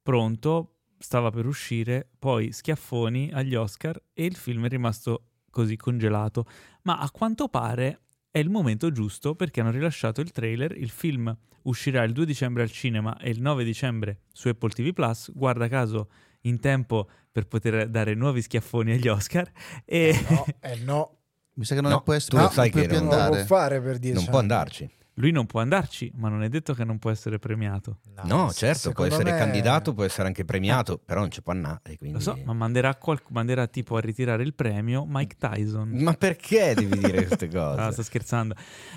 Pronto, 0.02 0.76
stava 0.98 1.30
per 1.30 1.46
uscire, 1.46 2.08
poi 2.18 2.52
schiaffoni 2.52 3.30
agli 3.32 3.56
Oscar 3.56 4.00
e 4.12 4.24
il 4.24 4.36
film 4.36 4.66
è 4.66 4.68
rimasto 4.68 5.30
così 5.50 5.76
congelato. 5.76 6.46
Ma 6.82 6.98
a 6.98 7.10
quanto 7.10 7.48
pare 7.48 8.02
è 8.36 8.40
il 8.40 8.50
momento 8.50 8.92
giusto 8.92 9.34
perché 9.34 9.62
hanno 9.62 9.70
rilasciato 9.70 10.20
il 10.20 10.30
trailer, 10.30 10.76
il 10.76 10.90
film 10.90 11.34
uscirà 11.62 12.02
il 12.02 12.12
2 12.12 12.26
dicembre 12.26 12.62
al 12.64 12.70
cinema 12.70 13.16
e 13.16 13.30
il 13.30 13.40
9 13.40 13.64
dicembre 13.64 14.20
su 14.30 14.48
Apple 14.48 14.68
TV 14.68 14.92
Plus, 14.92 15.32
guarda 15.34 15.68
caso 15.68 16.10
in 16.42 16.60
tempo 16.60 17.08
per 17.32 17.46
poter 17.46 17.88
dare 17.88 18.12
nuovi 18.14 18.42
schiaffoni 18.42 18.92
agli 18.92 19.08
Oscar. 19.08 19.50
E 19.86 20.14
no, 20.28 20.44
eh 20.60 20.76
no, 20.84 21.16
Mi 21.54 21.64
sa 21.64 21.74
che 21.76 21.80
non 21.80 21.90
No, 21.92 22.02
può 22.02 22.12
tu 22.12 22.18
essere 22.18 22.36
lo 22.36 22.42
non 22.42 22.52
che 22.70 22.86
più 22.86 22.96
non- 22.98 23.04
non 23.06 23.12
andare. 23.14 23.30
può 23.36 23.56
fare 23.56 23.80
per 23.80 23.98
dieci 23.98 24.16
non 24.16 24.26
può 24.26 24.38
andarci. 24.38 24.90
Lui 25.18 25.30
non 25.30 25.46
può 25.46 25.60
andarci, 25.60 26.12
ma 26.16 26.28
non 26.28 26.42
è 26.42 26.48
detto 26.50 26.74
che 26.74 26.84
non 26.84 26.98
può 26.98 27.10
essere 27.10 27.38
premiato. 27.38 28.00
No, 28.24 28.50
se- 28.50 28.66
certo, 28.66 28.92
può 28.92 29.04
essere 29.06 29.30
me- 29.32 29.38
candidato, 29.38 29.94
può 29.94 30.04
essere 30.04 30.26
anche 30.26 30.44
premiato, 30.44 30.98
però 30.98 31.20
non 31.20 31.30
ci 31.30 31.42
può 31.42 31.52
andare. 31.52 31.96
Quindi... 31.96 32.16
Lo 32.16 32.20
so, 32.20 32.38
ma 32.44 32.52
manderà, 32.52 32.94
qual- 32.96 33.20
manderà 33.30 33.66
tipo 33.66 33.96
a 33.96 34.00
ritirare 34.00 34.42
il 34.42 34.52
premio 34.52 35.06
Mike 35.08 35.36
Tyson. 35.38 35.88
Ma 35.88 36.12
perché 36.12 36.74
devi 36.74 36.98
dire 36.98 37.24
queste 37.26 37.48
cose? 37.52 37.80
Ah, 37.80 37.90
sto 37.92 38.02
scherzando. 38.02 38.54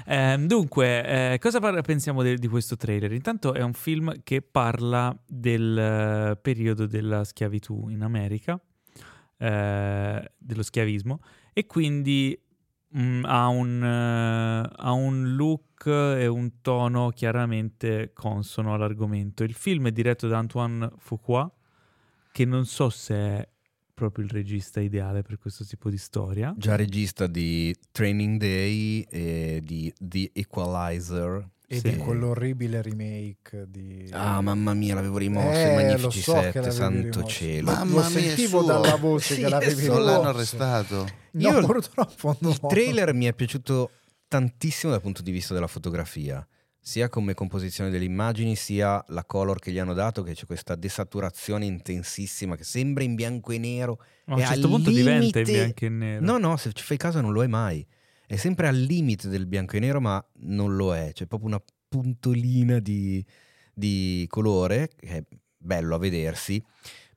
Ehm, 0.07 0.45
dunque, 0.45 1.33
eh, 1.33 1.37
cosa 1.39 1.59
par- 1.61 1.79
pensiamo 1.81 2.21
de- 2.21 2.35
di 2.37 2.47
questo 2.47 2.75
trailer? 2.75 3.13
Intanto 3.13 3.53
è 3.53 3.61
un 3.61 3.73
film 3.73 4.21
che 4.23 4.41
parla 4.41 5.17
del 5.25 5.77
eh, 5.77 6.37
periodo 6.41 6.85
della 6.85 7.23
schiavitù 7.23 7.87
in 7.87 8.01
America, 8.03 8.59
eh, 9.37 10.31
dello 10.37 10.63
schiavismo, 10.63 11.21
e 11.53 11.65
quindi 11.65 12.37
mm, 12.97 13.23
ha, 13.25 13.47
un, 13.47 13.83
eh, 13.83 14.69
ha 14.75 14.91
un 14.91 15.35
look 15.35 15.85
e 15.85 16.27
un 16.27 16.61
tono 16.61 17.09
chiaramente 17.09 18.11
consono 18.13 18.73
all'argomento. 18.73 19.43
Il 19.43 19.53
film 19.53 19.87
è 19.87 19.91
diretto 19.91 20.27
da 20.27 20.37
Antoine 20.37 20.89
Fuqua, 20.97 21.51
che 22.31 22.45
non 22.45 22.65
so 22.65 22.89
se 22.89 23.15
è 23.15 23.49
proprio 23.93 24.23
il 24.23 24.31
regista 24.31 24.79
ideale 24.79 25.23
per 25.23 25.37
questo 25.37 25.65
tipo 25.65 25.89
di 25.89 25.97
storia. 25.97 26.53
Già 26.57 26.75
regista 26.75 27.27
di 27.27 27.75
Training 27.91 28.39
Day 28.39 29.01
e 29.09 29.61
di 29.63 29.93
The 29.99 30.31
Equalizer. 30.33 31.49
E 31.71 31.79
Sì. 31.81 31.89
di 31.91 31.97
quell'orribile 31.97 32.81
remake 32.81 33.65
di... 33.67 34.07
Ah, 34.11 34.41
mamma 34.41 34.73
mia, 34.73 34.95
l'avevo 34.95 35.19
rimosso. 35.19 35.55
Eh, 35.59 35.75
Magnifici 35.75 36.19
so 36.21 36.33
che 36.33 36.41
7, 36.41 36.57
l'avevi 36.61 36.75
santo 36.75 37.01
rimosso. 37.19 37.25
cielo. 37.27 37.65
Ma- 37.71 37.71
Lo 37.71 37.85
Mamma 37.85 38.09
mia, 38.09 38.09
sentivo 38.09 38.57
suo. 38.63 38.67
dalla 38.67 38.95
voce 38.95 39.35
Sì, 39.35 39.41
che 39.41 39.49
l'avevi 39.49 39.85
Non 39.85 39.95
l'hanno 40.03 40.09
rimosso. 40.17 40.29
arrestato. 40.29 41.07
No, 41.33 41.49
Io- 41.51 41.65
purtroppo 41.65 42.37
no. 42.39 42.49
Il 42.49 42.59
trailer 42.67 43.13
mi 43.13 43.25
è 43.25 43.33
piaciuto 43.35 43.91
tantissimo 44.27 44.91
dal 44.91 45.01
punto 45.01 45.21
di 45.21 45.29
vista 45.29 45.53
della 45.53 45.67
fotografia, 45.67 46.43
sia 46.79 47.07
come 47.07 47.35
composizione 47.35 47.91
delle 47.91 48.05
immagini, 48.05 48.55
sia 48.55 49.03
la 49.09 49.23
color 49.25 49.59
che 49.59 49.71
gli 49.71 49.77
hanno 49.77 49.93
dato, 49.93 50.23
che 50.23 50.33
c'è 50.33 50.47
questa 50.47 50.73
desaturazione 50.73 51.65
intensissima 51.65 52.55
che 52.55 52.63
sembra 52.63 53.03
in 53.03 53.13
bianco 53.13 53.51
e 53.51 53.59
nero. 53.59 53.99
Ma 54.25 54.33
a 54.35 54.37
un 54.39 54.45
certo 54.45 54.67
punto 54.69 54.89
diventa 54.89 55.11
in 55.11 55.19
limite- 55.19 55.43
bianco 55.43 55.85
e 55.85 55.89
nero. 55.89 56.25
No, 56.25 56.37
no, 56.39 56.57
se 56.57 56.71
ci 56.73 56.83
fai 56.83 56.97
caso 56.97 57.21
non 57.21 57.31
lo 57.31 57.43
è 57.43 57.47
mai. 57.47 57.85
È 58.29 58.35
sempre 58.35 58.67
al 58.67 58.75
limite 58.75 59.27
del 59.27 59.47
bianco 59.47 59.75
e 59.75 59.79
nero, 59.79 59.99
ma 59.99 60.23
non 60.41 60.75
lo 60.75 60.95
è. 60.95 61.09
C'è 61.13 61.25
proprio 61.25 61.49
una 61.49 61.63
puntolina 61.87 62.77
di, 62.77 63.25
di 63.73 64.27
colore, 64.29 64.87
che 64.95 65.17
è 65.17 65.23
bello 65.57 65.95
a 65.95 65.97
vedersi. 65.97 66.63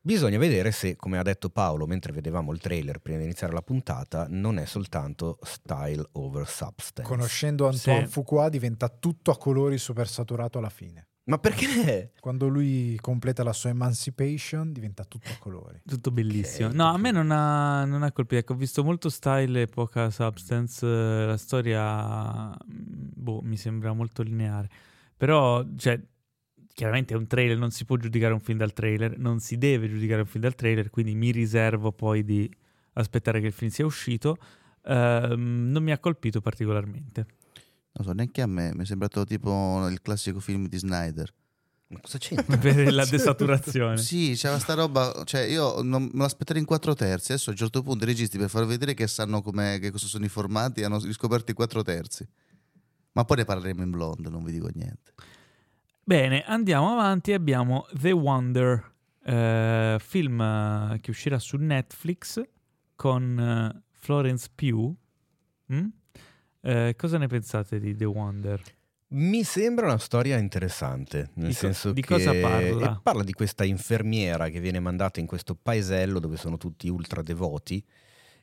Bisogna 0.01 0.39
vedere 0.39 0.73
se, 0.73 0.97
come 0.97 1.19
ha 1.19 1.23
detto 1.23 1.51
Paolo 1.51 1.87
mentre 1.87 2.13
vedevamo 2.13 2.51
il 2.51 2.61
trailer 2.61 3.01
prima 3.01 3.19
di 3.19 3.25
iniziare 3.25 3.53
la 3.53 3.61
puntata, 3.61 4.25
non 4.31 4.59
è 4.59 4.65
soltanto 4.65 5.39
style 5.43 6.03
over 6.13 6.49
substance. 6.49 7.07
Conoscendo 7.07 7.69
Antoine 7.69 8.07
Sì. 8.07 8.11
Fuqua 8.11 8.49
diventa 8.49 8.89
tutto 8.89 9.31
a 9.31 9.37
colori 9.37 9.77
super 9.77 10.09
saturato 10.09 10.57
alla 10.57 10.71
fine. 10.71 11.09
Ma 11.25 11.39
perché? 11.39 12.13
Quando 12.19 12.49
lui 12.49 12.99
completa 13.01 13.45
la 13.45 13.53
sua 13.53 13.71
emancipation 13.71 14.73
diventa 14.73 15.05
tutto 15.05 15.31
a 15.31 15.37
colori. 15.39 15.81
Tutto 15.87 16.11
bellissimo. 16.11 16.69
Ok, 16.69 16.75
no, 16.75 16.89
a 16.89 16.99
me 16.99 17.13
non 17.13 17.31
ha, 17.31 17.85
non 17.85 18.03
ha 18.03 18.11
colpito. 18.11 18.41
Ecco, 18.41 18.55
ho 18.55 18.57
visto 18.57 18.83
molto 18.83 19.09
style 19.09 19.63
e 19.63 19.67
poca 19.67 20.11
substance. 20.11 20.85
La 20.85 21.37
storia, 21.37 22.49
mm, 22.49 22.55
boh, 23.15 23.41
mi 23.43 23.57
sembra 23.57 23.93
molto 23.93 24.23
lineare. 24.23 24.69
Però, 25.17 25.65
cioè, 25.77 26.01
chiaramente 26.75 27.15
è 27.15 27.17
un 27.17 27.29
trailer, 27.29 27.57
non 27.57 27.71
si 27.71 27.85
può 27.85 27.97
giudicare 27.97 28.33
un 28.33 28.41
film 28.41 28.59
dal 28.59 28.73
trailer, 28.73 29.17
non 29.17 29.39
si 29.39 29.59
deve 29.59 29.89
giudicare 29.89 30.23
un 30.23 30.27
film 30.27 30.43
dal 30.43 30.57
trailer, 30.57 30.91
quindi 30.91 31.15
mi 31.15 31.31
riservo 31.31 31.93
poi 31.93 32.25
di 32.25 32.51
aspettare 32.95 33.41
che 33.41 33.47
il 33.47 33.53
film 33.53 33.71
sia 33.71 33.87
uscito. 33.87 34.39
Ehm, 34.87 35.71
non 35.71 35.85
mi 35.85 35.93
ha 35.93 35.99
colpito 35.99 36.41
particolarmente. 36.41 37.27
Non 37.95 38.07
so, 38.07 38.13
neanche 38.13 38.41
a 38.41 38.47
me. 38.47 38.73
Mi 38.75 38.83
è 38.83 38.87
sembrato 38.87 39.25
tipo 39.25 39.87
il 39.89 40.01
classico 40.01 40.41
film 40.41 40.67
di 40.67 40.79
Snyder. 40.79 41.33
Ma 41.89 42.01
cosa 42.01 42.19
c'entra? 42.19 42.57
per 42.59 42.93
la 42.93 43.05
desaturazione. 43.05 43.99
Sì, 43.99 44.33
c'era 44.35 44.59
sta 44.59 44.75
roba. 44.75 45.23
Cioè, 45.25 45.43
io 45.43 45.83
non 45.83 46.05
me 46.05 46.23
l'aspetterei 46.23 46.61
in 46.61 46.67
quattro 46.67 46.95
terzi. 46.95 47.33
Adesso 47.33 47.51
a 47.51 47.53
un 47.53 47.59
certo 47.59 47.83
punto 47.83 48.05
i 48.05 48.07
registi, 48.07 48.39
per 48.39 48.49
far 48.49 48.65
vedere 48.65 48.95
che 48.95 49.07
sanno 49.07 49.43
com'è, 49.43 49.79
che 49.79 49.91
cosa 49.91 50.07
sono 50.07 50.25
i 50.25 50.29
formati, 50.29 50.83
hanno 50.83 50.99
riscoperto 50.99 51.51
i 51.51 51.55
quattro 51.55 51.83
terzi. 51.83 52.27
Ma 53.13 53.25
poi 53.25 53.39
ne 53.39 53.45
parleremo 53.45 53.83
in 53.83 53.91
blonde, 53.91 54.31
non 54.31 54.43
vi 54.43 54.53
dico 54.53 54.71
niente. 54.73 55.13
Bene, 56.03 56.43
andiamo 56.45 56.93
avanti. 56.93 57.33
Abbiamo 57.35 57.87
The 57.93 58.13
Wonder, 58.13 58.91
eh, 59.25 59.99
film 60.01 60.99
che 60.99 61.11
uscirà 61.11 61.39
su 61.39 61.59
Netflix 61.59 62.41
con 62.97 63.39
eh, 63.39 63.83
Florence 63.93 64.49
Pugh. 64.55 64.97
Mm? 65.73 65.89
Eh, 66.65 66.95
cosa 66.97 67.19
ne 67.19 67.27
pensate 67.27 67.81
di 67.81 67.95
The 67.97 68.05
Wonder? 68.05 68.63
Mi 69.09 69.43
sembra 69.45 69.87
una 69.87 69.99
storia 69.99 70.39
interessante, 70.39 71.31
nel 71.35 71.49
Di 71.49 71.55
co- 71.55 71.67
senso 71.67 71.93
di 71.93 72.01
che 72.01 72.07
cosa 72.07 72.33
parla? 72.33 73.01
parla 73.03 73.23
di 73.25 73.33
questa 73.33 73.65
infermiera 73.65 74.49
che 74.49 74.61
viene 74.61 74.81
mandata 74.81 75.21
in 75.21 75.27
questo 75.27 75.55
paesello 75.55 76.19
dove 76.19 76.37
sono 76.39 76.57
tutti 76.57 76.89
ultra 76.89 77.21
devoti 77.23 77.85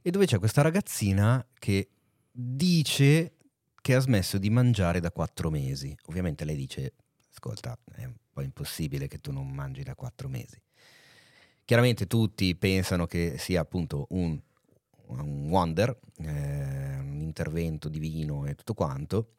e 0.02 0.12
dove 0.12 0.26
c'è 0.28 0.38
questa 0.38 0.62
ragazzina 0.62 1.44
che 1.58 1.90
dice 2.32 3.34
che 3.82 3.96
ha 3.96 4.00
smesso 4.00 4.38
di 4.38 4.50
mangiare 4.52 5.00
da 5.00 5.12
quattro 5.12 5.50
mesi. 5.50 5.96
Ovviamente 6.06 6.46
lei 6.46 6.56
dice, 6.56 6.94
ascolta, 7.32 7.76
è 7.96 8.04
un 8.06 8.14
po' 8.32 8.42
impossibile 8.42 9.08
che 9.08 9.18
tu 9.20 9.32
non 9.32 9.50
mangi 9.50 9.82
da 9.82 9.96
quattro 9.96 10.28
mesi. 10.28 10.62
Chiaramente 11.66 12.06
tutti 12.06 12.56
pensano 12.56 13.08
che 13.08 13.38
sia 13.38 13.62
appunto 13.62 14.06
un, 14.10 14.40
un 15.18 15.50
wonder, 15.50 15.98
eh, 16.18 16.98
un 17.00 17.20
intervento 17.22 17.90
divino 17.90 18.46
e 18.46 18.56
tutto 18.56 18.74
quanto. 18.74 19.34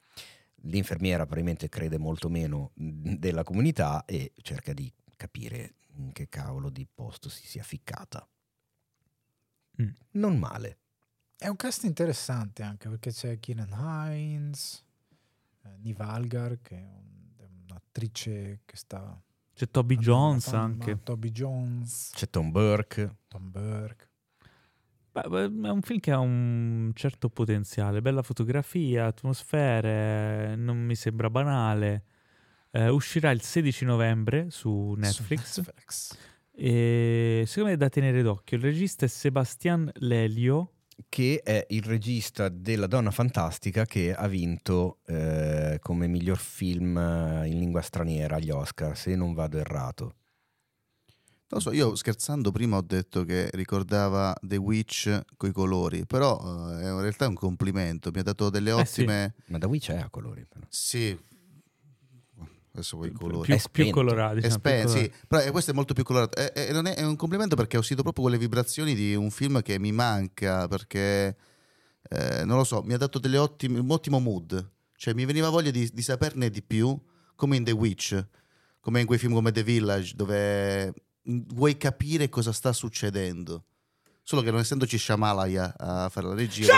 L'infermiera 0.64 1.24
probabilmente 1.24 1.68
crede 1.68 1.97
molto 1.98 2.28
meno 2.28 2.72
della 2.74 3.42
comunità 3.44 4.05
e 4.05 4.32
cerca 4.42 4.72
di 4.74 4.92
capire 5.16 5.74
in 5.97 6.12
che 6.12 6.28
cavolo 6.28 6.68
di 6.70 6.86
posto 6.92 7.28
si 7.28 7.47
sia 7.47 7.62
ficcata. 7.62 8.28
Mm. 9.80 9.88
Non 10.12 10.36
male. 10.38 10.78
È 11.36 11.48
un 11.48 11.56
cast 11.56 11.84
interessante 11.84 12.62
anche 12.62 12.88
perché 12.90 13.10
c'è 13.12 13.38
Keenan 13.40 13.70
Hines, 13.72 14.84
eh, 15.62 15.68
Niva 15.78 16.09
Algar 16.09 16.59
che 16.60 16.76
è 16.76 16.82
un- 16.82 17.32
è 17.38 17.47
un'attrice 17.68 18.60
che 18.66 18.76
sta... 18.76 19.18
C'è 19.55 19.70
Toby 19.70 19.97
Jones 19.97 20.48
anche. 20.48 21.02
Toby 21.02 21.30
Jones, 21.30 22.10
C'è 22.12 22.28
Tom 22.28 22.51
Burke. 22.51 23.16
Tom 23.28 23.51
Burke. 23.51 24.09
Beh, 25.12 25.23
è 25.23 25.70
un 25.70 25.81
film 25.82 25.99
che 25.99 26.12
ha 26.12 26.19
un 26.20 26.93
certo 26.95 27.28
potenziale, 27.31 28.01
bella 28.01 28.23
fotografia, 28.23 29.07
atmosfere, 29.07 30.55
non 30.57 30.78
mi 30.78 30.95
sembra 30.95 31.28
banale. 31.28 32.05
Eh, 32.70 32.89
uscirà 32.89 33.31
il 33.32 33.43
16 33.43 33.85
novembre 33.85 34.47
su 34.51 34.95
Netflix. 34.97 35.43
Su 35.51 35.61
Netflix. 35.62 36.16
E 36.53 37.43
secondo 37.47 37.70
me 37.70 37.74
è 37.74 37.78
da 37.78 37.89
tenere 37.89 38.23
d'occhio. 38.23 38.57
Il 38.57 38.62
regista 38.62 39.05
è 39.05 39.09
Sebastian 39.09 39.91
Lelio. 39.97 40.74
che 41.09 41.41
è 41.43 41.65
il 41.70 41.82
regista 41.82 42.49
della 42.49 42.87
Donna 42.87 43.11
Fantastica 43.11 43.87
che 43.87 44.12
ha 44.15 44.27
vinto 44.28 44.99
eh, 45.07 45.78
come 45.81 46.07
miglior 46.07 46.37
film 46.39 46.97
eh, 46.97 47.49
in 47.49 47.59
lingua 47.59 47.81
straniera 47.81 48.37
agli 48.37 48.51
Oscar, 48.51 48.97
se 48.97 49.16
non 49.16 49.32
vado 49.32 49.59
errato. 49.59 50.15
Non 51.52 51.59
lo 51.59 51.60
so, 51.60 51.72
io 51.72 51.97
scherzando 51.97 52.52
prima 52.52 52.77
ho 52.77 52.82
detto 52.82 53.24
che 53.24 53.51
ricordava 53.55 54.36
The 54.40 54.56
Witch 54.56 55.20
coi 55.36 55.51
colori, 55.51 56.06
però 56.06 56.39
eh, 56.70 56.82
in 56.89 57.01
realtà 57.01 57.24
è 57.24 57.28
un 57.28 57.35
complimento, 57.35 58.10
mi 58.12 58.20
ha 58.20 58.22
dato 58.22 58.51
delle 58.51 58.70
Eh 58.70 58.85
sì. 58.86 59.01
ottime... 59.01 59.35
Ma 59.47 59.59
da 59.59 59.66
Witch 59.66 59.90
è 59.90 59.97
a 59.97 60.09
colori. 60.10 60.47
però. 60.48 60.64
sì. 60.68 61.18
Adesso 62.72 62.97
vuoi 62.98 63.09
i 63.09 63.12
colori. 63.12 63.47
Più, 63.47 63.55
È 63.56 63.62
più 63.68 63.90
colorati. 63.90 64.39
È 64.39 64.43
diciamo, 64.43 64.60
colorati. 64.62 64.89
sì, 64.90 65.12
però 65.27 65.43
eh, 65.43 65.51
questo 65.51 65.72
è 65.72 65.74
molto 65.74 65.93
più 65.93 66.05
colorato. 66.05 66.39
E- 66.39 66.52
e 66.68 66.72
non 66.72 66.86
è, 66.86 66.94
è 66.94 67.02
un 67.05 67.16
complimento 67.16 67.56
perché 67.56 67.77
ho 67.77 67.81
sentito 67.81 68.02
proprio 68.02 68.22
quelle 68.27 68.39
vibrazioni 68.39 68.94
di 68.94 69.16
un 69.16 69.31
film 69.32 69.60
che 69.60 69.77
mi 69.81 69.90
manca. 69.90 70.68
Perché 70.68 71.36
eh, 72.09 72.44
non 72.44 72.59
lo 72.59 72.62
so, 72.64 72.81
mi 72.82 72.93
ha 72.93 72.97
dato 72.97 73.18
delle 73.18 73.39
ottime, 73.39 73.81
un 73.81 73.90
ottimo 73.90 74.20
mood. 74.20 74.70
Cioè, 74.94 75.14
mi 75.14 75.24
veniva 75.24 75.48
voglia 75.48 75.72
di, 75.72 75.90
di 75.93 76.02
saperne 76.02 76.48
di 76.48 76.62
più, 76.62 76.97
come 77.35 77.56
in 77.56 77.64
The 77.64 77.72
Witch, 77.72 78.24
come 78.78 79.01
in 79.01 79.06
quei 79.06 79.18
film 79.18 79.32
come 79.35 79.51
The 79.51 79.64
Village, 79.64 80.14
dove 80.14 80.94
vuoi 81.48 81.77
capire 81.77 82.28
cosa 82.28 82.52
sta 82.52 82.73
succedendo. 82.73 83.65
Solo 84.23 84.43
che 84.43 84.51
non 84.51 84.61
essendoci 84.61 84.98
Shamalaya 84.98 85.74
a 85.77 86.09
fare 86.09 86.27
la 86.28 86.35
regia, 86.35 86.73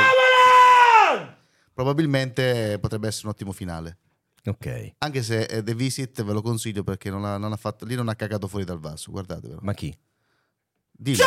probabilmente 1.73 2.79
potrebbe 2.81 3.09
essere 3.09 3.27
un 3.27 3.33
ottimo 3.33 3.53
finale. 3.53 3.99
Ok, 4.45 4.95
Anche 4.99 5.23
se 5.23 5.43
eh, 5.43 5.63
The 5.63 5.75
Visit 5.75 6.23
ve 6.25 6.33
lo 6.33 6.43
consiglio 6.43 6.83
perché 6.83 7.11
non 7.11 7.25
ha, 7.25 7.37
non 7.37 7.53
ha 7.53 7.57
fatto, 7.57 7.85
lì 7.85 7.95
non 7.95 8.09
ha 8.09 8.17
cagato 8.17 8.49
fuori 8.49 8.65
dal 8.65 8.81
vaso, 8.81 9.13
guardatevelo. 9.13 9.61
ma 9.63 9.73
chi? 9.73 9.97
Dillo. 10.91 11.25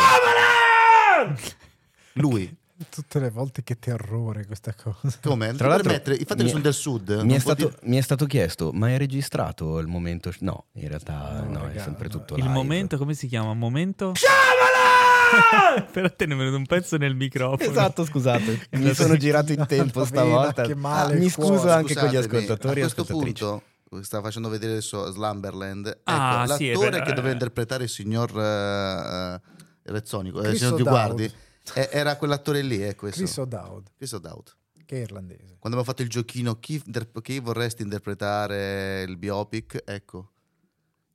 Lui. 2.14 2.54
Tutte 2.90 3.18
le 3.20 3.30
volte 3.30 3.62
che 3.62 3.78
terrore 3.78 4.44
questa 4.44 4.74
cosa. 4.74 5.16
Come? 5.22 5.54
Tra 5.54 5.68
l'altro, 5.68 5.92
infatti 5.92 6.34
mi- 6.36 6.42
io 6.42 6.48
sono 6.48 6.60
del 6.62 6.74
sud. 6.74 7.20
Mi 7.22 7.32
è, 7.34 7.38
stato, 7.38 7.68
dire- 7.68 7.78
mi 7.84 7.96
è 7.96 8.00
stato 8.02 8.26
chiesto, 8.26 8.70
ma 8.72 8.90
è 8.90 8.98
registrato 8.98 9.78
il 9.78 9.86
momento? 9.86 10.30
No, 10.40 10.66
in 10.74 10.88
realtà 10.88 11.42
No, 11.48 11.58
no, 11.60 11.68
è 11.68 11.78
sempre 11.78 12.08
no. 12.08 12.10
tutto 12.18 12.34
Il 12.36 12.42
live. 12.42 12.52
momento, 12.52 12.98
come 12.98 13.14
si 13.14 13.28
chiama? 13.28 13.54
Momento? 13.54 14.12
Però 15.92 16.08
te 16.14 16.26
ne 16.26 16.34
è 16.34 16.36
venuto 16.36 16.56
un 16.56 16.66
pezzo 16.66 16.96
nel 16.98 17.14
microfono. 17.14 17.70
Esatto, 17.70 18.04
scusate, 18.04 18.68
mi 18.76 18.92
sono 18.94 19.16
girato 19.16 19.52
in 19.52 19.64
tempo 19.66 20.04
Vena, 20.04 20.06
stavolta. 20.06 20.62
che 20.62 20.74
male 20.74 21.16
mi 21.16 21.24
il 21.24 21.30
scuso 21.30 21.52
cuore. 21.54 21.70
anche 21.72 21.94
con 21.94 22.08
gli 22.08 22.16
ascoltatori 22.16 22.80
A 22.82 22.90
questo 22.92 23.04
punto, 23.04 23.62
stava 24.02 24.24
facendo 24.24 24.48
vedere 24.50 24.72
adesso 24.72 25.10
Slumberland. 25.10 25.86
Ecco, 25.86 26.00
Ah, 26.04 26.46
sì, 26.56 26.68
è 26.68 26.72
l'attore 26.72 26.90
vero, 26.90 27.04
che 27.04 27.10
eh. 27.10 27.14
doveva 27.14 27.32
interpretare 27.32 27.84
il 27.84 27.90
signor 27.90 28.30
eh, 28.38 29.40
Rezzonico, 29.84 30.42
eh, 30.42 30.50
il 30.50 30.56
signor 30.58 30.74
Di. 30.76 30.82
Guardi, 30.82 31.32
era 31.74 32.16
quell'attore 32.16 32.62
lì, 32.62 32.78
è 32.78 32.94
questo. 32.94 33.20
Chris 33.22 33.36
O'Dowd, 33.36 33.88
Chris 33.96 34.12
O'Dowd. 34.12 34.54
che 34.84 34.96
è 34.98 35.00
irlandese. 35.02 35.56
Quando 35.58 35.78
abbiamo 35.78 35.84
fatto 35.84 36.02
il 36.02 36.08
giochino 36.08 36.58
chi, 36.60 36.82
chi 37.22 37.40
vorresti 37.40 37.82
interpretare 37.82 39.02
il 39.02 39.16
biopic, 39.16 39.82
ecco. 39.84 40.30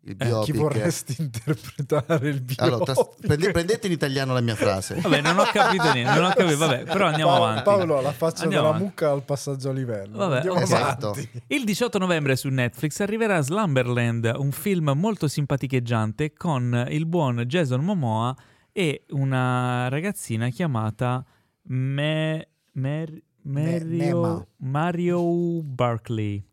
Il 0.04 0.14
Eh, 0.20 0.26
biopic. 0.26 0.52
Chi 0.52 0.58
vorresti 0.60 1.16
interpretare 1.20 2.30
il 2.30 2.42
biopic? 2.42 2.62
Allora, 2.64 2.86
tras- 2.86 3.10
prende- 3.22 3.52
prendete 3.52 3.86
in 3.86 3.94
italiano 3.94 4.34
la 4.34 4.42
mia 4.42 4.56
frase. 4.56 4.96
Vabbè, 5.00 5.22
non 5.22 5.38
ho 5.38 5.44
capito 5.54 5.94
niente, 5.94 6.12
non 6.16 6.24
ho 6.26 6.34
capito, 6.34 6.58
vabbè, 6.58 6.84
però 6.86 7.06
andiamo 7.06 7.30
Paolo, 7.32 7.46
avanti. 7.46 7.64
Paolo 7.64 8.02
la 8.02 8.12
faccia 8.12 8.42
Andiamo 8.44 8.64
della 8.64 8.68
avanti. 8.78 8.84
mucca 8.84 9.12
al 9.12 9.24
passaggio 9.24 9.70
a 9.70 9.74
livello. 9.74 10.18
Vabbè, 10.18 10.36
Andiamo. 10.38 10.60
Esatto. 10.60 11.10
avanti. 11.12 11.30
Il 11.48 11.64
18 11.66 11.98
novembre 12.00 12.36
su 12.36 12.50
Netflix 12.50 13.00
arriverà 13.00 13.42
Slumberland, 13.42 14.34
un 14.38 14.52
film 14.52 14.92
molto 14.96 15.28
simpaticheggiante 15.28 16.34
con 16.34 16.88
il 16.90 17.06
buon 17.06 17.44
Jason 17.46 17.82
Momoa 17.84 18.36
e 18.72 19.04
una 19.10 19.88
ragazzina 19.90 20.50
chiamata 20.50 21.24
Me- 21.64 22.48
Mer- 22.74 23.22
Mario, 23.44 23.86
Nema. 23.86 24.48
Mario 24.58 25.62
Barkley. 25.64 26.44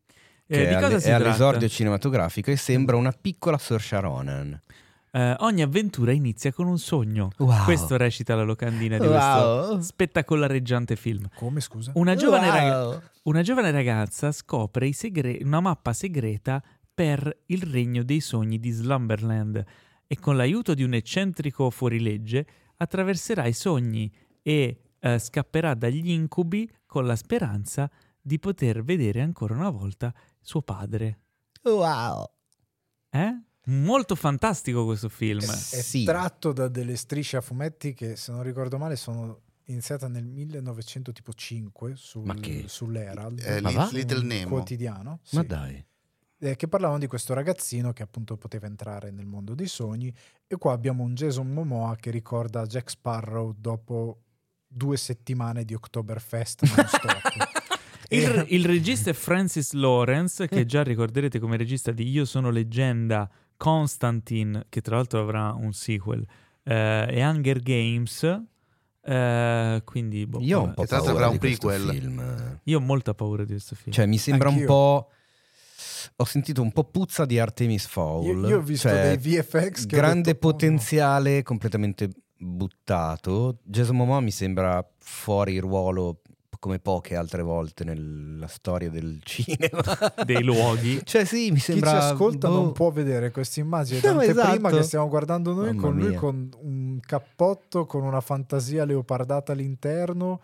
Eh, 0.47 0.57
Che 0.57 0.67
di 0.69 0.73
è, 0.75 0.81
cosa 0.81 0.95
all- 0.95 1.01
si 1.01 1.07
è 1.09 1.11
tratta? 1.11 1.25
all'esordio 1.25 1.69
cinematografico 1.69 2.51
e 2.51 2.57
sembra 2.57 2.97
una 2.97 3.13
piccola 3.13 3.59
Saoirse 3.59 4.01
Ronan. 4.01 4.61
Eh, 5.11 5.35
ogni 5.41 5.63
avventura 5.63 6.13
inizia 6.13 6.53
con 6.53 6.67
un 6.67 6.79
sogno. 6.79 7.31
Wow. 7.39 7.65
Questo 7.65 7.97
recita 7.97 8.35
la 8.35 8.43
locandina 8.43 8.99
di 8.99 9.07
Wow. 9.07 9.67
questo 9.69 9.81
spettacolareggiante 9.83 10.97
film. 10.97 11.27
Come 11.35 11.61
scusa? 11.61 11.93
Una 11.95 12.15
giovane, 12.15 12.47
Wow. 12.49 12.55
raga- 12.57 13.03
una 13.25 13.43
giovane 13.43 13.71
ragazza 13.71 14.33
scopre 14.33 14.87
i 14.87 14.93
segre- 14.93 15.39
una 15.43 15.61
mappa 15.61 15.93
segreta 15.93 16.63
per 16.95 17.43
il 17.47 17.63
regno 17.63 18.03
dei 18.03 18.21
sogni 18.21 18.59
di 18.59 18.71
Slumberland 18.71 19.65
e 20.09 20.19
con 20.19 20.37
l'aiuto 20.37 20.75
di 20.75 20.83
un 20.83 20.95
eccentrico 20.95 21.71
fuorilegge 21.71 22.47
attraverserà 22.79 23.47
i 23.47 23.53
sogni 23.53 24.11
e 24.43 24.81
eh, 24.99 25.19
scapperà 25.19 25.75
dagli 25.75 26.11
incubi 26.11 26.69
con 26.87 27.07
la 27.07 27.15
speranza 27.15 27.89
di 28.21 28.39
poter 28.41 28.83
vedere 28.83 29.21
ancora 29.21 29.55
una 29.55 29.71
volta 29.71 30.13
suo 30.41 30.63
padre. 30.63 31.21
Wow. 31.63 32.25
Eh? 33.11 33.43
Molto 33.67 34.15
fantastico 34.15 34.85
questo 34.87 35.09
film. 35.11 35.43
È 35.43 35.45
Sì. 35.83 36.05
tratto 36.05 36.53
da 36.53 36.69
delle 36.69 36.97
strisce 36.97 37.37
a 37.37 37.41
fumetti 37.43 37.93
che, 37.93 38.17
se 38.17 38.33
non 38.33 38.43
ricordo 38.43 38.79
male, 38.79 38.97
sono 38.97 39.43
iniziate 39.65 40.09
nel 40.09 40.25
1905 40.25 41.93
sul, 41.95 42.65
sull'Herald, 42.67 43.41
Eh? 43.41 43.61
Little 43.93 44.19
un 44.21 44.27
Nemo. 44.27 44.49
quotidiano, 44.49 45.21
Ma 45.33 45.41
sì, 45.43 45.47
dai. 45.47 45.85
Eh, 46.41 46.57
che 46.57 46.69
parlavano 46.69 46.99
di 46.99 47.07
questo 47.07 47.35
ragazzino 47.35 47.93
che 47.93 48.03
appunto 48.03 48.37
poteva 48.37 48.67
entrare 48.67 49.11
nel 49.11 49.27
mondo 49.27 49.55
dei 49.55 49.67
sogni 49.67 50.13
e 50.47 50.57
qua 50.57 50.73
abbiamo 50.73 51.03
un 51.03 51.15
Jason 51.15 51.49
Momoa 51.53 51.97
che 51.97 52.11
ricorda 52.11 52.65
Jack 52.67 52.91
Sparrow 52.91 53.55
dopo 53.57 54.23
due 54.67 54.97
settimane 54.97 55.65
di 55.65 55.75
Oktoberfest 55.75 56.63
non 56.77 56.87
stop. 56.87 57.67
Il, 58.11 58.47
il 58.49 58.65
regista 58.65 59.11
è 59.11 59.13
Francis 59.13 59.73
Lawrence, 59.73 60.49
che 60.49 60.65
già 60.65 60.83
ricorderete 60.83 61.39
come 61.39 61.59
regista 61.59 61.91
di 61.93 62.09
Io 62.09 62.25
sono 62.25 62.49
leggenda, 62.49 63.29
Constantine, 63.59 64.65
che 64.71 64.81
tra 64.81 64.97
l'altro 64.97 65.21
avrà 65.21 65.53
un 65.53 65.75
sequel, 65.75 66.25
eh, 66.63 67.07
e 67.11 67.23
Hunger 67.27 67.61
Games. 67.61 68.23
eh, 69.03 69.83
quindi, 69.85 70.27
boh, 70.27 70.41
Io 70.41 70.59
ho 70.61 70.63
un 70.65 70.73
po' 70.73 70.87
paura 70.87 71.11
avrà 71.11 71.27
di 71.27 71.33
un 71.35 71.39
questo 71.39 71.67
prequel. 71.69 71.91
film. 71.91 72.61
Io 72.65 72.79
ho 72.79 72.81
molta 72.81 73.13
paura 73.13 73.43
di 73.45 73.51
questo 73.53 73.75
film. 73.75 73.93
Cioè, 73.93 74.07
mi 74.07 74.17
sembra 74.17 74.49
un 74.49 74.55
Anch'io. 74.55 74.67
po'. 74.67 75.11
Ho 76.17 76.25
sentito 76.25 76.63
un 76.63 76.73
po' 76.73 76.85
puzza 76.85 77.25
di 77.25 77.39
Artemis 77.39 77.87
Fowl. 77.87 78.25
io, 78.43 78.49
io 78.49 78.57
ho 78.59 78.61
visto 78.61 78.89
Cioè, 78.89 79.17
dei 79.17 79.39
VFX 79.39 79.87
che 79.87 79.97
grande 79.97 80.33
detto, 80.33 80.47
"Oh, 80.47 80.51
no". 80.51 80.57
potenziale, 80.57 81.43
completamente 81.43 82.09
buttato. 82.37 83.59
Jason 83.65 83.97
Momoa 83.97 84.21
mi 84.21 84.31
sembra 84.31 84.85
fuori 84.99 85.59
ruolo 85.59 86.21
come 86.61 86.81
poche 86.81 87.15
altre 87.15 87.43
volte 87.43 87.85
nella 87.85 88.49
storia 88.49 88.91
del 88.91 89.21
cinema. 89.25 89.81
Dei 90.25 90.43
luoghi. 90.43 91.01
Cioè 91.05 91.25
sì, 91.25 91.53
mi 91.53 91.59
sembra... 91.61 91.93
Chi 91.93 91.97
ci 91.99 92.03
ascolta 92.13 92.49
boh. 92.49 92.55
non 92.55 92.73
può 92.73 92.91
vedere 92.91 93.31
questa 93.31 93.61
immagine 93.61 94.01
No, 94.13 94.21
esatto. 94.23 94.69
che 94.77 94.83
stiamo 94.83 95.09
guardando 95.09 95.53
noi 95.55 95.67
Mamma 95.69 95.81
con 95.81 95.97
lui 95.97 96.09
mia. 96.09 96.19
con 96.19 96.49
un 96.63 96.99
cappotto 97.01 97.87
con 97.87 98.03
una 98.03 98.21
fantasia 98.21 98.85
leopardata 98.85 99.53
all'interno, 99.53 100.41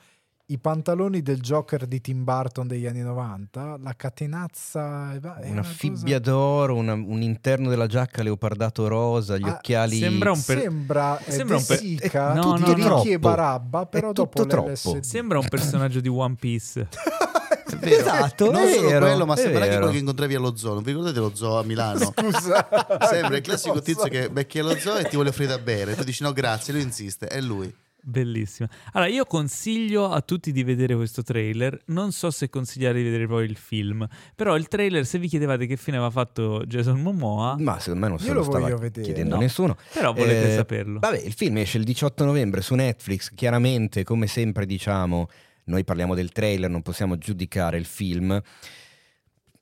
i 0.47 0.59
pantaloni 0.59 1.23
del 1.23 1.41
Joker 1.41 1.87
di 1.87 2.03
Tim 2.03 2.23
Burton 2.23 2.67
degli 2.67 2.87
anni 2.87 3.01
90, 3.01 3.79
la 3.83 3.95
catenazza... 3.97 5.13
è 5.15 5.19
Una 5.23 5.51
una 5.53 5.63
fibbia 5.63 6.19
d'oro, 6.19 6.75
una- 6.77 6.93
un 6.93 7.23
interno 7.23 7.71
della 7.71 7.87
giacca 7.87 8.23
leopardato 8.23 8.87
rosa, 8.87 9.39
gli 9.39 9.49
Ah, 9.49 9.53
occhiali... 9.55 9.99
sembra 9.99 10.31
un 10.33 10.37
cosa- 10.37 10.53
per- 10.55 10.63
Sembra, 10.63 11.19
eh, 11.25 11.33
sembra 11.33 11.57
un 11.57 11.65
per- 11.65 11.79
Sica, 11.79 12.31
eh, 12.33 12.35
no, 12.35 12.43
tutti 12.43 12.61
no, 12.61 12.67
no. 12.89 12.97
Ricky 12.97 13.09
e 13.15 13.19
Troppo. 13.19 13.19
Barabba, 13.37 13.87
però 13.87 14.11
È 14.11 14.13
dopo 14.13 14.43
l'LSD. 14.43 15.01
Sembra 15.01 15.39
un 15.39 15.49
personaggio 15.49 16.01
di 16.01 16.09
One 16.09 16.35
Piece. 16.39 16.89
Esatto, 17.81 18.51
non 18.51 18.63
è 18.63 18.73
solo 18.75 18.89
vero, 18.89 19.05
quello, 19.07 19.27
ma 19.27 19.35
è 19.35 19.37
sembra 19.37 19.59
anche 19.59 19.69
vero. 19.71 19.79
quello 19.81 19.93
che 19.93 19.99
incontravi 19.99 20.35
allo 20.37 20.57
zoo. 20.57 20.75
Non 20.75 20.83
vi 20.83 20.91
ricordate 20.93 21.19
lo 21.19 21.33
zoo 21.35 21.59
a 21.59 21.65
Milano? 21.65 22.13
Scusa. 22.17 22.69
Sembra 23.11 23.37
il 23.37 23.43
classico 23.43 23.73
Cosa? 23.73 23.85
tizio 23.85 24.05
che 24.09 24.31
becchi 24.31 24.59
allo 24.61 24.77
zoo 24.79 24.97
e 24.97 25.05
ti 25.05 25.15
vuole 25.17 25.31
offrire 25.31 25.51
da 25.51 25.59
bere. 25.59 25.95
Tu 25.95 26.05
dici 26.05 26.23
no, 26.23 26.33
grazie, 26.33 26.73
lui 26.73 26.83
insiste, 26.83 27.27
è 27.27 27.41
lui. 27.41 27.75
Bellissimo. 28.07 28.69
Allora, 28.93 29.11
io 29.11 29.25
consiglio 29.25 30.11
a 30.11 30.21
tutti 30.21 30.53
di 30.53 30.63
vedere 30.63 30.95
questo 30.95 31.23
trailer. 31.23 31.81
Non 31.87 32.13
so 32.13 32.31
se 32.31 32.51
consigliare 32.51 32.99
di 32.99 33.05
vedere 33.05 33.27
poi 33.27 33.47
il 33.47 33.57
film, 33.57 34.07
però 34.35 34.57
il 34.57 34.69
trailer, 34.69 35.07
se 35.07 35.19
vi 35.19 35.27
chiedevate 35.27 35.65
che 35.67 35.79
fine 35.79 35.97
aveva 35.97 36.11
fatto 36.11 36.63
Jason 36.67 37.01
Momoa, 37.01 37.57
Ma 37.59 37.79
secondo 37.79 38.01
me 38.05 38.09
non 38.11 38.19
se 38.19 38.29
lo 38.29 38.35
lo 38.35 38.43
stava 38.43 38.77
vedere. 38.77 39.03
chiedendo 39.03 39.37
No. 39.37 39.41
nessuno. 39.41 39.79
però 39.93 40.13
volete 40.13 40.53
Eh, 40.53 40.55
saperlo. 40.55 40.99
Vabbè, 40.99 41.19
il 41.21 41.33
film 41.33 41.57
esce 41.57 41.79
il 41.79 41.85
18 41.85 42.25
novembre 42.27 42.61
su 42.61 42.75
Netflix. 42.75 43.33
Chiaramente, 43.35 44.05
come 44.05 44.27
sempre 44.27 44.67
diciamo, 44.67 45.29
noi 45.65 45.83
parliamo 45.83 46.15
del 46.15 46.31
trailer, 46.31 46.69
non 46.69 46.83
possiamo 46.83 47.17
giudicare 47.17 47.79
il 47.79 47.87
film. 47.87 48.39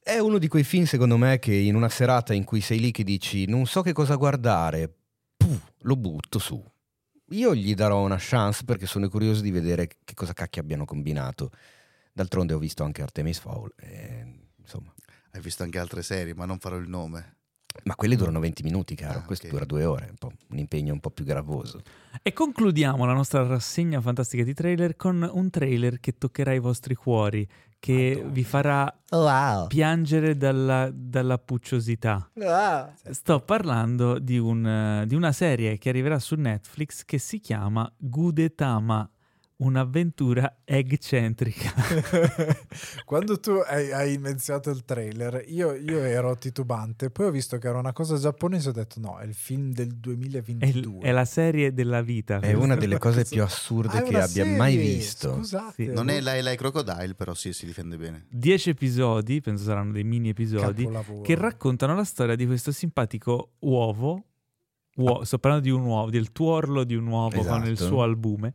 È 0.03 0.19
uno 0.19 0.39
di 0.39 0.49
quei 0.49 0.65
film, 0.65 0.85
secondo 0.85 1.17
me, 1.17 1.39
che 1.39 1.55
in 1.55 1.77
una 1.77 1.89
serata 1.89 2.35
in 2.35 2.43
cui 2.43 2.61
sei 2.61 2.81
lì 2.81 2.91
che 2.91 3.05
dici 3.05 3.47
non 3.47 3.67
so 3.67 3.83
che 3.83 3.93
cosa 3.93 4.17
guardare, 4.17 4.93
puh, 5.37 5.61
lo 5.83 5.95
butto 5.95 6.41
su. 6.41 6.61
Io 7.33 7.55
gli 7.55 7.75
darò 7.75 8.03
una 8.03 8.17
chance 8.19 8.65
perché 8.65 8.87
sono 8.87 9.09
curioso 9.09 9.41
di 9.41 9.51
vedere 9.51 9.89
che 10.05 10.15
cosa 10.15 10.33
cacchio 10.33 10.61
abbiano 10.61 10.85
combinato. 10.85 11.51
D'altronde 12.13 12.53
ho 12.55 12.59
visto 12.59 12.85
anche 12.85 13.03
Artemis 13.03 13.39
Fowl. 13.39 13.73
e, 13.77 14.25
insomma. 14.59 14.93
Hai 15.33 15.41
visto 15.41 15.63
anche 15.63 15.79
altre 15.79 16.03
serie, 16.03 16.35
ma 16.35 16.45
non 16.45 16.59
farò 16.59 16.77
il 16.77 16.89
nome. 16.89 17.37
Ma 17.85 17.95
quelli 17.95 18.17
durano 18.17 18.39
20 18.39 18.63
minuti, 18.65 18.95
caro. 18.95 19.21
Ah, 19.21 19.23
Questo 19.23 19.47
ok. 19.47 19.53
dura 19.53 19.65
due 19.65 19.85
ore, 19.87 20.09
un, 20.11 20.17
po', 20.17 20.31
un 20.51 20.59
impegno 20.59 20.93
un 20.93 21.01
po' 21.01 21.11
più 21.11 21.25
gravoso. 21.25 21.81
E 22.23 22.35
concludiamo 22.35 23.07
la 23.07 23.15
nostra 23.15 23.47
rassegna 23.47 24.01
fantastica 24.03 24.43
di 24.43 24.53
trailer 24.53 24.95
con 24.95 25.27
un 25.33 25.49
trailer 25.49 26.01
che 26.01 26.19
toccherà 26.19 26.53
i 26.53 26.59
vostri 26.59 26.95
cuori, 26.95 27.49
che 27.83 28.25
vi 28.25 28.45
farà 28.45 28.97
Wow! 29.11 29.67
piangere 29.67 30.37
dalla, 30.37 30.89
dalla 30.95 31.37
pucciosità. 31.37 32.31
Sto 33.11 33.41
parlando 33.41 34.21
di, 34.21 34.39
un, 34.39 35.03
di 35.05 35.17
una 35.17 35.33
serie 35.33 35.79
che 35.79 35.89
arriverà 35.89 36.21
su 36.21 36.37
Netflix 36.37 37.05
che 37.05 37.19
si 37.19 37.41
chiama 37.41 37.93
Gudetama, 37.97 39.11
un'avventura 39.65 40.59
eggcentrica. 40.65 41.73
Quando 43.05 43.39
tu 43.41 43.51
hai, 43.65 43.93
hai 43.93 44.15
iniziato 44.15 44.71
il 44.71 44.85
trailer, 44.85 45.45
io, 45.49 45.73
io 45.75 45.99
ero 46.01 46.37
titubante, 46.37 47.11
poi 47.11 47.27
ho 47.27 47.31
visto 47.31 47.59
che 47.59 47.69
era 47.69 47.79
una 47.79 47.93
cosa 47.93 48.17
giapponese 48.17 48.69
e 48.69 48.71
ho 48.71 48.75
detto 48.75 49.01
no, 49.01 49.19
è 49.19 49.25
il 49.25 49.35
film 49.35 49.73
del 49.73 49.89
È, 49.89 49.91
il- 49.91 49.97
2022. 50.01 51.01
è 51.03 51.13
la 51.13 51.25
serie 51.25 51.73
della 51.73 52.03
vita. 52.03 52.41
È 52.41 52.53
una 52.53 52.77
delle 52.77 52.99
cose 52.99 53.25
più 53.25 53.43
assurde 53.43 53.99
Ah, 53.99 54.01
è 54.01 54.03
che 54.03 54.17
abbia 54.17 54.27
serie, 54.45 54.57
mai 54.57 54.77
visto. 54.77 55.35
Scusate. 55.35 55.85
Sì. 55.87 55.93
Non 55.93 56.09
è 56.11 56.21
Lai 56.21 56.43
Lai 56.43 56.57
Crocodile, 56.57 57.15
però 57.15 57.35
sì, 57.35 57.53
si 57.53 57.67
difende 57.67 57.97
bene. 57.97 58.27
Dieci 58.31 58.71
episodi, 58.71 59.41
penso 59.41 59.65
saranno 59.65 59.93
dei 59.93 60.05
mini 60.05 60.31
episodi, 60.31 60.83
Capolavoro. 60.85 61.23
che 61.23 61.35
raccontano 61.35 61.95
la 61.95 62.05
storia 62.05 62.35
di 62.37 62.47
questo 62.47 62.73
simpatico 62.73 63.53
uovo. 63.61 64.25
uo- 64.97 65.25
sto 65.25 65.39
parlando 65.39 65.67
di 65.67 65.73
un 65.73 65.83
uovo, 65.85 66.11
del 66.11 66.33
tuorlo 66.33 66.85
di 66.85 66.95
un 66.95 67.07
uovo 67.07 67.43
con 67.43 67.65
il 67.65 67.73
Esatto. 67.73 67.89
suo 67.89 68.03
albume 68.03 68.53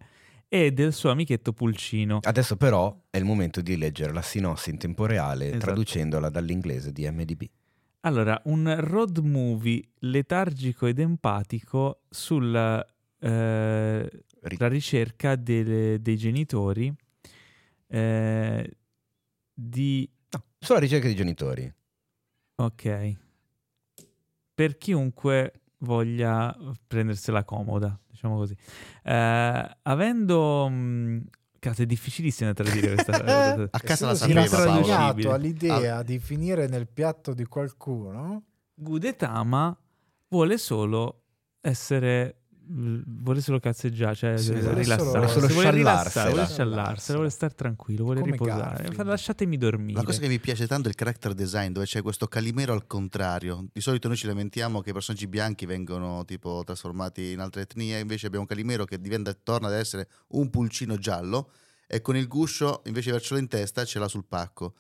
e 0.49 0.71
del 0.71 0.93
suo 0.93 1.09
amichetto 1.11 1.53
pulcino. 1.53 2.19
Adesso 2.21 2.55
però 2.55 3.03
è 3.09 3.17
il 3.17 3.25
momento 3.25 3.61
di 3.61 3.77
leggere 3.77 4.13
la 4.13 4.21
sinossi 4.21 4.69
in 4.69 4.77
tempo 4.77 5.05
reale 5.05 5.47
Esatto. 5.47 5.65
traducendola 5.65 6.29
dall'inglese 6.29 6.91
di 6.91 7.09
MDB. 7.09 7.43
Allora, 8.01 8.39
un 8.45 8.73
road 8.79 9.17
movie 9.17 9.83
letargico 9.99 10.85
ed 10.85 10.99
empatico 10.99 12.01
sulla 12.09 12.85
eh, 13.19 14.23
ricerca 14.41 15.35
delle- 15.35 15.99
dei 16.01 16.15
genitori 16.15 16.93
eh, 17.87 18.77
di... 19.53 20.09
Sulla 20.59 20.79
ricerca 20.79 21.07
dei 21.07 21.15
genitori. 21.15 21.73
Ok. 22.55 23.15
Per 24.53 24.77
chiunque 24.77 25.53
voglia 25.79 26.55
prendersela 26.87 27.43
comoda, 27.43 27.99
diciamo 28.17 28.35
così. 28.37 28.55
Eh, 29.03 29.77
avendo... 29.83 30.69
mh, 30.69 31.23
cazzo, 31.59 31.83
è 31.83 31.85
difficilissima 31.85 32.51
da 32.51 32.63
tradire 32.63 32.93
questa... 32.95 33.67
A 33.71 33.79
casa 33.79 34.07
la 34.07 34.15
sapeva 34.15 34.41
era 34.41 34.49
Paolo. 34.49 34.79
rassegnato 34.79 35.31
all'idea 35.31 36.03
di 36.03 36.19
finire 36.19 36.67
nel 36.67 36.87
piatto 36.87 37.33
di 37.33 37.45
qualcuno, 37.45 38.43
Gudetama 38.73 39.77
vuole 40.29 40.57
solo 40.57 41.21
essere 41.61 42.46
vuole 42.69 43.41
solo 43.41 43.59
cazzeggiare, 43.59 44.15
cioè 44.15 44.37
Sì, 44.37 44.51
vuole 44.51 44.61
vuole 44.61 44.81
rilassarsi, 44.81 45.33
solo- 45.39 45.47
vuole 45.47 45.71
rilassare, 45.71 46.29
vuole 46.31 46.45
sciallarsela, 46.47 47.17
vuole 47.17 47.31
stare 47.31 47.53
tranquillo, 47.55 48.03
vuole 48.03 48.19
Come 48.19 48.31
riposare. 48.31 48.83
Garfield. 48.83 49.07
Lasciatemi 49.07 49.57
dormire. 49.57 49.97
La 49.99 50.03
cosa 50.05 50.19
che 50.19 50.27
mi 50.27 50.39
piace 50.39 50.67
tanto 50.67 50.87
è 50.87 50.89
il 50.91 50.95
character 50.95 51.33
design, 51.33 51.71
dove 51.71 51.85
c'è 51.85 52.01
questo 52.01 52.27
calimero 52.27 52.73
al 52.73 52.87
contrario. 52.87 53.67
Di 53.71 53.81
solito 53.81 54.07
noi 54.07 54.17
ci 54.17 54.27
lamentiamo 54.27 54.81
che 54.81 54.89
i 54.89 54.93
personaggi 54.93 55.27
bianchi 55.27 55.65
vengono 55.65 56.25
tipo 56.25 56.61
trasformati 56.65 57.31
in 57.31 57.39
altre 57.39 57.61
etnie, 57.61 57.99
invece 57.99 58.25
abbiamo 58.27 58.43
un 58.43 58.49
calimero 58.49 58.85
che 58.85 58.99
diventa, 58.99 59.33
torna 59.33 59.67
ad 59.67 59.73
essere 59.73 60.07
un 60.29 60.49
pulcino 60.49 60.97
giallo 60.97 61.51
e 61.87 62.01
con 62.01 62.15
il 62.17 62.27
guscio, 62.27 62.81
invece 62.85 63.09
di 63.09 63.15
avercelo 63.15 63.39
in 63.39 63.47
testa, 63.47 63.85
ce 63.85 63.99
l'ha 63.99 64.07
sul 64.07 64.25
pacco. 64.25 64.73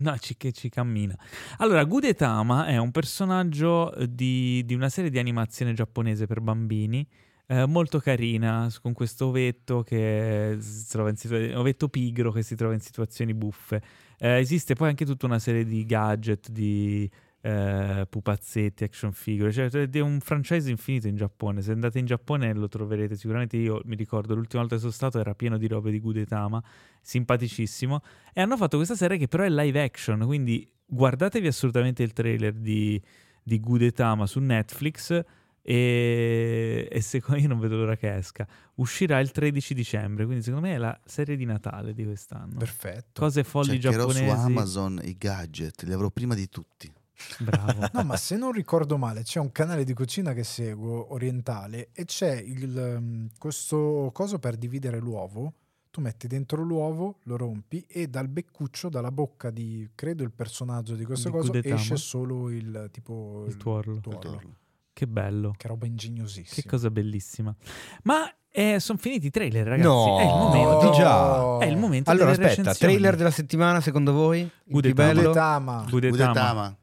No, 0.00 0.16
ci, 0.18 0.36
che 0.38 0.52
ci 0.52 0.70
cammina. 0.70 1.14
Allora, 1.58 1.84
Gudetama 1.84 2.66
è 2.66 2.78
un 2.78 2.90
personaggio 2.90 3.92
eh, 3.94 4.08
di, 4.14 4.62
di 4.64 4.74
una 4.74 4.88
serie 4.88 5.10
di 5.10 5.18
animazione 5.18 5.74
giapponese 5.74 6.26
per 6.26 6.40
bambini, 6.40 7.06
eh, 7.50 7.66
molto 7.66 7.98
carina, 7.98 8.70
con 8.80 8.92
questo 8.92 9.26
ovetto 9.26 9.82
che 9.82 10.56
si 10.60 10.86
trova 10.88 11.10
in 11.10 11.16
situa- 11.16 11.58
ovetto 11.58 11.88
pigro 11.88 12.30
che 12.30 12.42
si 12.42 12.54
trova 12.54 12.74
in 12.74 12.80
situazioni 12.80 13.34
buffe. 13.34 13.82
Eh, 14.18 14.38
esiste 14.38 14.74
poi 14.74 14.90
anche 14.90 15.04
tutta 15.04 15.26
una 15.26 15.40
serie 15.40 15.64
di 15.64 15.84
gadget, 15.84 16.48
di 16.48 17.10
eh, 17.40 18.06
pupazzetti, 18.08 18.84
action 18.84 19.10
figure, 19.10 19.50
cioè 19.50 19.68
è 19.68 19.98
un 19.98 20.20
franchise 20.20 20.70
infinito 20.70 21.08
in 21.08 21.16
Giappone. 21.16 21.60
Se 21.60 21.72
andate 21.72 21.98
in 21.98 22.06
Giappone 22.06 22.54
lo 22.54 22.68
troverete 22.68 23.16
sicuramente. 23.16 23.56
Io 23.56 23.80
mi 23.84 23.96
ricordo 23.96 24.36
l'ultima 24.36 24.60
volta 24.60 24.76
che 24.76 24.82
sono 24.82 24.92
stato 24.92 25.18
era 25.18 25.34
pieno 25.34 25.58
di 25.58 25.66
robe 25.66 25.90
di 25.90 25.98
Gudetama, 25.98 26.62
simpaticissimo. 27.00 28.00
E 28.32 28.40
hanno 28.40 28.56
fatto 28.56 28.76
questa 28.76 28.94
serie 28.94 29.18
che 29.18 29.26
però 29.26 29.42
è 29.42 29.50
live 29.50 29.82
action, 29.82 30.20
quindi 30.24 30.70
guardatevi 30.86 31.48
assolutamente 31.48 32.04
il 32.04 32.12
trailer 32.12 32.52
di, 32.52 33.02
di 33.42 33.58
Gudetama 33.58 34.26
su 34.26 34.38
Netflix 34.38 35.24
e, 35.70 36.88
e 36.90 37.00
secondo 37.00 37.40
io 37.40 37.46
non 37.46 37.60
vedo 37.60 37.76
l'ora 37.76 37.96
che 37.96 38.12
esca. 38.12 38.44
Uscirà 38.76 39.20
il 39.20 39.30
13 39.30 39.72
dicembre, 39.72 40.24
quindi 40.24 40.42
secondo 40.42 40.66
me 40.66 40.74
è 40.74 40.78
la 40.78 40.98
serie 41.04 41.36
di 41.36 41.44
Natale 41.44 41.94
di 41.94 42.02
quest'anno. 42.02 42.58
perfetto. 42.58 43.20
Cose 43.20 43.44
folli 43.44 43.80
Cercherò 43.80 44.08
giapponesi. 44.08 44.40
su 44.40 44.46
Amazon 44.46 45.00
i 45.04 45.16
gadget, 45.16 45.84
li 45.84 45.92
avrò 45.92 46.10
prima 46.10 46.34
di 46.34 46.48
tutti. 46.48 46.92
Bravo. 47.38 47.88
No, 47.92 48.02
ma 48.02 48.16
se 48.16 48.36
non 48.36 48.50
ricordo 48.50 48.98
male, 48.98 49.22
c'è 49.22 49.38
un 49.38 49.52
canale 49.52 49.84
di 49.84 49.94
cucina 49.94 50.32
che 50.32 50.42
seguo, 50.42 51.12
orientale, 51.12 51.90
e 51.92 52.04
c'è 52.04 52.34
il, 52.34 52.96
um, 52.98 53.28
questo 53.38 54.10
coso 54.12 54.40
per 54.40 54.56
dividere 54.56 54.98
l'uovo. 54.98 55.54
Tu 55.90 56.00
metti 56.00 56.26
dentro 56.26 56.62
l'uovo, 56.64 57.18
lo 57.24 57.36
rompi 57.36 57.84
e 57.86 58.08
dal 58.08 58.26
beccuccio, 58.26 58.88
dalla 58.88 59.12
bocca 59.12 59.50
di, 59.50 59.88
credo, 59.94 60.24
il 60.24 60.32
personaggio 60.32 60.96
di 60.96 61.04
questo 61.04 61.30
Di 61.30 61.34
coso, 61.36 61.52
esce 61.52 61.96
solo 61.96 62.50
il 62.50 62.88
tipo... 62.90 63.44
Il 63.46 63.56
tuorlo. 63.56 63.94
Il 63.94 64.00
tuorlo. 64.00 64.58
Che 65.00 65.06
bello. 65.06 65.54
Che 65.56 65.66
roba 65.66 65.86
ingegnosissima. 65.86 66.60
Che 66.60 66.68
cosa 66.68 66.90
bellissima. 66.90 67.54
Ma 68.02 68.30
sono 68.76 68.98
finiti 68.98 69.28
i 69.28 69.30
trailer, 69.30 69.66
ragazzi. 69.66 69.88
No, 69.88 70.18
è 70.18 70.22
il 70.24 70.28
momento. 70.28 70.90
di 70.90 70.96
già. 70.98 71.58
È 71.58 71.64
il 71.64 71.76
momento 71.78 72.10
Allora 72.10 72.32
delle 72.32 72.44
aspetta, 72.44 72.62
recensioni. 72.68 72.92
trailer 72.92 73.16
della 73.16 73.30
settimana 73.30 73.80
secondo 73.80 74.12
voi? 74.12 74.46
Gudetama. 74.62 75.08
bello? 75.08 75.22
Gudetama. 75.28 75.86
Gudetama. 75.88 76.26
Gudetama. 76.26 76.78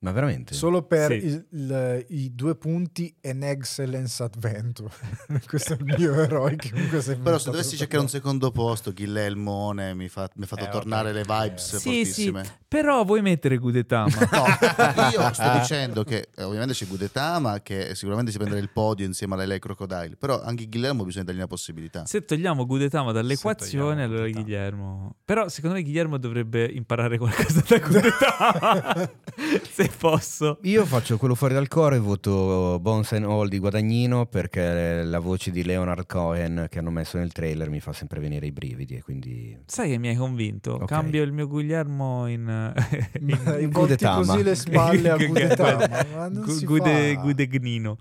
Ma 0.00 0.12
veramente? 0.12 0.54
Solo 0.54 0.82
per 0.82 1.10
Sì. 1.10 1.26
il- 1.26 1.46
il- 1.50 2.04
i 2.10 2.34
due 2.34 2.54
punti 2.54 3.12
An 3.24 3.42
Excellence 3.42 4.22
Adventure. 4.22 4.94
Questo 5.44 5.72
è 5.72 5.76
il 5.76 5.84
mio 5.98 6.14
eroe 6.14 6.54
che 6.54 6.70
comunque 6.70 7.02
si 7.02 7.10
è 7.10 7.16
Però 7.18 7.36
se 7.36 7.50
dovessi 7.50 7.70
tutto 7.70 7.78
cercare 7.80 8.02
un 8.02 8.08
secondo 8.08 8.52
posto, 8.52 8.92
Guillermone 8.92 9.94
mi, 9.94 10.06
fa- 10.08 10.30
mi 10.36 10.44
ha 10.44 10.46
fatto 10.46 10.66
Eh, 10.66 10.68
tornare 10.68 11.12
vabbè, 11.12 11.24
le 11.26 11.42
vibes 11.48 11.72
eh. 11.72 11.78
Sì, 11.78 11.88
sì, 11.88 11.90
fortissime. 12.30 12.58
però 12.68 13.04
vuoi 13.04 13.22
mettere 13.22 13.56
Gudetama? 13.58 14.06
No, 14.98 15.08
io 15.10 15.34
sto 15.34 15.50
dicendo 15.58 16.04
che 16.04 16.28
eh, 16.32 16.44
ovviamente 16.44 16.74
c'è 16.74 16.86
Gudetama 16.86 17.60
che 17.60 17.96
sicuramente 17.96 18.30
si 18.30 18.36
prenderà 18.38 18.60
il 18.62 18.70
podio 18.70 19.04
insieme 19.04 19.34
a 19.34 19.38
Lele 19.38 19.58
Crocodile, 19.58 20.14
però 20.16 20.40
anche 20.40 20.68
Guillermo 20.68 21.04
bisogna 21.04 21.24
dargli 21.24 21.38
una 21.38 21.48
possibilità. 21.48 22.06
Se 22.06 22.24
togliamo 22.24 22.66
Gudetama 22.66 23.10
dall'equazione, 23.10 23.82
togliamo 23.84 24.04
allora 24.04 24.20
Gudetama. 24.26 24.44
Guillermo. 24.44 25.16
Però 25.24 25.48
secondo 25.48 25.74
me 25.74 25.82
Guillermo 25.82 26.18
dovrebbe 26.18 26.64
imparare 26.66 27.18
qualcosa 27.18 27.64
da 27.66 27.78
Gudetama. 27.80 29.10
Posso. 29.98 30.58
Io 30.62 30.84
faccio 30.86 31.16
quello 31.18 31.34
fuori 31.34 31.54
dal 31.54 31.66
coro 31.68 31.94
e 31.94 31.98
voto 31.98 32.78
Bones 32.80 33.12
and 33.12 33.24
All 33.24 33.48
di 33.48 33.58
Guadagnino 33.58 34.26
perché 34.26 35.02
la 35.02 35.18
voce 35.18 35.50
di 35.50 35.64
Leonard 35.64 36.06
Cohen 36.06 36.66
che 36.70 36.78
hanno 36.78 36.90
messo 36.90 37.18
nel 37.18 37.32
trailer 37.32 37.68
mi 37.68 37.80
fa 37.80 37.92
sempre 37.92 38.20
venire 38.20 38.46
i 38.46 38.52
brividi 38.52 38.94
e 38.96 39.02
quindi... 39.02 39.58
Sai 39.66 39.90
che 39.90 39.98
mi 39.98 40.08
hai 40.08 40.14
convinto? 40.16 40.72
Ok. 40.74 40.84
Cambio 40.86 41.22
il 41.22 41.32
mio 41.32 41.48
Guillermo 41.48 42.26
in. 42.30 42.72
in- 43.20 43.56
in 43.60 43.70
Gudetama. 43.70 44.24
così 44.24 44.42
le 44.42 44.54
spalle 44.54 45.10
a 45.10 45.16
Gu- 45.18 45.26
Gudetama. 45.26 46.28
Gu- 46.28 46.64
Gude. 46.64 47.14
Gudegnino. 47.16 47.96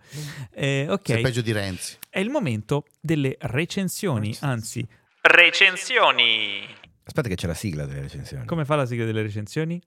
Eh, 0.54 0.86
ok, 0.90 1.02
Sei 1.04 1.22
peggio 1.24 1.42
di 1.42 1.52
Renzi. 1.52 1.98
è 2.10 2.20
il 2.20 2.30
momento 2.30 2.86
delle 3.00 3.36
recensioni, 3.40 4.28
Recensioni. 4.28 4.54
anzi, 4.54 4.88
recensioni. 5.22 6.62
Aspetta 7.04 7.30
che 7.30 7.36
c'è 7.36 7.48
la 7.48 7.54
sigla 7.54 7.86
delle 7.86 8.02
recensioni. 8.02 8.46
Come 8.46 8.66
fa 8.66 8.76
la 8.76 8.86
sigla 8.86 9.06
delle 9.06 9.22
recensioni? 9.22 9.82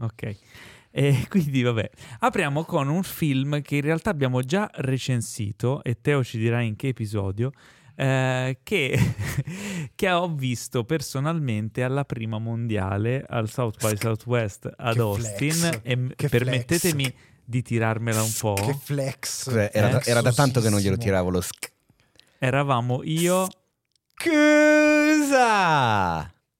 Ok. 0.00 0.36
E 0.90 1.26
quindi 1.28 1.62
vabbè, 1.62 1.90
apriamo 2.20 2.64
con 2.64 2.88
un 2.88 3.02
film 3.02 3.60
che 3.62 3.76
in 3.76 3.82
realtà 3.82 4.10
abbiamo 4.10 4.42
già 4.42 4.70
recensito 4.74 5.82
e 5.82 6.00
Teo 6.00 6.24
ci 6.24 6.38
dirà 6.38 6.60
in 6.60 6.76
che 6.76 6.88
episodio, 6.88 7.52
eh, 7.94 8.60
che, 8.62 8.98
che 9.94 10.10
ho 10.10 10.28
visto 10.28 10.84
personalmente 10.84 11.82
alla 11.82 12.04
prima 12.04 12.38
mondiale 12.38 13.24
al 13.28 13.50
South 13.50 13.80
by 13.80 13.96
Southwest 13.96 14.72
ad 14.76 14.94
Che 14.94 15.00
Austin 15.00 15.52
flex, 15.52 15.80
e 15.82 16.14
che 16.14 16.28
permettetemi 16.28 17.14
di 17.44 17.62
tirarmela 17.62 18.22
un 18.22 18.32
po'. 18.38 18.54
Che 18.54 18.74
flex. 18.74 19.50
Cioè, 19.50 19.70
era, 19.72 19.88
da, 19.88 20.02
era 20.04 20.20
da 20.20 20.32
tanto 20.32 20.60
che 20.60 20.68
non 20.68 20.80
glielo 20.80 20.96
tiravo 20.96 21.30
lo 21.30 21.40
sk. 21.40 21.72
Eravamo 22.38 23.02
io, 23.02 23.48
Scusa! 24.20 25.38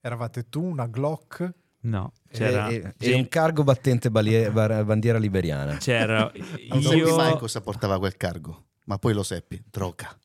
Eravate 0.00 0.48
tu, 0.48 0.62
una 0.62 0.86
Glock. 0.86 1.52
no, 1.80 2.12
c'era, 2.30 2.68
e, 2.68 2.94
e- 2.98 3.10
e 3.10 3.14
un 3.14 3.28
cargo 3.28 3.64
battente 3.64 4.10
balie- 4.10 4.50
bar- 4.50 4.84
bandiera 4.84 5.18
liberiana. 5.18 5.76
c'era 5.78 6.30
Non 6.68 6.82
sappi 6.82 7.02
mai 7.14 7.30
io, 7.30 7.36
cosa 7.38 7.60
portava 7.60 7.98
quel 7.98 8.16
cargo, 8.16 8.66
ma 8.84 8.98
poi 8.98 9.14
lo 9.14 9.22
seppi, 9.22 9.62
droga. 9.70 10.16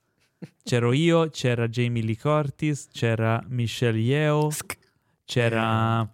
c'ero 0.64 0.92
io, 0.94 1.30
c'era 1.30 1.68
Jamie 1.68 2.04
Lee 2.04 2.18
Curtis, 2.18 2.88
c'era 2.92 3.44
Michelle 3.48 4.00
Yeoh, 4.00 4.52
c'era 5.26 6.10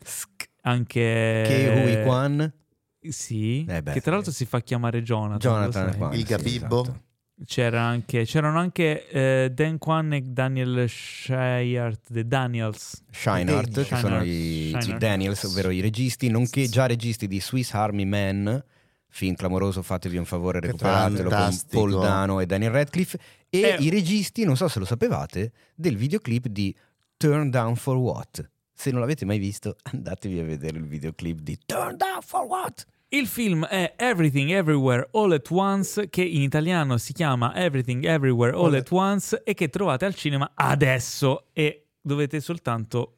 anche 0.62 1.44
Che 1.48 1.82
Hui 1.84 2.04
Kwan? 2.04 2.54
Sì, 3.02 3.66
Eh 3.68 3.82
beh, 3.82 3.94
che 3.94 4.02
tra 4.02 4.12
l'altro 4.12 4.32
si 4.32 4.46
fa 4.46 4.60
chiamare 4.62 5.02
Jonathan. 5.02 5.40
Jonathan? 5.40 5.96
Kwan. 5.96 6.14
Il 6.14 6.20
sì, 6.20 6.26
Gabibbo. 6.26 6.82
esatto. 6.82 7.02
C'era 7.46 7.82
anche, 7.82 8.26
c'erano 8.26 8.60
anche 8.60 9.08
eh, 9.08 9.50
Dan 9.54 9.78
Kwan 9.78 10.12
e 10.14 10.22
Daniel 10.22 10.90
Shayart, 10.90 12.12
The 12.12 12.28
Daniels. 12.28 13.02
Scheinhardt, 13.12 13.86
che 13.86 13.96
sono 13.96 14.22
i. 14.24 14.76
G. 14.78 14.98
Daniels, 14.98 15.44
ovvero 15.44 15.70
i 15.70 15.80
registi, 15.80 16.30
nonché 16.30 16.68
già 16.68 16.86
registi 16.86 17.28
di 17.28 17.40
Swiss 17.40 17.74
Army 17.74 18.04
Man, 18.04 18.62
film 19.08 19.36
clamoroso, 19.36 19.82
fatevi 19.82 20.18
un 20.18 20.26
favore, 20.26 20.60
recuperatelo 20.60 21.30
con. 21.30 21.58
Paul 21.70 21.92
Dano 22.02 22.40
e 22.42 22.46
Daniel 22.46 22.72
Radcliffe, 22.72 23.18
e 23.50 23.60
Eh. 23.62 23.76
i 23.80 23.90
registi, 23.90 24.44
non 24.44 24.58
so 24.58 24.68
se 24.68 24.80
lo 24.80 24.86
sapevate, 24.86 25.52
del 25.76 25.96
videoclip 25.96 26.48
di 26.48 26.76
Turn 27.16 27.50
Down 27.50 27.76
for 27.78 27.96
What. 27.96 28.50
Se 28.74 28.92
non 28.92 29.00
l'avete 29.00 29.24
mai 29.26 29.40
visto, 29.40 29.78
andatevi 29.94 30.40
a 30.40 30.44
vedere 30.44 30.78
il 30.78 30.86
videoclip 30.86 31.40
di 31.40 31.58
Turn 31.66 31.96
Down 31.96 32.22
for 32.22 32.44
What. 32.46 32.86
Il 33.12 33.26
film 33.26 33.66
è 33.66 33.96
Everything 33.98 34.52
Everywhere 34.52 35.08
All 35.14 35.32
at 35.32 35.50
Once, 35.50 36.10
che 36.10 36.22
in 36.24 36.42
italiano 36.42 36.98
si 36.98 37.12
chiama 37.12 37.56
Everything 37.56 38.04
Everywhere 38.06 38.56
All 38.56 38.76
at 38.76 38.92
Once 38.92 39.42
e 39.44 39.56
che 39.56 39.70
trovate 39.70 40.06
al 40.06 40.14
cinema 40.14 40.52
adesso 40.54 41.48
e 41.54 41.88
dovete 42.00 42.40
soltanto 42.40 43.16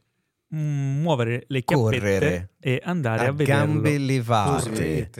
mm, 0.55 1.01
muovere 1.01 1.43
le 1.47 1.63
chiappette 1.65 1.97
Correre. 1.99 2.49
e 2.61 2.79
andare 2.85 3.25
a, 3.25 3.29
A 3.29 3.31
vederlo. 3.33 3.65
gambe 3.65 3.97
levate. 3.97 4.69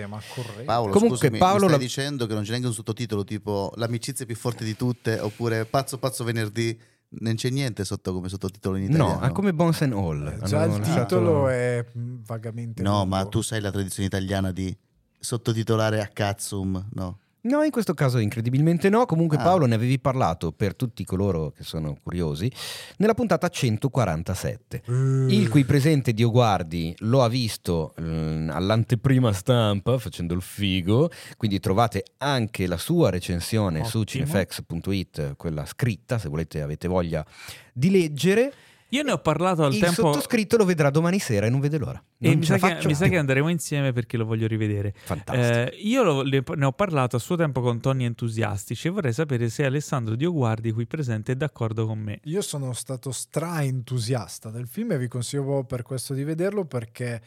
Ma 0.08 0.22
correte. 0.34 0.64
Paolo, 0.64 0.92
Comunque, 0.94 1.18
scusami, 1.18 1.38
Paolo 1.38 1.54
mi 1.64 1.68
stai 1.68 1.72
la- 1.72 1.78
dicendo 1.78 2.26
che 2.26 2.34
non 2.34 2.44
c'è 2.44 2.50
neanche 2.52 2.68
un 2.68 2.74
sottotitolo 2.74 3.26
tipo 3.26 3.74
L'amicizia 3.76 4.26
più 4.26 4.38
forte 4.38 4.64
di 4.64 4.78
tutte 4.78 5.20
oppure 5.20 5.66
Pazzo 5.66 5.98
pazzo 5.98 6.24
venerdì? 6.24 6.80
Non 7.14 7.36
c'è 7.36 7.50
niente 7.50 7.84
sotto 7.84 8.14
come 8.14 8.30
sottotitolo 8.30 8.78
in 8.78 8.84
italiano. 8.84 9.20
No, 9.20 9.22
è 9.22 9.32
come 9.32 9.54
Bones 9.54 9.82
and 9.82 9.94
All. 9.94 10.28
Eh, 10.28 10.46
Già 10.46 10.64
il 10.64 10.72
lasciato- 10.78 11.02
titolo 11.18 11.48
è 11.50 11.86
vagamente. 11.94 12.82
No, 12.82 13.00
lungo. 13.02 13.06
ma 13.16 13.26
tu 13.26 13.42
sai 13.42 13.60
la 13.60 13.70
tradizione 13.72 14.08
italiana 14.08 14.52
di 14.52 14.76
sottotitolare 15.20 16.02
a 16.02 16.08
cazzum, 16.08 16.88
no? 16.94 17.20
No, 17.44 17.64
in 17.64 17.72
questo 17.72 17.96
caso 17.96 18.20
incredibilmente 18.20 18.90
no. 18.90 19.06
Comunque 19.08 19.38
Ah. 19.38 19.42
Paolo 19.42 19.66
ne 19.66 19.74
avevi 19.74 19.98
parlato 20.00 20.52
per 20.52 20.76
tutti 20.76 21.04
coloro 21.04 21.52
che 21.52 21.64
sono 21.64 21.98
curiosi 22.04 22.52
nella 22.98 23.16
puntata 23.16 23.50
147. 23.50 24.84
Il 24.88 25.50
qui 25.50 25.66
presente 25.66 26.14
Dio 26.14 26.30
Guardi 26.30 26.94
lo 27.00 27.24
ha 27.24 27.28
visto 27.28 27.96
mm, 28.00 28.50
all'anteprima 28.52 29.34
stampa 29.34 29.98
facendo 29.98 30.36
il 30.36 30.42
figo, 30.42 31.10
quindi 31.38 31.60
trovate 31.60 32.04
anche 32.18 32.68
la 32.68 32.78
sua 32.78 33.10
recensione 33.10 33.86
su 33.86 34.00
Ottimo. 34.02 34.26
cinefx.it, 34.26 35.36
quella 35.36 35.66
scritta 35.66 36.20
se 36.20 36.30
volete 36.30 36.62
avete 36.62 36.88
voglia 36.88 37.26
di 37.74 37.90
leggere. 37.90 38.54
Io 38.94 39.04
ne 39.04 39.12
ho 39.12 39.18
parlato 39.20 39.64
al 39.64 39.74
Il 39.74 39.80
tempo 39.80 40.12
sottoscritto 40.12 40.58
lo 40.58 40.66
vedrà 40.66 40.90
domani 40.90 41.18
sera 41.20 41.46
e 41.46 41.50
non 41.50 41.60
vede 41.60 41.78
l'ora. 41.78 42.04
e 42.20 42.28
Non 42.30 42.38
mi 42.40 42.44
ce 42.46 42.58
sa, 42.58 42.76
che, 42.78 42.88
mi 42.88 42.94
sa 42.94 43.08
che 43.08 43.18
andremo 43.18 43.48
insieme 43.50 43.94
perché 43.94 44.18
lo 44.18 44.26
voglio 44.26 44.48
rivedere. 44.48 44.94
Fantastico. 44.96 45.48
Eh, 45.48 45.78
io 45.82 46.04
lo- 46.04 46.22
le- 46.24 46.44
ne 46.56 46.66
ho 46.66 46.72
parlato 46.74 47.16
a 47.16 47.20
suo 47.20 47.36
tempo 47.38 47.62
con 47.62 47.80
Tony 47.80 48.04
Entusiastici 48.04 48.88
e 48.88 48.92
vorrei 48.92 49.14
sapere 49.14 49.50
se 49.50 49.64
Alessandro 49.66 50.16
Dioguardi 50.16 50.72
qui 50.72 50.86
presente 50.86 51.32
è 51.32 51.36
d'accordo 51.36 51.86
con 51.86 52.00
me. 52.00 52.20
Io 52.26 52.42
sono 52.42 52.74
stato 52.74 53.12
stra 53.12 53.64
entusiasta 53.64 54.50
del 54.50 54.68
film 54.68 54.92
e 54.92 54.98
vi 54.98 55.08
consiglio 55.08 55.64
per 55.64 55.84
questo 55.84 56.14
di 56.14 56.24
vederlo 56.24 56.66
perché 56.66 57.22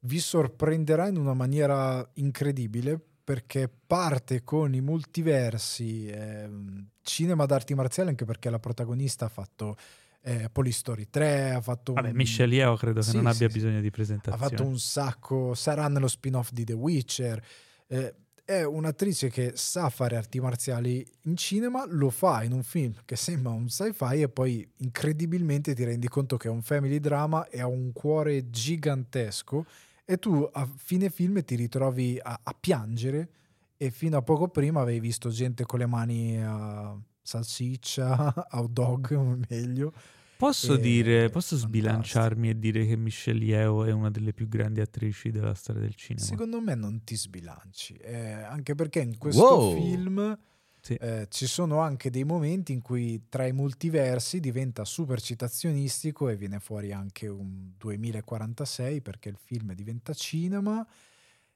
vi 0.00 0.18
sorprenderà 0.18 1.08
in 1.08 1.18
una 1.18 1.34
maniera 1.34 2.08
incredibile 2.14 2.98
perché 3.22 3.70
parte 3.86 4.42
con 4.42 4.74
i 4.74 4.80
multiversi, 4.80 6.06
ehm, 6.08 6.88
cinema 7.02 7.44
d'arti 7.46 7.74
marziali 7.74 8.08
anche 8.08 8.24
perché 8.24 8.48
la 8.50 8.58
protagonista 8.58 9.26
ha 9.26 9.28
fatto 9.28 9.76
eh, 10.22 10.48
Polistory 10.50 11.08
3, 11.10 11.52
ha 11.52 11.60
fatto 11.60 11.92
Vabbè, 11.94 12.08
un- 12.10 12.16
Michelle 12.16 12.54
Yeoh 12.54 12.76
credo 12.76 13.00
che 13.00 13.06
Sì, 13.06 13.16
non 13.16 13.26
abbia 13.26 13.48
sì, 13.48 13.52
sì. 13.54 13.58
bisogno 13.58 13.80
di 13.80 13.86
ha 13.86 13.90
presentazione. 13.90 14.48
fatto 14.50 14.64
un 14.64 14.78
sacco, 14.78 15.54
sarà 15.54 15.88
nello 15.88 16.08
spin-off 16.08 16.50
di 16.52 16.64
The 16.64 16.72
Witcher. 16.74 17.42
eh, 17.88 18.14
è 18.44 18.64
un'attrice 18.64 19.30
che 19.30 19.52
sa 19.54 19.88
fare 19.90 20.16
arti 20.16 20.40
marziali 20.40 21.06
in 21.22 21.36
cinema, 21.36 21.84
lo 21.88 22.10
fa 22.10 22.42
in 22.42 22.50
un 22.52 22.64
film 22.64 22.92
che 23.04 23.14
sembra 23.14 23.52
un 23.52 23.68
sci-fi 23.68 24.22
e 24.22 24.28
poi 24.28 24.68
incredibilmente 24.78 25.72
ti 25.72 25.84
rendi 25.84 26.08
conto 26.08 26.36
che 26.36 26.48
è 26.48 26.50
un 26.50 26.60
family 26.62 26.98
drama 26.98 27.46
e 27.48 27.60
ha 27.60 27.68
un 27.68 27.92
cuore 27.92 28.50
gigantesco 28.50 29.64
e 30.04 30.18
tu 30.18 30.48
a 30.52 30.68
fine 30.76 31.10
film 31.10 31.44
ti 31.44 31.54
ritrovi 31.54 32.18
a, 32.20 32.40
a 32.42 32.56
piangere 32.58 33.28
e 33.76 33.90
fino 33.92 34.16
a 34.16 34.22
poco 34.22 34.48
prima 34.48 34.80
avevi 34.80 34.98
visto 35.00 35.30
gente 35.30 35.64
con 35.64 35.78
le 35.78 35.86
mani 35.86 36.42
a 36.42 36.98
salsiccia, 37.30 38.34
hot 38.52 38.70
dog, 38.70 39.12
meglio. 39.48 39.92
Posso 40.36 40.74
Eh, 40.74 40.80
dire, 40.80 41.28
posso 41.30 41.56
fantastico. 41.60 41.66
sbilanciarmi 41.68 42.48
e 42.48 42.58
dire 42.58 42.84
che 42.86 42.96
Michelle 42.96 43.44
Yeoh 43.44 43.84
è 43.84 43.92
una 43.92 44.10
delle 44.10 44.32
più 44.32 44.48
grandi 44.48 44.80
attrici 44.80 45.30
della 45.30 45.54
storia 45.54 45.82
del 45.82 45.94
cinema? 45.94 46.24
Secondo 46.26 46.60
me 46.60 46.74
non 46.74 47.02
ti 47.04 47.16
sbilanci, 47.16 47.94
eh, 47.94 48.32
anche 48.32 48.74
perché 48.74 49.00
in 49.00 49.16
questo 49.16 49.58
Wow. 49.58 49.60
film 49.60 50.38
Sì. 50.80 50.98
eh, 50.98 51.26
ci 51.30 51.46
sono 51.46 51.80
anche 51.80 52.10
dei 52.10 52.24
momenti 52.24 52.72
in 52.72 52.82
cui 52.82 53.26
tra 53.28 53.46
i 53.46 53.52
multiversi 53.52 54.38
diventa 54.40 54.84
super 54.84 55.20
citazionistico 55.20 56.28
e 56.28 56.36
viene 56.36 56.60
fuori 56.60 56.92
anche 56.92 57.26
un 57.28 57.72
2046 57.78 59.00
perché 59.00 59.30
il 59.30 59.38
film 59.38 59.72
diventa 59.72 60.12
cinema 60.12 60.86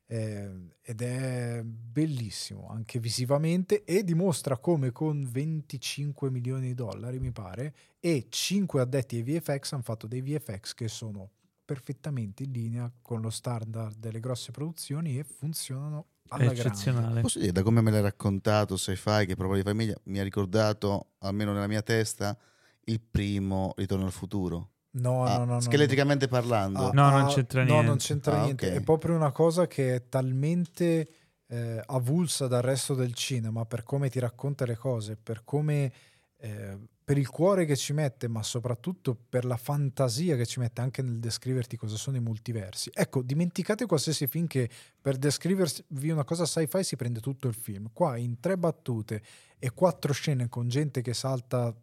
eh, 0.06 0.50
ed 0.82 1.00
è 1.00 1.62
bellissimo 1.64 2.68
anche 2.68 2.98
visivamente 2.98 3.84
e 3.84 4.04
dimostra 4.04 4.58
come 4.58 4.92
con 4.92 5.26
25 5.28 6.30
milioni 6.30 6.68
di 6.68 6.74
dollari 6.74 7.18
mi 7.18 7.32
pare 7.32 7.74
e 8.00 8.26
5 8.28 8.80
addetti 8.80 9.16
ai 9.16 9.22
VFX 9.22 9.72
hanno 9.72 9.82
fatto 9.82 10.06
dei 10.06 10.20
VFX 10.20 10.74
che 10.74 10.88
sono 10.88 11.30
perfettamente 11.64 12.42
in 12.42 12.52
linea 12.52 12.92
con 13.00 13.22
lo 13.22 13.30
standard 13.30 13.96
delle 13.96 14.20
grosse 14.20 14.52
produzioni 14.52 15.18
e 15.18 15.24
funzionano 15.24 16.08
alla 16.28 16.44
grande. 16.44 16.60
eccezionale. 16.60 17.20
Posso 17.20 17.38
dire, 17.38 17.52
da 17.52 17.62
come 17.62 17.80
me 17.80 17.90
l'hai 17.90 18.02
raccontato, 18.02 18.76
sci-fi, 18.76 19.24
che 19.26 19.34
proprio 19.34 19.56
di 19.56 19.62
famiglia, 19.62 19.98
mi 20.04 20.18
ha 20.18 20.22
ricordato, 20.22 21.12
almeno 21.18 21.52
nella 21.52 21.66
mia 21.66 21.82
testa, 21.82 22.36
il 22.84 23.00
primo 23.00 23.72
Ritorno 23.76 24.04
al 24.04 24.12
futuro. 24.12 24.72
No, 24.96 25.24
Ah, 25.24 25.38
no, 25.38 25.44
no, 25.44 25.52
no. 25.54 25.60
scheletricamente 25.60 26.28
parlando. 26.28 26.88
Ah, 26.88 26.92
No, 26.92 27.10
non 27.10 27.22
ah, 27.24 27.26
c'entra 27.26 27.62
No, 27.64 27.70
niente. 27.72 27.86
non 27.88 27.96
c'entra 27.98 28.40
Ah, 28.40 28.44
niente. 28.44 28.68
ok. 28.68 28.72
È 28.74 28.80
proprio 28.82 29.14
una 29.16 29.32
cosa 29.32 29.66
che 29.66 29.94
è 29.96 30.08
talmente 30.08 31.08
eh, 31.48 31.82
avulsa 31.86 32.46
dal 32.46 32.62
resto 32.62 32.94
del 32.94 33.12
cinema 33.14 33.64
per 33.64 33.82
come 33.82 34.08
ti 34.08 34.18
racconta 34.18 34.64
le 34.66 34.76
cose, 34.76 35.16
per 35.20 35.42
come 35.44 35.92
eh, 36.38 36.78
per 37.04 37.18
il 37.18 37.28
cuore 37.28 37.66
che 37.66 37.76
ci 37.76 37.92
mette, 37.92 38.28
ma 38.28 38.42
soprattutto 38.42 39.14
per 39.28 39.44
la 39.44 39.58
fantasia 39.58 40.36
che 40.36 40.46
ci 40.46 40.58
mette 40.58 40.80
anche 40.80 41.02
nel 41.02 41.18
descriverti 41.18 41.76
cosa 41.76 41.96
sono 41.96 42.16
i 42.16 42.20
multiversi. 42.20 42.90
Ecco, 42.94 43.20
dimenticate 43.22 43.84
qualsiasi 43.84 44.26
film 44.26 44.46
che 44.46 44.70
per 45.02 45.16
descrivervi 45.18 46.08
una 46.10 46.24
cosa 46.24 46.46
sci-fi 46.46 46.82
si 46.82 46.96
prende 46.96 47.20
tutto 47.20 47.46
il 47.46 47.54
film. 47.54 47.90
Qua 47.92 48.16
in 48.16 48.40
tre 48.40 48.56
battute 48.56 49.22
e 49.58 49.70
quattro 49.72 50.14
scene 50.14 50.48
con 50.48 50.68
gente 50.68 51.02
che 51.02 51.12
salta 51.12 51.74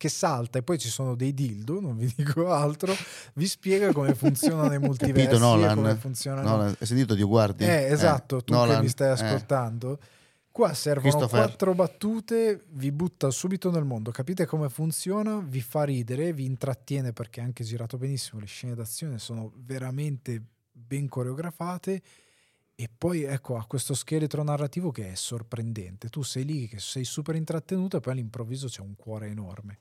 che 0.00 0.08
salta 0.08 0.58
e 0.58 0.62
poi 0.62 0.78
ci 0.78 0.88
sono 0.88 1.14
dei 1.14 1.34
dildo, 1.34 1.78
non 1.78 1.94
vi 1.94 2.10
dico 2.16 2.50
altro, 2.50 2.94
vi 3.34 3.46
spiega 3.46 3.92
come 3.92 4.14
funzionano 4.14 4.72
i 4.72 4.78
multiversi 4.78 5.26
Capito, 5.26 5.38
Nolan? 5.38 5.74
come 5.74 5.94
funzionano 5.96 6.56
No, 6.56 6.62
hai 6.62 6.86
sentito 6.86 7.14
Dio 7.14 7.28
Guardi? 7.28 7.64
eh, 7.64 7.84
esatto, 7.90 8.42
tu 8.42 8.54
Nolan, 8.54 8.76
che 8.76 8.82
mi 8.82 8.88
stai 8.88 9.08
eh. 9.08 9.10
ascoltando. 9.10 9.98
Qua 10.50 10.72
servono 10.72 11.28
quattro 11.28 11.74
battute, 11.74 12.64
vi 12.70 12.90
butta 12.90 13.30
subito 13.30 13.70
nel 13.70 13.84
mondo, 13.84 14.10
capite 14.10 14.46
come 14.46 14.70
funziona, 14.70 15.38
vi 15.38 15.60
fa 15.60 15.84
ridere, 15.84 16.32
vi 16.32 16.46
intrattiene 16.46 17.12
perché 17.12 17.42
è 17.42 17.44
anche 17.44 17.62
girato 17.62 17.98
benissimo, 17.98 18.40
le 18.40 18.46
scene 18.46 18.74
d'azione 18.74 19.18
sono 19.18 19.52
veramente 19.54 20.42
ben 20.72 21.08
coreografate 21.08 22.02
e 22.74 22.88
poi 22.96 23.24
ecco 23.24 23.58
ha 23.58 23.66
questo 23.66 23.92
scheletro 23.92 24.42
narrativo 24.42 24.90
che 24.90 25.12
è 25.12 25.14
sorprendente. 25.14 26.08
Tu 26.08 26.22
sei 26.22 26.46
lì 26.46 26.66
che 26.68 26.78
sei 26.80 27.04
super 27.04 27.34
intrattenuto 27.34 27.98
e 27.98 28.00
poi 28.00 28.14
all'improvviso 28.14 28.68
c'è 28.68 28.80
un 28.80 28.96
cuore 28.96 29.26
enorme. 29.28 29.78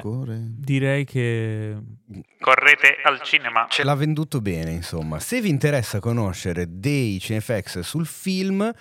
Beh, 0.00 0.02
direi 0.56 1.04
che 1.04 1.76
Correte 2.40 2.96
al 3.04 3.20
cinema. 3.20 3.66
Ce 3.68 3.84
l'ha 3.84 3.94
venduto 3.94 4.40
bene, 4.40 4.70
insomma. 4.70 5.18
Se 5.18 5.42
vi 5.42 5.50
interessa 5.50 6.00
conoscere 6.00 6.66
dei 6.68 7.18
CFX 7.18 7.80
sul 7.80 8.06
film, 8.06 8.72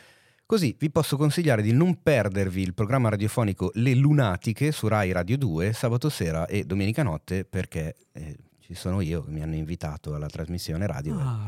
così 0.45 0.73
vi 0.79 0.89
posso 0.89 1.17
consigliare 1.17 1.61
di 1.61 1.73
non 1.73 2.01
perdervi 2.01 2.61
il 2.61 2.73
programma 2.73 3.09
radiofonico 3.09 3.71
Le 3.73 3.93
Lunatiche 3.93 4.71
su 4.71 4.87
Rai 4.87 5.11
Radio 5.11 5.37
2 5.37 5.73
sabato 5.73 6.07
sera 6.07 6.45
e 6.45 6.63
domenica 6.63 7.03
notte 7.03 7.43
perché 7.43 7.95
eh, 8.13 8.37
ci 8.73 8.79
sono 8.79 9.01
io 9.01 9.25
che 9.25 9.31
mi 9.31 9.41
hanno 9.41 9.55
invitato 9.55 10.15
alla 10.15 10.27
trasmissione 10.27 10.87
radio. 10.87 11.17
Ah. 11.19 11.47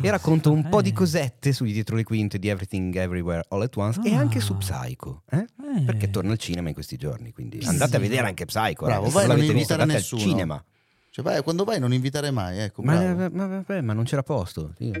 E 0.00 0.10
racconto 0.10 0.50
un 0.50 0.68
po' 0.70 0.80
di 0.80 0.88
Eh. 0.88 0.92
cosette 0.94 1.52
sugli 1.52 1.72
dietro 1.74 1.96
le 1.96 2.02
quinte 2.02 2.38
di 2.38 2.48
Everything 2.48 2.94
Everywhere 2.96 3.44
All 3.50 3.60
at 3.60 3.76
Once 3.76 4.00
e 4.02 4.14
Ah. 4.14 4.18
anche 4.20 4.40
su 4.40 4.56
Psycho, 4.56 5.22
eh? 5.28 5.36
Eh. 5.76 5.82
perché 5.84 6.08
torna 6.08 6.32
al 6.32 6.38
cinema 6.38 6.68
in 6.68 6.74
questi 6.74 6.96
giorni, 6.96 7.32
quindi 7.32 7.58
andate 7.64 7.96
a 7.96 8.00
Sì. 8.00 8.08
vedere 8.08 8.26
anche 8.26 8.46
Psycho. 8.46 8.86
Bravo, 8.86 9.10
vai 9.10 9.26
non 9.26 9.36
l'avete 9.36 9.52
visto, 9.52 9.72
andate 9.74 9.90
al 9.90 9.96
nessuno. 9.98 10.20
cinema. 10.22 10.64
Cioè, 11.10 11.22
vai, 11.22 11.42
quando 11.42 11.64
vai 11.64 11.78
non 11.78 11.92
invitare 11.92 12.30
mai, 12.30 12.58
ecco, 12.60 12.80
Ma, 12.82 12.96
bravo. 12.96 13.36
ma- 13.36 13.46
vabbè, 13.46 13.80
ma 13.82 13.92
non 13.92 14.04
c'era 14.04 14.22
posto. 14.22 14.72
Io- 14.78 14.92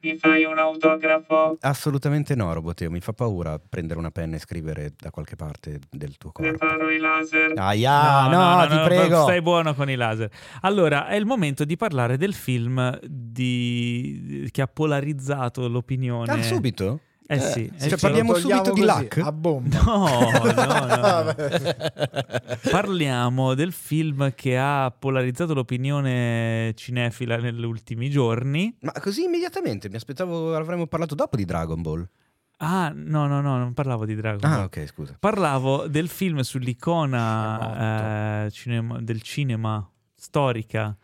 Mi 0.00 0.16
fai 0.16 0.44
un 0.44 0.56
autografo? 0.58 1.56
Assolutamente 1.60 2.34
no, 2.36 2.52
Roboteo. 2.52 2.88
Mi 2.90 3.00
fa 3.00 3.12
paura 3.12 3.58
prendere 3.58 3.98
una 3.98 4.10
penna 4.10 4.36
e 4.36 4.38
scrivere 4.38 4.92
da 4.96 5.10
qualche 5.10 5.34
parte 5.34 5.80
del 5.90 6.16
tuo 6.16 6.30
corpo. 6.30 6.56
Preparo 6.56 6.88
i 6.90 6.98
laser. 6.98 7.52
Aia, 7.56 8.28
no, 8.28 8.66
ti 8.68 8.78
prego. 8.84 9.22
Stai 9.22 9.42
buono 9.42 9.74
con 9.74 9.90
i 9.90 9.96
laser. 9.96 10.30
Allora, 10.60 11.08
è 11.08 11.16
il 11.16 11.26
momento 11.26 11.64
di 11.64 11.76
parlare 11.76 12.16
del 12.16 12.32
film 12.34 12.96
di- 13.02 14.48
che 14.52 14.62
ha 14.62 14.68
polarizzato 14.68 15.66
l'opinione. 15.68 16.30
Ah, 16.32 16.42
subito? 16.42 17.00
Eh 17.30 17.40
sì. 17.40 17.66
Eh, 17.66 17.84
eh 17.84 17.88
cioè, 17.90 17.98
sì. 17.98 18.06
parliamo 18.06 18.32
subito 18.32 18.72
di 18.72 18.82
Luck? 18.82 19.18
A 19.18 19.32
bomba. 19.32 19.82
No, 19.82 20.08
no, 20.08 21.22
no. 21.24 21.34
Parliamo 22.70 23.52
del 23.52 23.72
film 23.72 24.32
che 24.34 24.56
ha 24.56 24.90
polarizzato 24.98 25.52
l'opinione 25.52 26.72
cinefila 26.74 27.36
negli 27.36 27.64
ultimi 27.64 28.08
giorni. 28.08 28.74
Ma 28.80 28.92
così 28.92 29.24
immediatamente? 29.24 29.90
Mi 29.90 29.96
aspettavo 29.96 30.56
avremmo 30.56 30.86
parlato 30.86 31.14
dopo 31.14 31.36
di 31.36 31.44
Dragon 31.44 31.82
Ball. 31.82 32.08
Ah, 32.60 32.92
no, 32.94 33.26
no, 33.26 33.42
no, 33.42 33.58
non 33.58 33.74
parlavo 33.74 34.06
di 34.06 34.14
Dragon 34.14 34.40
Ball. 34.40 34.60
Ah, 34.60 34.64
ok, 34.64 34.86
scusa. 34.86 35.16
Parlavo 35.20 35.86
del 35.86 36.08
film 36.08 36.40
sull'icona 36.40 38.46
eh, 38.46 38.50
cinema- 38.52 39.00
del 39.02 39.20
cinema 39.20 39.86
storica. 40.14 40.96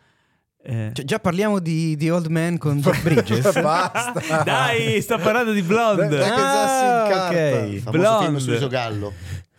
Eh, 0.65 0.91
Cioè, 0.95 1.05
già 1.05 1.19
parliamo 1.19 1.59
di, 1.59 1.95
di 1.97 2.09
Old 2.11 2.27
Man 2.27 2.57
con 2.59 2.81
Jeff 2.81 3.03
Bridges? 3.03 3.53
Basta. 3.61 4.43
Dai, 4.45 5.01
sto 5.03 5.19
parlando 5.19 5.53
di 5.53 5.63
Blonde. 5.63 6.09
Dai, 6.09 6.31
Ah, 6.31 7.29
ok. 7.29 7.91
Blonde. 7.91 8.25
film 8.25 8.37
su 8.39 8.53
Isogallo. 8.53 9.13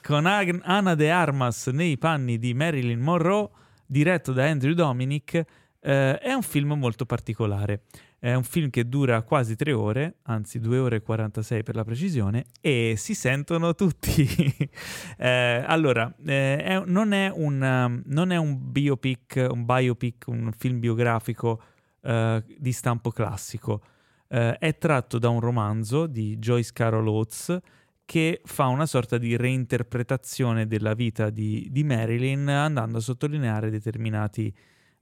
con 0.04 0.26
Ag- 0.26 0.62
Ana 0.64 0.96
de 0.96 1.10
Armas 1.12 1.68
nei 1.68 1.98
panni 1.98 2.38
di 2.40 2.54
Marilyn 2.54 3.00
Monroe, 3.00 3.50
diretto 3.86 4.32
da 4.34 4.46
Andrew 4.46 4.74
Dominic, 4.74 5.44
eh, 5.86 6.18
è 6.18 6.34
un 6.34 6.42
film 6.42 6.74
molto 6.74 7.06
particolare. 7.06 7.84
È 8.18 8.34
un 8.34 8.44
film 8.44 8.72
che 8.72 8.90
dura 8.90 9.22
quasi 9.22 9.56
tre 9.56 9.72
ore, 9.72 10.16
anzi 10.24 10.60
due 10.60 10.80
ore 10.80 10.96
e 10.96 11.02
46 11.02 11.62
per 11.62 11.76
la 11.76 11.84
precisione, 11.84 12.46
e 12.60 12.96
si 12.98 13.14
sentono 13.14 13.76
tutti. 13.76 14.26
Eh, 15.18 15.64
allora, 15.66 16.14
eh, 16.26 16.58
è- 16.58 16.84
non, 16.86 17.14
è 17.14 17.32
un, 17.34 17.62
um, 17.62 18.02
non 18.08 18.32
è 18.32 18.36
un 18.36 18.58
biopic, 18.60 19.48
un 19.50 19.64
biopic, 19.64 20.26
un 20.28 20.52
film 20.52 20.80
biografico 20.80 21.62
eh, 22.02 22.44
di 22.58 22.72
stampo 22.74 23.12
classico. 23.12 23.82
Eh, 24.28 24.58
è 24.58 24.78
tratto 24.78 25.18
da 25.18 25.30
un 25.30 25.40
romanzo 25.40 26.06
di 26.06 26.38
Joyce 26.38 26.72
Carol 26.74 27.08
Oates 27.08 27.58
che 28.04 28.42
fa 28.44 28.66
una 28.66 28.86
sorta 28.86 29.18
di 29.18 29.38
reinterpretazione 29.38 30.68
della 30.68 30.94
vita 30.94 31.30
di, 31.30 31.70
di 31.72 31.84
Marilyn 31.84 32.48
andando 32.50 32.98
a 32.98 33.02
sottolineare 33.02 33.70
determinati 33.70 34.54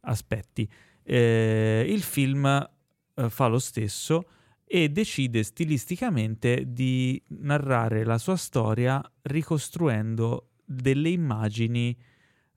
aspetti. 0.03 0.69
Eh, 1.03 1.85
il 1.87 2.01
film 2.01 2.45
eh, 2.45 3.29
fa 3.29 3.47
lo 3.47 3.59
stesso 3.59 4.25
e 4.65 4.89
decide 4.89 5.43
stilisticamente 5.43 6.63
di 6.67 7.21
narrare 7.27 8.03
la 8.05 8.17
sua 8.17 8.37
storia 8.37 9.01
ricostruendo 9.23 10.51
delle 10.65 11.09
immagini 11.09 11.95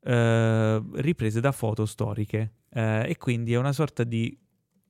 eh, 0.02 0.82
riprese 0.94 1.40
da 1.40 1.52
foto 1.52 1.85
storiche 1.86 2.52
Eh, 2.77 3.09
e 3.10 3.16
quindi 3.16 3.55
è 3.55 3.59
una 3.59 3.73
sorta 3.73 4.05
di 4.05 4.36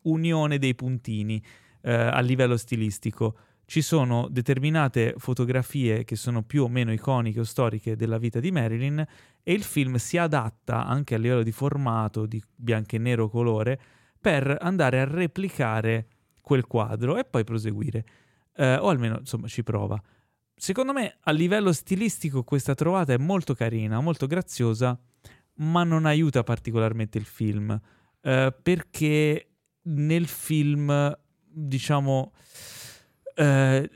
unione 0.02 0.58
dei 0.58 0.74
puntini 0.74 1.40
eh, 1.82 1.92
a 1.92 2.20
livello 2.20 2.56
stilistico 2.56 3.36
ci 3.66 3.82
sono 3.82 4.28
determinate 4.30 5.14
fotografie 5.18 6.04
che 6.04 6.14
sono 6.14 6.42
più 6.42 6.62
o 6.62 6.68
meno 6.68 6.92
iconiche 6.92 7.40
o 7.40 7.44
storiche 7.44 7.96
della 7.96 8.16
vita 8.16 8.38
di 8.38 8.52
Marilyn 8.52 9.04
e 9.42 9.52
il 9.52 9.64
film 9.64 9.96
si 9.96 10.16
adatta 10.16 10.86
anche 10.86 11.16
a 11.16 11.18
livello 11.18 11.42
di 11.42 11.50
formato, 11.50 12.26
di 12.26 12.40
bianco 12.54 12.94
e 12.94 12.98
nero 12.98 13.28
colore, 13.28 13.78
per 14.20 14.56
andare 14.60 15.00
a 15.00 15.04
replicare 15.04 16.06
quel 16.40 16.66
quadro 16.66 17.16
e 17.16 17.24
poi 17.24 17.42
proseguire. 17.42 18.04
Eh, 18.54 18.76
o 18.76 18.88
almeno, 18.88 19.18
insomma, 19.18 19.48
ci 19.48 19.64
prova. 19.64 20.00
Secondo 20.54 20.92
me, 20.92 21.18
a 21.20 21.32
livello 21.32 21.72
stilistico, 21.72 22.44
questa 22.44 22.74
trovata 22.74 23.12
è 23.12 23.18
molto 23.18 23.54
carina, 23.54 24.00
molto 24.00 24.26
graziosa, 24.26 24.98
ma 25.54 25.82
non 25.82 26.06
aiuta 26.06 26.44
particolarmente 26.44 27.18
il 27.18 27.24
film, 27.24 27.78
eh, 28.20 28.54
perché 28.62 29.48
nel 29.82 30.26
film, 30.26 31.16
diciamo, 31.44 32.32
eh, 33.36 33.90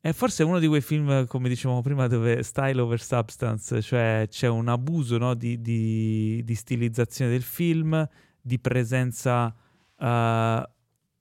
è 0.00 0.12
forse 0.12 0.42
uno 0.42 0.58
di 0.58 0.66
quei 0.66 0.80
film, 0.80 1.26
come 1.26 1.48
dicevamo 1.48 1.80
prima, 1.80 2.06
dove 2.06 2.42
style 2.42 2.80
over 2.80 3.00
substance, 3.00 3.80
cioè 3.80 4.26
c'è 4.28 4.48
un 4.48 4.68
abuso 4.68 5.16
no, 5.16 5.34
di, 5.34 5.60
di- 5.60 6.42
di 6.44 6.54
stilizzazione 6.54 7.30
del 7.30 7.42
film, 7.42 8.06
di 8.40 8.58
presenza 8.58 9.54
eh, 9.98 10.68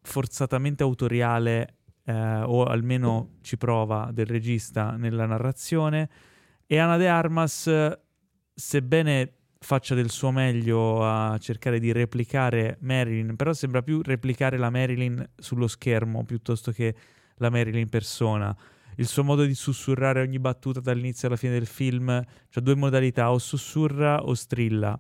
forzatamente 0.02 0.84
autoriale, 0.84 1.78
eh, 2.04 2.42
o 2.42 2.66
almeno 2.66 3.38
ci 3.42 3.58
prova, 3.58 4.10
del 4.12 4.26
regista 4.26 4.98
nella 4.98 5.26
narrazione. 5.26 6.10
E 6.66 6.78
Ana 6.78 6.98
de 6.98 7.08
Armas, 7.08 7.72
sebbene 8.54 9.34
faccia 9.64 9.96
del 9.96 10.12
suo 10.12 10.30
meglio 10.32 11.04
a 11.04 11.38
cercare 11.40 11.80
di 11.80 11.92
replicare 11.92 12.78
Marilyn, 12.82 13.36
però 13.36 13.54
sembra 13.54 13.82
più 13.82 14.02
replicare 14.04 14.58
la 14.58 14.70
Marilyn 14.70 15.28
sullo 15.36 15.68
schermo 15.68 16.24
piuttosto 16.26 16.72
che 16.72 16.94
la 17.38 17.50
Marilyn 17.50 17.80
in 17.80 17.90
persona. 17.90 18.56
Il 18.98 19.08
suo 19.08 19.24
modo 19.24 19.44
di 19.44 19.56
sussurrare 19.56 20.22
ogni 20.22 20.38
battuta 20.38 20.80
dall'inizio 20.80 21.28
alla 21.28 21.38
fine 21.38 21.54
del 21.54 21.66
film, 21.66 22.24
c'ha 22.50 22.60
due 22.60 22.76
modalità, 22.76 23.32
o 23.32 23.40
sussurra 23.40 24.24
o 24.24 24.36
strilla. 24.36 25.00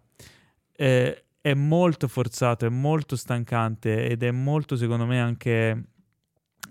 Eh, 0.76 1.26
è 1.40 1.53
molto 1.53 2.07
forzato, 2.07 2.65
è 2.65 2.69
molto 2.69 3.15
stancante 3.15 4.07
ed 4.07 4.23
è 4.23 4.31
molto, 4.31 4.76
secondo 4.76 5.06
me, 5.06 5.22
anche 5.22 5.84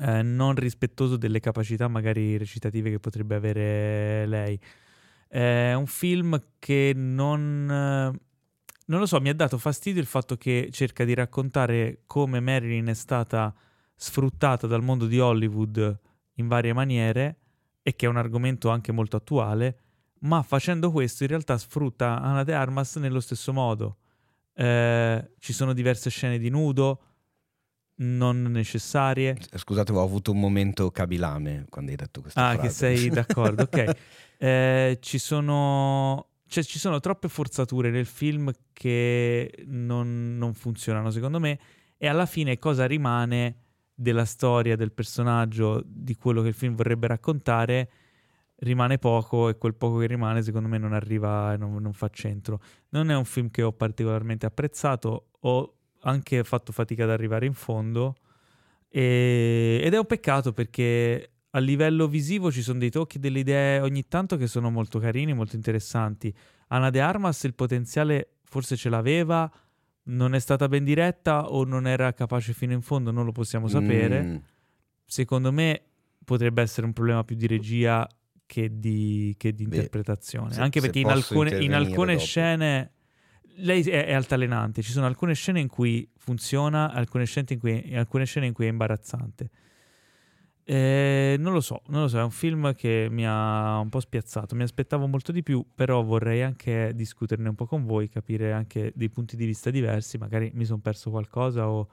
eh, 0.00 0.22
non 0.22 0.54
rispettoso 0.54 1.16
delle 1.16 1.40
capacità 1.40 1.86
magari 1.86 2.36
recitative 2.38 2.90
che 2.90 2.98
potrebbe 2.98 3.34
avere 3.34 4.26
lei. 4.26 4.58
È 5.32 5.72
un 5.72 5.86
film 5.86 6.38
che 6.58 6.92
non... 6.94 7.66
eh, 7.70 8.20
non 8.84 9.00
lo 9.00 9.06
so, 9.06 9.18
mi 9.18 9.30
ha 9.30 9.34
dato 9.34 9.56
fastidio 9.56 9.98
il 9.98 10.06
fatto 10.06 10.36
che 10.36 10.68
cerca 10.70 11.04
di 11.04 11.14
raccontare 11.14 12.02
come 12.04 12.38
Marilyn 12.38 12.88
è 12.88 12.92
stata 12.92 13.54
sfruttata 13.94 14.66
dal 14.66 14.82
mondo 14.82 15.06
di 15.06 15.18
Hollywood 15.18 16.00
in 16.34 16.48
varie 16.48 16.74
maniere 16.74 17.38
e 17.80 17.96
che 17.96 18.04
è 18.04 18.10
un 18.10 18.18
argomento 18.18 18.68
anche 18.68 18.92
molto 18.92 19.16
attuale, 19.16 19.78
ma 20.20 20.42
facendo 20.42 20.90
questo 20.90 21.22
in 21.22 21.30
realtà 21.30 21.56
sfrutta 21.56 22.20
Ana 22.20 22.44
de 22.44 22.52
Armas 22.52 22.96
nello 22.96 23.20
stesso 23.20 23.54
modo. 23.54 24.00
Eh, 24.52 25.30
ci 25.38 25.54
sono 25.54 25.72
diverse 25.72 26.10
scene 26.10 26.36
di 26.36 26.50
nudo, 26.50 27.11
non 27.96 28.42
necessarie. 28.42 29.36
Scusate, 29.54 29.92
ho 29.92 30.02
avuto 30.02 30.32
un 30.32 30.40
momento 30.40 30.90
cabilame 30.90 31.66
quando 31.68 31.90
hai 31.90 31.96
detto 31.96 32.20
questa 32.20 32.48
Ah, 32.48 32.52
frase. 32.54 32.66
che 32.68 32.72
sei 32.72 33.08
d'accordo, 33.10 33.62
ok. 33.64 33.96
Eh, 34.42 34.98
ci 35.00 35.18
sono... 35.18 36.26
Cioè, 36.48 36.64
ci 36.64 36.80
sono 36.80 36.98
troppe 36.98 37.28
forzature 37.28 37.90
nel 37.90 38.06
film 38.06 38.50
che 38.72 39.52
non, 39.66 40.36
non 40.36 40.52
funzionano, 40.54 41.10
secondo 41.10 41.38
me, 41.38 41.58
e 41.96 42.08
alla 42.08 42.26
fine 42.26 42.58
cosa 42.58 42.84
rimane 42.86 43.56
della 43.94 44.24
storia, 44.24 44.74
del 44.74 44.90
personaggio, 44.90 45.80
di 45.86 46.16
quello 46.16 46.42
che 46.42 46.48
il 46.48 46.54
film 46.54 46.74
vorrebbe 46.74 47.06
raccontare, 47.06 47.90
rimane 48.56 48.98
poco 48.98 49.48
e 49.48 49.56
quel 49.56 49.74
poco 49.76 49.98
che 49.98 50.06
rimane, 50.08 50.42
secondo 50.42 50.68
me, 50.68 50.76
non 50.76 50.92
arriva 50.92 51.52
e 51.52 51.56
non, 51.56 51.76
non 51.80 51.92
fa 51.92 52.08
centro. 52.08 52.60
Non 52.88 53.10
è 53.12 53.16
un 53.16 53.24
film 53.24 53.48
che 53.48 53.62
ho 53.62 53.70
particolarmente 53.72 54.44
apprezzato, 54.44 55.28
ho 55.38 55.74
anche 56.02 56.42
fatto 56.44 56.72
fatica 56.72 57.04
ad 57.04 57.10
arrivare 57.10 57.46
in 57.46 57.54
fondo, 57.54 58.14
e- 58.88 59.80
ed 59.82 59.94
è 59.94 59.98
un 59.98 60.06
peccato 60.06 60.52
perché 60.52 61.28
a 61.50 61.58
livello 61.58 62.06
visivo 62.08 62.50
ci 62.50 62.62
sono 62.62 62.78
dei 62.78 62.90
tocchi, 62.90 63.18
delle 63.18 63.40
idee 63.40 63.80
ogni 63.80 64.06
tanto 64.08 64.36
che 64.36 64.46
sono 64.46 64.70
molto 64.70 64.98
carini, 64.98 65.32
molto 65.34 65.56
interessanti. 65.56 66.34
Ana 66.68 66.90
de 66.90 67.00
Armas 67.00 67.42
il 67.44 67.54
potenziale 67.54 68.36
forse 68.44 68.76
ce 68.76 68.88
l'aveva, 68.88 69.50
non 70.04 70.34
è 70.34 70.38
stata 70.38 70.66
ben 70.68 70.84
diretta 70.84 71.50
o 71.50 71.64
non 71.64 71.86
era 71.86 72.12
capace 72.12 72.52
fino 72.54 72.72
in 72.72 72.82
fondo, 72.82 73.10
non 73.10 73.24
lo 73.24 73.32
possiamo 73.32 73.68
sapere. 73.68 74.22
Mm, 74.24 74.36
Secondo 75.04 75.52
me 75.52 75.82
potrebbe 76.24 76.62
essere 76.62 76.86
un 76.86 76.92
problema 76.94 77.22
più 77.22 77.36
di 77.36 77.46
regia 77.46 78.08
che 78.46 78.78
di, 78.78 79.34
che 79.36 79.52
di 79.52 79.66
Beh, 79.66 79.76
interpretazione. 79.76 80.54
se- 80.54 80.60
Anche 80.60 80.80
perché 80.80 81.00
in 81.00 81.08
alcune, 81.08 81.58
in 81.58 81.74
alcune 81.74 82.18
scene 82.18 82.91
lei 83.56 83.82
è, 83.82 84.06
è 84.06 84.12
altalenante. 84.12 84.82
Ci 84.82 84.92
sono 84.92 85.06
alcune 85.06 85.34
scene 85.34 85.60
in 85.60 85.68
cui 85.68 86.08
funziona, 86.16 86.92
alcune 86.92 87.24
scene 87.24 87.46
in 87.50 87.58
cui, 87.58 87.94
alcune 87.96 88.24
scene 88.24 88.46
in 88.46 88.52
cui 88.52 88.66
è 88.66 88.68
imbarazzante. 88.68 89.50
Eh, 90.64 91.36
non 91.40 91.52
lo 91.52 91.60
so, 91.60 91.82
non 91.88 92.02
lo 92.02 92.08
so, 92.08 92.18
è 92.18 92.22
un 92.22 92.30
film 92.30 92.72
che 92.74 93.08
mi 93.10 93.26
ha 93.26 93.78
un 93.78 93.88
po' 93.88 93.98
spiazzato, 93.98 94.54
mi 94.54 94.62
aspettavo 94.62 95.08
molto 95.08 95.32
di 95.32 95.42
più, 95.42 95.66
però 95.74 96.02
vorrei 96.04 96.42
anche 96.42 96.92
discuterne 96.94 97.48
un 97.48 97.56
po' 97.56 97.66
con 97.66 97.84
voi, 97.84 98.08
capire 98.08 98.52
anche 98.52 98.92
dei 98.94 99.10
punti 99.10 99.34
di 99.34 99.44
vista 99.44 99.70
diversi, 99.70 100.18
magari 100.18 100.52
mi 100.54 100.64
sono 100.64 100.78
perso 100.78 101.10
qualcosa 101.10 101.68
o 101.68 101.88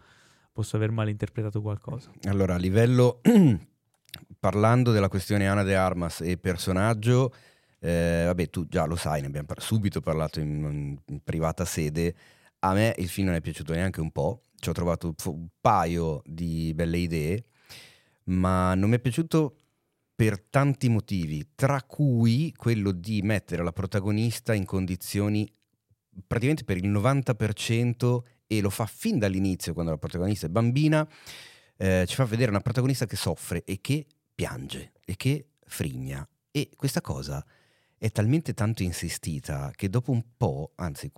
posso 0.54 0.76
aver 0.76 0.92
malinterpretato 0.92 1.62
qualcosa. 1.62 2.12
Allora, 2.24 2.56
a 2.56 2.58
livello, 2.58 3.22
parlando 4.40 4.92
della 4.92 5.10
questione 5.10 5.48
Ana 5.48 5.64
de 5.64 5.76
Armas 5.76 6.22
e 6.22 6.38
personaggio, 6.38 7.34
eh, 7.80 8.24
vabbè, 8.26 8.50
tu 8.50 8.68
già 8.68 8.86
lo 8.86 8.96
sai, 8.96 9.22
ne 9.22 9.28
abbiamo 9.28 9.48
par- 9.48 9.62
subito 9.62 10.02
parlato 10.02 10.40
in, 10.40 10.98
in 11.06 11.24
privata 11.24 11.66
sede. 11.66 12.16
A 12.60 12.74
me 12.74 12.94
il 12.98 13.08
film 13.08 13.28
non 13.28 13.36
è 13.36 13.42
piaciuto 13.42 13.74
neanche 13.74 14.02
un 14.02 14.12
po', 14.12 14.44
ci 14.58 14.70
ho 14.70 14.74
trovato 14.74 15.14
un 15.26 15.48
paio 15.62 16.22
di 16.26 16.74
belle 16.76 16.98
idee, 16.98 17.46
ma 18.26 18.76
non 18.76 18.90
mi 18.90 18.98
è 18.98 19.00
piaciuto 19.00 19.56
per 20.14 20.42
tanti 20.50 20.90
motivi, 20.90 21.52
tra 21.56 21.82
cui 21.84 22.54
quello 22.56 22.92
di 22.92 23.22
mettere 23.22 23.64
la 23.64 23.72
protagonista 23.72 24.54
in 24.54 24.66
condizioni 24.66 25.50
praticamente 26.28 26.66
per 26.66 26.76
il 26.76 26.90
90% 26.90 28.20
e 28.46 28.62
lo 28.62 28.70
fa 28.70 28.86
fin 28.86 29.18
dall'inizio 29.18 29.74
quando 29.74 29.92
la 29.92 29.98
protagonista 29.98 30.48
è 30.48 30.50
bambina, 30.50 31.08
eh, 31.78 32.04
ci 32.06 32.16
fa 32.16 32.26
vedere 32.26 32.50
una 32.50 32.60
protagonista 32.60 33.06
che 33.06 33.16
soffre 33.16 33.64
e 33.64 33.80
che 33.80 34.06
piange 34.36 34.92
e 35.06 35.16
che 35.16 35.52
frigna. 35.66 36.28
E 36.52 36.72
questa 36.76 37.00
cosa 37.00 37.46
è 38.00 38.10
talmente 38.12 38.54
tanto 38.54 38.82
insistita 38.82 39.72
che 39.76 39.90
dopo 39.90 40.12
un 40.12 40.24
po', 40.38 40.72
anzi 40.76 41.12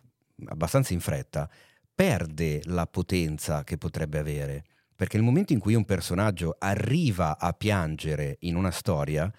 abbastanza 0.47 0.93
in 0.93 0.99
fretta, 0.99 1.49
perde 1.93 2.61
la 2.65 2.87
potenza 2.87 3.63
che 3.63 3.77
potrebbe 3.77 4.17
avere. 4.17 4.65
Perché 4.95 5.17
nel 5.17 5.25
momento 5.25 5.53
in 5.53 5.59
cui 5.59 5.75
un 5.75 5.85
personaggio 5.85 6.55
arriva 6.57 7.37
a 7.37 7.53
piangere 7.53 8.37
in 8.41 8.55
una 8.55 8.71
storia, 8.71 9.31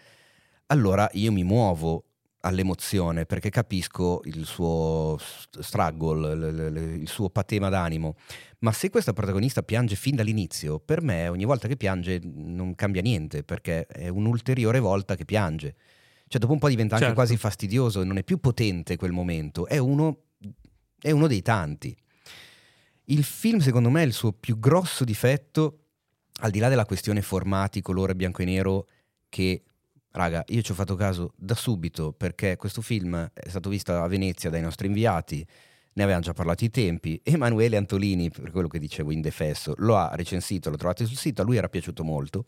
allora 0.67 1.09
io 1.13 1.33
mi 1.33 1.43
muovo 1.45 2.05
all'emozione 2.43 3.27
perché 3.27 3.51
capisco 3.51 4.21
il 4.25 4.45
suo 4.45 5.17
st- 5.19 5.61
struggle, 5.61 6.97
il 6.97 7.09
suo 7.09 7.29
patema 7.31 7.69
d'animo. 7.69 8.17
Ma 8.61 8.73
se 8.73 8.91
questa 8.91 9.13
protagonista 9.13 9.63
piange 9.63 9.97
fin 9.97 10.15
dall'inizio, 10.15 10.79
per 10.79 11.03
me 11.03 11.29
ogni 11.29 11.45
volta 11.45 11.67
che 11.69 11.77
piange 11.77 12.21
non 12.23 12.75
cambia 12.75 13.03
niente 13.03 13.43
perché 13.43 13.87
è 13.87 14.09
un'ulteriore 14.09 14.79
volta 14.79 15.17
che 15.17 15.25
piange. 15.25 15.75
Cioè 16.33 16.41
dopo 16.41 16.55
un 16.55 16.61
po' 16.61 16.71
diventa 16.71 16.95
anche 16.95 17.09
Certo. 17.09 17.21
quasi 17.21 17.37
fastidioso, 17.37 18.03
non 18.05 18.17
è 18.17 18.23
più 18.23 18.39
potente 18.39 18.97
quel 18.97 19.13
momento, 19.13 19.67
è 19.67 19.77
uno, 19.77 20.29
è 20.99 21.11
uno 21.11 21.27
dei 21.27 21.43
tanti. 21.43 21.95
Il 23.05 23.23
film, 23.23 23.59
secondo 23.59 23.91
me, 23.91 24.03
è 24.03 24.07
il 24.07 24.15
suo 24.15 24.33
più 24.33 24.59
grosso 24.59 25.05
difetto, 25.05 25.81
al 26.41 26.51
di 26.51 26.59
là 26.59 26.71
della 26.71 26.87
questione 26.87 27.21
formati, 27.21 27.83
colore 27.83 28.15
bianco 28.15 28.41
e 28.41 28.45
nero, 28.47 28.89
che, 29.29 29.63
raga, 30.13 30.43
io 30.47 30.63
ci 30.63 30.71
ho 30.71 30.75
fatto 30.75 30.95
caso 30.95 31.35
da 31.37 31.55
subito 31.55 32.15
perché 32.15 32.57
questo 32.57 32.81
film 32.81 33.31
è 33.31 33.49
stato 33.51 33.69
visto 33.69 33.93
a 33.93 34.07
Venezia 34.09 34.49
dai 34.49 34.63
nostri 34.63 34.87
inviati, 34.87 35.47
ne 35.93 36.03
avevamo 36.03 36.25
già 36.25 36.33
parlato 36.33 36.65
i 36.65 36.71
tempi. 36.71 37.21
Emanuele 37.23 37.77
Antolini, 37.77 38.31
per 38.31 38.51
quello 38.51 38.69
che 38.69 38.79
dicevo 38.79 39.13
in 39.13 39.21
defesso, 39.21 39.75
lo 39.77 39.99
ha 39.99 40.11
recensito, 40.15 40.71
lo 40.71 40.79
trovate 40.79 41.05
sul 41.05 41.19
sito, 41.19 41.43
a 41.43 41.45
lui 41.45 41.59
era 41.59 41.69
piaciuto 41.69 42.03
molto. 42.03 42.47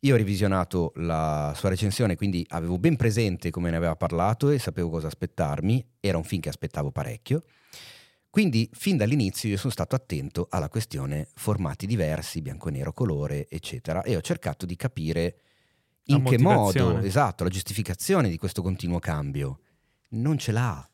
Io 0.00 0.14
ho 0.14 0.16
revisionato 0.16 0.92
la 0.96 1.52
sua 1.56 1.70
recensione, 1.70 2.14
quindi 2.14 2.46
avevo 2.50 2.78
ben 2.78 2.96
presente 2.96 3.50
come 3.50 3.70
ne 3.70 3.76
aveva 3.76 3.96
parlato 3.96 4.50
e 4.50 4.58
sapevo 4.58 4.90
cosa 4.90 5.08
aspettarmi. 5.08 5.84
Era 5.98 6.16
un 6.16 6.24
film 6.24 6.40
che 6.40 6.48
aspettavo 6.48 6.92
parecchio. 6.92 7.42
Quindi 8.30 8.70
fin 8.72 8.96
dall'inizio 8.96 9.48
io 9.48 9.56
sono 9.56 9.72
stato 9.72 9.96
attento 9.96 10.46
alla 10.50 10.68
questione 10.68 11.28
formati 11.34 11.86
diversi, 11.86 12.42
bianco 12.42 12.68
e 12.68 12.72
nero, 12.72 12.92
colore, 12.92 13.48
eccetera, 13.48 14.02
e 14.02 14.14
ho 14.14 14.20
cercato 14.20 14.66
di 14.66 14.76
capire 14.76 15.40
in 16.04 16.22
che 16.22 16.38
modo, 16.38 16.98
esatto, 16.98 17.42
la 17.42 17.50
giustificazione 17.50 18.28
di 18.28 18.38
questo 18.38 18.62
continuo 18.62 19.00
cambio. 19.00 19.60
Non 20.10 20.38
ce 20.38 20.52
l'ha. 20.52 20.88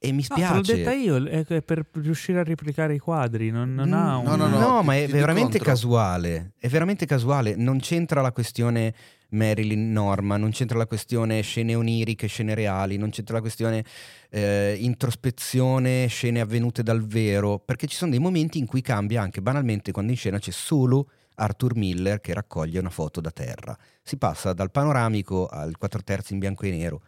E 0.00 0.12
mi 0.12 0.24
No, 0.28 0.36
te 0.36 0.40
l'ho 0.40 0.62
spiace. 0.62 0.76
detta 0.76 0.92
io, 0.92 1.24
è 1.24 1.60
per 1.62 1.84
riuscire 1.94 2.38
a 2.38 2.44
replicare 2.44 2.94
i 2.94 2.98
quadri, 2.98 3.50
non, 3.50 3.74
non 3.74 3.92
ha 3.92 4.16
un... 4.18 4.24
No, 4.24 4.36
no, 4.36 4.46
no. 4.46 4.58
No, 4.58 4.82
ma 4.82 4.96
è 4.96 5.08
veramente 5.08 5.58
contro. 5.58 5.72
casuale. 5.72 6.52
È 6.56 6.68
veramente 6.68 7.04
casuale. 7.04 7.56
Non 7.56 7.80
c'entra 7.80 8.20
la 8.20 8.30
questione 8.30 8.94
Marilyn 9.30 9.90
Norma, 9.90 10.36
non 10.36 10.50
c'entra 10.50 10.78
la 10.78 10.86
questione 10.86 11.40
scene 11.40 11.74
oniriche, 11.74 12.28
scene 12.28 12.54
reali, 12.54 12.96
non 12.96 13.10
c'entra 13.10 13.34
la 13.34 13.40
questione 13.40 13.84
eh, 14.30 14.76
introspezione, 14.78 16.06
scene 16.06 16.40
avvenute 16.40 16.84
dal 16.84 17.04
vero. 17.04 17.58
Perché 17.58 17.88
ci 17.88 17.96
sono 17.96 18.12
dei 18.12 18.20
momenti 18.20 18.58
in 18.58 18.66
cui 18.66 18.82
cambia 18.82 19.20
anche 19.20 19.42
banalmente 19.42 19.90
quando 19.90 20.12
in 20.12 20.16
scena 20.16 20.38
c'è 20.38 20.52
solo 20.52 21.10
Arthur 21.34 21.76
Miller 21.76 22.20
che 22.20 22.34
raccoglie 22.34 22.78
una 22.78 22.90
foto 22.90 23.20
da 23.20 23.32
terra. 23.32 23.76
Si 24.02 24.16
passa 24.16 24.52
dal 24.52 24.70
panoramico 24.70 25.46
al 25.46 25.76
4 25.76 26.02
terzi 26.04 26.34
in 26.34 26.38
bianco 26.38 26.64
e 26.66 26.70
nero, 26.70 27.02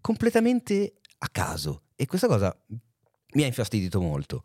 completamente 0.00 0.94
a 1.18 1.28
caso. 1.32 1.82
E 2.00 2.06
questa 2.06 2.28
cosa 2.28 2.56
mi 3.32 3.42
ha 3.42 3.46
infastidito 3.46 4.00
molto. 4.00 4.44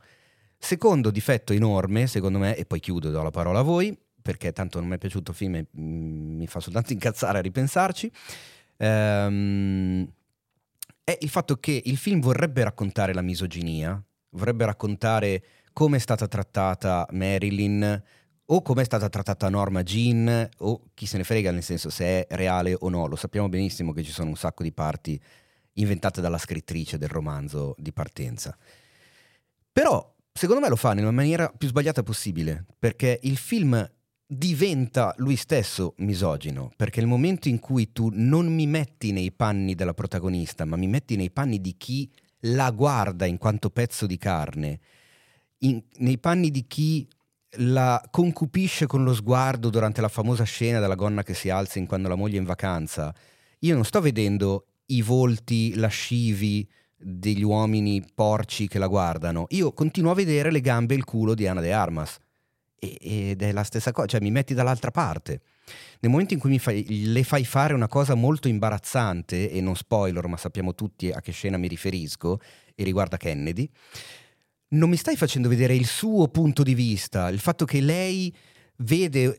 Secondo 0.57 1.11
difetto 1.11 1.53
enorme, 1.53 2.07
secondo 2.07 2.39
me, 2.39 2.55
e 2.55 2.65
poi 2.65 2.79
chiudo 2.79 3.09
e 3.09 3.11
do 3.11 3.21
la 3.21 3.29
parola 3.29 3.59
a 3.59 3.61
voi, 3.61 3.95
perché 4.19 4.51
tanto 4.53 4.79
non 4.79 4.87
mi 4.89 4.95
è 4.95 4.97
piaciuto 4.97 5.29
il 5.29 5.37
film 5.37 5.55
e 5.57 5.67
mm, 5.77 6.37
mi 6.37 6.47
fa 6.47 6.59
soltanto 6.59 6.93
incazzare 6.93 7.37
a 7.37 7.41
ripensarci, 7.41 8.11
ehm, 8.77 10.11
è 11.03 11.15
il 11.21 11.29
fatto 11.29 11.57
che 11.57 11.79
il 11.85 11.97
film 11.97 12.21
vorrebbe 12.21 12.63
raccontare 12.63 13.13
la 13.13 13.21
misoginia, 13.21 14.03
vorrebbe 14.31 14.65
raccontare 14.65 15.43
come 15.73 15.97
è 15.97 15.99
stata 15.99 16.27
trattata 16.27 17.05
Marilyn 17.11 18.03
o 18.45 18.61
come 18.63 18.81
è 18.81 18.85
stata 18.85 19.09
trattata 19.09 19.47
Norma 19.47 19.83
Jean 19.83 20.49
o 20.57 20.89
chi 20.95 21.05
se 21.05 21.17
ne 21.17 21.23
frega 21.23 21.51
nel 21.51 21.61
senso 21.61 21.91
se 21.91 22.25
è 22.25 22.35
reale 22.35 22.75
o 22.79 22.89
no, 22.89 23.05
lo 23.05 23.15
sappiamo 23.15 23.47
benissimo 23.47 23.91
che 23.91 24.01
ci 24.01 24.11
sono 24.11 24.29
un 24.29 24.37
sacco 24.37 24.63
di 24.63 24.71
parti 24.71 25.21
inventate 25.73 26.21
dalla 26.21 26.37
scrittrice 26.37 26.97
del 26.97 27.09
romanzo 27.09 27.75
di 27.77 27.91
partenza. 27.91 28.55
Però, 29.71 30.15
secondo 30.31 30.61
me 30.61 30.69
lo 30.69 30.75
fa 30.75 30.93
nella 30.93 31.11
maniera 31.11 31.49
più 31.49 31.67
sbagliata 31.67 32.03
possibile, 32.03 32.65
perché 32.77 33.19
il 33.23 33.37
film 33.37 33.89
diventa 34.25 35.13
lui 35.17 35.35
stesso 35.35 35.93
misogino, 35.97 36.71
perché 36.75 36.99
il 36.99 37.07
momento 37.07 37.47
in 37.47 37.59
cui 37.59 37.91
tu 37.91 38.09
non 38.13 38.53
mi 38.53 38.67
metti 38.67 39.11
nei 39.11 39.31
panni 39.31 39.75
della 39.75 39.93
protagonista, 39.93 40.65
ma 40.65 40.75
mi 40.75 40.87
metti 40.87 41.15
nei 41.15 41.31
panni 41.31 41.59
di 41.59 41.75
chi 41.77 42.09
la 42.47 42.71
guarda 42.71 43.25
in 43.25 43.37
quanto 43.37 43.69
pezzo 43.69 44.05
di 44.05 44.17
carne, 44.17 44.79
in- 45.59 45.81
nei 45.97 46.17
panni 46.17 46.51
di 46.51 46.65
chi 46.67 47.07
la 47.57 48.03
concupisce 48.09 48.87
con 48.87 49.03
lo 49.03 49.13
sguardo 49.13 49.69
durante 49.69 50.01
la 50.01 50.07
famosa 50.07 50.43
scena 50.43 50.79
della 50.79 50.95
gonna 50.95 51.23
che 51.23 51.35
si 51.35 51.49
alza 51.49 51.77
in 51.77 51.85
quando 51.85 52.07
la 52.07 52.15
moglie 52.15 52.37
è 52.37 52.39
in 52.39 52.45
vacanza, 52.45 53.13
io 53.59 53.75
non 53.75 53.85
sto 53.85 54.01
vedendo 54.01 54.65
i 54.87 55.01
volti 55.01 55.75
lascivi 55.75 56.67
degli 56.95 57.43
uomini 57.43 58.03
porci 58.13 58.67
che 58.67 58.79
la 58.79 58.87
guardano. 58.87 59.45
Io 59.49 59.73
continuo 59.73 60.11
a 60.11 60.15
vedere 60.15 60.51
le 60.51 60.61
gambe 60.61 60.93
e 60.93 60.97
il 60.97 61.03
culo 61.03 61.33
di 61.33 61.47
Ana 61.47 61.61
de 61.61 61.73
Armas. 61.73 62.17
E- 62.79 62.97
ed 62.99 63.41
è 63.41 63.51
la 63.51 63.63
stessa 63.63 63.91
cosa, 63.91 64.07
cioè 64.07 64.21
mi 64.21 64.31
metti 64.31 64.53
dall'altra 64.53 64.91
parte. 64.91 65.41
nel 65.99 66.11
momento 66.11 66.33
in 66.33 66.39
cui 66.41 66.59
fai- 66.59 67.11
le 67.11 67.23
fai 67.23 67.45
fare 67.45 67.73
una 67.73 67.87
cosa 67.87 68.13
molto 68.15 68.49
imbarazzante, 68.49 69.49
e 69.49 69.61
non 69.61 69.75
spoiler, 69.75 70.27
ma 70.27 70.35
sappiamo 70.35 70.75
tutti 70.75 71.09
a 71.09 71.21
che 71.21 71.31
scena 71.31 71.55
mi 71.57 71.69
riferisco, 71.69 72.39
e 72.75 72.83
riguarda 72.83 73.15
Kennedy, 73.15 73.69
non 74.69 74.89
mi 74.89 74.97
stai 74.97 75.15
facendo 75.15 75.47
vedere 75.47 75.75
il 75.75 75.85
suo 75.85 76.27
punto 76.27 76.63
di 76.63 76.73
vista, 76.73 77.29
il 77.29 77.39
fatto 77.39 77.63
che 77.63 77.79
lei 77.79 78.35
vede 78.77 79.37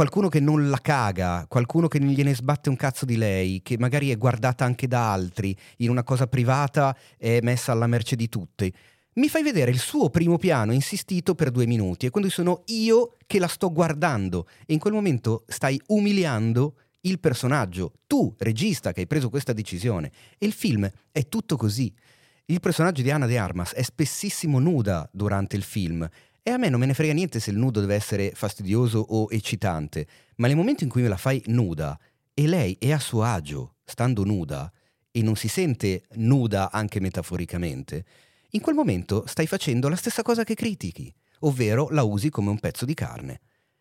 qualcuno 0.00 0.30
che 0.30 0.40
non 0.40 0.70
la 0.70 0.78
caga, 0.80 1.44
qualcuno 1.46 1.86
che 1.86 1.98
non 1.98 2.08
gliene 2.08 2.34
sbatte 2.34 2.70
un 2.70 2.76
cazzo 2.76 3.04
di 3.04 3.18
lei, 3.18 3.60
che 3.62 3.76
magari 3.76 4.10
è 4.10 4.16
guardata 4.16 4.64
anche 4.64 4.88
da 4.88 5.12
altri, 5.12 5.54
in 5.78 5.90
una 5.90 6.02
cosa 6.02 6.26
privata 6.26 6.96
è 7.18 7.40
messa 7.42 7.72
alla 7.72 7.86
merce 7.86 8.16
di 8.16 8.30
tutti. 8.30 8.72
Mi 9.16 9.28
fai 9.28 9.42
vedere 9.42 9.70
il 9.70 9.78
suo 9.78 10.08
primo 10.08 10.38
piano 10.38 10.72
insistito 10.72 11.34
per 11.34 11.50
due 11.50 11.66
minuti 11.66 12.06
e 12.06 12.10
quando 12.10 12.30
sono 12.30 12.62
io 12.68 13.16
che 13.26 13.38
la 13.38 13.46
sto 13.46 13.70
guardando 13.70 14.46
e 14.64 14.72
in 14.72 14.78
quel 14.78 14.94
momento 14.94 15.44
stai 15.46 15.78
umiliando 15.88 16.76
il 17.02 17.20
personaggio, 17.20 17.92
tu, 18.06 18.34
regista, 18.38 18.92
che 18.92 19.00
hai 19.00 19.06
preso 19.06 19.28
questa 19.28 19.52
decisione. 19.52 20.10
E 20.38 20.46
il 20.46 20.52
film 20.52 20.90
è 21.12 21.28
tutto 21.28 21.58
così. 21.58 21.92
Il 22.46 22.60
personaggio 22.60 23.02
di 23.02 23.10
Anna 23.10 23.26
de 23.26 23.36
Armas 23.36 23.74
è 23.74 23.82
spessissimo 23.82 24.58
nuda 24.58 25.06
durante 25.12 25.56
il 25.56 25.62
film 25.62 26.08
e 26.42 26.50
a 26.50 26.56
me 26.56 26.68
non 26.68 26.80
me 26.80 26.86
ne 26.86 26.94
frega 26.94 27.12
niente 27.12 27.40
se 27.40 27.50
il 27.50 27.58
nudo 27.58 27.80
deve 27.80 27.94
essere 27.94 28.32
fastidioso 28.34 28.98
o 28.98 29.28
eccitante, 29.30 30.06
ma 30.36 30.46
nel 30.46 30.56
momento 30.56 30.84
in 30.84 30.90
cui 30.90 31.02
me 31.02 31.08
la 31.08 31.16
fai 31.16 31.42
nuda 31.46 31.98
e 32.32 32.46
lei 32.46 32.76
è 32.78 32.92
a 32.92 32.98
suo 32.98 33.22
agio, 33.22 33.76
stando 33.84 34.24
nuda, 34.24 34.72
e 35.10 35.22
non 35.22 35.36
si 35.36 35.48
sente 35.48 36.04
nuda 36.14 36.70
anche 36.70 37.00
metaforicamente, 37.00 38.04
in 38.50 38.60
quel 38.60 38.74
momento 38.74 39.24
stai 39.26 39.46
facendo 39.46 39.88
la 39.88 39.96
stessa 39.96 40.22
cosa 40.22 40.44
che 40.44 40.54
critichi, 40.54 41.12
ovvero 41.40 41.88
la 41.90 42.02
usi 42.02 42.30
come 42.30 42.50
un 42.50 42.58
pezzo 42.58 42.84
di 42.84 42.94
carne. 42.94 43.40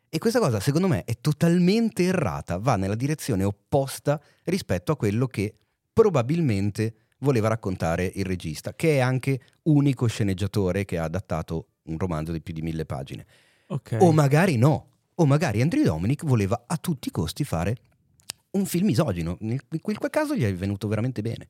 E 0.10 0.18
questa 0.18 0.40
cosa 0.40 0.60
secondo 0.60 0.88
me 0.88 1.04
è 1.06 1.18
totalmente 1.22 2.04
errata, 2.04 2.58
va 2.58 2.76
nella 2.76 2.96
direzione 2.96 3.44
opposta 3.44 4.22
rispetto 4.46 4.92
a 4.92 4.98
quello 4.98 5.28
che 5.28 5.56
probabilmente 5.94 6.96
voleva 7.20 7.48
raccontare 7.48 8.12
il 8.16 8.26
regista, 8.26 8.74
che 8.74 8.96
è 8.96 9.00
anche 9.00 9.40
unico 9.64 10.08
sceneggiatore 10.08 10.86
che 10.86 10.98
ha 10.98 11.04
adattato 11.04 11.68
un 11.90 11.98
romanzo 11.98 12.32
di 12.32 12.42
più 12.42 12.54
di 12.54 12.62
mille 12.62 12.86
pagine. 12.86 13.26
Ok. 13.68 13.98
O 14.00 14.12
magari 14.12 14.58
no, 14.58 14.88
o 15.16 15.26
magari 15.26 15.62
Andrew 15.62 15.84
Dominic 15.84 16.26
voleva 16.26 16.64
a 16.66 16.78
tutti 16.78 17.10
i 17.10 17.12
costi 17.12 17.44
fare 17.44 17.76
un 18.52 18.66
film 18.66 18.86
misogino. 18.88 19.38
In 19.42 19.60
quel 19.82 19.98
caso 20.10 20.36
gli 20.36 20.44
è 20.44 20.54
venuto 20.54 20.88
veramente 20.88 21.22
bene. 21.22 21.50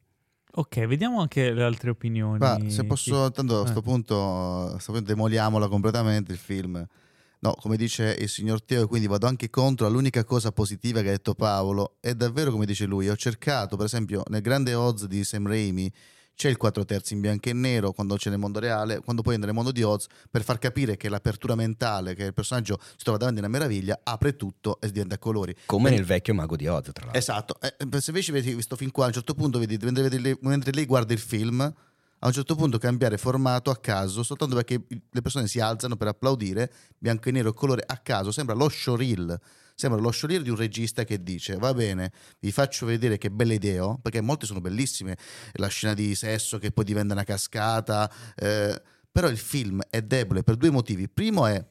Ok, 0.51 0.85
vediamo 0.87 1.21
anche 1.21 1.51
le 1.53 1.63
altre 1.63 1.91
opinioni. 1.91 2.39
Ma 2.39 2.57
se 2.67 2.83
posso, 2.83 3.31
tanto 3.31 3.55
a 3.55 3.57
Eh. 3.59 3.61
questo 3.61 3.81
punto, 3.81 4.77
sto 4.79 4.91
punto 4.91 5.07
demoliamola 5.07 5.67
completamente 5.67 6.31
il 6.31 6.39
film. 6.39 6.83
No, 7.41 7.53
come 7.53 7.77
dice 7.77 8.17
il 8.19 8.27
signor 8.27 8.61
Teo, 8.63 8.87
quindi 8.87 9.07
vado 9.07 9.27
anche 9.27 9.49
contro 9.49 9.87
l'unica 9.87 10.25
cosa 10.25 10.51
positiva 10.51 11.01
che 11.01 11.07
ha 11.07 11.11
detto 11.11 11.35
Paolo. 11.35 11.95
È 12.01 12.13
davvero 12.13 12.51
come 12.51 12.65
dice 12.65 12.85
lui. 12.85 13.07
Ho 13.07 13.15
cercato, 13.15 13.77
per 13.77 13.85
esempio, 13.85 14.23
nel 14.27 14.41
grande 14.41 14.73
Oz 14.73 15.05
di 15.05 15.23
Sam 15.23 15.47
Raimi 15.47 15.89
c'è 16.39 16.47
il 16.47 16.55
4 16.55 16.85
terzi 16.85 17.15
in 17.15 17.19
bianco 17.19 17.49
e 17.49 17.53
nero 17.53 17.91
quando 17.91 18.15
c'è 18.15 18.29
nel 18.29 18.39
mondo 18.39 18.59
reale, 18.59 19.01
quando 19.01 19.21
poi 19.21 19.35
è 19.35 19.37
nel 19.37 19.51
mondo 19.51 19.73
di 19.73 19.83
Oz, 19.83 20.05
per 20.31 20.41
far 20.41 20.57
capire 20.57 20.95
che 20.95 21.09
l'apertura 21.09 21.53
mentale, 21.53 22.15
che 22.15 22.23
il 22.23 22.33
personaggio 22.33 22.79
si 22.95 23.03
trova 23.03 23.17
davanti 23.17 23.41
a 23.41 23.43
una 23.45 23.51
meraviglia, 23.51 23.99
apre 24.01 24.37
tutto 24.37 24.79
e 24.79 24.89
diventa 24.89 25.17
colori. 25.17 25.53
Come 25.65 25.89
nel 25.89 26.05
vecchio 26.05 26.33
mago 26.33 26.55
di 26.55 26.65
Oz, 26.65 26.91
tra 26.93 27.03
l'altro. 27.03 27.19
Esatto, 27.19 27.59
Eh, 27.59 27.75
se 27.99 28.11
invece 28.11 28.31
vedi 28.31 28.53
questo 28.53 28.77
film 28.77 28.89
qua, 28.89 29.03
a 29.03 29.07
un 29.07 29.13
certo 29.13 29.33
punto 29.33 29.59
vedi, 29.59 29.77
mentre, 29.81 30.07
lei- 30.17 30.37
mentre 30.39 30.71
lei 30.71 30.85
guarda 30.85 31.11
il 31.11 31.19
film, 31.19 31.59
a 31.59 32.25
un 32.25 32.31
certo 32.31 32.55
punto 32.55 32.77
cambiare 32.77 33.17
formato 33.17 33.69
a 33.69 33.75
caso, 33.75 34.23
soltanto 34.23 34.55
perché 34.55 34.81
le 35.11 35.21
persone 35.21 35.45
si 35.45 35.59
alzano 35.59 35.97
per 35.97 36.07
applaudire, 36.07 36.71
bianco 36.97 37.27
e 37.27 37.31
nero 37.33 37.51
colore 37.51 37.83
a 37.85 37.97
caso, 37.97 38.31
sembra 38.31 38.55
lo 38.55 38.69
showreel, 38.69 39.37
sembra 39.80 40.01
lo 40.01 40.11
showreel 40.11 40.43
di 40.43 40.49
un 40.49 40.57
regista 40.57 41.06
che 41.06 41.23
dice 41.23 41.56
va 41.56 41.73
bene, 41.73 42.11
vi 42.39 42.51
faccio 42.51 42.85
vedere 42.85 43.18
che 43.18 43.31
bella 43.31 43.53
idea, 43.53 43.85
ho", 43.85 43.97
perché 43.97 44.19
molte 44.19 44.45
sono 44.45 44.60
bellissime, 44.60 45.15
la 45.53 45.68
scena 45.68 45.93
di 45.93 46.14
sesso 46.15 46.57
che 46.57 46.72
poi 46.72 46.84
diventa 46.84 47.14
una 47.14 47.23
cascata, 47.23 48.11
eh, 48.35 48.81
però 49.10 49.30
il 49.30 49.38
film 49.38 49.81
è 49.89 50.01
debole 50.01 50.43
per 50.43 50.57
due 50.57 50.69
motivi, 50.69 51.07
primo 51.07 51.45
è 51.45 51.65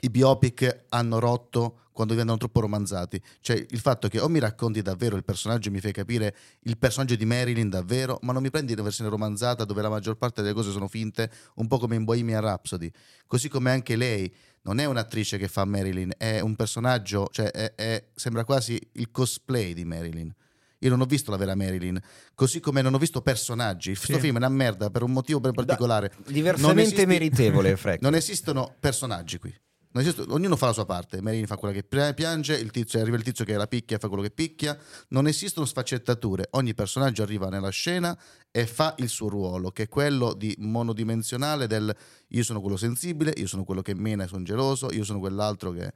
i 0.00 0.10
biopic 0.10 0.84
hanno 0.90 1.18
rotto 1.18 1.80
quando 1.92 2.12
diventano 2.12 2.38
troppo 2.38 2.60
romanzati. 2.60 3.20
Cioè 3.40 3.66
il 3.70 3.80
fatto 3.80 4.08
che 4.08 4.20
o 4.20 4.28
mi 4.28 4.38
racconti 4.38 4.82
davvero 4.82 5.16
il 5.16 5.24
personaggio 5.24 5.70
mi 5.70 5.80
fai 5.80 5.92
capire 5.92 6.36
il 6.60 6.76
personaggio 6.76 7.16
di 7.16 7.24
Marilyn 7.24 7.70
davvero, 7.70 8.18
ma 8.20 8.34
non 8.34 8.42
mi 8.42 8.50
prendi 8.50 8.74
una 8.74 8.82
versione 8.82 9.08
romanzata 9.08 9.64
dove 9.64 9.80
la 9.80 9.88
maggior 9.88 10.16
parte 10.16 10.42
delle 10.42 10.52
cose 10.52 10.70
sono 10.70 10.88
finte, 10.88 11.30
un 11.54 11.66
po' 11.66 11.78
come 11.78 11.96
in 11.96 12.04
Bohemian 12.04 12.42
Rhapsody. 12.42 12.90
Così 13.26 13.48
come 13.48 13.70
anche 13.70 13.96
lei 13.96 14.32
non 14.66 14.80
è 14.80 14.84
un'attrice 14.84 15.38
che 15.38 15.46
fa 15.48 15.64
Marilyn, 15.64 16.10
è 16.18 16.40
un 16.40 16.56
personaggio, 16.56 17.28
cioè 17.30 17.50
è- 17.50 17.74
è- 17.76 18.04
sembra 18.14 18.44
quasi 18.44 18.78
il 18.94 19.10
cosplay 19.12 19.72
di 19.74 19.84
Marilyn. 19.84 20.34
Io 20.80 20.90
non 20.90 21.00
ho 21.00 21.04
visto 21.06 21.30
la 21.30 21.36
vera 21.36 21.54
Marilyn, 21.54 21.98
così 22.34 22.60
come 22.60 22.82
non 22.82 22.92
ho 22.92 22.98
visto 22.98 23.22
personaggi. 23.22 23.94
Questo 23.94 24.14
Sì. 24.14 24.20
film 24.20 24.34
è 24.34 24.38
una 24.38 24.48
merda 24.48 24.90
per 24.90 25.02
un 25.02 25.12
motivo 25.12 25.40
ben 25.40 25.52
particolare. 25.52 26.12
Non 26.16 26.32
Diversamente 26.32 26.82
esisti- 26.82 27.06
meritevole, 27.06 27.76
Freck. 27.76 28.00
Non 28.02 28.14
esistono 28.14 28.74
personaggi 28.78 29.38
qui. 29.38 29.54
Non 29.96 30.04
esistono- 30.04 30.34
ognuno 30.34 30.56
fa 30.56 30.66
la 30.66 30.72
sua 30.74 30.84
parte. 30.84 31.22
Marilyn 31.22 31.46
fa 31.46 31.56
quella 31.56 31.72
che 31.72 31.82
pi- 31.82 32.12
piange, 32.14 32.54
il 32.54 32.70
tizio, 32.70 33.00
arriva 33.00 33.16
il 33.16 33.22
tizio 33.22 33.46
che 33.46 33.54
la 33.56 33.66
picchia 33.66 33.96
e 33.96 33.98
fa 33.98 34.08
quello 34.08 34.22
che 34.22 34.30
picchia. 34.30 34.76
Non 35.08 35.26
esistono 35.26 35.64
sfaccettature. 35.64 36.48
Ogni 36.50 36.74
personaggio 36.74 37.22
arriva 37.22 37.48
nella 37.48 37.70
scena 37.70 38.14
e 38.50 38.66
fa 38.66 38.94
il 38.98 39.08
suo 39.08 39.28
ruolo, 39.30 39.70
che 39.70 39.84
è 39.84 39.88
quello 39.88 40.34
di 40.34 40.54
monodimensionale 40.58 41.66
del 41.66 41.96
io 42.28 42.42
sono 42.42 42.60
quello 42.60 42.76
sensibile, 42.76 43.32
io 43.36 43.46
sono 43.46 43.64
quello 43.64 43.80
che 43.80 43.94
mena 43.94 44.24
e 44.24 44.26
sono 44.26 44.42
geloso, 44.42 44.92
io 44.92 45.02
sono 45.02 45.18
quell'altro 45.18 45.70
che... 45.72 45.90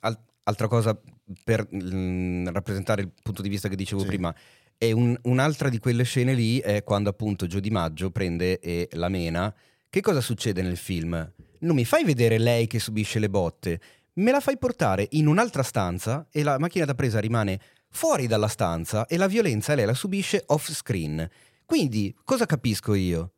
Al- 0.00 0.18
altra 0.42 0.68
cosa 0.68 0.98
per 1.42 1.66
mm, 1.74 2.48
rappresentare 2.48 3.00
il 3.00 3.10
punto 3.22 3.40
di 3.40 3.48
vista 3.48 3.68
che 3.70 3.76
dicevo 3.76 4.02
Sì. 4.02 4.08
prima. 4.08 4.34
È 4.76 4.92
un- 4.92 5.18
un'altra 5.22 5.70
di 5.70 5.78
quelle 5.78 6.02
scene 6.04 6.34
lì 6.34 6.58
è 6.58 6.84
quando 6.84 7.08
appunto 7.08 7.46
Gio 7.46 7.60
Di 7.60 7.70
Maggio 7.70 8.10
prende 8.10 8.58
e 8.60 8.88
la 8.92 9.08
mena. 9.08 9.54
Che 9.88 10.00
cosa 10.02 10.20
succede 10.20 10.60
nel 10.60 10.76
film? 10.76 11.32
Non 11.60 11.74
mi 11.74 11.84
fai 11.84 12.04
vedere 12.04 12.38
lei 12.38 12.66
che 12.66 12.78
subisce 12.78 13.18
le 13.18 13.28
botte, 13.30 13.80
me 14.14 14.30
la 14.30 14.40
fai 14.40 14.58
portare 14.58 15.06
in 15.12 15.26
un'altra 15.26 15.62
stanza 15.62 16.26
e 16.30 16.42
la 16.42 16.58
macchina 16.58 16.84
da 16.84 16.94
presa 16.94 17.20
rimane 17.20 17.60
fuori 17.90 18.26
dalla 18.26 18.48
stanza 18.48 19.06
e 19.06 19.16
la 19.16 19.26
violenza 19.26 19.74
lei 19.74 19.86
la 19.86 19.94
subisce 19.94 20.42
off 20.46 20.70
screen. 20.70 21.28
Quindi 21.64 22.14
cosa 22.24 22.46
capisco 22.46 22.94
io? 22.94 23.32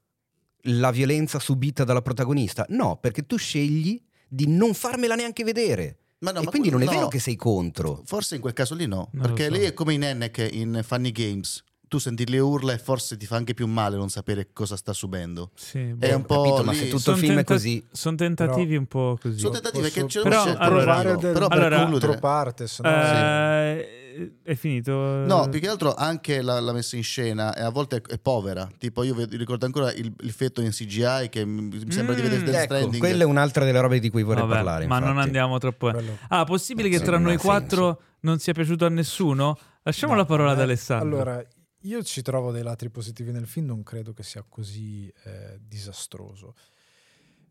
La 0.65 0.91
violenza 0.91 1.39
subita 1.39 1.85
dalla 1.85 2.03
protagonista? 2.03 2.67
No, 2.69 2.97
perché 2.97 3.27
tu 3.27 3.37
scegli 3.37 4.01
di 4.29 4.47
non 4.47 4.75
farmela 4.75 5.15
neanche 5.15 5.45
vedere. 5.45 5.97
Ma 6.19 6.33
no, 6.33 6.41
e 6.41 6.45
ma 6.45 6.51
quindi 6.51 6.71
non 6.71 6.83
è 6.83 6.85
no. 6.85 6.91
vero 6.91 7.09
che 7.09 7.19
sei 7.19 7.37
contro. 7.37 8.03
Forse 8.05 8.35
in 8.35 8.41
quel 8.43 8.53
caso 8.53 8.75
lì 8.75 8.87
no, 8.87 9.09
Non 9.13 9.23
perché 9.23 9.47
so. 9.47 9.51
lei 9.51 9.65
è 9.65 9.75
come 9.75 9.95
in 9.95 10.03
Ennec 10.03 10.49
in 10.53 10.81
Funny 10.85 11.13
Games. 11.13 11.65
Tu 11.91 11.99
senti 11.99 12.25
le 12.29 12.39
urla 12.39 12.73
e 12.73 12.79
forse 12.79 13.17
ti 13.17 13.27
fa 13.27 13.35
anche 13.35 13.53
più 13.53 13.67
male 13.67 13.97
non 13.97 14.11
sapere 14.11 14.51
cosa 14.53 14.77
sta 14.77 14.93
subendo. 14.93 15.51
Sì, 15.57 15.79
È 15.99 16.11
boh. 16.11 16.17
un 16.19 16.23
po' 16.25 16.43
capito, 16.43 16.63
ma 16.63 16.73
se 16.73 16.87
tutto 16.87 17.11
il 17.11 17.17
film 17.17 17.33
è 17.33 17.35
tenta- 17.39 17.53
così. 17.55 17.85
Sono 17.91 18.15
tentativi 18.15 18.77
un 18.77 18.87
po' 18.87 19.19
così. 19.21 19.41
Sono 19.41 19.55
tentativi 19.55 19.83
perché 19.83 20.05
c'è 20.07 20.23
Però, 20.23 20.45
c'è- 20.45 20.55
allora- 20.57 21.03
del 21.03 21.33
però 21.33 21.49
per 21.49 21.59
allora- 21.59 21.77
concludere, 21.79 22.13
controparte, 22.13 22.67
se 22.69 22.83
no- 22.85 22.89
Eh, 22.91 23.99
È 24.45 24.55
finito? 24.55 24.93
No, 24.93 25.49
più 25.49 25.59
che 25.61 25.69
altro 25.69 25.95
anche 25.95 26.43
la, 26.43 26.61
la 26.61 26.73
messa 26.73 26.95
in 26.95 27.03
scena 27.03 27.55
e 27.57 27.63
a 27.63 27.71
volte 27.71 27.97
è, 27.97 28.03
è 28.03 28.19
povera. 28.19 28.69
Tipo, 28.79 29.03
io 29.03 29.15
ved- 29.15 29.33
ricordo 29.35 29.67
ancora 29.67 29.91
il, 29.93 30.13
il 30.21 30.31
fetto 30.33 30.61
in 30.61 30.71
CGI 30.71 31.29
che 31.29 31.45
mi 31.45 31.91
sembra 31.91 32.15
di 32.15 32.21
vedere 32.21 32.43
Mm, 32.43 32.45
Death 32.45 32.55
Ecco, 32.57 32.75
Stranding. 32.75 32.99
quella 32.99 33.23
è 33.23 33.27
un'altra 33.27 33.65
delle 33.65 33.81
robe 33.81 33.99
di 33.99 34.11
cui 34.11 34.23
vorrei 34.23 34.43
Vabbè, 34.43 34.55
parlare. 34.55 34.87
ma 34.87 34.99
non 34.99 35.09
infatti. 35.09 35.27
andiamo 35.27 35.59
troppo. 35.59 35.91
Quello- 35.91 36.19
Ah, 36.29 36.45
possibile 36.45 36.89
che 36.89 36.99
Sì, 36.99 37.03
tra 37.05 37.17
non 37.17 37.23
noi 37.25 37.37
quattro 37.37 38.01
non 38.21 38.39
sia 38.39 38.53
piaciuto 38.53 38.85
a 38.85 38.89
nessuno? 38.91 39.59
Lasciamo 39.83 40.13
No, 40.13 40.19
la 40.19 40.25
parola 40.25 40.51
ad 40.53 40.59
eh, 40.59 40.63
Alessandro. 40.63 41.07
Allora, 41.17 41.43
io 41.83 42.03
ci 42.03 42.23
trovo 42.23 42.53
dei 42.53 42.63
lati 42.63 42.91
positivi 42.91 43.33
nel 43.33 43.47
film, 43.47 43.67
non 43.67 43.83
credo 43.83 44.13
che 44.13 44.23
sia 44.23 44.45
così 44.49 45.13
eh, 45.25 45.59
disastroso. 45.61 46.55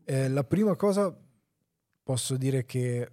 Eh, 0.04 0.28
la 0.28 0.44
prima 0.44 0.76
cosa 0.76 1.16
posso 2.02 2.36
dire 2.36 2.64
che 2.64 3.12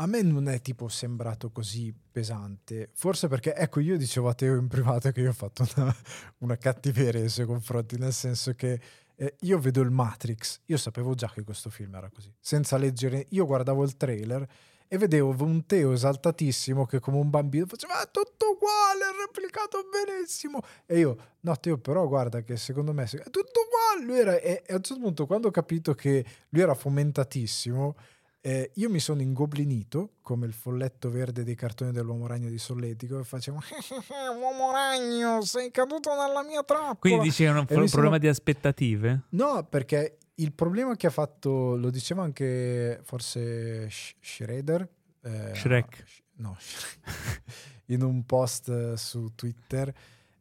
a 0.00 0.06
me 0.06 0.22
non 0.22 0.48
è 0.48 0.60
tipo 0.60 0.88
sembrato 0.88 1.50
così 1.50 1.92
pesante, 1.92 2.90
forse 2.94 3.26
perché, 3.26 3.54
ecco, 3.54 3.80
io 3.80 3.96
dicevo 3.96 4.28
a 4.28 4.34
Teo 4.34 4.56
in 4.56 4.68
privato 4.68 5.10
che 5.10 5.20
io 5.20 5.30
ho 5.30 5.32
fatto 5.32 5.66
una, 5.76 5.96
una 6.38 6.56
cattiveria 6.56 7.20
nei 7.20 7.28
suoi 7.28 7.46
confronti, 7.46 7.98
nel 7.98 8.12
senso 8.12 8.54
che 8.54 8.80
eh, 9.16 9.36
io 9.40 9.58
vedo 9.58 9.80
il 9.80 9.90
Matrix, 9.90 10.60
io 10.66 10.76
sapevo 10.76 11.14
già 11.14 11.28
che 11.34 11.42
questo 11.42 11.70
film 11.70 11.96
era 11.96 12.10
così, 12.10 12.32
senza 12.38 12.76
leggere, 12.76 13.26
io 13.30 13.44
guardavo 13.44 13.82
il 13.82 13.96
trailer 13.96 14.48
e 14.88 14.98
vedevo 14.98 15.34
un 15.44 15.66
Teo 15.66 15.92
esaltatissimo 15.92 16.86
che 16.86 16.98
come 16.98 17.18
un 17.18 17.30
bambino 17.30 17.66
faceva 17.66 18.00
"Ah, 18.00 18.06
tutto 18.06 18.52
uguale, 18.52 19.04
è 19.14 19.26
replicato 19.26 19.78
benissimo. 19.90 20.60
E 20.86 20.98
io, 20.98 21.16
no 21.40 21.56
Teo, 21.58 21.78
però 21.78 22.06
guarda 22.08 22.40
che 22.42 22.56
secondo 22.56 22.92
me 22.92 23.04
è 23.04 23.08
tutto 23.30 23.60
uguale. 23.66 24.04
Lui 24.04 24.18
era, 24.18 24.36
e, 24.38 24.62
e 24.66 24.72
a 24.72 24.76
un 24.76 24.82
certo 24.82 25.02
punto 25.02 25.26
quando 25.26 25.48
ho 25.48 25.50
capito 25.50 25.94
che 25.94 26.24
lui 26.50 26.62
era 26.62 26.74
fomentatissimo, 26.74 27.96
eh, 28.40 28.70
io 28.74 28.88
mi 28.88 29.00
sono 29.00 29.20
ingoblinito 29.20 30.12
come 30.22 30.46
il 30.46 30.52
folletto 30.52 31.10
verde 31.10 31.42
dei 31.42 31.56
cartoni 31.56 31.90
dell'uomo 31.90 32.26
ragno 32.26 32.48
di 32.48 32.56
Solletico 32.58 33.18
e 33.18 33.24
facevo 33.24 33.58
uomo 34.40 34.70
ragno, 34.72 35.42
sei 35.42 35.70
caduto 35.70 36.10
nella 36.14 36.42
mia 36.44 36.62
trappola. 36.62 36.94
Quindi 36.94 37.30
è 37.44 37.50
un 37.50 37.56
E 37.58 37.64
pro- 37.64 37.80
mi 37.80 37.88
sono- 37.88 38.02
problema 38.02 38.18
di 38.18 38.28
aspettative? 38.28 39.22
No, 39.30 39.66
perché 39.68 40.18
il 40.40 40.52
problema 40.52 40.94
che 40.96 41.06
ha 41.06 41.10
fatto, 41.10 41.76
lo 41.76 41.90
diceva 41.90 42.22
anche 42.22 43.00
forse 43.02 43.88
Sh- 43.88 44.16
Schrader. 44.20 44.88
eh, 45.22 45.54
Shrek. 45.54 46.04
Sh- 46.06 46.22
no, 46.36 46.56
in 47.86 48.02
un 48.02 48.24
post 48.24 48.68
eh, 48.68 48.96
su 48.96 49.34
Twitter 49.34 49.92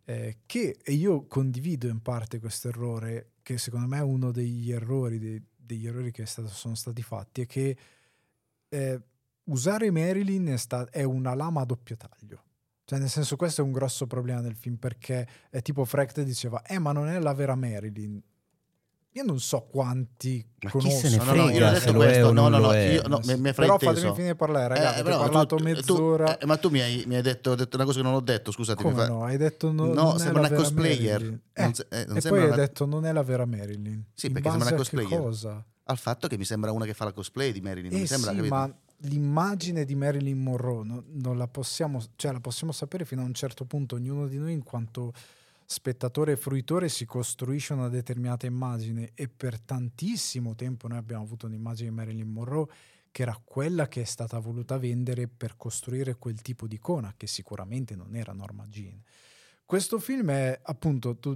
eh, 0.05 0.37
che 0.45 0.77
e 0.83 0.91
io 0.93 1.25
condivido 1.25 1.87
in 1.87 2.01
parte 2.01 2.39
questo 2.39 2.67
errore, 2.69 3.31
che 3.41 3.57
secondo 3.57 3.87
me 3.87 3.97
è 3.97 4.01
uno 4.01 4.31
degli 4.31 4.71
errori, 4.71 5.17
dei- 5.19 5.43
degli 5.55 5.87
errori 5.87 6.11
che 6.11 6.25
stato- 6.25 6.47
sono 6.49 6.75
stati 6.75 7.01
fatti, 7.01 7.41
è 7.41 7.45
che 7.45 7.77
eh, 8.69 9.01
usare 9.45 9.91
Marilyn 9.91 10.45
è, 10.47 10.57
sta- 10.57 10.89
è 10.89 11.03
una 11.03 11.33
lama 11.33 11.61
a 11.61 11.65
doppio 11.65 11.97
taglio. 11.97 12.43
Cioè, 12.85 12.99
nel 12.99 13.09
senso, 13.09 13.35
questo 13.35 13.61
è 13.61 13.63
un 13.65 13.71
grosso 13.73 14.07
problema 14.07 14.39
del 14.41 14.55
film 14.55 14.75
perché 14.77 15.27
è 15.49 15.61
tipo 15.61 15.83
Frecht 15.83 16.21
diceva, 16.21 16.61
eh, 16.61 16.79
ma 16.79 16.93
non 16.93 17.09
è 17.09 17.19
la 17.19 17.33
vera 17.33 17.55
Marilyn. 17.55 18.21
Io 19.17 19.23
non 19.23 19.39
so 19.39 19.61
quanti 19.71 20.45
Ma 20.61 20.69
se 20.69 21.09
ne 21.09 21.17
No, 21.17 21.23
no, 21.23 21.33
no, 21.33 21.43
io 21.49 21.49
frega 21.49 21.69
ho 21.71 21.73
se 21.73 21.79
detto 21.79 21.91
lo 21.93 22.01
è 22.03 22.05
questo. 22.05 22.31
No, 22.33 22.47
non 22.49 22.61
no, 22.61 22.67
no, 22.67 22.73
io, 22.73 23.07
no, 23.07 23.19
mi, 23.25 23.35
mi 23.39 23.53
Però 23.53 23.77
fatemi 23.79 24.11
finire 24.13 24.31
di 24.31 24.35
parlare, 24.35 24.75
Eh, 24.75 24.77
ragazzi. 24.77 25.03
però 25.03 25.15
ho 25.17 25.19
parlato 25.23 25.55
tu- 25.55 25.55
tu- 25.57 25.63
mezz'ora. 25.63 26.37
eh, 26.37 26.45
ma 26.45 26.57
tu 26.57 26.69
mi 26.69 26.81
hai, 26.81 27.03
mi 27.07 27.15
hai 27.15 27.21
detto, 27.23 27.55
detto 27.55 27.75
una 27.77 27.85
cosa 27.85 27.97
che 27.97 28.03
non 28.05 28.13
ho 28.13 28.19
detto, 28.19 28.51
scusati. 28.51 28.83
mi 28.83 28.91
Come 28.91 29.03
fa- 29.05 29.09
no? 29.09 29.23
Hai 29.23 29.37
detto 29.37 29.71
no, 29.71 29.85
No, 29.85 29.93
non 29.93 30.19
sembra 30.19 30.47
una 30.47 30.51
cosplayer. 30.55 31.11
Marilyn. 31.19 31.41
Non 31.53 31.69
Eh, 31.69 31.73
se- 31.73 31.87
eh, 31.89 32.05
non 32.05 32.17
e 32.17 32.21
poi 32.21 32.39
hai 32.41 32.45
una- 32.47 32.55
detto 32.55 32.85
non 32.85 33.05
è 33.07 33.11
la 33.11 33.23
vera 33.23 33.45
Marilyn. 33.45 34.03
Sì, 34.13 34.27
In 34.27 34.33
perché 34.33 34.49
sembra 34.49 34.67
una 34.69 34.77
cosplayer. 34.77 35.19
cosa? 35.19 35.65
Al 35.85 35.97
fatto 35.97 36.27
che 36.27 36.37
mi 36.37 36.45
sembra 36.45 36.71
una 36.71 36.85
che 36.85 36.93
fa 36.93 37.05
la 37.05 37.13
cosplay 37.13 37.51
di 37.51 37.61
Marilyn. 37.61 37.89
non 37.89 37.97
Eh 37.97 38.01
mi 38.01 38.07
sembra, 38.07 38.29
sì, 38.31 38.35
capito? 38.37 38.53
ma 38.55 38.71
l'immagine 39.01 39.85
di 39.85 39.95
Marilyn 39.95 40.37
Monroe 40.41 40.83
no- 40.85 41.03
non 41.13 41.37
la 41.37 41.47
possiamo, 41.47 42.01
cioè 42.15 42.31
la 42.33 42.39
possiamo 42.39 42.71
sapere 42.71 43.05
fino 43.05 43.21
a 43.21 43.25
un 43.25 43.33
certo 43.33 43.65
punto. 43.65 43.95
Ognuno 43.95 44.27
di 44.27 44.37
noi, 44.37 44.53
in 44.53 44.63
quanto 44.63 45.13
spettatore 45.69 46.31
e 46.31 46.37
fruitore, 46.37 46.87
si 46.87 47.05
costruisce 47.05 47.73
una 47.73 47.89
determinata 47.89 48.45
immagine. 48.45 49.11
E 49.13 49.27
per 49.27 49.59
tantissimo 49.59 50.55
tempo 50.55 50.87
noi 50.87 50.97
abbiamo 50.97 51.23
avuto 51.23 51.45
un'immagine 51.45 51.89
di 51.89 51.95
Marilyn 51.95 52.31
Monroe 52.31 52.67
che 53.11 53.23
era 53.23 53.39
quella 53.43 53.87
che 53.87 54.01
è 54.01 54.05
stata 54.05 54.37
voluta 54.39 54.77
vendere 54.77 55.27
per 55.27 55.57
costruire 55.57 56.15
quel 56.15 56.41
tipo 56.41 56.67
di 56.67 56.75
icona, 56.75 57.13
che 57.17 57.25
sicuramente 57.25 57.95
non 57.95 58.15
era 58.15 58.31
Norma 58.31 58.65
Jean. 58.67 59.01
Questo 59.65 59.99
film 59.99 60.29
è 60.29 60.59
appunto 60.61 61.17
tu, 61.17 61.35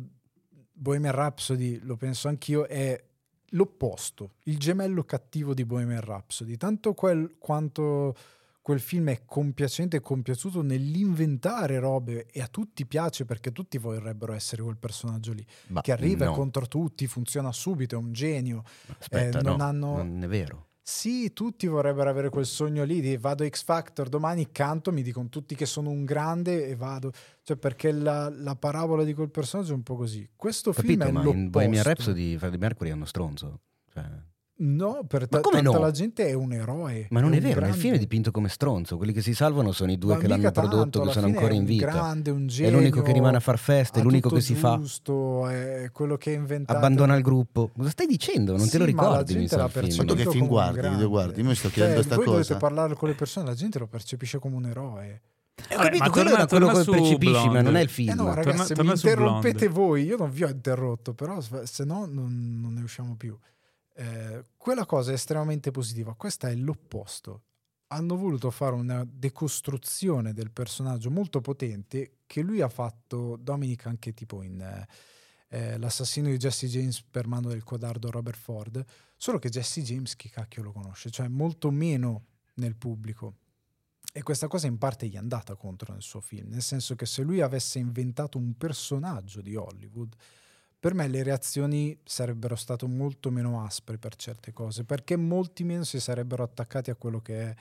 Bohemian 0.72 1.14
Rhapsody, 1.14 1.80
lo 1.80 1.98
penso 1.98 2.28
anch'io, 2.28 2.68
è 2.68 3.03
l'opposto, 3.49 4.36
il 4.44 4.58
gemello 4.60 5.03
cattivo 5.03 5.53
di 5.53 5.66
Bohemian 5.66 6.02
Rhapsody, 6.02 6.56
tanto 6.56 6.94
quel, 6.94 7.36
quanto 7.38 8.16
quel 8.61 8.79
film 8.79 9.09
è 9.09 9.23
compiacente 9.25 9.97
e 9.97 10.01
compiaciuto 10.01 10.61
nell'inventare 10.61 11.79
robe 11.79 12.27
e 12.27 12.41
a 12.41 12.47
tutti 12.47 12.85
piace 12.85 13.25
perché 13.25 13.51
tutti 13.51 13.77
vorrebbero 13.77 14.33
essere 14.33 14.61
quel 14.61 14.77
personaggio 14.77 15.33
lì, 15.33 15.45
Ma 15.67 15.81
che 15.81 15.91
arriva 15.91 16.25
no. 16.25 16.33
contro 16.33 16.67
tutti, 16.67 17.07
funziona 17.07 17.51
subito, 17.51 17.95
è 17.95 17.97
un 17.97 18.11
genio. 18.13 18.63
Aspetta, 18.99 19.39
eh, 19.39 19.41
non 19.41 19.57
no, 19.57 19.63
hanno- 19.63 19.97
non 19.97 20.23
è 20.23 20.27
vero. 20.27 20.67
Sì, 20.83 21.31
tutti 21.31 21.67
vorrebbero 21.67 22.09
avere 22.09 22.29
quel 22.29 22.45
sogno 22.45 22.83
lì 22.83 23.01
di 23.01 23.15
vado 23.15 23.47
X 23.47 23.63
Factor, 23.63 24.09
domani 24.09 24.51
canto, 24.51 24.91
mi 24.91 25.03
dicono 25.03 25.29
tutti 25.29 25.55
che 25.55 25.65
sono 25.67 25.89
un 25.89 26.05
grande 26.05 26.67
e 26.67 26.75
vado. 26.75 27.11
Cioè, 27.43 27.55
perché 27.55 27.91
la, 27.91 28.29
la 28.29 28.55
parabola 28.55 29.03
di 29.03 29.13
quel 29.13 29.29
personaggio 29.29 29.71
è 29.71 29.75
un 29.75 29.83
po' 29.83 29.95
così. 29.95 30.27
Questo 30.35 30.73
film 30.73 30.99
Capito, 30.99 31.07
è 31.07 31.11
ma 31.11 31.19
l'opposto. 31.19 31.39
in 31.39 31.49
Bohemian 31.49 31.83
Rhapsody 31.83 32.38
Freddie 32.38 32.57
Mercury 32.57 32.89
è 32.89 32.93
uno 32.93 33.05
stronzo. 33.05 33.61
Cioè, 33.93 34.03
No, 34.63 35.03
per 35.07 35.27
ta- 35.27 35.39
come 35.39 35.55
tanta 35.63 35.71
no? 35.77 35.83
la 35.83 35.89
gente 35.89 36.27
è 36.27 36.33
un 36.33 36.53
eroe. 36.53 37.07
ma 37.09 37.19
non 37.19 37.31
è, 37.33 37.38
un 37.38 37.41
vero, 37.41 37.53
nel 37.61 37.69
grande. 37.69 37.77
film 37.77 37.95
è 37.95 37.97
dipinto 37.97 38.29
come 38.29 38.47
stronzo. 38.47 38.95
Quelli 38.97 39.11
che 39.11 39.21
si 39.23 39.33
salvano 39.33 39.71
sono 39.71 39.91
i 39.91 39.97
due 39.97 40.13
Ma 40.13 40.19
che 40.19 40.27
l'hanno 40.27 40.51
tanto, 40.51 40.69
prodotto, 40.69 41.01
che 41.01 41.11
sono 41.13 41.25
ancora 41.25 41.47
è 41.47 41.53
in 41.53 41.59
un 41.61 41.65
vita. 41.65 41.85
grande, 41.88 42.29
un 42.29 42.43
È 42.43 42.47
genio, 42.47 42.77
l'unico 42.77 43.01
che 43.01 43.11
rimane 43.11 43.38
a 43.38 43.39
far 43.39 43.57
festa, 43.57 43.99
è 43.99 44.03
l'unico 44.03 44.29
che 44.29 44.39
si 44.41 44.53
fa. 44.53 44.77
giusto, 44.77 45.47
è 45.47 45.89
quello 45.91 46.15
che 46.17 46.29
ha 46.29 46.33
inventato. 46.33 46.77
Abbandona 46.77 47.15
il 47.15 47.23
gruppo. 47.23 47.71
Cosa 47.75 47.89
stai 47.89 48.05
dicendo? 48.05 48.55
Non 48.55 48.69
te 48.69 48.77
lo 48.77 48.85
Sì, 48.85 48.93
ma 48.93 49.01
la 49.01 49.07
ricordi? 49.09 49.33
mi 49.33 49.39
gente 49.39 49.55
sa, 49.55 49.67
film. 49.67 50.05
Tu 50.05 50.15
che 50.15 50.25
film 50.29 50.41
un 50.43 50.47
guardi, 50.47 50.77
grande. 50.77 50.95
video 50.95 51.09
guardi? 51.09 51.41
Io 51.41 51.47
mi 51.47 51.55
sto 51.55 51.61
Cioè, 51.67 51.73
chiedendo 51.73 52.01
sta 52.03 52.15
voi 52.17 52.25
cosa. 52.25 52.38
dovete 52.38 52.55
parlare 52.57 52.93
con 52.93 53.09
le 53.09 53.15
persone, 53.15 53.45
la 53.47 53.55
gente 53.55 53.79
lo 53.79 53.88
percepisce 53.88 54.38
come 54.38 54.55
un 54.57 54.65
eroe. 54.67 55.21
Eh, 55.69 55.75
ho 55.75 55.79
capito, 55.79 56.03
ma 56.03 56.09
quello 56.11 56.29
torna- 56.29 56.45
quello 56.45 56.65
torna 56.67 56.83
che 56.83 56.91
percepisci, 56.91 57.33
ma 57.33 57.41
Blonde. 57.41 57.61
non 57.63 57.75
è 57.77 57.81
il 57.81 57.89
film. 57.89 58.09
Eh 58.09 58.13
no, 58.13 58.23
Torna- 58.25 58.43
ragazzi, 58.43 58.73
torna 58.75 58.91
mi 58.91 58.97
su 58.97 59.07
interrompete 59.07 59.57
Blonde. 59.69 59.79
voi. 59.79 60.03
Io 60.03 60.17
non 60.17 60.29
vi 60.31 60.43
ho 60.43 60.49
interrotto, 60.49 61.13
però 61.15 61.39
se 61.41 61.83
no 61.83 62.05
non, 62.07 62.59
non 62.61 62.73
ne 62.75 62.81
usciamo 62.83 63.15
più. 63.15 63.35
Eh, 63.93 64.45
quella 64.57 64.85
cosa 64.85 65.11
è 65.11 65.13
estremamente 65.13 65.72
positiva. 65.72 66.15
Questa 66.15 66.49
è 66.49 66.55
l'opposto. 66.55 67.43
Hanno 67.88 68.15
voluto 68.15 68.49
fare 68.51 68.76
una 68.76 69.05
decostruzione 69.05 70.34
del 70.34 70.51
personaggio 70.51 71.11
molto 71.11 71.41
potente 71.41 72.19
che 72.26 72.41
lui 72.41 72.61
ha 72.61 72.69
fatto, 72.69 73.35
Dominic, 73.38 73.85
anche 73.85 74.13
tipo 74.13 74.43
in 74.43 74.61
eh, 74.61 74.88
eh, 75.49 75.77
L'assassino 75.77 76.30
di 76.30 76.38
Jesse 76.38 76.68
James 76.68 77.01
per 77.01 77.27
mano 77.27 77.49
del 77.49 77.63
codardo 77.63 78.09
Robert 78.09 78.38
Ford. 78.38 78.84
Solo 79.18 79.38
che 79.38 79.49
Jesse 79.49 79.81
James, 79.81 80.15
chi 80.15 80.30
cacchio 80.30 80.63
lo 80.63 80.72
conosce? 80.72 81.09
Cioè, 81.09 81.27
molto 81.27 81.69
meno 81.69 82.27
nel 82.55 82.76
pubblico. 82.76 83.35
E 84.13 84.23
questa 84.23 84.47
cosa 84.47 84.68
in 84.68 84.77
parte 84.77 85.07
gli 85.07 85.15
è 85.15 85.18
andata 85.18 85.55
contro 85.55 85.93
nel 85.93 86.01
suo 86.01 86.19
film, 86.19 86.49
nel 86.49 86.61
senso 86.61 86.95
che 86.95 87.05
se 87.05 87.22
lui 87.22 87.39
avesse 87.39 87.80
inventato 87.80 88.38
un 88.38 88.57
personaggio 88.57 89.41
di 89.41 89.55
Hollywood, 89.55 90.15
per 90.82 90.95
me 90.95 91.08
le 91.08 91.22
reazioni 91.22 91.95
sarebbero 92.03 92.56
state 92.56 92.88
molto 92.88 93.30
meno 93.30 93.64
aspre 93.64 93.99
per 93.99 94.16
certe 94.16 94.52
cose, 94.52 94.84
perché 94.84 95.16
molti 95.16 95.64
meno 95.64 95.84
si 95.84 95.99
sarebbero 95.99 96.41
attaccati 96.41 96.90
a 96.90 96.95
quello 96.95 97.22
che 97.22 97.41
è 97.49 97.56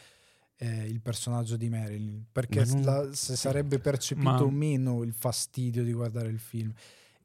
eh, 0.62 0.86
il 0.86 1.00
personaggio 1.02 1.56
di 1.56 1.68
Marilyn, 1.68 2.24
perché 2.32 2.64
Ma 2.64 2.72
non- 2.72 2.82
la- 2.82 3.12
se 3.12 3.36
sarebbe 3.36 3.78
percepito 3.78 4.30
Ma- 4.46 4.50
meno 4.50 5.02
il 5.02 5.12
fastidio 5.12 5.84
di 5.84 5.92
guardare 5.92 6.28
il 6.28 6.38
film. 6.38 6.72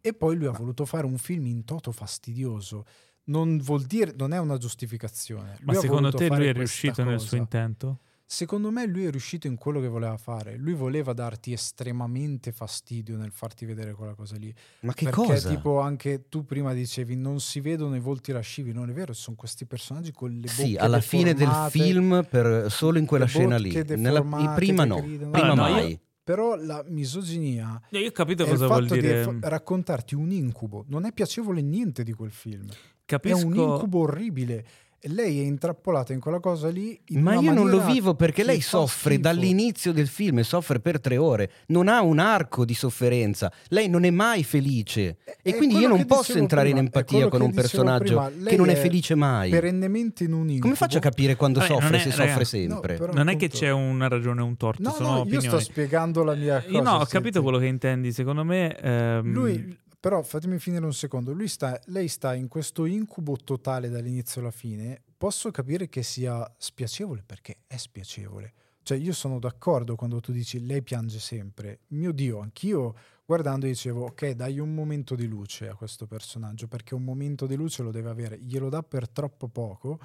E 0.01 0.13
poi 0.13 0.35
lui 0.35 0.47
ha 0.47 0.51
voluto 0.51 0.85
fare 0.85 1.05
un 1.05 1.17
film 1.17 1.45
in 1.47 1.63
toto 1.65 1.91
fastidioso. 1.93 2.85
Non 3.25 3.57
vuol 3.57 3.83
dire, 3.83 4.13
non 4.17 4.33
è 4.33 4.37
una 4.37 4.57
giustificazione. 4.57 5.57
Ma 5.61 5.71
Lui 5.71 5.75
ha 5.77 5.79
secondo 5.79 6.11
te 6.11 6.27
lui 6.27 6.45
è 6.47 6.53
riuscito 6.53 7.03
nel 7.03 7.15
cosa. 7.15 7.27
suo 7.27 7.37
intento? 7.37 7.99
Secondo 8.27 8.71
me 8.71 8.87
lui 8.87 9.05
è 9.05 9.11
riuscito 9.11 9.45
in 9.45 9.55
quello 9.55 9.79
che 9.79 9.87
voleva 9.87 10.17
fare. 10.17 10.57
Lui 10.57 10.73
voleva 10.73 11.13
darti 11.13 11.53
estremamente 11.53 12.51
fastidio 12.51 13.17
nel 13.17 13.31
farti 13.31 13.65
vedere 13.65 13.93
quella 13.93 14.15
cosa 14.15 14.35
lì. 14.35 14.51
Ma 14.81 14.93
che 14.93 15.05
Perché 15.05 15.21
cosa? 15.21 15.49
tipo 15.49 15.79
anche 15.79 16.27
tu 16.27 16.43
prima 16.43 16.73
dicevi 16.73 17.15
non 17.15 17.39
si 17.39 17.59
vedono 17.59 17.95
i 17.95 17.99
volti 17.99 18.31
lascivi, 18.31 18.73
non 18.73 18.89
è 18.89 18.93
vero, 18.93 19.13
sono 19.13 19.35
questi 19.35 19.65
personaggi 19.67 20.11
con 20.11 20.31
le 20.31 20.47
Sì, 20.47 20.71
bocche 20.71 20.77
alla 20.83 21.01
fine 21.01 21.33
del 21.35 21.67
film, 21.69 22.25
per- 22.27 22.71
solo 22.71 22.97
in 22.97 23.05
quella 23.05 23.25
scena 23.25 23.57
lì. 23.57 23.71
Nella- 23.95 24.23
prima 24.55 24.85
no, 24.85 25.01
gridano. 25.01 25.31
prima 25.31 25.51
Allora, 25.51 25.53
no, 25.61 25.67
io- 25.67 25.73
mai. 25.83 25.99
Però 26.25 26.55
la 26.55 26.83
misoginia 26.87 27.79
Io 27.91 28.07
ho 28.07 28.11
capito 28.11 28.45
cosa 28.45 28.65
vuol 28.65 28.81
fatto 28.87 28.95
dire. 28.99 29.19
di 29.31 29.39
fa- 29.39 29.49
raccontarti 29.49 30.15
un 30.15 30.31
incubo. 30.31 30.83
Non 30.87 31.05
è 31.05 31.11
piacevole 31.13 31.61
niente 31.61 32.01
di 32.03 32.13
quel 32.13 32.31
film. 32.31 32.65
Capisco. 33.05 33.37
È 33.37 33.43
un 33.43 33.53
incubo 33.53 33.99
orribile. 33.99 34.65
E 34.99 35.07
lei 35.09 35.39
è 35.39 35.43
intrappolata 35.43 36.13
in 36.13 36.19
quella 36.19 36.39
cosa 36.39 36.67
lì. 36.69 36.99
in 37.09 37.21
Ma 37.21 37.35
io 37.35 37.53
non 37.53 37.69
lo 37.69 37.85
vivo 37.85 38.15
perché 38.15 38.43
lei 38.43 38.59
soffre 38.59 39.13
schifo. 39.15 39.21
dall'inizio 39.21 39.93
del 39.93 40.07
film 40.07 40.39
e 40.39 40.43
soffre 40.43 40.79
per 40.79 40.99
tre 40.99 41.17
ore. 41.17 41.51
Non 41.67 41.87
ha 41.87 42.01
un 42.01 42.17
arco 42.17 42.65
di 42.65 42.73
sofferenza. 42.73 43.51
Lei 43.67 43.87
non 43.87 44.03
è 44.03 44.09
mai 44.09 44.43
felice. 44.43 45.17
E 45.43 45.51
è 45.51 45.55
quindi 45.55 45.77
io 45.77 45.87
non 45.89 46.05
posso 46.07 46.35
entrare 46.39 46.63
prima, 46.69 46.79
in 46.79 46.85
empatia 46.85 47.27
con 47.27 47.41
un 47.41 47.53
personaggio 47.53 48.19
prima. 48.19 48.49
Che 48.49 48.55
non 48.57 48.69
è 48.69 48.73
è 48.73 48.75
felice 48.77 49.13
mai. 49.13 49.51
Perennemente 49.51 50.23
in 50.23 50.33
un 50.33 50.41
incubo. 50.47 50.61
Come 50.61 50.75
faccio 50.75 50.97
a 50.97 51.01
capire 51.01 51.35
quando 51.35 51.59
Vabbè, 51.59 51.71
soffre 51.71 51.97
è- 51.97 51.99
se 51.99 52.09
soffre 52.09 52.25
raga, 52.31 52.43
sempre? 52.43 52.97
No, 52.97 53.09
Non 53.13 53.27
è 53.29 53.35
che 53.35 53.47
c'è 53.49 53.69
una 53.69 54.07
ragione 54.07 54.41
o 54.41 54.45
un 54.45 54.57
torto, 54.57 54.81
No, 54.81 54.91
sono 54.91 55.23
no, 55.23 55.25
io 55.29 55.39
sto 55.39 55.59
spiegando 55.59 56.23
la 56.23 56.33
mia 56.33 56.61
cosa. 56.63 56.73
Io 56.75 56.81
no, 56.81 56.91
ho 56.93 56.97
senti. 56.99 57.11
capito 57.11 57.43
quello 57.43 57.59
che 57.59 57.67
intendi. 57.67 58.11
Secondo 58.11 58.43
me. 58.43 58.75
ehm, 58.75 59.31
Lui, 59.31 59.77
però, 60.05 60.21
fatemi 60.21 60.59
finire 60.59 60.85
un 60.85 60.93
secondo. 60.93 61.35
Sta, 61.47 61.81
lei 61.85 62.07
sta 62.07 62.35
in 62.35 62.47
questo 62.47 62.85
incubo 62.85 63.37
totale 63.37 63.89
dall'inizio 63.89 64.39
alla 64.39 64.51
fine. 64.51 65.01
Posso 65.17 65.49
capire 65.49 65.89
che 65.89 66.03
sia 66.03 66.47
spiacevole 66.59 67.23
perché 67.25 67.61
è 67.65 67.75
spiacevole. 67.75 68.53
Cioè, 68.83 68.99
io 68.99 69.13
sono 69.13 69.39
d'accordo 69.39 69.95
quando 69.95 70.19
tu 70.19 70.31
dici 70.31 70.63
lei 70.63 70.83
piange 70.83 71.17
sempre. 71.17 71.79
Mio 71.87 72.11
Dio, 72.11 72.39
anch'io 72.39 72.93
guardando 73.25 73.65
dicevo, 73.65 74.05
ok, 74.05 74.29
dai 74.33 74.59
un 74.59 74.75
momento 74.75 75.15
di 75.15 75.25
luce 75.25 75.69
a 75.69 75.73
questo 75.73 76.05
personaggio 76.05 76.67
perché 76.67 76.93
un 76.93 77.03
momento 77.03 77.47
di 77.47 77.55
luce 77.55 77.81
lo 77.81 77.89
deve 77.89 78.11
avere. 78.11 78.37
Glielo 78.37 78.69
dà 78.69 78.83
per 78.83 79.09
troppo 79.09 79.47
poco 79.47 79.99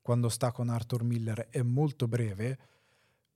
quando 0.00 0.30
sta 0.30 0.50
con 0.50 0.70
Arthur 0.70 1.04
Miller, 1.04 1.48
è 1.50 1.60
molto 1.60 2.08
breve. 2.08 2.58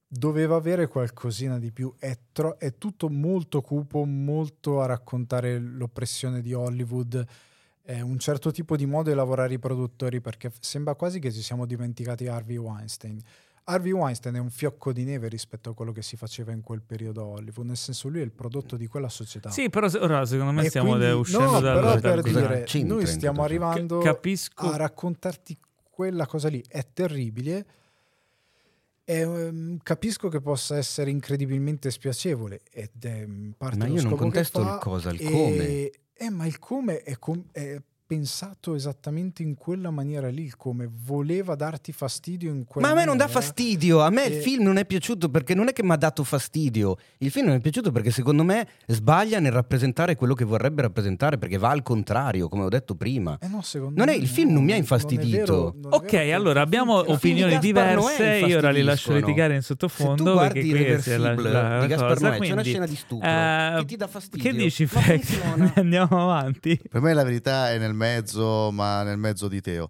Doveva 0.09 0.55
avere 0.57 0.87
qualcosina 0.87 1.59
di 1.59 1.73
più. 1.73 1.93
È, 1.99 2.17
tro- 2.33 2.57
è 2.59 2.79
tutto 2.79 3.09
molto 3.09 3.61
cupo, 3.61 4.05
molto 4.05 4.81
a 4.81 4.87
raccontare 4.87 5.59
l'oppressione 5.59 6.41
di 6.41 6.53
Hollywood. 6.55 7.25
È 7.83 8.01
un 8.01 8.19
certo 8.19 8.53
tipo 8.53 8.77
di 8.77 8.87
modo 8.87 9.11
di 9.11 9.17
lavorare 9.17 9.55
i 9.55 9.59
produttori 9.59 10.21
perché 10.21 10.53
sembra 10.61 10.95
quasi 10.95 11.19
che 11.19 11.33
ci 11.33 11.43
siamo 11.43 11.67
dimenticati 11.67 12.29
Harvey 12.29 12.57
Weinstein. 12.57 13.21
Harvey 13.69 13.91
Weinstein 13.91 14.37
è 14.37 14.39
un 14.39 14.51
fiocco 14.51 14.93
di 14.93 15.03
neve 15.03 15.27
rispetto 15.27 15.71
a 15.71 15.75
quello 15.75 15.91
che 15.91 16.03
si 16.03 16.17
faceva 16.17 16.53
in 16.53 16.61
quel 16.63 16.83
periodo 16.83 17.23
a 17.23 17.25
Hollywood, 17.25 17.67
nel 17.67 17.77
senso 17.77 18.09
lui 18.09 18.21
è 18.21 18.23
il 18.25 18.31
prodotto 18.31 18.77
di 18.77 18.87
quella 18.87 19.09
società. 19.09 19.51
Sì, 19.51 19.69
però 19.71 19.89
ora 20.01 20.25
secondo 20.25 20.53
me 20.53 20.65
E 20.65 20.69
stiamo 20.69 20.91
quindi- 20.95 21.11
uscendo 21.11 21.51
no, 21.51 21.61
dal, 21.61 21.75
però 21.75 21.99
per 21.99 22.21
cosa 22.23 22.41
dire, 22.63 22.85
noi 22.85 23.07
stiamo 23.07 23.43
arrivando 23.43 23.99
capisco. 23.99 24.71
a 24.71 24.77
raccontarti 24.77 25.59
quella 25.91 26.27
cosa 26.27 26.47
lì, 26.49 26.63
è 26.69 26.87
terribile. 26.93 27.67
E, 29.09 29.21
ehm, 29.21 29.79
capisco 29.85 30.29
che 30.29 30.41
possa 30.41 30.77
essere 30.77 31.11
incredibilmente 31.11 31.93
spiacevole 31.93 32.63
ed 32.73 33.05
è 33.05 33.21
in 33.21 33.53
parte 33.57 33.77
Ma 33.77 33.87
io 33.87 34.03
non 34.03 34.17
contesto 34.17 34.61
il 34.61 34.79
cosa, 34.81 35.11
il 35.11 35.23
come. 35.23 35.91
eh, 36.13 36.31
ma 36.31 36.45
il 36.45 36.59
come 36.59 37.03
è, 37.03 37.17
com- 37.17 37.45
è 37.53 37.81
pensato 38.07 38.75
esattamente 38.75 39.43
in 39.43 39.55
quella 39.57 39.91
maniera 39.91 40.29
lì, 40.29 40.51
come 40.57 40.89
voleva 41.05 41.55
darti 41.57 41.93
fastidio 41.93 42.51
in 42.51 42.65
quella 42.65 42.87
Ma 42.87 42.93
a 42.93 42.97
me 42.97 43.05
non 43.05 43.17
dà 43.17 43.27
fastidio, 43.27 44.01
a 44.01 44.11
me 44.11 44.25
il 44.27 44.35
E- 44.35 44.41
film 44.41 44.63
non 44.63 44.77
è 44.77 44.85
piaciuto 44.85 45.29
perché 45.29 45.55
non 45.55 45.69
è 45.69 45.73
che 45.73 45.83
mi 45.83 45.91
ha 45.93 45.97
dato 45.97 46.23
fastidio, 46.23 46.97
il 47.19 47.31
film 47.31 47.47
non 47.47 47.57
è 47.57 47.61
piaciuto 47.61 47.91
perché 47.91 48.11
secondo 48.11 48.45
me 48.45 48.67
sbaglia 48.87 49.41
nel 49.41 49.53
rappresentare 49.53 50.15
quello 50.15 50.35
che 50.35 50.45
vorrebbe 50.45 50.83
rappresentare 50.83 51.37
perché 51.39 51.59
va 51.59 51.71
al 51.71 51.83
contrario, 51.83 52.49
come 52.49 52.63
ho 52.65 52.69
detto 52.69 52.95
prima. 52.95 53.37
Eh 53.41 53.49
no, 53.49 53.61
secondo 53.63 53.99
Non 53.99 54.09
è- 54.09 54.17
me 54.17 54.23
il 54.23 54.29
film 54.29 54.53
non 54.53 54.63
mi 54.63 54.73
ha 54.73 54.77
infastidito. 54.77 55.73
vero, 55.73 55.75
non 55.83 55.93
Ok, 55.95 56.15
allora 56.15 56.63
il 56.63 56.69
film 56.69 56.81
abbiamo 56.83 57.11
opinioni 57.11 57.59
diverse. 57.59 58.25
Io 58.47 58.59
ora 58.59 58.71
li 58.71 58.83
lascio 58.83 59.13
litigare 59.15 59.55
in 59.57 59.63
Se 59.63 59.75
tu 59.75 59.89
sottofondo 59.89 60.33
guardi 60.33 60.67
Irreversible 60.67 61.51
la- 61.51 61.69
la 61.77 61.81
di 61.81 61.87
Gaspar 61.89 62.13
cosa, 62.15 62.29
Noè, 62.29 62.39
c'è 62.39 62.53
una 62.53 62.63
scena 62.63 62.87
di 62.87 62.95
stupro 62.97 63.27
eh, 63.29 63.75
che 63.79 63.85
ti 63.87 63.97
dà 63.97 64.07
fastidio. 64.07 64.51
Che 64.51 64.57
dici. 64.57 64.89
Andiamo 65.75 66.23
avanti. 66.23 66.79
Per 66.89 67.01
me 67.01 67.13
la 67.13 67.25
verità 67.25 67.71
è 67.71 67.79
nel 67.79 67.95
mezzo, 67.97 68.71
ma 68.73 69.03
nel 69.03 69.19
mezzo 69.19 69.49
di 69.49 69.61
Teo. 69.61 69.89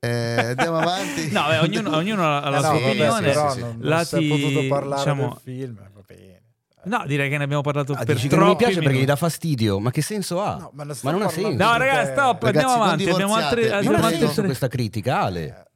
Eh, 0.00 0.36
andiamo 0.50 0.78
avanti. 0.78 1.30
No, 1.32 1.46
beh, 1.48 1.58
ognuno, 1.58 1.96
ognuno 1.96 2.22
ha 2.38 2.48
la 2.48 2.58
Eh 2.58 2.60
no, 2.60 2.60
sua 2.60 2.70
vabbè, 2.72 2.84
opinione. 2.88 3.20
però 3.26 3.50
sì, 3.50 3.56
sì. 3.56 3.60
non, 3.64 3.76
non 3.80 4.04
si 4.04 4.16
è 4.16 4.28
potuto 4.28 4.66
parlare 4.68 4.96
diciamo- 5.02 5.28
del 5.44 5.54
film, 5.54 5.74
va 5.76 6.00
bene. 6.06 6.42
No, 6.84 7.02
direi 7.06 7.28
che 7.28 7.36
ne 7.36 7.44
abbiamo 7.44 7.62
parlato 7.62 7.92
Ah, 7.92 8.04
per 8.04 8.16
che 8.16 8.28
non 8.28 8.38
mi 8.38 8.44
troppi 8.44 8.56
piace 8.56 8.74
perché 8.74 8.88
gli 8.90 8.92
minuti. 8.92 9.06
dà 9.10 9.16
fastidio, 9.16 9.80
ma 9.80 9.90
che 9.90 10.00
senso 10.00 10.40
ha? 10.40 10.56
No, 10.56 10.70
ma 10.72 10.84
ma 11.02 11.10
non 11.10 11.22
ha 11.22 11.28
senso. 11.28 11.50
No, 11.64 11.76
ragazzi, 11.76 12.12
stop, 12.12 12.42
Ragazzi, 12.44 12.64
andiamo 12.64 12.82
avanti. 12.84 13.10
Abbiamo 13.10 13.34
altre, 13.34 13.72
abbiamo 13.72 14.06
altre 14.06 14.44
questa 14.44 14.68
critica, 14.68 15.20
Ale. 15.22 15.66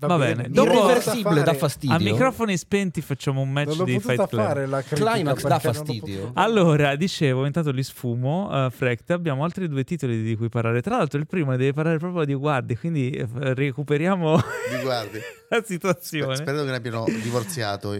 Eh, 0.00 0.06
Va 0.06 0.16
bene, 0.16 0.42
non 0.42 0.52
dopo- 0.52 0.84
Irreversibile 0.84 1.34
dà 1.40 1.44
fare- 1.46 1.58
fastidio. 1.58 1.96
A 1.96 1.98
microfoni 1.98 2.56
spenti 2.56 3.00
facciamo 3.00 3.40
un 3.40 3.50
match 3.50 3.82
di 3.82 3.98
Fight 3.98 4.28
Club. 4.28 4.44
fare 4.46 4.66
la 4.66 4.80
Climax 4.82 5.42
l'ho 5.42 5.58
fastidio? 5.58 6.30
Allora, 6.34 6.94
dicevo, 6.94 7.44
intanto 7.46 7.72
li 7.72 7.82
sfumo, 7.82 8.48
uh, 8.66 8.70
Frecht, 8.70 9.10
abbiamo 9.10 9.42
altri 9.42 9.66
due 9.68 9.82
titoli 9.82 10.22
di 10.22 10.36
cui 10.36 10.48
parlare. 10.48 10.82
Tra 10.82 10.98
l'altro 10.98 11.18
il 11.18 11.26
primo 11.26 11.56
deve 11.56 11.72
parlare 11.72 11.98
proprio 11.98 12.24
di 12.24 12.34
guardi, 12.34 12.76
quindi 12.76 13.10
eh, 13.10 13.26
recuperiamo 13.54 14.36
Di 14.36 14.82
guardi. 14.82 15.18
la 15.48 15.62
situazione. 15.64 16.36
Spero 16.36 16.64
che 16.64 16.70
ne 16.70 16.76
abbiano 16.76 17.04
divorziato. 17.22 17.96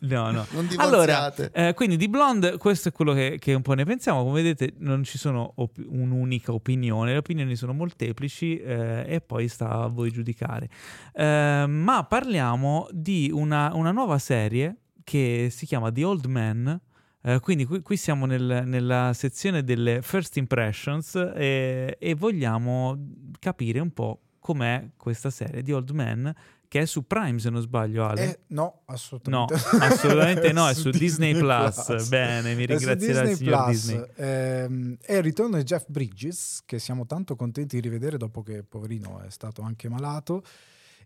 No, 0.00 0.30
no. 0.30 0.46
Non 0.52 0.68
Allora, 0.76 1.32
eh, 1.34 1.74
quindi 1.74 1.96
di 1.96 2.08
Blonde, 2.08 2.56
questo 2.56 2.88
è 2.88 2.92
quello 2.92 3.12
che, 3.12 3.36
che 3.38 3.54
un 3.54 3.62
po' 3.62 3.74
ne 3.74 3.84
pensiamo. 3.84 4.22
Come 4.22 4.42
vedete, 4.42 4.74
non 4.78 5.04
ci 5.04 5.18
sono 5.18 5.52
op- 5.56 5.82
un'unica 5.84 6.52
opinione, 6.52 7.12
le 7.12 7.18
opinioni 7.18 7.56
sono 7.56 7.72
molteplici 7.72 8.58
eh, 8.58 9.04
e 9.06 9.20
poi 9.20 9.48
sta 9.48 9.70
a 9.70 9.86
voi 9.86 10.10
giudicare. 10.10 10.68
Eh, 11.12 11.64
ma 11.68 12.04
parliamo 12.04 12.88
di 12.90 13.30
una, 13.32 13.70
una 13.74 13.92
nuova 13.92 14.18
serie 14.18 14.76
che 15.04 15.48
si 15.50 15.66
chiama 15.66 15.90
The 15.90 16.04
Old 16.04 16.24
Man. 16.26 16.80
Eh, 17.24 17.38
quindi 17.40 17.64
qui, 17.64 17.82
qui 17.82 17.96
siamo 17.96 18.26
nel- 18.26 18.64
nella 18.66 19.12
sezione 19.14 19.62
delle 19.62 20.02
first 20.02 20.36
impressions 20.36 21.14
eh, 21.14 21.96
e 21.98 22.14
vogliamo 22.14 22.98
capire 23.38 23.78
un 23.78 23.92
po' 23.92 24.20
com'è 24.42 24.90
questa 24.96 25.30
serie 25.30 25.62
di 25.62 25.72
Old 25.72 25.90
Man 25.90 26.34
che 26.72 26.80
è 26.80 26.86
su 26.86 27.06
Prime 27.06 27.38
se 27.38 27.50
non 27.50 27.60
sbaglio 27.60 28.06
Ale. 28.06 28.24
Eh, 28.24 28.38
no, 28.46 28.62
No, 28.64 28.80
assolutamente. 28.86 29.54
assolutamente 29.78 30.52
no, 30.52 30.66
è 30.66 30.72
su 30.72 30.88
Disney 30.88 31.36
Plus. 31.36 32.08
Bene, 32.08 32.54
mi 32.54 32.64
ringrazierà 32.64 33.20
il 33.20 33.28
Disney 33.28 33.34
signor 33.36 33.64
Plus. 33.64 33.76
Disney. 33.76 34.06
Ehm, 34.16 34.96
è 35.02 35.16
il 35.16 35.22
ritorno 35.22 35.58
di 35.58 35.64
Jeff 35.64 35.84
Bridges, 35.88 36.62
che 36.64 36.78
siamo 36.78 37.04
tanto 37.04 37.36
contenti 37.36 37.76
di 37.76 37.82
rivedere 37.82 38.16
dopo 38.16 38.42
che, 38.42 38.62
poverino, 38.62 39.20
è 39.20 39.28
stato 39.28 39.60
anche 39.60 39.90
malato. 39.90 40.42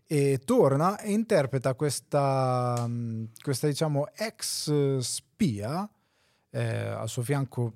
E 0.05 0.39
torna 0.45 0.97
e 0.99 1.11
interpreta 1.11 1.73
questa, 1.73 2.87
mh, 2.87 3.31
questa 3.41 3.67
diciamo, 3.67 4.07
ex 4.15 4.99
spia. 4.99 5.89
Eh, 6.49 6.65
al 6.65 7.09
suo 7.09 7.23
fianco, 7.23 7.73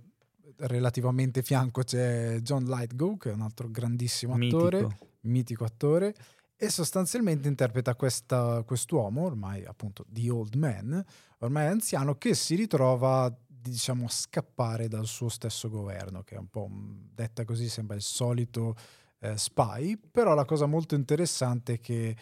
relativamente 0.60 1.44
fianco, 1.44 1.84
c'è 1.84 2.40
John 2.40 2.64
Lightgo, 2.64 3.18
che 3.18 3.32
è 3.32 3.34
un 3.34 3.42
altro 3.42 3.70
grandissimo 3.70 4.36
attore 4.36 4.82
Mitico. 4.82 5.10
Mitico 5.22 5.64
attore 5.64 6.14
e 6.56 6.70
sostanzialmente 6.70 7.48
interpreta 7.48 7.96
questa, 7.96 8.62
quest'uomo, 8.64 9.24
ormai 9.24 9.66
appunto 9.66 10.06
di 10.08 10.30
old 10.30 10.54
man, 10.56 11.04
ormai 11.40 11.66
anziano, 11.66 12.16
che 12.16 12.36
si 12.36 12.54
ritrova 12.56 13.36
diciamo 13.48 14.06
a 14.06 14.10
scappare 14.10 14.88
dal 14.88 15.08
suo 15.08 15.30
stesso 15.30 15.70
governo, 15.70 16.22
che 16.24 16.36
è 16.36 16.38
un 16.38 16.48
po' 16.48 16.64
un- 16.64 17.08
detta 17.14 17.46
così, 17.46 17.68
sembra 17.68 17.96
il 17.96 18.02
solito 18.02 18.76
eh, 19.20 19.38
spy, 19.38 19.98
però 19.98 20.34
la 20.34 20.46
cosa 20.46 20.66
molto 20.66 20.96
interessante 20.96 21.74
è 21.74 21.80
che 21.80 22.16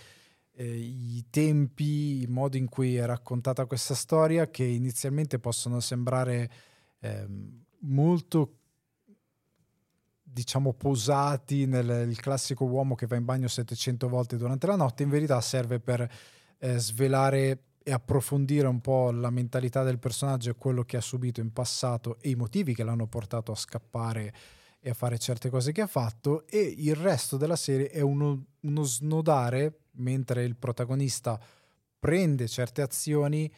eh, 0.51 0.77
i 0.77 1.25
tempi, 1.29 2.19
il 2.21 2.29
modo 2.29 2.57
in 2.57 2.67
cui 2.67 2.95
è 2.95 3.05
raccontata 3.05 3.65
questa 3.65 3.93
storia, 3.93 4.49
che 4.49 4.63
inizialmente 4.65 5.39
possono 5.39 5.79
sembrare 5.79 6.49
ehm, 6.99 7.63
molto 7.81 8.58
diciamo 10.31 10.73
posati 10.73 11.65
nel 11.65 12.15
classico 12.19 12.65
uomo 12.65 12.95
che 12.95 13.07
va 13.07 13.15
in 13.15 13.25
bagno 13.25 13.47
700 13.47 14.07
volte 14.07 14.37
durante 14.37 14.67
la 14.67 14.75
notte, 14.75 15.03
in 15.03 15.09
verità 15.09 15.39
serve 15.41 15.79
per 15.79 16.09
eh, 16.59 16.77
svelare 16.77 17.63
e 17.81 17.91
approfondire 17.91 18.67
un 18.67 18.81
po' 18.81 19.11
la 19.11 19.29
mentalità 19.29 19.83
del 19.83 19.99
personaggio 19.99 20.51
e 20.51 20.55
quello 20.55 20.83
che 20.83 20.97
ha 20.97 21.01
subito 21.01 21.39
in 21.39 21.51
passato 21.51 22.17
e 22.19 22.29
i 22.29 22.35
motivi 22.35 22.75
che 22.75 22.83
l'hanno 22.83 23.07
portato 23.07 23.51
a 23.51 23.55
scappare 23.55 24.33
e 24.79 24.89
a 24.91 24.93
fare 24.93 25.17
certe 25.17 25.49
cose 25.49 25.71
che 25.71 25.81
ha 25.81 25.87
fatto. 25.87 26.45
E 26.47 26.59
il 26.59 26.95
resto 26.95 27.37
della 27.37 27.55
serie 27.55 27.89
è 27.89 28.01
uno, 28.01 28.45
uno 28.61 28.83
snodare 28.83 29.79
mentre 29.93 30.43
il 30.43 30.55
protagonista 30.55 31.39
prende 31.97 32.47
certe 32.47 32.81
azioni 32.81 33.51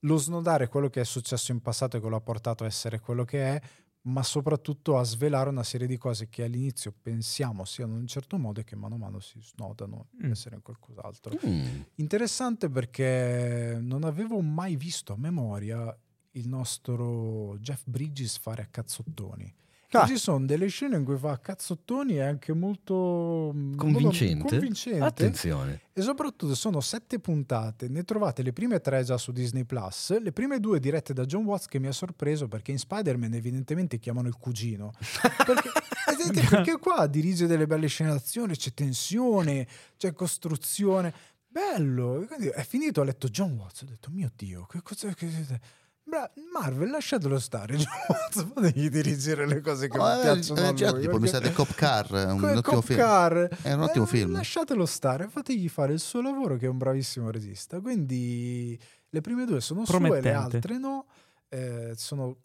lo 0.00 0.16
snodare 0.16 0.68
quello 0.68 0.88
che 0.88 1.00
è 1.00 1.04
successo 1.04 1.52
in 1.52 1.60
passato 1.60 1.96
e 1.96 2.00
che 2.00 2.08
lo 2.08 2.16
ha 2.16 2.20
portato 2.20 2.64
a 2.64 2.66
essere 2.66 3.00
quello 3.00 3.24
che 3.24 3.42
è 3.42 3.60
ma 4.06 4.22
soprattutto 4.22 4.98
a 4.98 5.02
svelare 5.04 5.48
una 5.48 5.62
serie 5.62 5.86
di 5.86 5.96
cose 5.96 6.28
che 6.28 6.44
all'inizio 6.44 6.92
pensiamo 7.00 7.64
siano 7.64 7.94
in 7.94 8.00
un 8.00 8.06
certo 8.06 8.36
modo 8.38 8.60
e 8.60 8.64
che 8.64 8.76
mano 8.76 8.96
a 8.96 8.98
mano 8.98 9.20
si 9.20 9.38
snodano 9.40 10.08
Mm. 10.22 10.30
essere 10.30 10.56
in 10.56 10.62
qualcos'altro. 10.62 11.38
Mm. 11.46 11.80
Interessante 11.96 12.68
perché 12.68 13.78
non 13.80 14.04
avevo 14.04 14.40
mai 14.40 14.76
visto 14.76 15.12
a 15.14 15.16
memoria 15.16 15.96
il 16.32 16.48
nostro 16.48 17.56
Jeff 17.58 17.82
Bridges 17.86 18.38
fare 18.38 18.62
a 18.62 18.66
cazzottoni. 18.66 19.54
Ah. 20.00 20.06
Ci 20.06 20.16
sono 20.16 20.44
delle 20.44 20.66
scene 20.66 20.96
in 20.96 21.04
cui 21.04 21.16
fa 21.16 21.38
cazzottoni 21.38 22.16
e 22.16 22.22
anche 22.22 22.52
molto 22.52 23.52
mm, 23.54 23.74
Convincente. 23.76 24.34
molto 24.34 24.48
convincente. 24.50 25.04
Attenzione. 25.04 25.80
E 25.92 26.02
soprattutto 26.02 26.54
sono 26.54 26.80
sette 26.80 27.20
puntate, 27.20 27.88
ne 27.88 28.02
trovate 28.02 28.42
le 28.42 28.52
prime 28.52 28.80
tre 28.80 29.04
già 29.04 29.16
su 29.16 29.30
Disney 29.30 29.64
Plus, 29.64 30.18
le 30.20 30.32
prime 30.32 30.58
due 30.58 30.80
dirette 30.80 31.12
da 31.12 31.24
John 31.24 31.44
Watts 31.44 31.66
che 31.66 31.78
mi 31.78 31.86
ha 31.86 31.92
sorpreso 31.92 32.48
perché 32.48 32.72
in 32.72 32.78
Spider-Man 32.78 33.34
evidentemente 33.34 33.98
chiamano 33.98 34.26
il 34.28 34.36
cugino. 34.36 34.92
Perché, 35.46 35.70
vedete, 36.16 36.48
perché 36.48 36.78
qua 36.78 37.06
dirige 37.06 37.46
delle 37.46 37.66
belle 37.66 37.86
scene 37.86 38.10
d'azione, 38.10 38.56
c'è 38.56 38.74
tensione, 38.74 39.66
c'è 39.96 40.12
costruzione. 40.12 41.12
Bello, 41.46 42.24
quindi 42.26 42.48
è 42.48 42.64
finito, 42.64 43.00
ho 43.00 43.04
letto 43.04 43.28
John 43.28 43.52
Watts, 43.52 43.82
ho 43.82 43.86
detto 43.86 44.10
mio 44.10 44.30
Dio, 44.34 44.66
che 44.66 44.82
cosa... 44.82 45.14
Che... 45.14 45.82
Bra- 46.06 46.30
Marvel, 46.52 46.90
lasciatelo 46.90 47.38
stare, 47.38 47.76
Watts, 48.08 48.46
fategli 48.52 48.88
dirigere 48.90 49.46
le 49.46 49.60
cose 49.60 49.88
che 49.88 49.96
mi 49.98 50.04
eh, 50.04 50.20
piacciono 50.20 50.60
a 50.60 50.68
eh, 50.68 50.74
già, 50.74 50.90
lui, 50.90 51.00
tipo, 51.00 51.14
mi 51.18 51.20
perché- 51.30 51.36
sa 51.36 51.40
The 51.40 51.52
Cop 51.52 51.74
Car, 51.74 52.06
è 52.12 52.24
un 52.32 52.38
Come 52.40 52.52
ottimo 52.52 52.76
Cop 52.76 52.84
film. 52.84 52.98
Car. 52.98 53.48
È 53.62 53.72
un 53.72 53.80
ottimo 53.80 54.04
Eh, 54.04 54.08
film. 54.08 54.32
Lasciatelo 54.32 54.86
stare, 54.86 55.28
fategli 55.28 55.68
fare 55.68 55.92
il 55.94 56.00
suo 56.00 56.20
lavoro 56.20 56.56
che 56.56 56.66
è 56.66 56.68
un 56.68 56.76
bravissimo 56.78 57.30
regista. 57.30 57.80
Quindi 57.80 58.78
le 59.08 59.20
prime 59.22 59.44
due 59.46 59.60
sono 59.60 59.84
sue, 59.86 60.20
le 60.20 60.32
altre 60.32 60.78
no. 60.78 61.06
Eh, 61.48 61.92
sono 61.96 62.36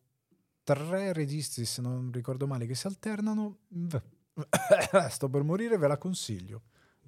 tre 0.64 1.12
registi, 1.14 1.66
se 1.66 1.82
non 1.82 2.12
ricordo 2.14 2.48
male, 2.48 2.66
che 2.66 2.76
si 2.76 2.88
alternano. 2.88 3.58
Beh, 3.68 4.02
Sto 5.10 5.28
per 5.30 5.44
morire, 5.44 5.78
ve 5.78 5.88
la 5.88 5.98
consiglio. 5.98 6.62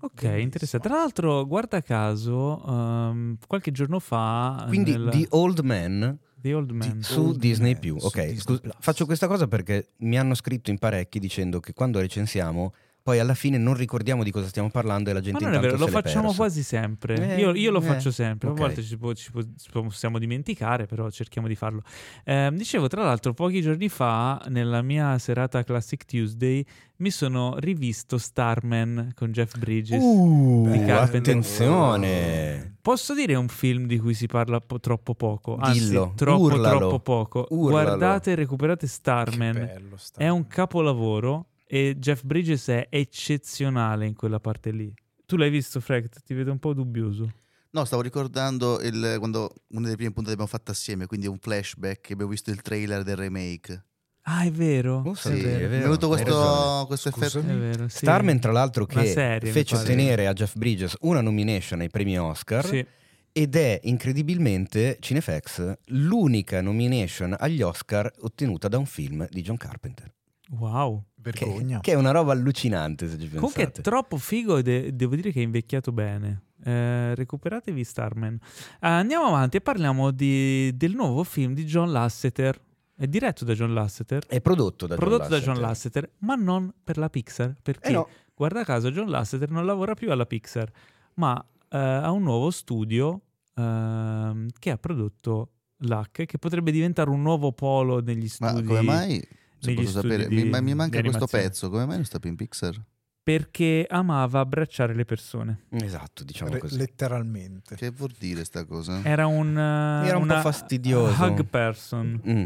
Ok, 0.03 0.23
interessante. 0.23 0.87
Tra 0.87 0.97
l'altro, 0.97 1.45
guarda 1.45 1.79
caso, 1.81 2.61
ehm, 2.65 3.37
qualche 3.47 3.71
giorno 3.71 3.99
fa... 3.99 4.65
Quindi 4.67 4.91
nel- 4.97 5.09
The 5.11 5.27
Old 5.29 5.59
Man 5.59 6.17
The 6.41 6.53
Old 6.53 6.71
Man. 6.71 7.01
su 7.01 7.21
Old 7.27 7.39
Disney 7.39 7.71
Man, 7.73 7.81
più. 7.81 7.95
Ok, 7.99 8.15
Disney 8.21 8.37
scusa, 8.37 8.59
Plus. 8.61 8.73
faccio 8.79 9.05
questa 9.05 9.27
cosa 9.27 9.47
perché 9.47 9.89
mi 9.97 10.17
hanno 10.17 10.33
scritto 10.33 10.69
in 10.71 10.77
parecchi 10.77 11.19
dicendo 11.19 11.59
che 11.59 11.73
quando 11.73 11.99
recensiamo 11.99 12.73
poi 13.03 13.17
alla 13.19 13.33
fine 13.33 13.57
non 13.57 13.73
ricordiamo 13.73 14.23
di 14.23 14.29
cosa 14.29 14.47
stiamo 14.47 14.69
parlando 14.69 15.09
e 15.09 15.13
la 15.13 15.19
Ma 15.19 15.25
gente 15.25 15.43
non 15.43 15.53
è 15.55 15.59
vero, 15.59 15.77
lo 15.77 15.87
facciamo 15.87 16.33
quasi 16.33 16.61
sempre. 16.61 17.35
Eh, 17.35 17.39
io, 17.39 17.55
io 17.55 17.71
lo 17.71 17.79
eh, 17.79 17.83
faccio 17.83 18.11
sempre. 18.11 18.49
A 18.49 18.51
ok. 18.51 18.59
volte 18.59 18.83
ci, 18.83 18.95
può- 18.97 19.13
ci 19.13 19.31
può- 19.31 19.41
ci 19.41 19.69
possiamo 19.71 20.19
dimenticare, 20.19 20.85
però 20.85 21.09
cerchiamo 21.09 21.47
di 21.47 21.55
farlo. 21.55 21.81
Ehm, 22.25 22.55
dicevo, 22.55 22.87
tra 22.87 23.03
l'altro, 23.03 23.33
pochi 23.33 23.61
giorni 23.61 23.89
fa, 23.89 24.43
nella 24.49 24.83
mia 24.83 25.17
serata 25.17 25.63
Classic 25.63 26.05
Tuesday, 26.05 26.63
mi 26.97 27.09
sono 27.09 27.55
rivisto 27.57 28.19
Starman 28.19 29.13
con 29.15 29.31
Jeff 29.31 29.57
Bridges. 29.57 29.99
Uh, 30.03 30.67
di 30.69 30.85
Carpenter. 30.85 31.17
attenzione. 31.17 32.75
Posso 32.81 33.15
dire 33.15 33.33
un 33.35 33.47
film 33.47 33.87
di 33.87 33.97
cui 33.97 34.13
si 34.13 34.27
parla 34.27 34.59
po- 34.59 34.79
troppo 34.79 35.15
poco? 35.15 35.57
Anzi, 35.57 35.87
Dillo, 35.87 36.13
troppo, 36.15 36.43
urlalo, 36.43 36.77
troppo 36.77 36.99
poco. 36.99 37.47
urlalo. 37.49 37.97
Guardate 37.97 38.31
e 38.31 38.35
recuperate 38.35 38.85
Starman. 38.87 39.53
bello 39.53 39.97
sta. 39.97 40.19
È 40.19 40.29
un 40.29 40.45
capolavoro 40.47 41.47
e 41.73 41.95
Jeff 41.97 42.23
Bridges 42.23 42.67
è 42.67 42.87
eccezionale 42.89 44.05
in 44.05 44.13
quella 44.13 44.41
parte 44.41 44.71
lì. 44.71 44.93
Tu 45.25 45.37
l'hai 45.37 45.49
visto, 45.49 45.79
Frank? 45.79 46.09
Ti 46.21 46.33
vedo 46.33 46.51
un 46.51 46.59
po' 46.59 46.73
dubbioso. 46.73 47.31
No, 47.71 47.85
stavo 47.85 48.01
ricordando 48.01 48.81
il- 48.81 49.15
quando 49.19 49.49
una 49.69 49.85
delle 49.85 49.95
prime 49.95 50.11
puntate 50.11 50.33
abbiamo 50.33 50.51
fatto 50.51 50.71
assieme, 50.71 51.05
quindi 51.05 51.27
un 51.27 51.37
flashback, 51.39 52.11
abbiamo 52.11 52.29
visto 52.31 52.51
il 52.51 52.61
trailer 52.61 53.03
del 53.03 53.15
remake. 53.15 53.85
Ah, 54.23 54.43
è 54.43 54.51
vero. 54.51 55.01
Oh, 55.05 55.13
sì, 55.13 55.29
è 55.29 55.31
è 55.31 55.35
vero. 55.41 55.65
È 55.65 55.69
vero. 55.69 55.83
venuto 55.83 56.07
questo, 56.09 56.83
questo 56.87 57.07
effetto. 57.07 57.39
È 57.39 57.43
vero, 57.55 57.87
sì. 57.87 57.97
Starman, 57.99 58.39
tra 58.41 58.51
l'altro, 58.51 58.85
che 58.85 59.05
serie, 59.05 59.49
fece 59.53 59.75
ottenere 59.75 60.27
a 60.27 60.33
Jeff 60.33 60.55
Bridges 60.57 60.97
una 61.01 61.21
nomination 61.21 61.79
ai 61.79 61.89
premi 61.89 62.19
Oscar 62.19 62.65
Sì. 62.65 62.85
ed 63.31 63.55
è 63.55 63.79
incredibilmente 63.83 64.97
Cinefax 64.99 65.77
l'unica 65.85 66.61
nomination 66.61 67.33
agli 67.39 67.61
Oscar 67.61 68.11
ottenuta 68.19 68.67
da 68.67 68.77
un 68.77 68.85
film 68.85 69.25
di 69.29 69.41
John 69.41 69.55
Carpenter. 69.55 70.13
Wow. 70.53 71.03
Che, 71.21 71.31
Vergogna. 71.45 71.79
che 71.81 71.91
è 71.91 71.95
una 71.95 72.11
roba 72.11 72.31
allucinante 72.33 73.07
se 73.07 73.17
ci 73.19 73.29
Comunque 73.29 73.61
è 73.61 73.65
pensate. 73.65 73.81
troppo 73.83 74.17
figo 74.17 74.57
e 74.57 74.63
de- 74.63 74.95
devo 74.95 75.15
dire 75.15 75.31
che 75.31 75.39
è 75.39 75.43
invecchiato 75.43 75.91
bene. 75.91 76.43
Eh, 76.63 77.15
recuperatevi 77.15 77.83
Starman. 77.83 78.33
Eh, 78.33 78.87
andiamo 78.87 79.25
avanti 79.27 79.57
e 79.57 79.61
parliamo 79.61 80.11
di- 80.11 80.75
del 80.75 80.93
nuovo 80.93 81.23
film 81.23 81.53
di 81.53 81.63
John 81.63 81.91
Lasseter. 81.91 82.59
È 82.95 83.07
diretto 83.07 83.45
da 83.45 83.53
John 83.53 83.73
Lasseter. 83.73 84.25
È 84.27 84.41
prodotto 84.41 84.87
da 84.87 84.95
prodotto 84.95 85.37
John 85.39 85.55
da 85.55 85.61
Lasseter. 85.61 86.03
John 86.03 86.09
Lasseter, 86.09 86.11
ma 86.19 86.35
non 86.35 86.73
per 86.83 86.97
la 86.97 87.09
Pixar. 87.09 87.55
Perché, 87.61 87.89
Eh 87.89 87.93
no, 87.93 88.07
guarda 88.35 88.63
caso, 88.63 88.91
John 88.91 89.09
Lasseter 89.09 89.49
non 89.51 89.65
lavora 89.65 89.93
più 89.95 90.11
alla 90.11 90.25
Pixar, 90.25 90.69
ma 91.15 91.43
eh, 91.69 91.77
ha 91.77 92.11
un 92.11 92.23
nuovo 92.23 92.51
studio 92.51 93.21
ehm, 93.55 94.47
che 94.59 94.69
ha 94.71 94.77
prodotto 94.77 95.51
l'Hack, 95.83 96.25
che 96.25 96.37
potrebbe 96.37 96.71
diventare 96.71 97.09
un 97.09 97.21
nuovo 97.21 97.53
polo 97.53 98.01
negli 98.01 98.29
Ma 98.39 98.49
studi. 98.49 98.67
come 98.67 98.81
mai? 98.81 99.27
Se 99.61 99.73
posso 99.73 99.91
sapere, 100.01 100.27
di- 100.27 100.35
mi, 100.35 100.43
ma- 100.49 100.61
mi 100.61 100.73
manca 100.73 101.01
questo 101.01 101.27
pezzo. 101.27 101.69
Come 101.69 101.85
mai 101.85 101.95
non 101.97 102.05
sta 102.05 102.19
più 102.19 102.29
in 102.29 102.35
Pixar? 102.35 102.81
Perché 103.23 103.85
amava 103.87 104.39
abbracciare 104.39 104.95
le 104.95 105.05
persone. 105.05 105.65
esatto, 105.69 106.23
diciamo 106.23 106.51
Re- 106.53 106.59
così. 106.59 106.77
letteralmente. 106.77 107.75
Che 107.75 107.91
vuol 107.91 108.11
dire 108.17 108.43
sta 108.43 108.65
cosa? 108.65 109.03
Era 109.03 109.27
un, 109.27 109.55
eh, 109.55 110.07
Era 110.07 110.17
un 110.17 110.25
po' 110.27 110.39
fastidioso. 110.41 111.23
hug 111.23 111.45
person. 111.45 112.21
Mm. 112.27 112.43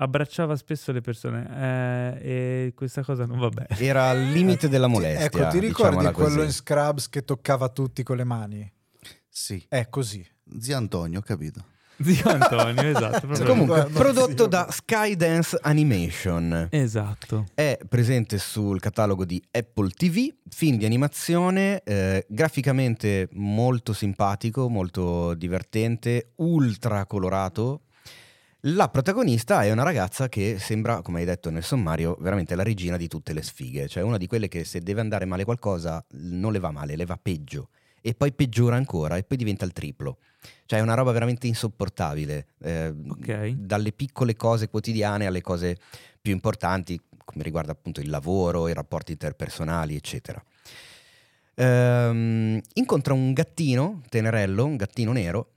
Abbracciava 0.00 0.54
spesso 0.54 0.92
le 0.92 1.00
persone 1.00 1.48
eh, 2.22 2.66
e 2.66 2.72
questa 2.76 3.02
cosa 3.02 3.26
non 3.26 3.40
va 3.40 3.48
bene. 3.48 3.76
Era 3.76 4.10
al 4.10 4.22
limite 4.22 4.68
della 4.68 4.86
molestia. 4.86 5.24
Ecco, 5.26 5.48
ti 5.48 5.58
ricordi 5.58 5.96
quello 6.12 6.12
così. 6.12 6.40
in 6.44 6.52
Scrubs 6.52 7.08
che 7.08 7.24
toccava 7.24 7.68
tutti 7.68 8.04
con 8.04 8.16
le 8.16 8.24
mani? 8.24 8.72
Sì. 9.28 9.64
È 9.68 9.88
così. 9.88 10.24
Zio 10.60 10.76
Antonio, 10.76 11.18
ho 11.18 11.22
capito. 11.22 11.64
Zio 12.00 12.28
Antonio, 12.30 12.82
esatto. 12.82 13.26
proprio. 13.26 13.46
Comunque, 13.46 13.86
prodotto 13.92 14.46
da 14.46 14.68
Skydance 14.70 15.58
Animation. 15.62 16.68
Esatto. 16.70 17.46
È 17.54 17.76
presente 17.88 18.38
sul 18.38 18.78
catalogo 18.78 19.24
di 19.24 19.42
Apple 19.50 19.90
TV, 19.90 20.32
film 20.48 20.76
di 20.76 20.84
animazione, 20.84 21.82
eh, 21.82 22.24
graficamente 22.28 23.28
molto 23.32 23.92
simpatico, 23.92 24.68
molto 24.68 25.34
divertente, 25.34 26.32
ultra 26.36 27.04
colorato. 27.06 27.82
La 28.62 28.88
protagonista 28.88 29.62
è 29.62 29.70
una 29.72 29.82
ragazza 29.84 30.28
che 30.28 30.58
sembra, 30.58 31.02
come 31.02 31.20
hai 31.20 31.24
detto 31.24 31.50
nel 31.50 31.64
sommario, 31.64 32.16
veramente 32.20 32.54
la 32.54 32.62
regina 32.62 32.96
di 32.96 33.08
tutte 33.08 33.32
le 33.32 33.42
sfighe, 33.42 33.88
cioè 33.88 34.02
una 34.02 34.18
di 34.18 34.26
quelle 34.26 34.48
che 34.48 34.64
se 34.64 34.80
deve 34.80 35.00
andare 35.00 35.24
male 35.24 35.44
qualcosa 35.44 36.04
non 36.12 36.52
le 36.52 36.58
va 36.58 36.70
male, 36.70 36.96
le 36.96 37.06
va 37.06 37.18
peggio 37.20 37.70
e 38.08 38.14
poi 38.14 38.32
peggiora 38.32 38.76
ancora 38.76 39.18
e 39.18 39.22
poi 39.22 39.36
diventa 39.36 39.66
il 39.66 39.72
triplo. 39.72 40.16
Cioè 40.64 40.78
è 40.78 40.82
una 40.82 40.94
roba 40.94 41.12
veramente 41.12 41.46
insopportabile, 41.46 42.46
eh, 42.60 42.94
Ok. 43.10 43.48
dalle 43.50 43.92
piccole 43.92 44.34
cose 44.34 44.70
quotidiane 44.70 45.26
alle 45.26 45.42
cose 45.42 45.76
più 46.18 46.32
importanti, 46.32 46.98
come 47.22 47.42
riguarda 47.44 47.72
appunto 47.72 48.00
il 48.00 48.08
lavoro, 48.08 48.66
i 48.66 48.72
rapporti 48.72 49.12
interpersonali, 49.12 49.94
eccetera. 49.94 50.42
Ehm, 51.54 52.60
incontra 52.74 53.12
un 53.12 53.34
gattino 53.34 54.00
tenerello, 54.08 54.64
un 54.64 54.76
gattino 54.76 55.12
nero, 55.12 55.52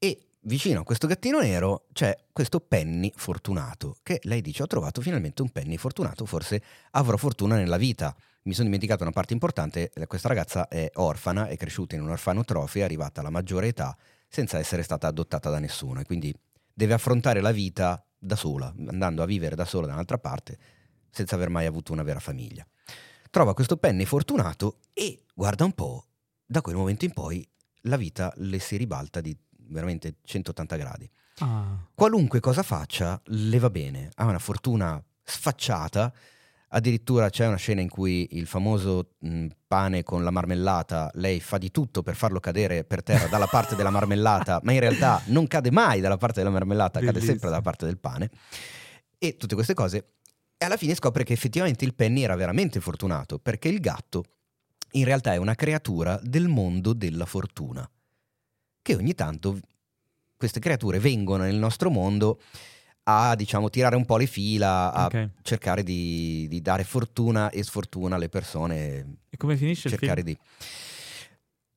e 0.00 0.18
vicino 0.40 0.80
a 0.80 0.84
questo 0.84 1.06
gattino 1.06 1.38
nero 1.38 1.86
c'è 1.92 2.16
questo 2.32 2.58
Penny 2.58 3.12
fortunato, 3.14 3.98
che 4.02 4.18
lei 4.24 4.40
dice 4.40 4.64
ho 4.64 4.66
trovato 4.66 5.00
finalmente 5.00 5.42
un 5.42 5.50
Penny 5.50 5.76
fortunato, 5.76 6.26
forse 6.26 6.60
avrò 6.92 7.16
fortuna 7.16 7.54
nella 7.54 7.76
vita. 7.76 8.16
Mi 8.46 8.52
sono 8.52 8.66
dimenticato 8.66 9.02
una 9.02 9.12
parte 9.12 9.32
importante, 9.32 9.90
eh, 9.92 10.06
questa 10.06 10.28
ragazza 10.28 10.68
è 10.68 10.88
orfana, 10.94 11.48
è 11.48 11.56
cresciuta 11.56 11.96
in 11.96 12.02
un 12.02 12.10
orfanotrofio, 12.10 12.82
è 12.82 12.84
arrivata 12.84 13.20
alla 13.20 13.30
maggiore 13.30 13.66
età 13.66 13.96
senza 14.28 14.58
essere 14.58 14.84
stata 14.84 15.08
adottata 15.08 15.50
da 15.50 15.58
nessuno 15.58 15.98
e 15.98 16.04
quindi 16.04 16.32
deve 16.72 16.94
affrontare 16.94 17.40
la 17.40 17.50
vita 17.50 18.04
da 18.16 18.36
sola, 18.36 18.72
andando 18.86 19.24
a 19.24 19.26
vivere 19.26 19.56
da 19.56 19.64
sola 19.64 19.88
da 19.88 19.94
un'altra 19.94 20.18
parte, 20.18 20.58
senza 21.10 21.34
aver 21.34 21.48
mai 21.48 21.66
avuto 21.66 21.92
una 21.92 22.04
vera 22.04 22.20
famiglia. 22.20 22.64
Trova 23.30 23.52
questo 23.52 23.78
Penny 23.78 24.04
fortunato 24.04 24.78
e, 24.92 25.24
guarda 25.34 25.64
un 25.64 25.72
po', 25.72 26.06
da 26.46 26.60
quel 26.60 26.76
momento 26.76 27.04
in 27.04 27.12
poi 27.12 27.44
la 27.82 27.96
vita 27.96 28.32
le 28.36 28.60
si 28.60 28.76
ribalta 28.76 29.20
di 29.20 29.36
veramente 29.50 30.18
180 30.22 30.76
gradi. 30.76 31.10
Ah, 31.38 31.84
Qualunque 31.92 32.38
cosa 32.38 32.62
faccia, 32.62 33.20
le 33.24 33.58
va 33.58 33.70
bene, 33.70 34.08
ha 34.14 34.24
una 34.24 34.38
fortuna 34.38 35.02
sfacciata, 35.24 36.14
addirittura 36.68 37.30
c'è 37.30 37.46
una 37.46 37.56
scena 37.56 37.80
in 37.80 37.88
cui 37.88 38.28
il 38.32 38.46
famoso 38.46 39.14
mh, 39.18 39.46
pane 39.66 40.02
con 40.02 40.24
la 40.24 40.30
marmellata, 40.30 41.10
lei 41.14 41.40
fa 41.40 41.58
di 41.58 41.70
tutto 41.70 42.02
per 42.02 42.16
farlo 42.16 42.40
cadere 42.40 42.84
per 42.84 43.02
terra 43.02 43.26
dalla 43.28 43.46
parte 43.46 43.76
della 43.76 43.90
marmellata, 43.90 44.60
ma 44.62 44.72
in 44.72 44.80
realtà 44.80 45.22
non 45.26 45.46
cade 45.46 45.70
mai 45.70 46.00
dalla 46.00 46.16
parte 46.16 46.40
della 46.40 46.52
marmellata, 46.52 46.98
cade 46.98 47.12
Bellissimo. 47.12 47.32
sempre 47.32 47.50
dalla 47.50 47.62
parte 47.62 47.86
del 47.86 47.98
pane. 47.98 48.30
E 49.18 49.36
tutte 49.36 49.54
queste 49.54 49.74
cose. 49.74 50.12
E 50.58 50.64
alla 50.64 50.76
fine 50.76 50.94
scopre 50.94 51.24
che 51.24 51.32
effettivamente 51.32 51.84
il 51.84 51.94
Penny 51.94 52.22
era 52.22 52.34
veramente 52.34 52.80
fortunato, 52.80 53.38
perché 53.38 53.68
il 53.68 53.80
gatto 53.80 54.24
in 54.92 55.04
realtà 55.04 55.34
è 55.34 55.36
una 55.36 55.54
creatura 55.54 56.18
del 56.22 56.48
mondo 56.48 56.92
della 56.92 57.26
fortuna, 57.26 57.88
che 58.82 58.94
ogni 58.94 59.14
tanto 59.14 59.58
queste 60.36 60.60
creature 60.60 60.98
vengono 60.98 61.44
nel 61.44 61.56
nostro 61.56 61.90
mondo 61.90 62.40
a 63.08 63.36
diciamo 63.36 63.70
tirare 63.70 63.94
un 63.94 64.04
po' 64.04 64.16
le 64.16 64.26
fila, 64.26 64.92
a 64.92 65.04
ok. 65.06 65.30
cercare 65.42 65.82
di, 65.84 66.46
di 66.48 66.60
dare 66.60 66.82
fortuna 66.82 67.50
e 67.50 67.62
sfortuna 67.62 68.16
alle 68.16 68.28
persone, 68.28 69.16
E 69.30 69.36
come 69.36 69.56
finisce 69.56 69.86
il 69.88 69.94
film? 69.94 70.00
cercare 70.00 70.22
di... 70.24 70.36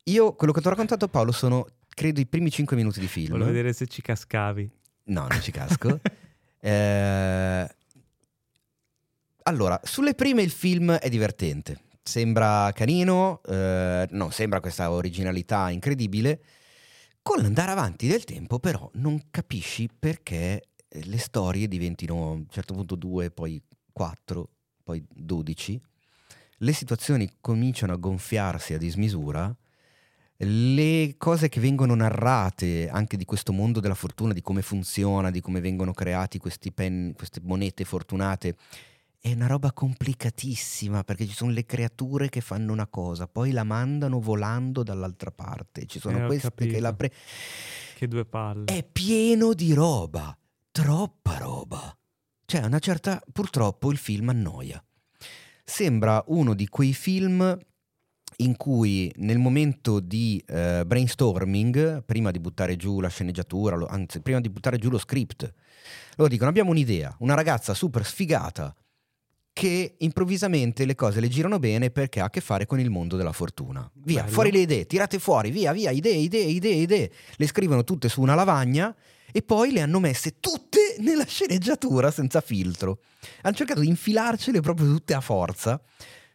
Io, 0.05 0.33
quello 0.33 0.51
che 0.53 0.61
ti 0.61 0.67
ho 0.67 0.71
raccontato 0.71 1.07
Paolo, 1.07 1.31
sono 1.31 1.67
credo 1.87 2.19
i 2.19 2.25
primi 2.25 2.49
5 2.49 2.75
minuti 2.75 2.99
di 2.99 3.07
film. 3.07 3.29
Volevo 3.31 3.49
vedere 3.51 3.73
se 3.73 3.85
ci 3.85 4.01
cascavi. 4.01 4.71
No, 5.05 5.27
non 5.29 5.41
ci 5.41 5.51
casco. 5.51 5.99
Eh, 6.61 7.69
Allora, 9.43 9.79
sulle 9.83 10.13
prime 10.13 10.41
il 10.41 10.51
film 10.51 10.91
è 10.91 11.07
divertente. 11.09 11.79
Sembra 12.03 12.69
carino, 12.73 13.41
eh, 13.47 14.05
no, 14.11 14.29
sembra 14.29 14.59
questa 14.59 14.91
originalità 14.91 15.69
incredibile. 15.69 16.41
Con 17.21 17.41
l'andare 17.41 17.71
avanti 17.71 18.07
del 18.07 18.25
tempo, 18.25 18.59
però, 18.59 18.89
non 18.95 19.27
capisci 19.31 19.89
perché 19.97 20.63
le 20.91 21.17
storie 21.17 21.67
diventino 21.67 22.15
a 22.15 22.29
un 22.31 22.45
certo 22.49 22.73
punto 22.73 22.95
due, 22.95 23.29
poi 23.31 23.61
quattro, 23.91 24.49
poi 24.83 25.03
dodici. 25.13 25.79
Le 26.61 26.73
situazioni 26.73 27.29
cominciano 27.39 27.93
a 27.93 27.97
gonfiarsi 27.97 28.73
a 28.73 28.77
dismisura. 28.77 29.55
Le 30.41 31.15
cose 31.17 31.49
che 31.49 31.59
vengono 31.59 31.95
narrate 31.95 32.87
anche 32.89 33.17
di 33.17 33.25
questo 33.25 33.51
mondo 33.51 33.81
della 33.81 33.93
fortuna, 33.93 34.31
di 34.31 34.41
come 34.41 34.61
funziona, 34.61 35.31
di 35.31 35.41
come 35.41 35.59
vengono 35.59 35.91
creati 35.93 36.37
questi 36.37 36.71
pen, 36.71 37.13
queste 37.13 37.41
monete 37.43 37.83
fortunate, 37.83 38.55
è 39.19 39.33
una 39.33 39.47
roba 39.47 39.73
complicatissima 39.73 41.03
perché 41.03 41.27
ci 41.27 41.33
sono 41.35 41.51
le 41.51 41.65
creature 41.65 42.29
che 42.29 42.39
fanno 42.39 42.71
una 42.71 42.87
cosa, 42.87 43.27
poi 43.27 43.51
la 43.51 43.65
mandano 43.65 44.21
volando 44.21 44.81
dall'altra 44.81 45.29
parte. 45.31 45.85
Ci 45.85 45.99
sono 45.99 46.23
Eh, 46.23 46.25
queste 46.27 46.49
che 46.55 46.55
capito. 46.65 46.79
la 46.79 46.93
pre- 46.93 47.11
Che 47.95 48.07
due 48.07 48.23
palle. 48.23 48.63
è 48.63 48.81
pieno 48.89 49.53
di 49.53 49.73
roba, 49.73 50.37
troppa 50.71 51.37
roba. 51.37 51.97
Cioè, 52.45 52.65
una 52.65 52.79
certa, 52.79 53.21
purtroppo 53.31 53.91
il 53.91 53.97
film 53.97 54.29
annoia. 54.29 54.83
Sembra 55.63 56.23
uno 56.27 56.53
di 56.55 56.67
quei 56.67 56.93
film 56.93 57.57
in 58.37 58.55
cui 58.55 59.11
nel 59.17 59.37
momento 59.37 59.99
di 59.99 60.41
eh, 60.47 60.83
brainstorming, 60.85 62.03
prima 62.05 62.31
di 62.31 62.39
buttare 62.39 62.75
giù 62.75 63.01
la 63.01 63.09
sceneggiatura, 63.09 63.75
lo- 63.75 63.85
anzi, 63.85 64.21
prima 64.21 64.39
di 64.39 64.49
buttare 64.49 64.77
giù 64.77 64.89
lo 64.89 64.97
script, 64.97 65.53
loro 66.15 66.29
dicono 66.29 66.49
abbiamo 66.49 66.71
un'idea, 66.71 67.15
una 67.19 67.33
ragazza 67.33 67.73
super 67.73 68.05
sfigata 68.05 68.73
che 69.51 69.95
improvvisamente 69.97 70.85
le 70.85 70.95
cose 70.95 71.19
le 71.19 71.27
girano 71.27 71.59
bene 71.59 71.89
perché 71.89 72.21
ha 72.21 72.25
a 72.25 72.29
che 72.29 72.39
fare 72.39 72.65
con 72.65 72.79
il 72.79 72.89
mondo 72.89 73.17
della 73.17 73.33
fortuna. 73.33 73.89
Via, 73.93 74.21
Bello. 74.21 74.33
fuori 74.33 74.51
le 74.51 74.59
idee, 74.59 74.85
tirate 74.85 75.19
fuori, 75.19 75.51
via, 75.51 75.73
via, 75.73 75.91
idee, 75.91 76.15
idee, 76.15 76.45
idee, 76.45 76.75
idee. 76.75 77.11
Le 77.35 77.47
scrivono 77.47 77.83
tutte 77.83 78.07
su 78.07 78.21
una 78.21 78.35
lavagna 78.35 78.95
e 79.31 79.41
poi 79.41 79.71
le 79.71 79.81
hanno 79.81 79.99
messe 79.99 80.39
tutte 80.39 80.95
nella 80.99 81.25
sceneggiatura 81.25 82.11
senza 82.11 82.41
filtro. 82.41 83.01
Hanno 83.41 83.55
cercato 83.55 83.81
di 83.81 83.87
infilarcele 83.87 84.61
proprio 84.61 84.87
tutte 84.87 85.13
a 85.13 85.21
forza, 85.21 85.81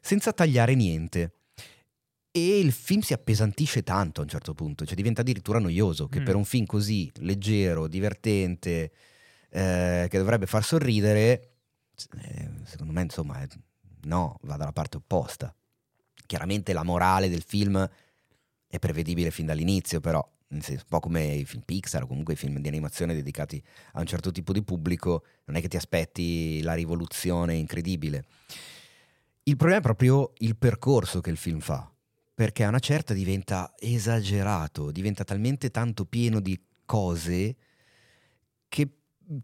senza 0.00 0.32
tagliare 0.32 0.74
niente. 0.74 1.32
E 2.30 2.58
il 2.58 2.72
film 2.72 3.00
si 3.00 3.12
appesantisce 3.12 3.82
tanto 3.84 4.20
a 4.20 4.24
un 4.24 4.28
certo 4.28 4.54
punto, 4.54 4.84
cioè 4.84 4.96
diventa 4.96 5.20
addirittura 5.20 5.58
noioso, 5.60 6.08
che 6.08 6.20
Mm. 6.20 6.24
per 6.24 6.34
un 6.34 6.44
film 6.44 6.66
così 6.66 7.10
leggero, 7.18 7.86
divertente, 7.86 8.90
eh, 9.50 10.06
che 10.10 10.18
dovrebbe 10.18 10.46
far 10.46 10.64
sorridere, 10.64 11.52
eh, 12.22 12.50
secondo 12.64 12.92
me 12.92 13.02
insomma 13.02 13.40
è- 13.40 13.46
no, 14.02 14.38
va 14.42 14.56
dalla 14.56 14.72
parte 14.72 14.96
opposta. 14.96 15.54
Chiaramente 16.26 16.72
la 16.72 16.82
morale 16.82 17.28
del 17.28 17.42
film 17.42 17.88
è 18.66 18.78
prevedibile 18.80 19.30
fin 19.30 19.46
dall'inizio, 19.46 20.00
però 20.00 20.28
senso, 20.60 20.82
un 20.82 20.88
po' 20.88 21.00
come 21.00 21.24
i 21.24 21.44
film 21.44 21.62
Pixar 21.64 22.02
o 22.02 22.06
comunque 22.06 22.34
i 22.34 22.36
film 22.36 22.58
di 22.58 22.68
animazione 22.68 23.14
dedicati 23.14 23.62
a 23.92 24.00
un 24.00 24.06
certo 24.06 24.30
tipo 24.30 24.52
di 24.52 24.62
pubblico, 24.62 25.24
non 25.46 25.56
è 25.56 25.60
che 25.60 25.68
ti 25.68 25.76
aspetti 25.76 26.62
la 26.62 26.74
rivoluzione 26.74 27.54
incredibile. 27.54 28.24
Il 29.44 29.56
problema 29.56 29.80
è 29.80 29.82
proprio 29.82 30.32
il 30.38 30.56
percorso 30.56 31.20
che 31.20 31.30
il 31.30 31.36
film 31.36 31.60
fa, 31.60 31.90
perché 32.34 32.64
a 32.64 32.68
una 32.68 32.78
certa 32.78 33.12
diventa 33.14 33.74
esagerato, 33.78 34.90
diventa 34.90 35.24
talmente 35.24 35.70
tanto 35.70 36.04
pieno 36.06 36.40
di 36.40 36.58
cose 36.84 37.56
che 38.68 38.88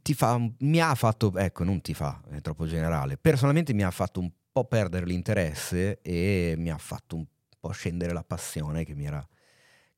ti 0.02 0.14
fa, 0.14 0.38
mi 0.58 0.80
ha 0.80 0.94
fatto, 0.94 1.36
ecco, 1.36 1.64
non 1.64 1.80
ti 1.80 1.94
fa, 1.94 2.20
è 2.30 2.40
troppo 2.40 2.66
generale, 2.66 3.16
personalmente 3.16 3.72
mi 3.74 3.82
ha 3.82 3.90
fatto 3.90 4.20
un 4.20 4.30
po' 4.52 4.64
perdere 4.64 5.06
l'interesse 5.06 6.00
e 6.02 6.54
mi 6.56 6.70
ha 6.70 6.78
fatto 6.78 7.16
un 7.16 7.24
po' 7.58 7.70
scendere 7.70 8.12
la 8.12 8.24
passione 8.24 8.84
che 8.84 8.94
mi 8.94 9.04
era 9.04 9.26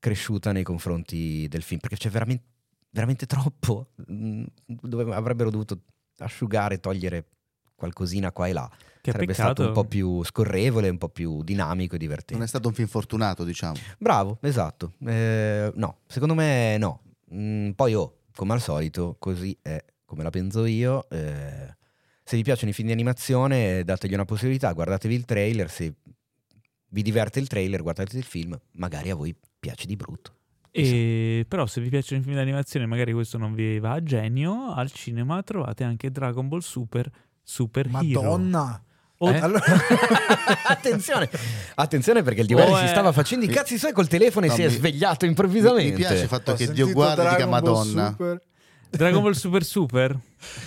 cresciuta 0.03 0.51
nei 0.51 0.63
confronti 0.63 1.47
del 1.47 1.61
film, 1.61 1.79
perché 1.79 1.95
c'è 1.95 2.09
veramente, 2.09 2.43
veramente 2.89 3.25
troppo, 3.25 3.91
mm, 4.11 4.43
dove 4.65 5.13
avrebbero 5.15 5.49
dovuto 5.49 5.79
asciugare, 6.17 6.81
togliere 6.81 7.27
qualcosina 7.73 8.33
qua 8.33 8.47
e 8.47 8.51
là. 8.53 8.69
Che 9.01 9.11
Sarebbe 9.11 9.31
peccato. 9.31 9.53
stato 9.53 9.67
un 9.69 9.73
po' 9.73 9.85
più 9.85 10.21
scorrevole, 10.25 10.89
un 10.89 10.97
po' 10.97 11.07
più 11.07 11.41
dinamico 11.41 11.95
e 11.95 11.97
divertente. 11.99 12.33
Non 12.33 12.43
è 12.43 12.47
stato 12.47 12.67
un 12.67 12.73
film 12.73 12.89
fortunato, 12.89 13.45
diciamo. 13.45 13.75
Bravo, 13.97 14.39
esatto. 14.41 14.91
Eh, 15.05 15.71
no, 15.73 15.99
secondo 16.07 16.33
me 16.33 16.77
no. 16.77 17.01
Mm, 17.33 17.71
poi, 17.71 17.93
oh, 17.95 18.17
come 18.35 18.51
al 18.53 18.61
solito, 18.61 19.15
così 19.19 19.57
è 19.61 19.81
come 20.03 20.23
la 20.23 20.29
penso 20.31 20.65
io. 20.65 21.09
eh, 21.09 21.75
se 22.25 22.35
vi 22.35 22.43
piacciono 22.43 22.71
i 22.71 22.73
film 22.73 22.87
di 22.87 22.93
animazione, 22.93 23.85
dategli 23.85 24.13
una 24.13 24.25
possibilità, 24.25 24.71
guardatevi 24.73 25.15
il 25.15 25.23
trailer. 25.25 25.69
Se 25.69 25.93
vi 26.89 27.01
diverte 27.01 27.39
il 27.39 27.47
trailer, 27.47 27.81
guardate 27.81 28.17
il 28.17 28.23
film. 28.23 28.57
Magari 28.73 29.09
a 29.09 29.15
voi 29.15 29.33
piace 29.63 29.85
di 29.87 29.95
brutto. 29.95 30.31
E 30.71 31.45
però 31.47 31.65
se 31.67 31.79
vi 31.79 31.87
piacciono 31.89 32.19
i 32.19 32.23
film 32.23 32.35
di 32.35 32.41
animazione, 32.41 32.85
magari 32.85 33.13
questo 33.13 33.37
non 33.37 33.53
vi 33.53 33.79
va 33.79 33.91
a 33.93 34.03
genio, 34.03 34.73
al 34.73 34.91
cinema 34.91 35.41
trovate 35.43 35.83
anche 35.85 36.11
Dragon 36.11 36.47
Ball 36.49 36.59
Super 36.59 37.09
Super 37.41 37.85
Hero. 37.85 38.21
Madonna! 38.21 38.83
Oh, 39.17 39.29
Eh? 39.29 39.37
Allora, 39.37 39.63
attenzione, 40.67 41.29
attenzione 41.75 42.23
perché 42.23 42.41
il 42.41 42.47
Diwali 42.47 42.71
Oh, 42.71 42.77
si 42.77 42.83
eh. 42.85 42.87
stava 42.87 43.11
facendo 43.13 43.45
i 43.45 43.47
cazzi 43.47 43.77
suoi 43.77 43.93
col 43.93 44.07
telefono 44.07 44.47
e 44.47 44.49
No, 44.49 44.55
si 44.55 44.63
è 44.63 44.67
mi- 44.67 44.73
svegliato 44.73 45.25
improvvisamente. 45.25 45.91
mi 45.91 45.95
piace 45.97 46.23
il 46.23 46.27
fatto 46.27 46.51
ho 46.51 46.55
che 46.55 46.71
Dio 46.71 46.91
guarda 46.91 47.27
e 47.27 47.35
dica 47.35 47.47
Madonna. 47.47 48.09
Super. 48.09 48.41
Dragon 48.89 49.21
Ball 49.21 49.31
Super 49.33 49.63
Super 49.63 50.19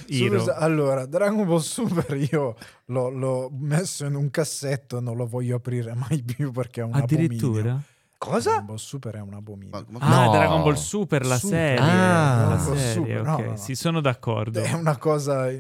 Hero. 0.09 0.55
Allora, 0.55 1.05
Dragon 1.07 1.45
Ball 1.47 1.59
Super 1.61 2.17
io 2.31 2.57
l'ho, 2.87 3.09
l'ho 3.11 3.51
messo 3.53 4.05
in 4.07 4.15
un 4.15 4.31
cassetto 4.31 5.01
non 5.01 5.17
lo 5.17 5.27
voglio 5.27 5.57
aprire 5.57 5.95
mai 5.95 6.23
più 6.23 6.51
perché 6.53 6.81
è 6.81 6.85
un 6.85 6.95
abominio. 6.95 7.83
Cosa? 8.19 8.49
Dragon 8.51 8.67
Ball 8.67 8.77
Super 8.77 9.15
è 9.17 9.21
un 9.21 9.35
abominio. 9.35 9.71
Ma- 9.71 9.99
ma- 9.99 9.99
Ah, 10.01 10.25
No. 10.27 10.31
Dragon 10.33 10.63
Ball 10.63 10.75
Super, 10.75 11.27
la 11.27 11.39
Super. 11.39 11.57
serie. 11.59 11.79
Ah. 11.79 11.87
la 11.87 12.47
Dragon 12.47 12.65
Ball 12.67 12.77
serie, 12.77 12.93
Super, 12.93 13.23
no, 13.23 13.33
ok. 13.35 13.41
no, 13.41 13.51
no. 13.51 13.57
Sì, 13.57 13.75
sono 13.75 14.01
d'accordo. 14.01 14.61
È 14.61 14.73
una 14.73 14.97
cosa 14.97 15.51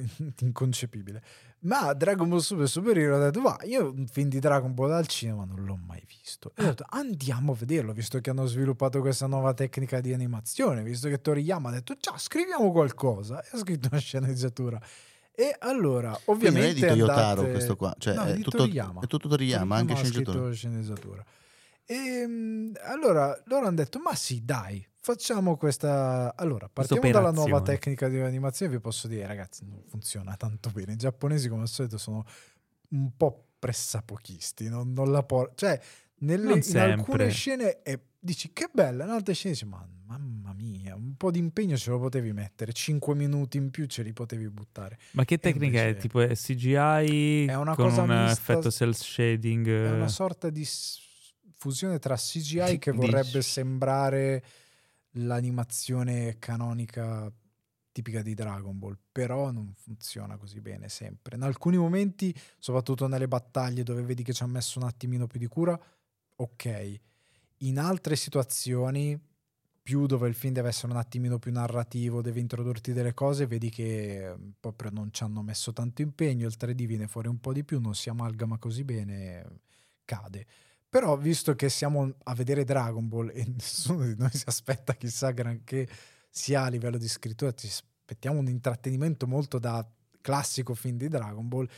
inconcepibile. 0.40 1.22
Ma 1.60 1.92
Dragon 1.94 2.28
Ball 2.28 2.38
Super 2.38 2.68
Super 2.68 2.96
Hero 2.98 3.16
ho 3.16 3.18
detto, 3.18 3.40
va, 3.40 3.56
io 3.64 3.90
un 3.90 4.06
film 4.06 4.28
di 4.28 4.38
Dragon 4.38 4.72
Ball 4.74 4.92
al 4.92 5.06
cinema 5.06 5.44
non 5.44 5.64
l'ho 5.64 5.76
mai 5.84 6.02
visto. 6.06 6.52
E 6.54 6.62
ho 6.62 6.66
detto, 6.66 6.84
andiamo 6.90 7.52
a 7.52 7.56
vederlo, 7.58 7.92
visto 7.92 8.20
che 8.20 8.30
hanno 8.30 8.46
sviluppato 8.46 9.00
questa 9.00 9.26
nuova 9.26 9.52
tecnica 9.54 10.00
di 10.00 10.12
animazione, 10.12 10.82
visto 10.82 11.08
che 11.08 11.20
Toriyama 11.20 11.70
ha 11.70 11.72
detto, 11.72 11.94
ciao, 11.98 12.16
scriviamo 12.18 12.70
qualcosa. 12.70 13.42
E 13.42 13.48
ha 13.52 13.58
scritto 13.58 13.88
una 13.90 14.00
sceneggiatura. 14.00 14.80
E 15.34 15.54
allora, 15.58 16.18
Quindi 16.24 16.44
non 16.44 16.54
è 16.54 16.58
ovviamente... 16.60 16.74
di 16.74 16.86
Toyotaro 16.86 17.28
andate- 17.40 17.50
questo 17.50 17.76
qua, 17.76 17.94
cioè 17.98 18.14
No, 18.14 18.24
è, 18.24 18.34
di 18.34 18.42
tutto, 18.42 18.56
Toriyama. 18.58 19.00
è 19.02 19.06
tutto 19.06 19.28
Toriyama, 19.28 19.76
anche 19.76 19.92
ha 19.92 19.96
scritto 19.96 20.12
sceneggiatore. 20.12 20.48
la 20.48 20.54
sceneggiatura. 20.54 21.24
E 21.86 22.26
mm, 22.26 22.74
allora 22.82 23.40
loro 23.46 23.66
hanno 23.66 23.76
detto: 23.76 24.00
Ma 24.00 24.14
sì, 24.14 24.44
dai, 24.44 24.84
facciamo 25.00 25.56
questa. 25.56 26.34
Allora, 26.36 26.68
partiamo 26.68 27.10
dalla 27.10 27.30
nuova 27.30 27.62
tecnica 27.62 28.08
di 28.08 28.18
animazione. 28.20 28.72
Vi 28.72 28.80
posso 28.80 29.06
dire, 29.06 29.26
ragazzi, 29.26 29.64
non 29.64 29.82
funziona 29.86 30.34
tanto 30.36 30.70
bene. 30.70 30.92
I 30.92 30.96
giapponesi, 30.96 31.48
come 31.48 31.62
al 31.62 31.68
solito, 31.68 31.96
sono 31.96 32.24
un 32.90 33.16
po' 33.16 33.50
pressapochisti. 33.58 34.68
Non, 34.68 34.92
non 34.92 35.12
la 35.12 35.22
por- 35.22 35.52
cioè, 35.54 35.80
nelle, 36.18 36.60
in 36.64 36.78
alcune 36.78 37.30
scene 37.30 37.82
e 37.82 38.00
dici 38.18 38.52
che 38.52 38.68
bella, 38.72 39.04
in 39.04 39.10
altre 39.10 39.34
scene 39.34 39.54
dici: 39.54 39.64
Ma 39.66 39.86
mamma 40.06 40.52
mia, 40.54 40.96
un 40.96 41.14
po' 41.16 41.30
di 41.30 41.38
impegno 41.38 41.76
ce 41.76 41.90
lo 41.90 42.00
potevi 42.00 42.32
mettere. 42.32 42.72
5 42.72 43.14
minuti 43.14 43.58
in 43.58 43.70
più 43.70 43.86
ce 43.86 44.02
li 44.02 44.12
potevi 44.12 44.48
buttare. 44.48 44.98
Ma 45.12 45.24
che 45.24 45.38
tecnica 45.38 45.78
è? 45.82 45.86
invece- 45.86 46.00
Tipo 46.00 46.20
è 46.20 46.34
CGI 46.34 47.46
È 47.46 47.54
una 47.54 47.74
con 47.76 47.88
cosa 47.88 48.02
un 48.02 48.08
mista- 48.08 48.32
effetto 48.32 48.70
cell 48.72 48.90
shading? 48.90 49.66
È 49.68 49.70
eh, 49.86 49.90
una 49.92 50.08
sorta 50.08 50.50
di 50.50 50.64
s- 51.70 51.76
fusione 51.76 51.98
tra 51.98 52.16
CGI 52.16 52.78
che 52.78 52.92
vorrebbe 52.92 53.42
sembrare 53.42 54.44
l'animazione 55.12 56.38
canonica 56.38 57.32
tipica 57.92 58.20
di 58.20 58.34
Dragon 58.34 58.78
Ball, 58.78 58.98
però 59.10 59.50
non 59.50 59.72
funziona 59.74 60.36
così 60.36 60.60
bene 60.60 60.88
sempre. 60.90 61.36
In 61.36 61.42
alcuni 61.42 61.78
momenti, 61.78 62.34
soprattutto 62.58 63.06
nelle 63.06 63.26
battaglie 63.26 63.82
dove 63.82 64.02
vedi 64.02 64.22
che 64.22 64.34
ci 64.34 64.42
ha 64.42 64.46
messo 64.46 64.78
un 64.78 64.84
attimino 64.84 65.26
più 65.26 65.40
di 65.40 65.46
cura, 65.46 65.78
ok. 66.36 67.00
In 67.60 67.78
altre 67.78 68.14
situazioni, 68.16 69.18
più 69.82 70.06
dove 70.06 70.28
il 70.28 70.34
film 70.34 70.52
deve 70.52 70.68
essere 70.68 70.92
un 70.92 70.98
attimino 70.98 71.38
più 71.38 71.52
narrativo, 71.52 72.20
deve 72.20 72.40
introdurti 72.40 72.92
delle 72.92 73.14
cose, 73.14 73.46
vedi 73.46 73.70
che 73.70 74.30
eh, 74.32 74.36
proprio 74.60 74.90
non 74.90 75.10
ci 75.12 75.22
hanno 75.22 75.40
messo 75.42 75.72
tanto 75.72 76.02
impegno, 76.02 76.46
il 76.46 76.56
3D 76.58 76.84
viene 76.86 77.06
fuori 77.06 77.28
un 77.28 77.38
po' 77.40 77.54
di 77.54 77.64
più, 77.64 77.80
non 77.80 77.94
si 77.94 78.10
amalgama 78.10 78.58
così 78.58 78.84
bene, 78.84 79.60
cade. 80.04 80.46
Però 80.96 81.14
visto 81.18 81.54
che 81.54 81.68
siamo 81.68 82.14
a 82.22 82.34
vedere 82.34 82.64
Dragon 82.64 83.06
Ball 83.06 83.30
e 83.34 83.44
nessuno 83.52 84.06
di 84.06 84.14
noi 84.16 84.30
si 84.32 84.44
aspetta 84.46 84.94
chissà 84.94 85.30
granché 85.30 85.86
sia 86.30 86.62
a 86.62 86.68
livello 86.68 86.96
di 86.96 87.06
scrittura, 87.06 87.52
ci 87.52 87.66
aspettiamo 87.66 88.38
un 88.38 88.48
intrattenimento 88.48 89.26
molto 89.26 89.58
da 89.58 89.86
classico 90.22 90.72
film 90.72 90.96
di 90.96 91.08
Dragon 91.08 91.46
Ball, 91.46 91.68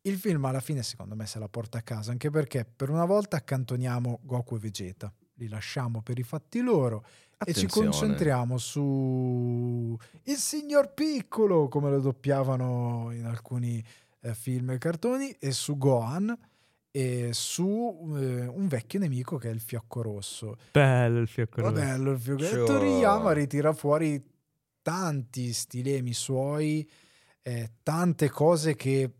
il 0.00 0.16
film 0.16 0.42
alla 0.46 0.60
fine 0.60 0.82
secondo 0.82 1.14
me 1.14 1.26
se 1.26 1.38
la 1.38 1.48
porta 1.48 1.76
a 1.76 1.82
casa, 1.82 2.12
anche 2.12 2.30
perché 2.30 2.64
per 2.64 2.88
una 2.88 3.04
volta 3.04 3.36
accantoniamo 3.36 4.20
Goku 4.22 4.56
e 4.56 4.58
Vegeta, 4.60 5.12
li 5.34 5.48
lasciamo 5.48 6.00
per 6.00 6.18
i 6.18 6.22
fatti 6.22 6.62
loro 6.62 7.04
e 7.44 7.52
ci 7.52 7.66
Attenzione. 7.66 7.90
concentriamo 7.90 8.56
su 8.56 9.98
il 10.22 10.36
signor 10.36 10.94
piccolo, 10.94 11.68
come 11.68 11.90
lo 11.90 12.00
doppiavano 12.00 13.10
in 13.12 13.26
alcuni 13.26 13.84
eh, 14.22 14.32
film 14.34 14.70
e 14.70 14.78
cartoni, 14.78 15.30
e 15.32 15.52
su 15.52 15.76
Gohan 15.76 16.34
su 17.32 18.14
eh, 18.16 18.46
un 18.46 18.68
vecchio 18.68 18.98
nemico 18.98 19.38
che 19.38 19.48
è 19.48 19.52
il 19.52 19.60
fiocco 19.60 20.02
rosso. 20.02 20.56
Bello 20.72 21.20
il 21.20 21.28
fiocco 21.28 21.60
rosso. 21.62 21.72
bello 21.72 22.10
il 22.12 22.20
fiocco. 22.20 22.44
Sure. 22.44 22.64
Toriyama 22.64 23.32
ritira 23.32 23.72
fuori 23.72 24.22
tanti 24.82 25.52
stilemi 25.52 26.12
suoi, 26.12 26.88
eh, 27.42 27.70
tante 27.82 28.28
cose 28.28 28.74
che 28.74 29.10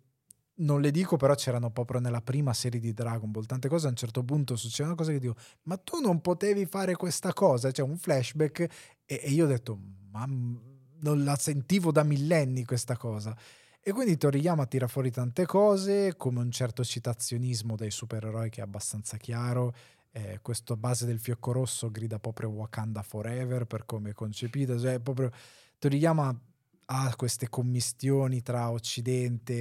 non 0.55 0.81
le 0.81 0.91
dico, 0.91 1.17
però 1.17 1.35
c'erano 1.35 1.71
proprio 1.71 2.01
nella 2.01 2.21
prima 2.21 2.53
serie 2.53 2.79
di 2.79 2.93
Dragon 2.93 3.31
Ball. 3.31 3.47
Tante 3.47 3.69
cose 3.69 3.87
a 3.87 3.91
un 3.91 3.97
certo 3.97 4.23
punto 4.23 4.57
succedono 4.57 4.95
cose 4.95 5.13
che 5.13 5.19
dico, 5.19 5.37
ma 5.63 5.77
tu 5.77 6.01
non 6.01 6.21
potevi 6.21 6.67
fare 6.67 6.95
questa 6.95 7.33
cosa? 7.33 7.71
C'è 7.71 7.83
un 7.83 7.97
flashback 7.97 8.61
e, 8.61 8.69
e 9.07 9.31
io 9.31 9.45
ho 9.45 9.49
detto, 9.49 9.79
ma 10.11 10.27
non 10.27 11.25
la 11.25 11.37
sentivo 11.37 11.91
da 11.91 12.03
millenni 12.03 12.65
questa 12.65 12.97
cosa. 12.97 13.37
E 13.85 13.91
quindi 13.91 14.17
Toriyama 14.17 14.65
tira 14.67 14.87
fuori 14.87 15.11
tante 15.11 15.45
cose, 15.45 16.15
come 16.17 16.39
un 16.39 16.53
certo 16.53 16.85
citazionismo 16.85 17.75
dei 17.75 17.91
supereroi 17.91 18.49
che 18.49 18.61
è 18.61 18.63
abbastanza 18.63 19.17
chiaro. 19.17 19.75
Eh, 20.13 20.39
questo 20.41 20.77
base 20.77 21.05
del 21.05 21.19
fiocco 21.19 21.51
rosso 21.51 21.91
grida 21.91 22.21
proprio 22.21 22.51
Wakanda 22.51 23.03
Forever 23.03 23.65
per 23.65 23.85
come 23.85 24.11
è 24.11 24.13
concepita. 24.13 24.79
Cioè, 24.79 25.01
proprio 25.01 25.33
Toriyama 25.81 26.41
ha 26.85 27.15
queste 27.17 27.49
commistioni 27.49 28.41
tra 28.41 28.71
Occidente 28.71 29.53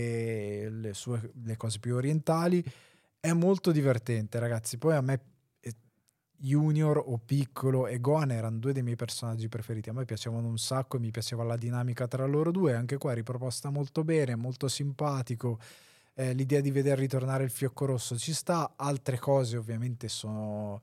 e 0.62 0.70
le, 0.70 0.94
sue, 0.94 1.32
le 1.44 1.58
cose 1.58 1.80
più 1.80 1.96
orientali. 1.96 2.64
È 3.20 3.34
molto 3.34 3.72
divertente, 3.72 4.38
ragazzi. 4.38 4.78
Poi 4.78 4.96
a 4.96 5.02
me 5.02 5.20
Junior 6.42 6.98
o 7.06 7.20
Piccolo 7.24 7.86
e 7.86 8.00
Gohan 8.00 8.32
erano 8.32 8.58
due 8.58 8.74
dei 8.74 8.82
miei 8.82 8.96
personaggi 8.96 9.48
preferiti. 9.48 9.90
A 9.90 9.94
me 9.94 10.06
piacevano 10.06 10.48
un 10.48 10.58
sacco 10.58 10.98
e 10.98 11.00
mi 11.00 11.12
piaceva 11.12 11.44
la 11.44 11.56
dinamica 11.56 12.08
tra 12.08 12.26
loro 12.26 12.52
due. 12.52 12.74
Anche 12.74 12.98
qua 12.98 13.14
riproposta 13.14 13.70
molto 13.70 14.04
bene, 14.04 14.36
molto 14.36 14.68
simpatico. 14.68 15.60
Eh, 16.16 16.34
l'idea 16.34 16.60
di 16.60 16.72
veder 16.72 16.98
ritornare 16.98 17.44
il 17.44 17.52
fiocco 17.52 17.86
rosso 17.86 18.18
ci 18.18 18.34
sta. 18.34 18.74
Altre 18.76 19.20
cose, 19.20 19.56
ovviamente, 19.56 20.08
sono 20.08 20.82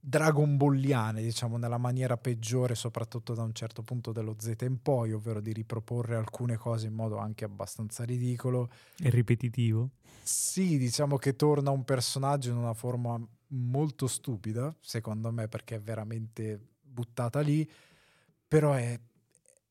Dragon 0.00 0.56
Balliane, 0.56 1.20
diciamo, 1.20 1.58
nella 1.58 1.78
maniera 1.78 2.16
peggiore, 2.16 2.74
soprattutto 2.74 3.34
da 3.34 3.42
un 3.42 3.52
certo 3.52 3.82
punto 3.82 4.12
dello 4.12 4.36
Z 4.38 4.54
in 4.62 4.80
poi, 4.80 5.12
ovvero 5.12 5.40
di 5.40 5.52
riproporre 5.52 6.16
alcune 6.16 6.56
cose 6.56 6.86
in 6.86 6.94
modo 6.94 7.18
anche 7.18 7.44
abbastanza 7.44 8.04
ridicolo. 8.04 8.70
È 8.96 9.10
ripetitivo. 9.10 9.90
Sì, 10.22 10.78
diciamo 10.78 11.18
che 11.18 11.36
torna 11.36 11.70
un 11.70 11.84
personaggio 11.84 12.50
in 12.50 12.56
una 12.56 12.72
forma 12.72 13.20
molto 13.48 14.06
stupida, 14.06 14.74
secondo 14.80 15.30
me, 15.30 15.48
perché 15.48 15.76
è 15.76 15.80
veramente 15.80 16.60
buttata 16.80 17.40
lì, 17.40 17.68
però 18.48 18.72
è, 18.72 18.98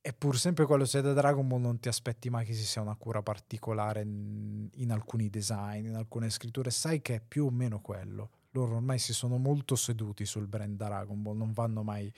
è 0.02 0.14
pur 0.14 0.38
sempre 0.38 0.66
quello, 0.66 0.86
se 0.86 1.02
da 1.02 1.14
Dragon 1.14 1.48
Ball 1.48 1.62
non 1.62 1.80
ti 1.80 1.88
aspetti 1.88 2.30
mai 2.30 2.46
che 2.46 2.54
ci 2.54 2.64
sia 2.64 2.82
una 2.82 2.96
cura 2.96 3.22
particolare 3.22 4.02
in, 4.02 4.70
in 4.74 4.92
alcuni 4.92 5.30
design, 5.30 5.86
in 5.86 5.96
alcune 5.96 6.30
scritture, 6.30 6.70
sai 6.70 7.02
che 7.02 7.16
è 7.16 7.22
più 7.22 7.46
o 7.46 7.50
meno 7.50 7.80
quello. 7.80 8.30
loro 8.52 8.76
ormai 8.76 9.00
si 9.00 9.14
sono 9.14 9.38
molto 9.38 9.76
seduti 9.76 10.26
sul 10.26 10.48
brand 10.48 10.78
Dragon 10.78 11.22
Ball, 11.22 11.38
non 11.38 11.52
vanno 11.52 11.84
mai 11.84 12.12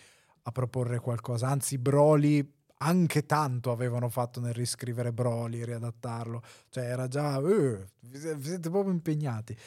a 0.44 0.52
proporre 0.52 1.00
qualcosa, 1.00 1.48
anzi 1.48 1.78
Broly 1.78 2.56
anche 2.80 3.26
tanto 3.26 3.72
avevano 3.72 4.08
fatto 4.10 4.40
nel 4.40 4.54
riscrivere 4.54 5.12
Broly, 5.12 5.64
riadattarlo, 5.64 6.44
cioè 6.70 6.84
era 6.84 7.08
già, 7.08 7.42
siete- 7.42 8.36
vi 8.36 8.48
siete 8.48 8.70
proprio 8.70 8.94
impegnati. 8.94 9.58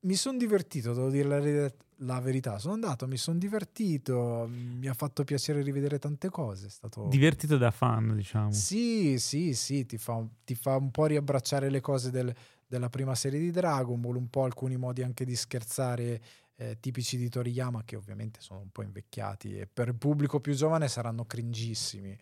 Mi 0.00 0.14
sono 0.14 0.38
divertito, 0.38 0.92
devo 0.92 1.10
dire 1.10 1.26
la, 1.28 1.72
la 2.14 2.20
verità, 2.20 2.58
sono 2.58 2.74
andato, 2.74 3.06
mi 3.08 3.16
sono 3.16 3.38
divertito, 3.38 4.46
mi 4.48 4.86
ha 4.86 4.94
fatto 4.94 5.24
piacere 5.24 5.62
rivedere 5.62 5.98
tante 5.98 6.28
cose, 6.28 6.66
è 6.66 6.70
stato... 6.70 7.08
Divertito 7.08 7.56
da 7.56 7.70
fan, 7.70 8.14
diciamo. 8.14 8.52
Sì, 8.52 9.18
sì, 9.18 9.54
sì, 9.54 9.84
ti 9.86 9.98
fa, 9.98 10.24
ti 10.44 10.54
fa 10.54 10.76
un 10.76 10.90
po' 10.90 11.06
riabbracciare 11.06 11.70
le 11.70 11.80
cose 11.80 12.10
del- 12.10 12.34
della 12.66 12.88
prima 12.88 13.14
serie 13.14 13.40
di 13.40 13.50
Dragon 13.50 14.00
Ball, 14.00 14.16
un 14.16 14.28
po' 14.28 14.44
alcuni 14.44 14.76
modi 14.76 15.02
anche 15.02 15.24
di 15.24 15.34
scherzare 15.34 16.20
eh, 16.56 16.78
tipici 16.80 17.16
di 17.16 17.28
Toriyama 17.28 17.84
che 17.84 17.96
ovviamente 17.96 18.40
sono 18.40 18.60
un 18.60 18.70
po' 18.70 18.82
invecchiati 18.82 19.58
e 19.58 19.66
per 19.66 19.88
il 19.88 19.94
pubblico 19.94 20.40
più 20.40 20.54
giovane 20.54 20.88
saranno 20.88 21.24
cringissimi. 21.24 22.16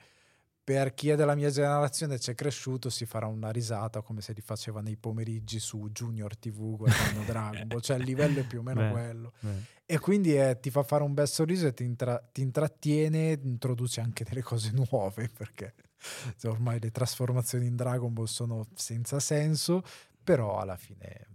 Per 0.64 0.94
chi 0.94 1.10
è 1.10 1.14
della 1.14 1.34
mia 1.34 1.50
generazione 1.50 2.16
c'è 2.16 2.34
cresciuto 2.34 2.88
si 2.88 3.04
farà 3.04 3.26
una 3.26 3.50
risata 3.50 4.00
come 4.00 4.22
se 4.22 4.32
li 4.32 4.40
faceva 4.40 4.80
nei 4.80 4.96
pomeriggi 4.96 5.58
su 5.60 5.90
Junior 5.90 6.38
TV 6.38 6.76
guardando 6.76 7.20
Dragon 7.30 7.68
Ball, 7.68 7.80
cioè 7.80 7.98
il 7.98 8.04
livello 8.04 8.40
è 8.40 8.46
più 8.46 8.60
o 8.60 8.62
meno 8.62 8.80
Beh. 8.80 8.90
quello. 8.90 9.32
Beh. 9.40 9.72
E 9.84 9.98
quindi 9.98 10.34
eh, 10.34 10.58
ti 10.60 10.70
fa 10.70 10.82
fare 10.82 11.02
un 11.02 11.12
bel 11.12 11.28
sorriso 11.28 11.66
e 11.66 11.74
ti, 11.74 11.84
intra- 11.84 12.18
ti 12.32 12.40
intrattiene, 12.40 13.38
introduce 13.42 14.00
anche 14.00 14.24
delle 14.24 14.42
cose 14.42 14.70
nuove 14.72 15.28
perché 15.36 15.74
cioè, 16.38 16.50
ormai 16.50 16.80
le 16.80 16.90
trasformazioni 16.90 17.66
in 17.66 17.76
Dragon 17.76 18.14
Ball 18.14 18.24
sono 18.24 18.66
senza 18.74 19.20
senso, 19.20 19.82
però 20.22 20.58
alla 20.58 20.76
fine 20.76 21.28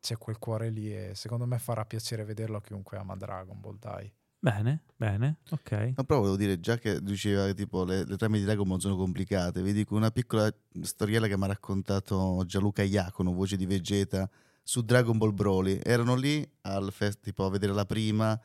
c'è 0.00 0.16
quel 0.16 0.38
cuore 0.38 0.70
lì 0.70 0.94
e 0.94 1.16
secondo 1.16 1.46
me 1.46 1.58
farà 1.58 1.84
piacere 1.84 2.22
vederlo 2.22 2.58
a 2.58 2.62
chiunque 2.62 2.96
ama 2.96 3.16
Dragon 3.16 3.58
Ball, 3.60 3.78
dai. 3.80 4.12
Bene, 4.46 4.82
bene, 4.96 5.38
ok. 5.50 5.94
No, 5.96 6.04
però 6.04 6.20
volevo 6.20 6.36
dire, 6.36 6.60
già 6.60 6.78
che 6.78 7.02
diceva 7.02 7.52
tipo 7.52 7.82
le, 7.82 8.04
le 8.04 8.16
trame 8.16 8.38
di 8.38 8.44
Dragon 8.44 8.68
Ball 8.68 8.78
sono 8.78 8.94
complicate, 8.94 9.60
vi 9.60 9.72
dico 9.72 9.96
una 9.96 10.12
piccola 10.12 10.48
storiella 10.82 11.26
che 11.26 11.36
mi 11.36 11.42
ha 11.42 11.48
raccontato 11.48 12.44
Gianluca 12.46 12.84
Iacono, 12.84 13.32
voce 13.32 13.56
di 13.56 13.66
Vegeta, 13.66 14.30
su 14.62 14.82
Dragon 14.82 15.18
Ball 15.18 15.34
Broly. 15.34 15.80
Erano 15.82 16.14
lì 16.14 16.48
al 16.60 16.92
fest, 16.92 17.22
tipo 17.22 17.44
a 17.44 17.50
vedere 17.50 17.72
la 17.72 17.86
prima, 17.86 18.40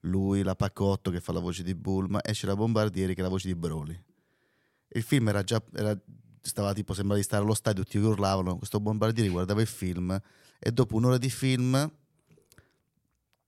lui, 0.00 0.42
la 0.42 0.54
Pacotto 0.54 1.10
che 1.10 1.20
fa 1.20 1.32
la 1.32 1.40
voce 1.40 1.62
di 1.62 1.74
Bulma, 1.74 2.20
e 2.20 2.32
c'era 2.32 2.54
Bombardieri 2.54 3.14
che 3.14 3.20
è 3.20 3.22
la 3.22 3.30
voce 3.30 3.48
di 3.48 3.54
Broly. 3.54 3.98
Il 4.88 5.02
film 5.02 5.28
era 5.28 5.42
già, 5.42 5.62
era- 5.72 5.98
stava 6.42 6.74
tipo, 6.74 6.92
sembrava 6.92 7.18
di 7.18 7.24
stare 7.24 7.42
allo 7.42 7.54
stadio, 7.54 7.82
tutti 7.82 7.96
urlavano, 7.96 8.58
questo 8.58 8.78
Bombardieri 8.78 9.30
guardava 9.30 9.62
il 9.62 9.66
film 9.66 10.20
e 10.58 10.70
dopo 10.70 10.96
un'ora 10.96 11.16
di 11.16 11.30
film 11.30 11.90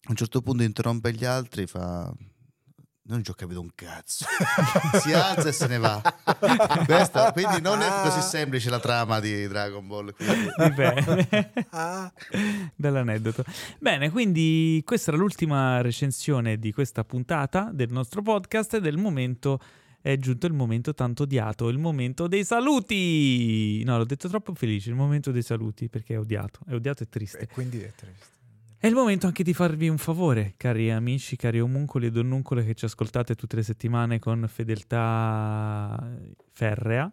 a 0.09 0.11
un 0.11 0.17
certo 0.17 0.41
punto 0.41 0.63
interrompe 0.63 1.13
gli 1.13 1.25
altri 1.25 1.67
fa 1.67 2.11
non 3.11 3.25
ci 3.25 3.31
ho 3.31 3.35
capito 3.35 3.61
un 3.61 3.71
cazzo 3.75 4.25
si 5.01 5.13
alza 5.13 5.49
e 5.49 5.53
se 5.53 5.67
ne 5.67 5.79
va 5.79 6.03
Questa- 6.85 7.33
quindi 7.33 7.61
non 7.61 7.81
è 7.81 7.89
così 8.03 8.21
semplice 8.21 8.69
la 8.71 8.81
trama 8.81 9.19
di 9.21 9.47
Dragon 9.49 9.87
Ball 9.87 10.15
Bell'aneddoto. 12.77 13.45
Bene, 13.79 14.11
quindi 14.11 14.83
questa 14.85 15.11
era 15.11 15.19
l'ultima 15.21 15.81
recensione 15.81 16.59
di 16.59 16.73
questa 16.73 17.05
puntata 17.05 17.71
del 17.73 17.91
nostro 17.91 18.23
podcast 18.23 18.75
ed 18.75 18.87
è 18.87 18.89
il 18.89 18.99
momento 18.99 19.59
è 20.01 20.17
giunto 20.17 20.47
il 20.47 20.53
momento 20.53 20.95
tanto 20.95 21.25
odiato, 21.25 21.69
il 21.69 21.79
momento 21.79 22.29
dei 22.29 22.45
saluti. 22.45 23.83
No, 23.85 23.97
l'ho 23.99 24.05
detto 24.05 24.29
troppo 24.29 24.55
felice, 24.55 24.91
il 24.91 24.95
momento 24.97 25.31
dei 25.33 25.43
saluti 25.43 25.89
perché 25.89 26.15
è 26.15 26.19
odiato, 26.19 26.61
è 26.67 26.75
odiato 26.75 27.03
e 27.03 27.09
triste. 27.09 27.39
e 27.41 27.47
quindi 27.49 27.81
è 27.81 27.93
triste. 27.95 28.37
È 28.81 28.87
il 28.87 28.95
momento 28.95 29.27
anche 29.27 29.43
di 29.43 29.55
farvi 29.55 29.89
un 29.89 29.99
favore, 29.99 30.55
cari 30.57 30.93
amici, 30.93 31.35
cari 31.35 31.59
omuncoli 31.59 32.07
e 32.07 32.11
donnuncole 32.13 32.65
che 32.65 32.75
ci 32.75 32.85
ascoltate 32.85 33.35
tutte 33.35 33.57
le 33.57 33.65
settimane 33.65 34.21
con 34.21 34.47
fedeltà 34.47 36.17
ferrea. 36.53 37.13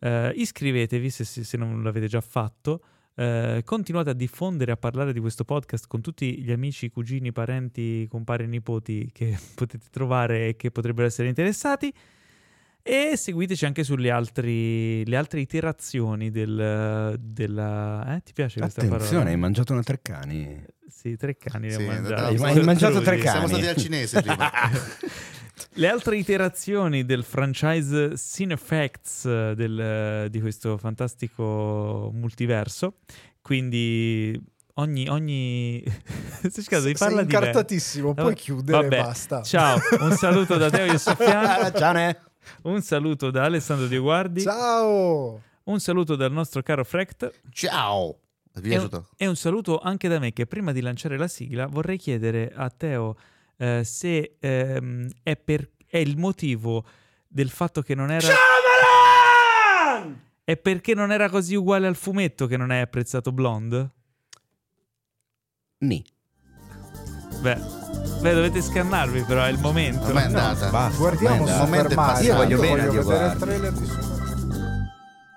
Eh, 0.00 0.32
iscrivetevi 0.34 1.10
se, 1.10 1.24
se- 1.24 1.56
non 1.56 1.84
l'avete 1.84 2.08
già 2.08 2.20
fatto. 2.20 2.82
Eh, 3.14 3.62
continuate 3.64 4.10
a 4.10 4.12
diffondere, 4.12 4.72
a 4.72 4.76
parlare 4.76 5.12
di 5.12 5.20
questo 5.20 5.44
podcast 5.44 5.86
con 5.86 6.00
tutti 6.00 6.42
gli 6.42 6.50
amici, 6.50 6.90
cugini, 6.90 7.30
parenti, 7.30 8.08
compari 8.10 8.42
e 8.42 8.46
nipoti 8.48 9.08
che 9.12 9.38
potete 9.54 9.86
trovare 9.92 10.48
e 10.48 10.56
che 10.56 10.72
potrebbero 10.72 11.06
essere 11.06 11.28
interessati. 11.28 11.94
E 12.86 13.16
seguiteci 13.16 13.64
anche 13.64 13.82
sulle 13.82 14.10
altri- 14.10 15.06
le 15.06 15.16
altre 15.16 15.40
iterazioni 15.40 16.30
del, 16.30 17.16
della... 17.18 18.14
Eh, 18.16 18.20
ti 18.22 18.34
piace 18.34 18.60
questa 18.60 18.82
Attenzione, 18.82 19.16
hai 19.16 19.20
parola? 19.22 19.36
mangiato 19.38 19.72
una 19.72 19.82
Treccani. 19.82 20.62
Sì, 20.86 21.16
tre 21.16 21.34
cani 21.38 21.68
ne 21.68 21.76
ho 21.76 21.78
Sì, 21.78 21.84
mangiati. 21.86 22.22
andavamo- 22.34 22.44
Hai 22.44 22.62
mangiato 22.62 23.00
tre 23.00 23.14
Crudi. 23.16 23.28
siamo 23.30 23.46
stati 23.48 23.66
al 23.66 23.76
cinese 23.76 24.20
prima 24.20 24.50
Le 25.76 25.88
altre 25.88 26.18
iterazioni 26.18 27.06
del 27.06 27.24
franchise 27.24 28.16
Cinefacts 28.18 29.24
eh, 29.24 29.54
del, 29.56 29.80
eh, 29.80 30.28
di 30.30 30.40
questo 30.42 30.76
fantastico 30.76 32.10
multiverso. 32.12 32.98
Quindi 33.40 34.38
ogni... 34.74 35.08
ogni... 35.08 35.82
Sei 36.50 36.94
farla 36.94 37.22
di 37.22 37.32
me. 37.32 37.34
incartatissimo, 37.38 38.12
puoi 38.12 38.34
chiudere 38.34 38.82
vabbè. 38.82 38.98
e 38.98 39.02
basta. 39.02 39.42
Ciao, 39.42 39.78
un 40.00 40.12
saluto 40.12 40.58
da 40.58 40.68
Teo 40.68 40.84
Iosofiano, 40.84 41.72
Ciao, 41.76 41.92
ne. 41.94 42.20
Un 42.62 42.82
saluto 42.82 43.30
da 43.30 43.44
Alessandro 43.44 43.86
Dioguardi, 43.86 44.42
Ciao! 44.42 45.40
un 45.64 45.80
saluto 45.80 46.16
dal 46.16 46.32
nostro 46.32 46.62
caro 46.62 46.84
Frecht 46.84 47.40
ciao 47.50 48.18
e 48.52 48.58
un, 48.58 48.62
piaciuto? 48.62 49.08
e 49.16 49.26
un 49.26 49.36
saluto 49.36 49.78
anche 49.78 50.08
da 50.08 50.18
me 50.18 50.32
che 50.32 50.46
prima 50.46 50.72
di 50.72 50.80
lanciare 50.80 51.16
la 51.16 51.26
sigla 51.28 51.66
vorrei 51.66 51.96
chiedere 51.96 52.52
a 52.54 52.68
Teo 52.70 53.16
eh, 53.56 53.82
se 53.84 54.36
ehm, 54.38 55.08
è, 55.22 55.36
per- 55.36 55.70
è 55.86 55.98
il 55.98 56.18
motivo 56.18 56.84
del 57.26 57.50
fatto 57.50 57.82
che 57.82 57.94
non 57.94 58.10
era... 58.10 58.28
È 60.44 60.56
perché 60.58 60.94
non 60.94 61.10
era 61.10 61.30
così 61.30 61.54
uguale 61.54 61.86
al 61.86 61.96
fumetto 61.96 62.46
che 62.46 62.58
non 62.58 62.70
hai 62.70 62.82
apprezzato 62.82 63.32
Blonde? 63.32 63.90
Ni. 65.78 66.04
Beh, 67.40 67.56
beh, 68.24 68.32
dovete 68.32 68.62
scannarvi 68.62 69.22
però, 69.24 69.42
è 69.42 69.50
il 69.50 69.58
momento. 69.58 70.06
ormai 70.06 70.22
è 70.22 70.26
andata 70.26 70.70
Basta. 70.70 70.96
Guardiamo. 70.96 71.46
Super 71.46 71.58
momento 71.58 71.92
è 71.92 71.94
Mario. 71.94 72.26
Io 72.26 72.36
voglio 72.36 72.58
bene 72.58 72.86
voglio 72.86 73.02
vedere 73.02 73.26
il 73.32 73.38
trailer 73.38 73.72
di 73.72 73.86
Super 73.86 74.88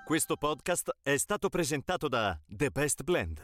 Questo 0.06 0.36
podcast 0.36 0.96
è 1.02 1.16
stato 1.18 1.50
presentato 1.50 2.08
da 2.08 2.38
The 2.46 2.70
Best 2.70 3.02
Blend, 3.02 3.40